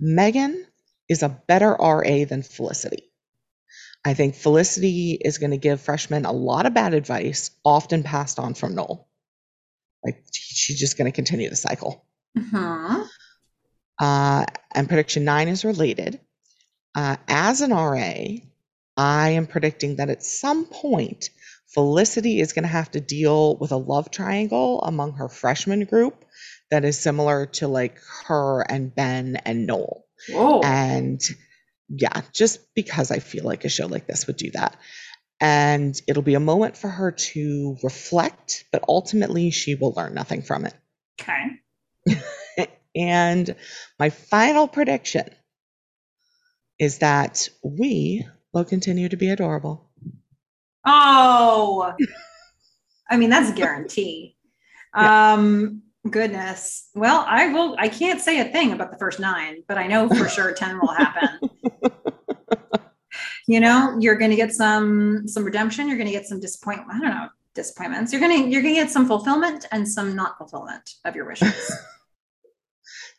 Megan 0.00 0.66
is 1.08 1.22
a 1.22 1.28
better 1.28 1.70
RA 1.78 2.24
than 2.24 2.42
Felicity. 2.42 3.04
I 4.04 4.14
think 4.14 4.34
Felicity 4.34 5.12
is 5.20 5.38
going 5.38 5.50
to 5.50 5.56
give 5.58 5.80
freshmen 5.80 6.24
a 6.24 6.32
lot 6.32 6.66
of 6.66 6.74
bad 6.74 6.94
advice, 6.94 7.50
often 7.64 8.02
passed 8.02 8.38
on 8.38 8.54
from 8.54 8.74
Noel. 8.74 9.08
Like 10.04 10.24
she's 10.32 10.78
just 10.78 10.96
going 10.96 11.10
to 11.10 11.14
continue 11.14 11.50
the 11.50 11.56
cycle. 11.56 12.04
hmm 12.36 13.02
Uh, 14.00 14.44
and 14.72 14.88
prediction 14.88 15.24
nine 15.24 15.48
is 15.48 15.64
related. 15.64 16.20
Uh, 16.98 17.16
as 17.28 17.60
an 17.60 17.70
RA, 17.70 18.12
I 18.96 19.28
am 19.30 19.46
predicting 19.46 19.96
that 19.96 20.10
at 20.10 20.24
some 20.24 20.64
point, 20.64 21.30
Felicity 21.68 22.40
is 22.40 22.52
going 22.52 22.64
to 22.64 22.68
have 22.68 22.90
to 22.90 23.00
deal 23.00 23.56
with 23.56 23.70
a 23.70 23.76
love 23.76 24.10
triangle 24.10 24.82
among 24.82 25.12
her 25.12 25.28
freshman 25.28 25.84
group 25.84 26.24
that 26.72 26.84
is 26.84 26.98
similar 26.98 27.46
to 27.46 27.68
like 27.68 28.00
her 28.26 28.62
and 28.62 28.92
Ben 28.92 29.36
and 29.44 29.64
Noel. 29.64 30.06
Whoa. 30.28 30.60
And 30.62 31.20
yeah, 31.88 32.22
just 32.32 32.74
because 32.74 33.12
I 33.12 33.20
feel 33.20 33.44
like 33.44 33.64
a 33.64 33.68
show 33.68 33.86
like 33.86 34.08
this 34.08 34.26
would 34.26 34.36
do 34.36 34.50
that. 34.54 34.76
And 35.40 35.94
it'll 36.08 36.24
be 36.24 36.34
a 36.34 36.40
moment 36.40 36.76
for 36.76 36.88
her 36.88 37.12
to 37.12 37.76
reflect, 37.84 38.64
but 38.72 38.82
ultimately 38.88 39.52
she 39.52 39.76
will 39.76 39.92
learn 39.92 40.14
nothing 40.14 40.42
from 40.42 40.66
it. 40.66 40.74
okay. 41.20 42.66
And 42.96 43.54
my 44.00 44.10
final 44.10 44.66
prediction 44.66 45.28
is 46.78 46.98
that 46.98 47.48
we 47.62 48.26
will 48.52 48.64
continue 48.64 49.08
to 49.08 49.16
be 49.16 49.30
adorable. 49.30 49.88
Oh, 50.84 51.92
I 53.10 53.16
mean, 53.16 53.30
that's 53.30 53.50
a 53.50 53.54
guarantee. 53.54 54.36
Um, 54.94 55.82
goodness. 56.10 56.88
Well, 56.94 57.24
I 57.26 57.48
will, 57.48 57.76
I 57.78 57.88
can't 57.88 58.20
say 58.20 58.40
a 58.40 58.44
thing 58.44 58.72
about 58.72 58.90
the 58.90 58.98
first 58.98 59.20
nine, 59.20 59.62
but 59.66 59.78
I 59.78 59.86
know 59.86 60.08
for 60.08 60.28
sure 60.28 60.52
10 60.52 60.80
will 60.80 60.94
happen. 60.94 61.50
you 63.48 63.60
know, 63.60 63.96
you're 63.98 64.16
going 64.16 64.30
to 64.30 64.36
get 64.36 64.52
some, 64.52 65.26
some 65.26 65.44
redemption. 65.44 65.88
You're 65.88 65.96
going 65.96 66.08
to 66.08 66.12
get 66.12 66.26
some 66.26 66.40
disappointment. 66.40 66.90
I 66.90 67.00
don't 67.00 67.10
know, 67.16 67.28
disappointments. 67.54 68.12
You're 68.12 68.20
going 68.20 68.44
to, 68.44 68.50
you're 68.50 68.62
going 68.62 68.74
to 68.74 68.80
get 68.80 68.90
some 68.90 69.06
fulfillment 69.06 69.66
and 69.72 69.86
some 69.88 70.14
not 70.14 70.38
fulfillment 70.38 70.94
of 71.04 71.16
your 71.16 71.26
wishes. 71.26 71.72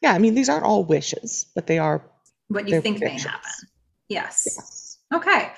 Yeah, 0.01 0.13
I 0.13 0.19
mean, 0.19 0.33
these 0.33 0.49
aren't 0.49 0.63
all 0.63 0.83
wishes, 0.83 1.45
but 1.55 1.67
they 1.67 1.77
are. 1.77 2.08
What 2.49 2.65
you 2.67 2.71
They're 2.71 2.81
think 2.81 2.99
may 2.99 3.11
happen. 3.11 3.49
Yes. 4.09 4.43
Yes. 4.45 4.97
Okay. 5.13 5.51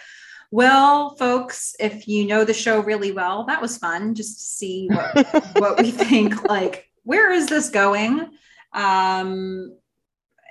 Well, 0.52 1.16
folks, 1.16 1.76
if 1.80 2.08
you 2.08 2.26
know 2.26 2.44
the 2.44 2.54
show 2.54 2.82
really 2.82 3.12
well, 3.14 3.46
that 3.46 3.62
was 3.62 3.78
fun 3.78 4.14
just 4.16 4.38
to 4.38 4.44
see 4.44 4.88
what, 4.90 5.46
what 5.58 5.82
we 5.82 5.92
think. 5.92 6.44
Like, 6.44 6.90
where 7.04 7.32
is 7.32 7.48
this 7.48 7.70
going? 7.70 8.30
Um, 8.74 9.78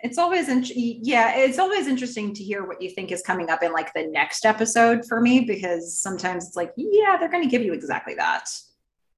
it's 0.02 0.16
always, 0.16 0.48
in- 0.48 0.64
yeah, 0.74 1.36
it's 1.36 1.58
always 1.58 1.86
interesting 1.86 2.32
to 2.34 2.42
hear 2.42 2.64
what 2.66 2.80
you 2.80 2.88
think 2.90 3.12
is 3.12 3.20
coming 3.22 3.50
up 3.50 3.62
in 3.62 3.72
like 3.72 3.92
the 3.92 4.06
next 4.06 4.46
episode 4.46 5.04
for 5.06 5.20
me 5.20 5.40
because 5.42 5.98
sometimes 5.98 6.46
it's 6.46 6.56
like, 6.56 6.72
yeah, 6.76 7.18
they're 7.18 7.28
going 7.30 7.44
to 7.44 7.50
give 7.50 7.62
you 7.62 7.74
exactly 7.74 8.14
that. 8.14 8.48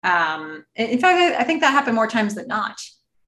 Um, 0.02 0.64
in 0.74 0.88
in 0.90 0.98
fact, 0.98 1.16
I- 1.36 1.40
I 1.40 1.44
think 1.44 1.60
that 1.60 1.70
happened 1.70 1.94
more 1.94 2.08
times 2.08 2.34
than 2.34 2.48
not. 2.48 2.80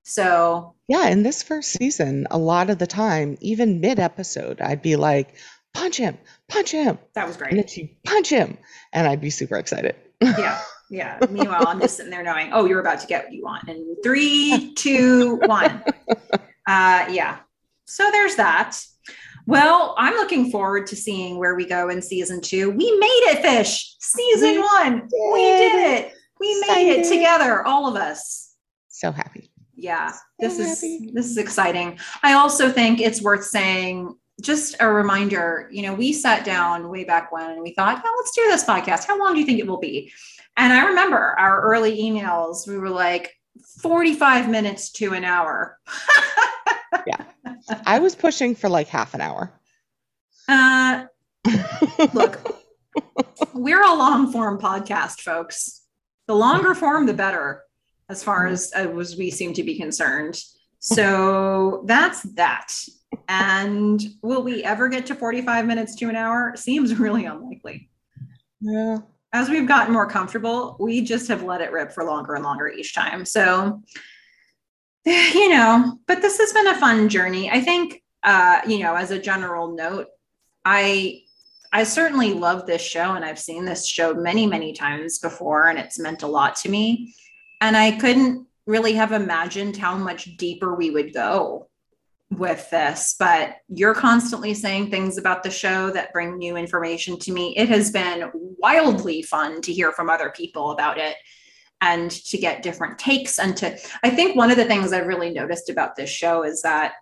So, 0.04 0.74
Yeah, 0.86 1.08
in 1.08 1.22
this 1.22 1.42
first 1.42 1.72
season, 1.72 2.26
a 2.30 2.38
lot 2.38 2.70
of 2.70 2.78
the 2.78 2.86
time, 2.86 3.36
even 3.40 3.80
mid 3.80 3.98
episode, 3.98 4.60
I'd 4.60 4.82
be 4.82 4.96
like, 4.96 5.34
punch 5.72 5.96
him, 5.96 6.16
punch 6.48 6.70
him. 6.70 6.98
that 7.14 7.26
was 7.26 7.36
And 7.36 7.42
great. 7.44 7.54
then 7.56 7.66
she'd 7.66 7.96
punch 8.04 8.28
him. 8.28 8.58
And 8.92 9.08
I'd 9.08 9.20
be 9.20 9.30
super 9.30 9.56
excited. 9.56 9.96
yeah 10.20 10.60
yeah. 10.90 11.18
Meanwhile 11.30 11.66
i'm 11.66 11.80
just 11.80 11.96
sitting 11.96 12.10
there 12.10 12.22
knowing 12.22 12.50
oh 12.52 12.66
you're 12.66 12.80
about 12.80 13.00
to 13.00 13.06
get 13.06 13.24
what 13.24 13.32
you 13.32 13.42
want. 13.42 13.66
And 13.68 13.96
three 14.04 14.72
two 14.76 15.36
one. 15.46 15.82
Uh 16.66 17.06
yeah. 17.10 17.38
So 17.86 18.08
there's 18.12 18.36
that. 18.36 18.78
Well 19.46 19.94
i'm 19.98 20.14
looking 20.14 20.50
forward 20.50 20.86
to 20.88 20.96
seeing 20.96 21.38
where 21.38 21.54
we 21.56 21.66
go 21.66 21.88
in 21.88 22.00
season 22.02 22.40
two. 22.40 22.70
We 22.70 22.96
made 22.98 23.22
it 23.32 23.42
fish! 23.42 23.96
Season 23.98 24.50
We 24.52 24.58
one! 24.60 25.08
We 25.32 25.40
did 25.40 25.74
it. 26.04 26.12
we 26.38 26.60
made 26.68 26.90
it 26.92 27.08
together 27.08 27.66
all 27.66 27.88
of 27.88 27.96
us. 27.96 28.54
So 28.88 29.10
happy. 29.10 29.50
Yeah 29.76 30.12
this 30.38 30.56
So 30.56 30.62
is 30.62 30.80
happy. 30.80 31.10
this 31.12 31.26
is 31.26 31.36
exciting 31.38 31.98
i 32.22 32.32
also 32.34 32.70
think 32.70 33.00
it's 33.00 33.20
worth 33.22 33.44
saying 33.44 34.14
just 34.40 34.76
a 34.80 34.88
reminder 34.88 35.68
you 35.72 35.82
know 35.82 35.94
we 35.94 36.12
sat 36.12 36.44
down 36.44 36.88
way 36.88 37.04
back 37.04 37.30
when 37.32 37.50
and 37.50 37.60
we 37.62 37.72
thought 37.74 38.00
yeah 38.04 38.10
let's 38.16 38.34
do 38.34 38.42
this 38.48 38.64
podcast 38.64 39.06
how 39.06 39.18
long 39.18 39.34
do 39.34 39.40
you 39.40 39.46
think 39.46 39.58
it 39.58 39.66
will 39.66 39.78
be 39.80 40.12
and 40.56 40.72
i 40.72 40.86
remember 40.86 41.16
our 41.38 41.60
early 41.62 42.00
emails 42.00 42.66
we 42.68 42.76
were 42.78 42.90
like 42.90 43.32
45 43.82 44.48
minutes 44.48 44.90
to 44.92 45.12
an 45.14 45.24
hour 45.24 45.78
Yeah. 47.06 47.24
I 47.84 47.98
was 47.98 48.14
pushing 48.14 48.54
for 48.54 48.68
like 48.68 48.86
half 48.88 49.14
an 49.14 49.20
hour. 49.20 49.52
uh, 50.48 51.04
look 52.14 52.38
we're 53.52 53.82
a 53.82 53.94
long 53.94 54.30
form 54.32 54.58
podcast 54.58 55.20
folks 55.20 55.82
the 56.28 56.34
longer 56.34 56.74
form 56.74 57.06
the 57.06 57.14
better 57.14 57.62
as 58.08 58.22
far 58.22 58.46
as, 58.46 58.72
as 58.72 59.16
we 59.16 59.30
seem 59.30 59.52
to 59.54 59.62
be 59.62 59.76
concerned. 59.78 60.40
So 60.86 61.82
that's 61.86 62.20
that. 62.34 62.74
And 63.26 63.98
will 64.20 64.42
we 64.42 64.62
ever 64.62 64.90
get 64.90 65.06
to 65.06 65.14
45 65.14 65.64
minutes 65.64 65.94
to 65.94 66.10
an 66.10 66.14
hour? 66.14 66.52
Seems 66.56 66.94
really 66.98 67.24
unlikely. 67.24 67.88
Yeah. 68.60 68.98
as 69.32 69.48
we've 69.48 69.66
gotten 69.66 69.94
more 69.94 70.06
comfortable 70.06 70.76
we 70.78 71.00
just 71.00 71.28
have 71.28 71.42
let 71.42 71.62
it 71.62 71.72
rip 71.72 71.90
for 71.90 72.04
longer 72.04 72.34
and 72.34 72.44
longer 72.44 72.68
each 72.68 72.94
time. 72.94 73.24
So 73.24 73.82
you 75.06 75.48
know 75.48 75.98
but 76.06 76.20
this 76.20 76.38
has 76.38 76.52
been 76.52 76.66
a 76.66 76.78
fun 76.78 77.08
journey. 77.08 77.50
I 77.50 77.62
think 77.62 78.02
uh 78.22 78.60
you 78.66 78.80
know 78.80 78.94
as 78.94 79.10
a 79.10 79.18
general 79.18 79.72
note 79.74 80.08
i 80.64 81.20
i 81.72 81.84
certainly 81.84 82.32
love 82.32 82.66
this 82.66 82.82
show 82.82 83.14
and 83.14 83.24
i've 83.24 83.38
seen 83.38 83.64
this 83.64 83.86
show 83.86 84.14
many 84.14 84.46
many 84.46 84.72
times 84.72 85.18
before 85.18 85.68
and 85.68 85.78
it's 85.78 85.98
meant 85.98 86.22
a 86.22 86.26
lot 86.26 86.56
to 86.56 86.68
me 86.68 87.14
and 87.64 87.76
i 87.76 87.90
couldn't 87.90 88.46
really 88.66 88.94
have 88.94 89.12
imagined 89.12 89.76
how 89.76 89.96
much 89.96 90.36
deeper 90.36 90.74
we 90.74 90.90
would 90.90 91.12
go 91.12 91.68
with 92.30 92.68
this 92.70 93.16
but 93.18 93.56
you're 93.68 93.94
constantly 93.94 94.54
saying 94.54 94.90
things 94.90 95.18
about 95.18 95.42
the 95.42 95.50
show 95.50 95.90
that 95.90 96.12
bring 96.12 96.38
new 96.38 96.56
information 96.56 97.18
to 97.18 97.32
me. 97.32 97.54
It 97.56 97.68
has 97.68 97.90
been 97.90 98.30
wildly 98.34 99.22
fun 99.22 99.60
to 99.62 99.72
hear 99.72 99.92
from 99.92 100.10
other 100.10 100.30
people 100.30 100.72
about 100.72 100.98
it 100.98 101.16
and 101.80 102.10
to 102.10 102.38
get 102.38 102.62
different 102.62 102.98
takes 102.98 103.38
and 103.38 103.56
to 103.58 103.76
i 104.02 104.10
think 104.10 104.36
one 104.36 104.50
of 104.50 104.56
the 104.56 104.64
things 104.64 104.92
i've 104.92 105.06
really 105.06 105.30
noticed 105.30 105.68
about 105.68 105.96
this 105.96 106.08
show 106.08 106.42
is 106.42 106.62
that 106.62 106.92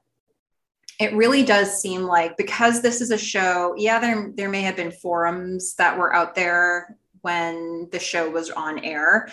it 0.99 1.15
really 1.15 1.45
does 1.45 1.81
seem 1.81 2.03
like 2.03 2.37
because 2.37 2.81
this 2.81 3.01
is 3.01 3.11
a 3.11 3.19
show 3.19 3.75
yeah 3.77 3.99
there 3.99 4.33
there 4.35 4.49
may 4.49 4.63
have 4.63 4.77
been 4.77 4.91
forums 4.91 5.75
that 5.77 5.97
were 5.97 6.15
out 6.15 6.35
there 6.35 6.97
when 7.21 7.89
the 7.93 7.99
show 7.99 8.31
was 8.31 8.51
on 8.51 8.79
air 8.81 9.29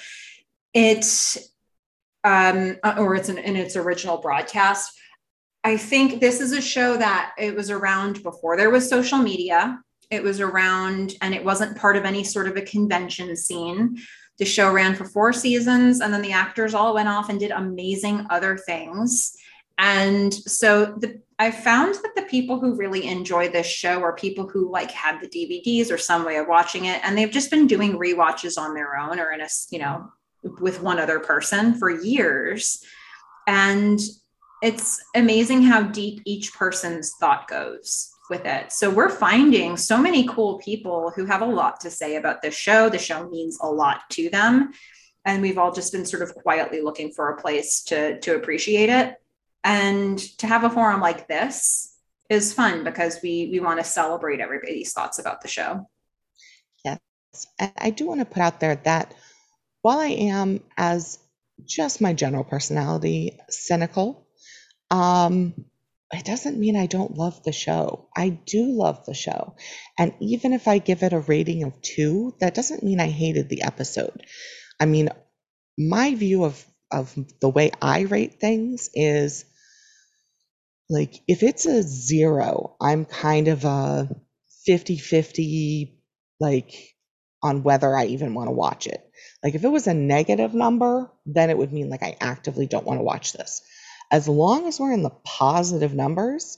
it 0.73 1.37
um 2.23 2.77
or 2.97 3.15
it's 3.15 3.29
in, 3.29 3.37
in 3.37 3.55
its 3.55 3.75
original 3.75 4.17
broadcast. 4.17 4.91
I 5.63 5.77
think 5.77 6.21
this 6.21 6.39
is 6.39 6.51
a 6.51 6.61
show 6.61 6.97
that 6.97 7.33
it 7.37 7.55
was 7.55 7.69
around 7.69 8.23
before 8.23 8.55
there 8.55 8.69
was 8.69 8.89
social 8.89 9.17
media. 9.17 9.79
It 10.09 10.23
was 10.23 10.39
around 10.39 11.13
and 11.21 11.33
it 11.33 11.43
wasn't 11.43 11.77
part 11.77 11.95
of 11.95 12.05
any 12.05 12.23
sort 12.23 12.47
of 12.47 12.57
a 12.57 12.61
convention 12.61 13.35
scene. 13.35 13.97
The 14.37 14.45
show 14.45 14.71
ran 14.71 14.95
for 14.95 15.05
four 15.05 15.33
seasons 15.33 15.99
and 15.99 16.13
then 16.13 16.21
the 16.21 16.31
actors 16.31 16.73
all 16.73 16.93
went 16.93 17.09
off 17.09 17.29
and 17.29 17.39
did 17.39 17.51
amazing 17.51 18.25
other 18.29 18.57
things. 18.57 19.35
And 19.77 20.33
so 20.33 20.85
the 20.85 21.21
i 21.39 21.49
found 21.49 21.95
that 21.95 22.15
the 22.15 22.23
people 22.23 22.59
who 22.59 22.75
really 22.75 23.07
enjoy 23.07 23.49
this 23.49 23.65
show 23.65 24.01
are 24.01 24.13
people 24.13 24.47
who 24.47 24.69
like 24.69 24.91
had 24.91 25.19
the 25.21 25.27
dvds 25.27 25.91
or 25.91 25.97
some 25.97 26.25
way 26.25 26.35
of 26.35 26.47
watching 26.47 26.85
it 26.85 26.99
and 27.03 27.17
they've 27.17 27.31
just 27.31 27.49
been 27.49 27.65
doing 27.65 27.97
rewatches 27.97 28.57
on 28.57 28.75
their 28.75 28.97
own 28.97 29.19
or 29.19 29.31
in 29.31 29.41
a, 29.41 29.47
you 29.71 29.79
know 29.79 30.11
with 30.43 30.81
one 30.81 30.99
other 30.99 31.19
person 31.19 31.73
for 31.73 31.89
years 31.89 32.83
and 33.47 33.99
it's 34.61 35.01
amazing 35.15 35.63
how 35.63 35.83
deep 35.83 36.21
each 36.25 36.53
person's 36.53 37.13
thought 37.19 37.47
goes 37.47 38.11
with 38.29 38.45
it. 38.45 38.71
So 38.71 38.89
we're 38.89 39.09
finding 39.09 39.77
so 39.77 39.97
many 39.97 40.27
cool 40.27 40.59
people 40.59 41.11
who 41.15 41.25
have 41.25 41.41
a 41.41 41.45
lot 41.45 41.79
to 41.81 41.89
say 41.89 42.17
about 42.17 42.41
this 42.41 42.55
show. 42.55 42.89
The 42.89 42.99
show 42.99 43.27
means 43.29 43.57
a 43.61 43.67
lot 43.67 44.01
to 44.11 44.29
them. 44.29 44.71
And 45.25 45.41
we've 45.41 45.57
all 45.57 45.71
just 45.71 45.91
been 45.91 46.05
sort 46.05 46.21
of 46.21 46.35
quietly 46.35 46.81
looking 46.81 47.11
for 47.11 47.29
a 47.29 47.41
place 47.41 47.83
to, 47.85 48.19
to 48.19 48.35
appreciate 48.35 48.89
it. 48.89 49.15
And 49.63 50.19
to 50.37 50.47
have 50.47 50.63
a 50.63 50.69
forum 50.69 51.01
like 51.01 51.27
this 51.27 51.97
is 52.29 52.53
fun 52.53 52.83
because 52.83 53.19
we 53.21 53.49
we 53.51 53.59
want 53.59 53.79
to 53.79 53.83
celebrate 53.83 54.39
everybody's 54.39 54.93
thoughts 54.93 55.19
about 55.19 55.41
the 55.41 55.47
show. 55.47 55.89
Yes. 56.85 56.99
I 57.77 57.89
do 57.89 58.05
want 58.05 58.21
to 58.21 58.25
put 58.25 58.41
out 58.41 58.59
there 58.59 58.75
that 58.75 59.13
while 59.81 59.99
I 59.99 60.07
am, 60.07 60.61
as 60.77 61.19
just 61.65 62.01
my 62.01 62.13
general 62.13 62.43
personality, 62.43 63.39
cynical, 63.49 64.27
Um, 64.91 65.53
it 66.13 66.25
doesn't 66.25 66.59
mean 66.59 66.75
I 66.77 66.87
don't 66.87 67.17
love 67.17 67.43
the 67.43 67.51
show. 67.51 68.09
I 68.15 68.29
do 68.29 68.65
love 68.71 69.05
the 69.05 69.13
show. 69.13 69.55
And 69.97 70.13
even 70.21 70.53
if 70.53 70.67
I 70.67 70.79
give 70.79 71.03
it 71.03 71.13
a 71.13 71.19
rating 71.19 71.63
of 71.63 71.81
two, 71.81 72.35
that 72.39 72.55
doesn't 72.55 72.83
mean 72.83 72.99
I 72.99 73.09
hated 73.09 73.49
the 73.49 73.63
episode. 73.63 74.25
I 74.79 74.85
mean, 74.85 75.09
my 75.77 76.15
view 76.15 76.45
of, 76.45 76.65
of 76.91 77.15
the 77.41 77.49
way 77.49 77.71
I 77.81 78.01
rate 78.01 78.39
things 78.39 78.89
is 78.95 79.45
like 80.89 81.21
if 81.27 81.43
it's 81.43 81.65
a 81.65 81.83
zero, 81.83 82.75
I'm 82.81 83.05
kind 83.05 83.47
of 83.47 83.63
a 83.65 84.09
50 84.65 84.97
50, 84.97 86.01
like 86.39 86.73
on 87.43 87.63
whether 87.63 87.95
I 87.95 88.05
even 88.05 88.33
want 88.33 88.47
to 88.47 88.53
watch 88.53 88.87
it. 88.87 89.01
Like 89.43 89.55
if 89.55 89.63
it 89.63 89.69
was 89.69 89.87
a 89.87 89.93
negative 89.93 90.53
number, 90.53 91.11
then 91.25 91.49
it 91.49 91.57
would 91.57 91.71
mean 91.71 91.89
like 91.89 92.03
I 92.03 92.17
actively 92.19 92.67
don't 92.67 92.85
want 92.85 92.99
to 92.99 93.03
watch 93.03 93.33
this 93.33 93.61
as 94.11 94.27
long 94.27 94.67
as 94.67 94.79
we're 94.79 94.93
in 94.93 95.03
the 95.03 95.11
positive 95.23 95.93
numbers, 95.93 96.57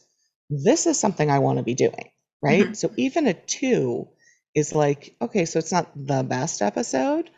this 0.50 0.86
is 0.88 1.00
something 1.00 1.30
I 1.30 1.40
want 1.40 1.58
to 1.58 1.64
be 1.64 1.74
doing, 1.74 2.10
right? 2.42 2.66
Mm-hmm. 2.66 2.74
So 2.74 2.92
even 2.98 3.28
a 3.28 3.34
two 3.34 4.08
is 4.56 4.74
like, 4.74 5.16
okay, 5.22 5.46
so 5.46 5.60
it's 5.60 5.72
not 5.72 5.92
the 5.96 6.24
best 6.24 6.62
episode, 6.62 7.30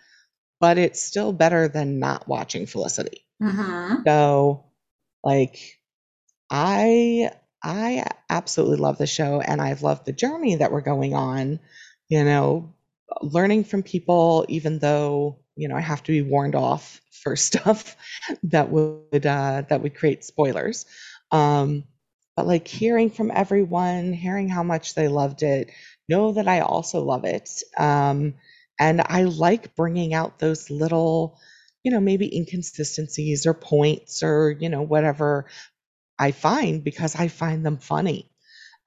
but 0.59 0.77
it's 0.77 1.01
still 1.01 1.33
better 1.33 1.67
than 1.67 1.99
not 1.99 2.27
watching 2.27 2.65
Felicity. 2.65 3.25
Mm-hmm. 3.41 4.03
So, 4.05 4.65
like, 5.23 5.57
I 6.49 7.31
I 7.63 8.05
absolutely 8.29 8.77
love 8.77 8.97
the 8.97 9.07
show, 9.07 9.41
and 9.41 9.61
I've 9.61 9.83
loved 9.83 10.05
the 10.05 10.13
journey 10.13 10.55
that 10.55 10.71
we're 10.71 10.81
going 10.81 11.13
on. 11.13 11.59
You 12.09 12.23
know, 12.23 12.73
learning 13.21 13.65
from 13.65 13.83
people, 13.83 14.45
even 14.49 14.79
though 14.79 15.39
you 15.55 15.67
know 15.67 15.75
I 15.75 15.81
have 15.81 16.03
to 16.03 16.11
be 16.11 16.21
warned 16.21 16.55
off 16.55 17.01
for 17.11 17.35
stuff 17.47 17.95
that 18.43 18.69
would 18.69 19.25
uh, 19.25 19.63
that 19.69 19.81
would 19.81 19.95
create 19.95 20.23
spoilers. 20.23 20.85
Um, 21.31 21.85
but 22.35 22.47
like 22.47 22.67
hearing 22.67 23.09
from 23.11 23.31
everyone, 23.33 24.13
hearing 24.13 24.49
how 24.49 24.63
much 24.63 24.95
they 24.95 25.07
loved 25.07 25.43
it, 25.43 25.69
know 26.09 26.31
that 26.33 26.47
I 26.47 26.61
also 26.61 27.01
love 27.01 27.25
it. 27.25 27.49
Um, 27.77 28.35
and 28.79 29.01
I 29.05 29.23
like 29.23 29.75
bringing 29.75 30.13
out 30.13 30.39
those 30.39 30.69
little, 30.69 31.39
you 31.83 31.91
know, 31.91 31.99
maybe 31.99 32.35
inconsistencies 32.35 33.45
or 33.45 33.53
points 33.53 34.23
or, 34.23 34.51
you 34.51 34.69
know, 34.69 34.81
whatever 34.81 35.45
I 36.19 36.31
find 36.31 36.83
because 36.83 37.15
I 37.15 37.27
find 37.27 37.65
them 37.65 37.77
funny. 37.77 38.31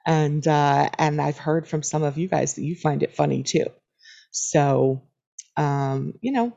And 0.07 0.47
uh, 0.47 0.89
and 0.99 1.21
I've 1.21 1.39
heard 1.39 1.69
from 1.69 1.83
some 1.83 2.03
of 2.03 2.19
you 2.19 2.29
guys 2.29 2.55
that 2.55 2.63
you 2.63 2.77
find 2.77 3.03
it 3.03 3.17
funny 3.17 3.43
too. 3.43 3.67
So, 4.31 5.03
um, 5.57 6.15
you 6.21 6.33
know, 6.33 6.57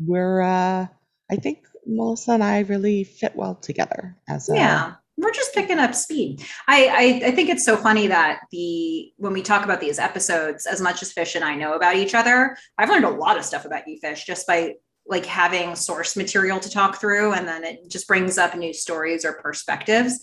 we're 0.00 0.40
uh, 0.40 0.86
I 1.30 1.36
think 1.36 1.66
Melissa 1.86 2.32
and 2.32 2.44
I 2.44 2.60
really 2.60 3.04
fit 3.04 3.34
well 3.36 3.54
together 3.54 4.16
as 4.28 4.48
a 4.48 4.54
yeah 4.54 4.94
we're 5.18 5.32
just 5.32 5.54
picking 5.54 5.78
up 5.78 5.94
speed. 5.94 6.42
I, 6.68 6.86
I, 6.86 7.28
I 7.28 7.30
think 7.30 7.48
it's 7.48 7.64
so 7.64 7.76
funny 7.76 8.06
that 8.06 8.40
the 8.50 9.12
when 9.16 9.32
we 9.32 9.42
talk 9.42 9.64
about 9.64 9.80
these 9.80 9.98
episodes, 9.98 10.66
as 10.66 10.80
much 10.80 11.02
as 11.02 11.12
Fish 11.12 11.34
and 11.34 11.44
I 11.44 11.54
know 11.54 11.74
about 11.74 11.96
each 11.96 12.14
other, 12.14 12.56
I've 12.76 12.90
learned 12.90 13.06
a 13.06 13.10
lot 13.10 13.38
of 13.38 13.44
stuff 13.44 13.64
about 13.64 13.88
you, 13.88 13.98
Fish, 13.98 14.24
just 14.24 14.46
by 14.46 14.74
like 15.06 15.24
having 15.24 15.74
source 15.74 16.16
material 16.16 16.60
to 16.60 16.70
talk 16.70 17.00
through, 17.00 17.32
and 17.32 17.46
then 17.48 17.64
it 17.64 17.88
just 17.88 18.06
brings 18.08 18.38
up 18.38 18.56
new 18.56 18.74
stories 18.74 19.24
or 19.24 19.34
perspectives. 19.34 20.20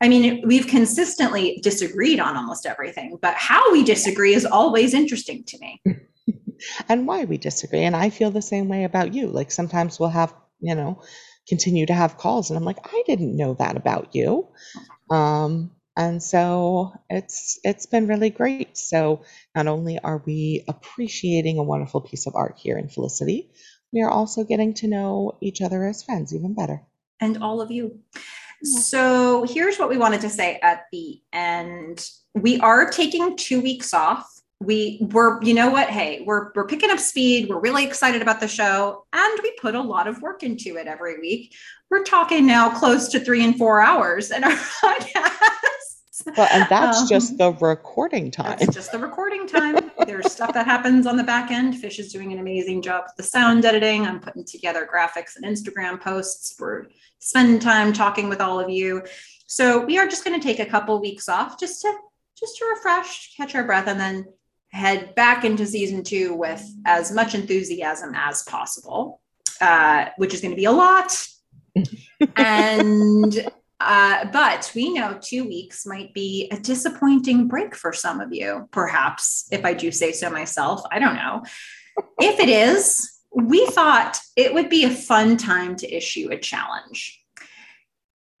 I 0.00 0.08
mean, 0.08 0.46
we've 0.46 0.66
consistently 0.66 1.58
disagreed 1.62 2.20
on 2.20 2.36
almost 2.36 2.66
everything, 2.66 3.18
but 3.22 3.34
how 3.34 3.72
we 3.72 3.82
disagree 3.82 4.34
is 4.34 4.44
always 4.44 4.92
interesting 4.92 5.42
to 5.44 5.58
me. 5.58 5.82
and 6.88 7.06
why 7.06 7.24
we 7.24 7.38
disagree. 7.38 7.84
And 7.84 7.96
I 7.96 8.10
feel 8.10 8.30
the 8.30 8.42
same 8.42 8.68
way 8.68 8.84
about 8.84 9.14
you. 9.14 9.28
Like 9.28 9.50
sometimes 9.50 9.98
we'll 9.98 10.10
have, 10.10 10.34
you 10.60 10.74
know, 10.74 11.02
continue 11.48 11.86
to 11.86 11.94
have 11.94 12.18
calls 12.18 12.50
and 12.50 12.58
I'm 12.58 12.64
like, 12.64 12.78
I 12.84 13.02
didn't 13.06 13.36
know 13.36 13.54
that 13.54 13.76
about 13.76 14.14
you. 14.14 14.48
Um, 15.10 15.70
and 15.96 16.22
so 16.22 16.92
it's 17.08 17.58
it's 17.64 17.86
been 17.86 18.06
really 18.06 18.30
great. 18.30 18.76
So 18.76 19.22
not 19.54 19.66
only 19.66 19.98
are 19.98 20.22
we 20.26 20.64
appreciating 20.68 21.58
a 21.58 21.62
wonderful 21.62 22.02
piece 22.02 22.26
of 22.26 22.34
art 22.34 22.58
here 22.58 22.76
in 22.76 22.88
Felicity, 22.88 23.50
we 23.92 24.02
are 24.02 24.10
also 24.10 24.44
getting 24.44 24.74
to 24.74 24.88
know 24.88 25.38
each 25.40 25.62
other 25.62 25.84
as 25.86 26.02
friends 26.02 26.34
even 26.34 26.54
better. 26.54 26.82
And 27.20 27.42
all 27.42 27.62
of 27.62 27.70
you. 27.70 28.00
So 28.62 29.46
here's 29.48 29.78
what 29.78 29.88
we 29.88 29.96
wanted 29.96 30.20
to 30.22 30.30
say 30.30 30.58
at 30.62 30.84
the 30.92 31.20
end. 31.32 32.08
We 32.34 32.58
are 32.60 32.90
taking 32.90 33.36
two 33.36 33.60
weeks 33.60 33.94
off 33.94 34.35
we 34.60 34.98
were 35.12 35.42
you 35.42 35.54
know 35.54 35.70
what? 35.70 35.90
Hey 35.90 36.22
we're 36.24 36.50
we're 36.54 36.66
picking 36.66 36.90
up 36.90 36.98
speed. 36.98 37.48
We're 37.48 37.60
really 37.60 37.84
excited 37.84 38.22
about 38.22 38.40
the 38.40 38.48
show. 38.48 39.04
And 39.12 39.40
we 39.42 39.52
put 39.60 39.74
a 39.74 39.80
lot 39.80 40.06
of 40.06 40.22
work 40.22 40.42
into 40.42 40.76
it 40.76 40.86
every 40.86 41.20
week. 41.20 41.54
We're 41.90 42.04
talking 42.04 42.46
now 42.46 42.70
close 42.70 43.08
to 43.08 43.20
three 43.20 43.44
and 43.44 43.56
four 43.56 43.80
hours 43.80 44.30
in 44.30 44.44
our 44.44 44.50
podcast 44.82 45.36
well 46.36 46.48
and 46.52 46.66
that's 46.68 47.02
um, 47.02 47.08
just 47.08 47.38
the 47.38 47.52
recording 47.60 48.30
time. 48.30 48.58
it's 48.60 48.74
just 48.74 48.92
the 48.92 48.98
recording 48.98 49.46
time. 49.46 49.90
There's 50.06 50.32
stuff 50.32 50.52
that 50.54 50.66
happens 50.66 51.06
on 51.06 51.16
the 51.16 51.22
back 51.22 51.50
end. 51.50 51.78
Fish 51.78 51.98
is 51.98 52.12
doing 52.12 52.32
an 52.32 52.38
amazing 52.38 52.82
job 52.82 53.04
with 53.06 53.16
the 53.16 53.22
sound 53.22 53.64
editing. 53.64 54.06
I'm 54.06 54.20
putting 54.20 54.44
together 54.44 54.88
graphics 54.92 55.36
and 55.36 55.44
instagram 55.44 56.00
posts. 56.00 56.56
We're 56.58 56.86
spending 57.18 57.58
time 57.58 57.92
talking 57.92 58.28
with 58.28 58.40
all 58.40 58.58
of 58.58 58.70
you. 58.70 59.02
So 59.46 59.84
we 59.84 59.98
are 59.98 60.06
just 60.06 60.24
going 60.24 60.38
to 60.38 60.44
take 60.44 60.58
a 60.58 60.66
couple 60.66 61.00
weeks 61.00 61.28
off 61.28 61.58
just 61.58 61.82
to 61.82 61.94
just 62.38 62.58
to 62.58 62.66
refresh 62.66 63.34
catch 63.36 63.54
our 63.54 63.64
breath 63.64 63.86
and 63.86 63.98
then 63.98 64.26
head 64.76 65.14
back 65.14 65.44
into 65.44 65.66
season 65.66 66.04
two 66.04 66.34
with 66.34 66.64
as 66.84 67.10
much 67.10 67.34
enthusiasm 67.34 68.12
as 68.14 68.42
possible, 68.42 69.20
uh, 69.60 70.06
which 70.18 70.34
is 70.34 70.40
going 70.40 70.52
to 70.52 70.56
be 70.56 70.66
a 70.66 70.72
lot. 70.72 71.26
and 72.36 73.50
uh, 73.80 74.24
but 74.32 74.70
we 74.74 74.92
know 74.92 75.18
two 75.20 75.44
weeks 75.44 75.86
might 75.86 76.12
be 76.14 76.48
a 76.50 76.58
disappointing 76.58 77.48
break 77.48 77.74
for 77.74 77.92
some 77.92 78.20
of 78.20 78.32
you, 78.32 78.68
perhaps, 78.70 79.48
if 79.50 79.64
I 79.64 79.74
do 79.74 79.90
say 79.90 80.12
so 80.12 80.30
myself. 80.30 80.82
I 80.90 80.98
don't 80.98 81.16
know. 81.16 81.42
If 82.20 82.40
it 82.40 82.48
is, 82.48 83.20
we 83.34 83.66
thought 83.66 84.18
it 84.34 84.54
would 84.54 84.68
be 84.68 84.84
a 84.84 84.90
fun 84.90 85.36
time 85.36 85.76
to 85.76 85.94
issue 85.94 86.28
a 86.30 86.38
challenge. 86.38 87.22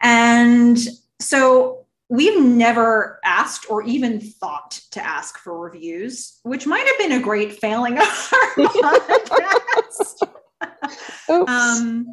And 0.02 0.78
so 1.20 1.85
we've 2.08 2.40
never 2.40 3.20
asked 3.24 3.66
or 3.68 3.82
even 3.82 4.20
thought 4.20 4.80
to 4.92 5.04
ask 5.04 5.38
for 5.38 5.58
reviews, 5.58 6.38
which 6.42 6.66
might 6.66 6.86
have 6.86 6.98
been 6.98 7.18
a 7.20 7.22
great 7.22 7.58
failing 7.58 7.98
of 7.98 8.04
our 8.04 8.54
podcast. 8.66 10.22
um, 11.48 12.06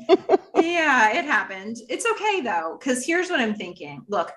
yeah, 0.56 1.18
it 1.18 1.26
happened. 1.26 1.78
It's 1.90 2.06
okay 2.06 2.42
though, 2.42 2.78
because 2.80 3.06
here's 3.06 3.30
what 3.30 3.40
I'm 3.40 3.56
thinking. 3.56 4.02
Look, 4.08 4.32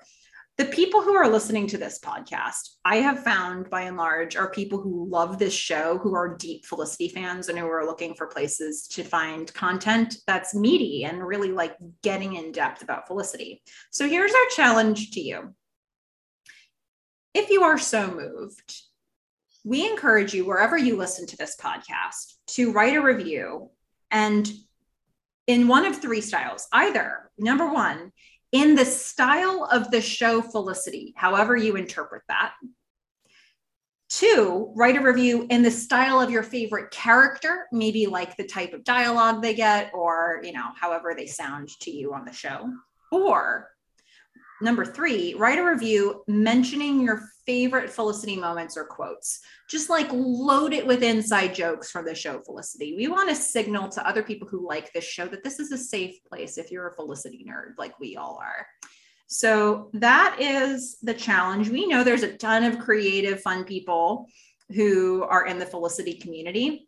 the 0.57 0.65
people 0.65 1.03
who 1.03 1.13
are 1.13 1.29
listening 1.29 1.67
to 1.67 1.77
this 1.77 1.99
podcast, 1.99 2.71
I 2.83 2.97
have 2.97 3.23
found 3.23 3.69
by 3.69 3.83
and 3.83 3.95
large 3.95 4.35
are 4.35 4.49
people 4.49 4.81
who 4.81 5.07
love 5.07 5.37
this 5.37 5.53
show, 5.53 5.99
who 5.99 6.15
are 6.15 6.35
deep 6.35 6.65
Felicity 6.65 7.09
fans 7.09 7.47
and 7.47 7.59
who 7.59 7.67
are 7.67 7.85
looking 7.85 8.15
for 8.15 8.25
places 8.25 8.87
to 8.93 9.03
find 9.03 9.53
content 9.53 10.17
that's 10.25 10.55
meaty 10.55 11.03
and 11.03 11.25
really 11.25 11.51
like 11.51 11.75
getting 12.01 12.35
in 12.35 12.51
depth 12.51 12.81
about 12.81 13.05
Felicity. 13.07 13.61
So 13.91 14.07
here's 14.07 14.33
our 14.33 14.49
challenge 14.55 15.11
to 15.11 15.21
you. 15.21 15.53
If 17.35 17.51
you 17.51 17.61
are 17.61 17.77
so 17.77 18.07
moved, 18.07 18.81
we 19.63 19.87
encourage 19.87 20.33
you, 20.33 20.43
wherever 20.43 20.75
you 20.75 20.97
listen 20.97 21.27
to 21.27 21.37
this 21.37 21.55
podcast, 21.55 22.33
to 22.47 22.71
write 22.71 22.95
a 22.95 23.01
review 23.01 23.69
and 24.09 24.49
in 25.45 25.67
one 25.67 25.85
of 25.85 26.01
three 26.01 26.21
styles. 26.21 26.67
Either 26.73 27.29
number 27.37 27.71
one, 27.71 28.11
in 28.51 28.75
the 28.75 28.85
style 28.85 29.67
of 29.71 29.91
the 29.91 30.01
show 30.01 30.41
Felicity, 30.41 31.13
however 31.15 31.55
you 31.55 31.75
interpret 31.75 32.23
that. 32.27 32.53
Two, 34.09 34.71
write 34.75 34.95
a 34.95 35.01
review 35.01 35.45
in 35.49 35.61
the 35.63 35.71
style 35.71 36.21
of 36.21 36.31
your 36.31 36.43
favorite 36.43 36.91
character, 36.91 37.67
maybe 37.73 38.07
like 38.07 38.37
the 38.37 38.47
type 38.47 38.73
of 38.73 38.85
dialogue 38.85 39.41
they 39.41 39.53
get 39.53 39.91
or, 39.93 40.39
you 40.43 40.53
know, 40.53 40.69
however 40.79 41.13
they 41.15 41.25
sound 41.25 41.67
to 41.81 41.91
you 41.91 42.13
on 42.13 42.23
the 42.23 42.31
show. 42.31 42.71
Or 43.11 43.69
Number 44.59 44.85
three, 44.85 45.35
write 45.35 45.59
a 45.59 45.63
review 45.63 46.23
mentioning 46.27 47.01
your 47.01 47.29
favorite 47.45 47.91
Felicity 47.91 48.35
moments 48.35 48.75
or 48.75 48.85
quotes. 48.85 49.39
Just 49.69 49.89
like 49.89 50.07
load 50.11 50.73
it 50.73 50.85
with 50.85 51.03
inside 51.03 51.53
jokes 51.53 51.91
from 51.91 52.05
the 52.05 52.15
show 52.15 52.41
Felicity. 52.41 52.95
We 52.95 53.07
want 53.07 53.29
to 53.29 53.35
signal 53.35 53.89
to 53.89 54.07
other 54.07 54.23
people 54.23 54.47
who 54.47 54.67
like 54.67 54.91
this 54.93 55.03
show 55.03 55.27
that 55.27 55.43
this 55.43 55.59
is 55.59 55.71
a 55.71 55.77
safe 55.77 56.17
place 56.27 56.57
if 56.57 56.71
you're 56.71 56.87
a 56.87 56.95
Felicity 56.95 57.45
nerd 57.47 57.73
like 57.77 57.99
we 57.99 58.17
all 58.17 58.39
are. 58.41 58.65
So 59.27 59.91
that 59.93 60.37
is 60.39 60.97
the 61.03 61.13
challenge. 61.13 61.69
We 61.69 61.85
know 61.85 62.03
there's 62.03 62.23
a 62.23 62.37
ton 62.37 62.63
of 62.63 62.79
creative, 62.79 63.41
fun 63.41 63.63
people 63.63 64.25
who 64.73 65.23
are 65.23 65.45
in 65.45 65.59
the 65.59 65.65
Felicity 65.65 66.15
community. 66.15 66.87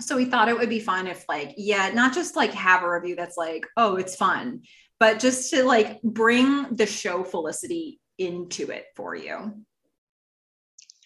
So 0.00 0.16
we 0.16 0.26
thought 0.26 0.48
it 0.48 0.56
would 0.56 0.68
be 0.68 0.78
fun 0.80 1.08
if, 1.08 1.24
like, 1.28 1.54
yeah, 1.56 1.90
not 1.92 2.14
just 2.14 2.36
like 2.36 2.52
have 2.52 2.84
a 2.84 2.90
review 2.90 3.16
that's 3.16 3.36
like, 3.36 3.66
oh, 3.76 3.96
it's 3.96 4.14
fun, 4.14 4.62
but 5.00 5.20
just 5.20 5.50
to 5.50 5.64
like 5.64 6.02
bring 6.02 6.74
the 6.74 6.86
show 6.86 7.24
Felicity 7.24 8.00
into 8.18 8.70
it 8.70 8.86
for 8.96 9.14
you. 9.14 9.54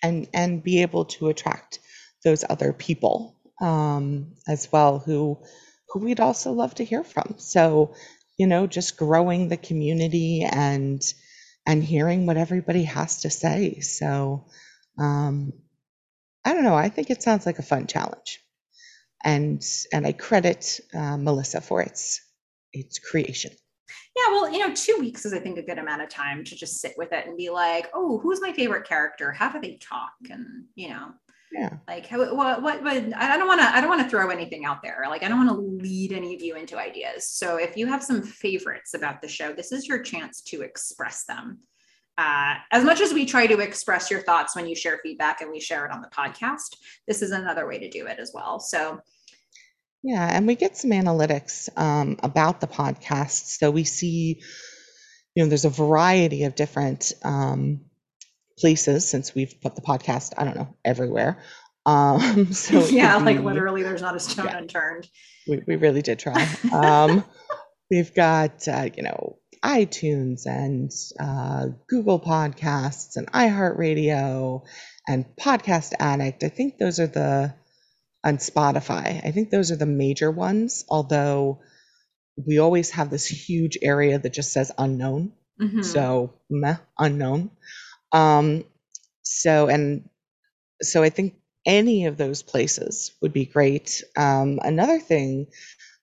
And 0.02 0.28
and 0.34 0.62
be 0.62 0.82
able 0.82 1.04
to 1.06 1.28
attract 1.28 1.78
those 2.24 2.44
other 2.48 2.72
people 2.72 3.36
um, 3.60 4.32
as 4.48 4.70
well 4.72 4.98
who 4.98 5.38
who 5.88 6.00
we'd 6.00 6.20
also 6.20 6.52
love 6.52 6.74
to 6.76 6.84
hear 6.84 7.04
from. 7.04 7.34
So 7.38 7.94
you 8.38 8.46
know, 8.46 8.66
just 8.66 8.96
growing 8.96 9.48
the 9.48 9.56
community 9.56 10.42
and 10.42 11.02
and 11.66 11.84
hearing 11.84 12.26
what 12.26 12.36
everybody 12.36 12.84
has 12.84 13.20
to 13.20 13.30
say. 13.30 13.80
So 13.80 14.46
um, 14.98 15.52
I 16.44 16.54
don't 16.54 16.64
know. 16.64 16.74
I 16.74 16.88
think 16.88 17.10
it 17.10 17.22
sounds 17.22 17.46
like 17.46 17.58
a 17.58 17.62
fun 17.62 17.86
challenge, 17.86 18.40
and 19.22 19.62
and 19.92 20.06
I 20.06 20.12
credit 20.12 20.80
uh, 20.94 21.16
Melissa 21.16 21.60
for 21.60 21.82
its 21.82 22.20
its 22.72 22.98
creation. 22.98 23.52
Yeah, 24.16 24.32
well, 24.32 24.52
you 24.52 24.58
know, 24.58 24.74
two 24.74 24.96
weeks 25.00 25.24
is 25.24 25.32
I 25.32 25.38
think 25.38 25.58
a 25.58 25.62
good 25.62 25.78
amount 25.78 26.02
of 26.02 26.08
time 26.10 26.44
to 26.44 26.54
just 26.54 26.80
sit 26.80 26.94
with 26.98 27.12
it 27.12 27.26
and 27.26 27.36
be 27.36 27.48
like, 27.50 27.88
oh, 27.94 28.18
who's 28.18 28.40
my 28.42 28.52
favorite 28.52 28.86
character? 28.86 29.32
How 29.32 29.50
do 29.50 29.60
they 29.60 29.78
talk? 29.80 30.12
And 30.30 30.64
you 30.74 30.90
know, 30.90 31.12
Yeah. 31.50 31.76
like 31.88 32.06
how, 32.06 32.18
what, 32.34 32.62
what, 32.62 32.82
what 32.82 32.96
I 33.16 33.36
don't 33.38 33.48
want 33.48 33.60
to, 33.62 33.66
I 33.66 33.80
don't 33.80 33.88
want 33.88 34.02
to 34.02 34.08
throw 34.10 34.28
anything 34.28 34.64
out 34.66 34.82
there. 34.82 35.04
Like 35.08 35.22
I 35.22 35.28
don't 35.28 35.44
want 35.46 35.50
to 35.50 35.82
lead 35.82 36.12
any 36.12 36.34
of 36.34 36.42
you 36.42 36.56
into 36.56 36.78
ideas. 36.78 37.26
So 37.26 37.56
if 37.56 37.74
you 37.76 37.86
have 37.86 38.02
some 38.02 38.22
favorites 38.22 38.92
about 38.94 39.22
the 39.22 39.28
show, 39.28 39.52
this 39.54 39.72
is 39.72 39.88
your 39.88 40.02
chance 40.02 40.42
to 40.42 40.60
express 40.62 41.24
them. 41.24 41.60
Uh, 42.18 42.56
as 42.70 42.84
much 42.84 43.00
as 43.00 43.14
we 43.14 43.24
try 43.24 43.46
to 43.46 43.60
express 43.60 44.10
your 44.10 44.20
thoughts 44.20 44.54
when 44.54 44.66
you 44.66 44.76
share 44.76 45.00
feedback 45.02 45.40
and 45.40 45.50
we 45.50 45.58
share 45.58 45.86
it 45.86 45.90
on 45.90 46.02
the 46.02 46.08
podcast, 46.08 46.76
this 47.08 47.22
is 47.22 47.30
another 47.30 47.66
way 47.66 47.78
to 47.78 47.88
do 47.88 48.06
it 48.06 48.18
as 48.18 48.32
well. 48.34 48.60
So 48.60 49.00
Yeah, 50.02 50.28
and 50.30 50.46
we 50.46 50.54
get 50.56 50.76
some 50.76 50.90
analytics 50.90 51.68
um, 51.78 52.18
about 52.22 52.60
the 52.60 52.66
podcast. 52.66 53.58
So 53.58 53.70
we 53.70 53.84
see, 53.84 54.40
you 55.34 55.42
know, 55.44 55.48
there's 55.48 55.64
a 55.64 55.70
variety 55.70 56.44
of 56.44 56.54
different 56.56 57.12
um, 57.24 57.82
places 58.58 59.08
since 59.08 59.34
we've 59.34 59.54
put 59.62 59.76
the 59.76 59.82
podcast, 59.82 60.32
I 60.36 60.44
don't 60.44 60.56
know, 60.56 60.76
everywhere. 60.84 61.42
Um, 61.84 62.52
so 62.52 62.86
yeah, 62.86 63.16
like 63.16 63.38
be- 63.38 63.42
literally, 63.42 63.82
there's 63.82 64.02
not 64.02 64.14
a 64.14 64.20
stone 64.20 64.46
Yeah. 64.46 64.58
unturned. 64.58 65.08
we, 65.48 65.62
we 65.66 65.74
really 65.74 66.00
did 66.00 66.20
try. 66.20 66.46
Um, 66.72 67.24
we've 67.90 68.14
got, 68.14 68.68
uh, 68.68 68.88
you 68.96 69.02
know, 69.02 69.38
iTunes 69.64 70.46
and 70.46 70.92
uh, 71.18 71.70
Google 71.88 72.20
Podcasts 72.20 73.16
and 73.16 73.26
iHeartRadio 73.32 74.62
and 75.08 75.24
Podcast 75.40 75.94
Addict. 75.98 76.44
I 76.44 76.50
think 76.50 76.78
those 76.78 77.00
are 77.00 77.08
the, 77.08 77.52
on 78.24 78.38
Spotify, 78.38 79.24
I 79.26 79.30
think 79.32 79.50
those 79.50 79.70
are 79.72 79.76
the 79.76 79.86
major 79.86 80.30
ones, 80.30 80.84
although 80.88 81.60
we 82.36 82.58
always 82.58 82.90
have 82.90 83.10
this 83.10 83.26
huge 83.26 83.78
area 83.82 84.18
that 84.18 84.32
just 84.32 84.52
says 84.52 84.72
unknown. 84.78 85.32
Mhm. 85.60 85.84
So, 85.84 86.32
meh, 86.48 86.76
unknown. 86.98 87.50
Um, 88.12 88.64
so, 89.22 89.68
and 89.68 90.08
so 90.80 91.02
I 91.02 91.10
think 91.10 91.34
any 91.64 92.06
of 92.06 92.16
those 92.16 92.42
places 92.42 93.12
would 93.20 93.32
be 93.32 93.44
great. 93.44 94.02
Um, 94.16 94.58
another 94.62 94.98
thing 94.98 95.46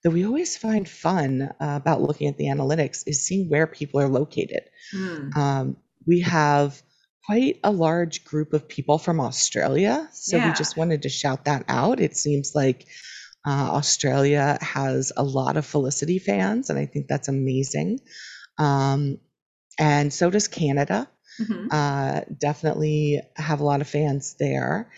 that 0.02 0.10
we 0.10 0.24
always 0.24 0.56
find 0.56 0.88
fun 0.88 1.42
uh, 1.42 1.76
about 1.76 2.00
looking 2.00 2.28
at 2.28 2.38
the 2.38 2.46
analytics 2.46 3.02
is 3.06 3.26
seeing 3.26 3.48
where 3.50 3.66
people 3.66 4.00
are 4.00 4.08
located. 4.08 4.62
Mm. 4.94 5.36
Um, 5.36 5.76
we 6.06 6.20
have 6.20 6.80
quite 7.26 7.60
a 7.64 7.70
large 7.70 8.24
group 8.24 8.52
of 8.52 8.68
people 8.68 8.98
from 8.98 9.20
Australia. 9.20 10.08
So 10.12 10.36
Yeah. 10.36 10.48
we 10.48 10.54
just 10.54 10.76
wanted 10.76 11.02
to 11.02 11.08
shout 11.08 11.44
that 11.44 11.64
out. 11.68 12.00
It 12.00 12.16
seems 12.16 12.52
like 12.54 12.86
uh, 13.46 13.70
Australia 13.72 14.58
has 14.60 15.12
a 15.16 15.22
lot 15.22 15.56
of 15.56 15.64
Felicity 15.66 16.18
fans, 16.18 16.70
and 16.70 16.78
I 16.78 16.86
think 16.86 17.06
that's 17.08 17.28
amazing. 17.28 18.00
Um, 18.58 19.18
and 19.78 20.12
so 20.12 20.30
does 20.30 20.48
Canada. 20.48 21.08
Mhm. 21.40 21.68
Uh, 21.70 22.20
definitely 22.38 23.22
have 23.36 23.60
a 23.60 23.64
lot 23.64 23.80
of 23.80 23.88
fans 23.88 24.36
there. 24.38 24.90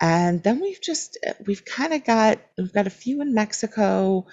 And 0.00 0.42
then 0.42 0.60
we've 0.60 0.80
just 0.82 1.16
we've 1.46 1.64
kind 1.64 1.94
of 1.94 2.04
got 2.04 2.38
we've 2.58 2.72
got 2.72 2.86
a 2.86 2.90
few 2.90 3.22
in 3.22 3.32
Mexico, 3.32 4.26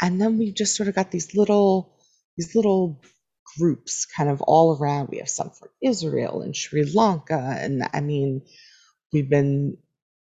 and 0.00 0.18
then 0.20 0.38
we've 0.38 0.54
just 0.54 0.76
sort 0.76 0.88
of 0.88 0.94
got 0.94 1.10
these 1.10 1.34
little 1.34 1.98
these 2.38 2.54
little 2.54 3.02
groups 3.58 4.06
kind 4.06 4.30
of 4.30 4.40
all 4.42 4.76
around. 4.78 5.08
We 5.10 5.18
have 5.18 5.28
some 5.28 5.50
from 5.50 5.68
Israel 5.82 6.42
and 6.42 6.54
Sri 6.54 6.84
Lanka, 6.84 7.38
and 7.60 7.82
I 7.92 8.00
mean, 8.00 8.42
we've 9.12 9.28
been 9.30 9.76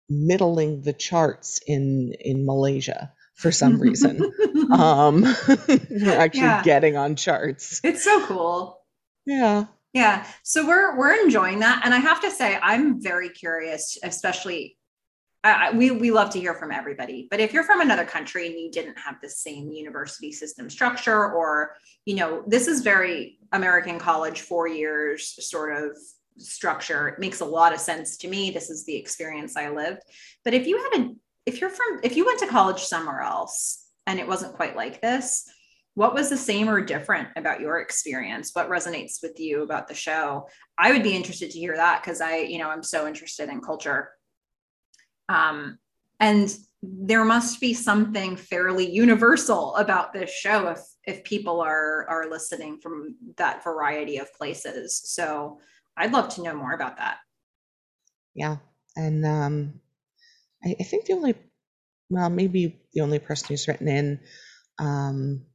middling 0.08 0.82
the 0.82 0.92
charts 0.92 1.60
in 1.66 2.12
in 2.20 2.46
Malaysia 2.46 3.12
for 3.34 3.50
some 3.52 3.80
reason. 3.80 4.20
um, 4.72 5.22
we're 5.68 6.18
actually 6.18 6.40
Yeah. 6.42 6.62
getting 6.62 6.96
on 6.96 7.16
charts. 7.16 7.80
it's 7.84 8.04
so 8.04 8.24
cool. 8.26 8.80
Yeah. 9.26 9.66
Yeah. 9.92 10.26
So 10.42 10.66
we're 10.66 10.96
we're 10.96 11.14
enjoying 11.24 11.60
that, 11.60 11.82
and 11.84 11.92
I 11.94 11.98
have 11.98 12.20
to 12.22 12.30
say, 12.30 12.58
I'm 12.62 13.02
very 13.02 13.28
curious, 13.30 13.98
especially. 14.02 14.75
I, 15.52 15.70
we 15.70 15.90
we 15.90 16.10
love 16.10 16.30
to 16.30 16.40
hear 16.40 16.54
from 16.54 16.72
everybody, 16.72 17.28
but 17.30 17.40
if 17.40 17.52
you're 17.52 17.64
from 17.64 17.80
another 17.80 18.04
country 18.04 18.46
and 18.46 18.58
you 18.58 18.70
didn't 18.70 18.98
have 18.98 19.16
the 19.22 19.28
same 19.28 19.70
university 19.70 20.32
system 20.32 20.68
structure, 20.70 21.32
or 21.32 21.76
you 22.04 22.16
know, 22.16 22.42
this 22.46 22.66
is 22.66 22.82
very 22.82 23.38
American 23.52 23.98
college, 23.98 24.42
four 24.42 24.68
years 24.68 25.34
sort 25.48 25.76
of 25.76 25.96
structure. 26.38 27.08
It 27.08 27.18
makes 27.18 27.40
a 27.40 27.44
lot 27.44 27.72
of 27.72 27.80
sense 27.80 28.16
to 28.18 28.28
me. 28.28 28.50
This 28.50 28.70
is 28.70 28.84
the 28.84 28.96
experience 28.96 29.56
I 29.56 29.70
lived. 29.70 30.02
But 30.44 30.54
if 30.54 30.66
you 30.66 30.76
had 30.78 31.00
a, 31.00 31.10
if 31.46 31.60
you're 31.60 31.70
from, 31.70 32.00
if 32.02 32.16
you 32.16 32.26
went 32.26 32.40
to 32.40 32.46
college 32.46 32.80
somewhere 32.80 33.20
else 33.20 33.86
and 34.06 34.18
it 34.18 34.28
wasn't 34.28 34.54
quite 34.54 34.76
like 34.76 35.00
this, 35.00 35.48
what 35.94 36.12
was 36.12 36.28
the 36.28 36.36
same 36.36 36.68
or 36.68 36.82
different 36.82 37.28
about 37.36 37.58
your 37.58 37.80
experience 37.80 38.50
what 38.52 38.68
resonates 38.68 39.22
with 39.22 39.40
you 39.40 39.62
about 39.62 39.88
the 39.88 39.94
show 39.94 40.46
i 40.78 40.92
would 40.92 41.02
be 41.02 41.16
interested 41.16 41.50
to 41.50 41.58
hear 41.58 41.74
that 41.74 42.02
because 42.02 42.20
i 42.20 42.36
you 42.36 42.58
know 42.58 42.68
i'm 42.68 42.82
so 42.82 43.08
interested 43.08 43.48
in 43.48 43.60
culture 43.62 44.10
um 45.28 45.78
and 46.20 46.56
there 46.82 47.24
must 47.24 47.60
be 47.60 47.74
something 47.74 48.36
fairly 48.36 48.88
universal 48.88 49.74
about 49.76 50.12
this 50.12 50.30
show 50.30 50.68
if 50.68 50.80
if 51.04 51.24
people 51.24 51.60
are 51.60 52.06
are 52.08 52.30
listening 52.30 52.78
from 52.80 53.16
that 53.36 53.64
variety 53.64 54.18
of 54.18 54.32
places 54.34 55.00
so 55.04 55.58
i'd 55.96 56.12
love 56.12 56.28
to 56.28 56.42
know 56.42 56.54
more 56.54 56.72
about 56.72 56.96
that 56.98 57.18
Yeah. 58.34 58.56
And 58.96 59.24
um, 59.24 59.80
I, 60.64 60.76
I 60.80 60.82
think 60.84 61.04
the 61.06 61.14
only, 61.14 61.34
well, 62.10 62.28
maybe 62.30 62.80
the 62.92 63.00
only 63.00 63.18
person 63.18 63.46
who's 63.48 63.66
written 63.68 63.88
in 63.88 64.20
um, 64.78 65.46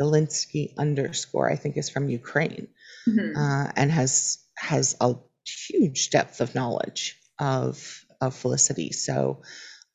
Galinsky 0.00 0.74
underscore, 0.78 1.50
I 1.50 1.56
think 1.56 1.76
is 1.76 1.90
from 1.90 2.08
Ukraine 2.08 2.68
Mhm. 3.08 3.34
uh, 3.36 3.72
and 3.76 3.90
has 3.90 4.38
has 4.56 4.96
a 5.00 5.14
huge 5.44 6.10
depth 6.10 6.40
of 6.40 6.54
knowledge 6.54 7.18
of 7.38 8.03
of 8.20 8.34
Felicity. 8.34 8.92
So 8.92 9.42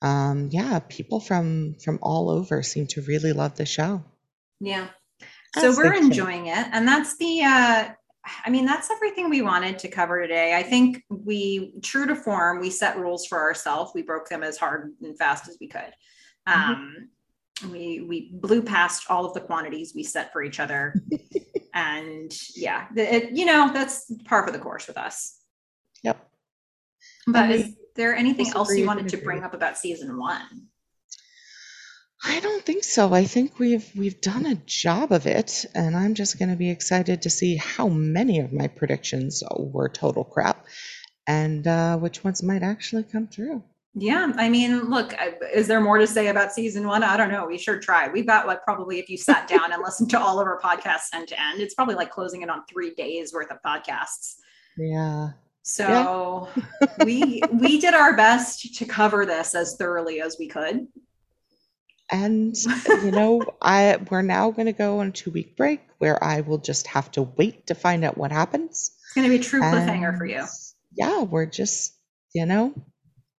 um, 0.02 0.50
yeah, 0.52 0.80
people 0.88 1.20
from 1.20 1.76
from 1.84 2.00
all 2.02 2.30
over 2.30 2.64
seem 2.64 2.88
to 2.88 3.02
really 3.02 3.34
love 3.34 3.56
the 3.56 3.66
show. 3.66 4.04
Yeah. 4.60 4.88
So 5.58 5.70
As 5.70 5.78
we're 5.78 5.90
they 5.90 5.96
should. 5.96 6.06
enjoying 6.06 6.48
it. 6.48 6.68
And 6.72 6.88
that's 6.88 7.18
the, 7.18 7.42
uh, 7.44 7.90
I 8.46 8.50
mean, 8.50 8.66
that's 8.66 8.92
everything 8.92 9.30
we 9.30 9.42
wanted 9.42 9.80
to 9.80 9.88
cover 9.88 10.22
today. 10.22 10.56
I 10.56 10.62
think 10.62 11.04
we, 11.10 11.74
true 11.82 12.06
to 12.06 12.16
form, 12.16 12.60
we 12.60 12.70
set 12.70 12.98
rules 13.00 13.26
for 13.26 13.40
ourselves. 13.40 13.92
We 13.96 14.04
broke 14.04 14.30
them 14.30 14.44
as 14.44 14.58
hard 14.58 14.94
and 15.02 15.18
fast 15.18 15.50
as 15.50 15.58
we 15.60 15.68
could. 15.68 15.92
Mhm. 16.48 16.54
Um, 16.54 17.10
we 17.72 18.06
we 18.08 18.30
blew 18.32 18.62
past 18.62 19.10
all 19.10 19.26
of 19.26 19.34
the 19.34 19.42
quantities 19.42 19.94
we 19.94 20.04
set 20.04 20.32
for 20.32 20.42
each 20.42 20.60
other, 20.62 20.94
and 21.74 22.32
yeah, 22.56 22.88
it, 22.96 23.32
you 23.36 23.46
know 23.46 23.72
that's 23.74 24.10
par 24.24 24.46
for 24.46 24.52
the 24.54 24.60
course 24.60 24.88
with 24.88 24.98
us. 24.98 25.38
Yep. 26.04 26.26
But 27.28 27.50
we 27.50 27.56
is 27.56 27.76
there 28.00 28.16
anything 28.16 28.48
else 28.56 28.76
you 28.76 28.88
wanted 28.88 29.10
to 29.10 29.18
bring 29.18 29.44
up 29.44 29.53
about 29.53 29.78
season 29.78 30.18
one? 30.18 30.69
I 32.24 32.40
don't 32.40 32.66
think 32.66 32.84
so. 32.84 33.14
I 33.14 33.26
think 33.26 33.60
we've 33.60 33.90
we've 33.95 34.19
done 34.19 34.45
a 34.45 34.56
job 34.56 35.11
of 35.11 35.26
it, 35.26 35.66
and 35.76 35.95
I'm 35.95 36.16
just 36.16 36.40
going 36.40 36.50
to 36.50 36.56
be 36.56 36.69
excited 36.69 37.22
to 37.22 37.30
see 37.30 37.58
how 37.58 37.88
many 37.88 38.40
of 38.40 38.52
my 38.52 38.68
predictions 38.68 39.44
were 39.58 39.90
total 39.90 40.24
crap, 40.24 40.66
and 41.28 41.68
uh, 41.68 41.98
which 41.98 42.24
ones 42.24 42.42
might 42.42 42.64
actually 42.64 43.03
come 43.03 43.28
true. 43.28 43.64
Yeah, 43.95 44.32
I 44.38 44.50
mean, 44.50 44.90
look, 44.90 45.14
is 45.53 45.68
there 45.68 45.82
more 45.82 45.98
to 45.98 46.08
say 46.08 46.28
about 46.28 46.53
season 46.53 46.88
one? 46.88 47.03
I 47.03 47.18
don't 47.18 47.32
know. 47.32 47.45
We 47.48 47.58
sure 47.58 47.80
tried. 47.80 48.14
We've 48.14 48.28
got 48.28 48.48
like 48.48 48.64
probably 48.64 49.00
if 49.00 49.10
you 49.10 49.18
sat 49.18 49.48
down 49.48 49.74
and 49.74 49.82
listened 49.86 50.10
to 50.11 50.19
all 50.19 50.40
of 50.40 50.48
our 50.48 50.60
podcasts 50.60 51.14
end 51.14 51.28
to 51.30 51.42
end, 51.42 51.60
it's 51.61 51.74
probably 51.74 51.95
like 51.95 52.11
closing 52.11 52.42
it 52.42 52.50
on 52.50 52.64
three 52.69 52.94
days 52.95 53.34
worth 53.34 53.52
of 53.52 53.58
podcasts. 53.66 54.36
Yeah. 54.78 55.30
So 55.70 56.50
we 57.06 57.44
we 57.52 57.80
did 57.80 57.94
our 57.94 58.16
best 58.18 58.74
to 58.76 58.86
cover 58.86 59.26
this 59.26 59.54
as 59.54 59.76
thoroughly 59.78 60.20
as 60.20 60.36
we 60.40 60.48
could. 60.48 60.88
And 62.12 62.56
you 63.04 63.12
know, 63.12 63.44
I 63.62 64.00
we're 64.10 64.24
now 64.24 64.50
going 64.50 64.66
to 64.66 64.74
go 64.74 65.00
on 65.00 65.10
a 65.10 65.12
two 65.12 65.30
week 65.30 65.56
break 65.56 65.82
where 66.00 66.22
I 66.24 66.42
will 66.42 66.58
just 66.58 66.88
have 66.88 67.12
to 67.12 67.22
wait 67.22 67.68
to 67.68 67.76
find 67.76 68.04
out 68.04 68.18
what 68.18 68.32
happens. 68.32 68.92
It's 69.04 69.14
going 69.14 69.26
to 69.26 69.30
be 69.30 69.40
a 69.40 69.48
true 69.48 69.62
cliffhanger 69.62 70.18
for 70.18 70.26
you. 70.26 70.44
Yeah, 70.94 71.22
we're 71.22 71.46
just, 71.46 71.94
you 72.34 72.48
know, 72.48 72.74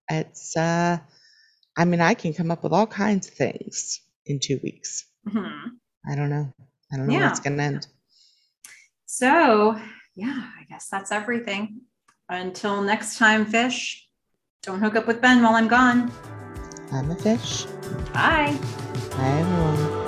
it's 0.09 0.57
uh 0.57 0.99
I 1.77 1.85
mean, 1.85 2.01
I 2.01 2.15
can 2.15 2.33
come 2.33 2.53
up 2.53 2.63
with 2.63 2.73
all 2.73 2.87
kinds 2.87 3.27
of 3.27 3.35
things 3.35 4.01
in 4.25 4.39
2 4.39 4.61
weeks. 4.63 5.05
Mhm. 5.27 5.71
I 6.09 6.15
don't 6.15 6.31
know. 6.31 6.53
I 6.93 6.97
don't 6.97 7.09
know 7.09 7.15
where 7.15 7.29
it's 7.29 7.41
going 7.41 7.57
to 7.57 7.63
end. 7.63 7.87
So 9.07 9.81
yeah, 10.15 10.49
I 10.61 10.65
guess 10.69 10.89
that's 10.89 11.11
everything. 11.11 11.81
Until 12.31 12.81
next 12.81 13.19
time, 13.19 13.45
fish. 13.45 14.09
Don't 14.63 14.81
hook 14.81 14.95
up 14.95 15.09
with 15.09 15.21
Ben 15.21 15.43
while 15.43 15.57
I'm 15.57 15.67
gone. 15.67 16.13
I'm 16.93 17.11
a 17.11 17.17
fish. 17.17 17.65
Bye. 18.13 18.57
Bye 19.11 19.41
everyone. 19.41 20.00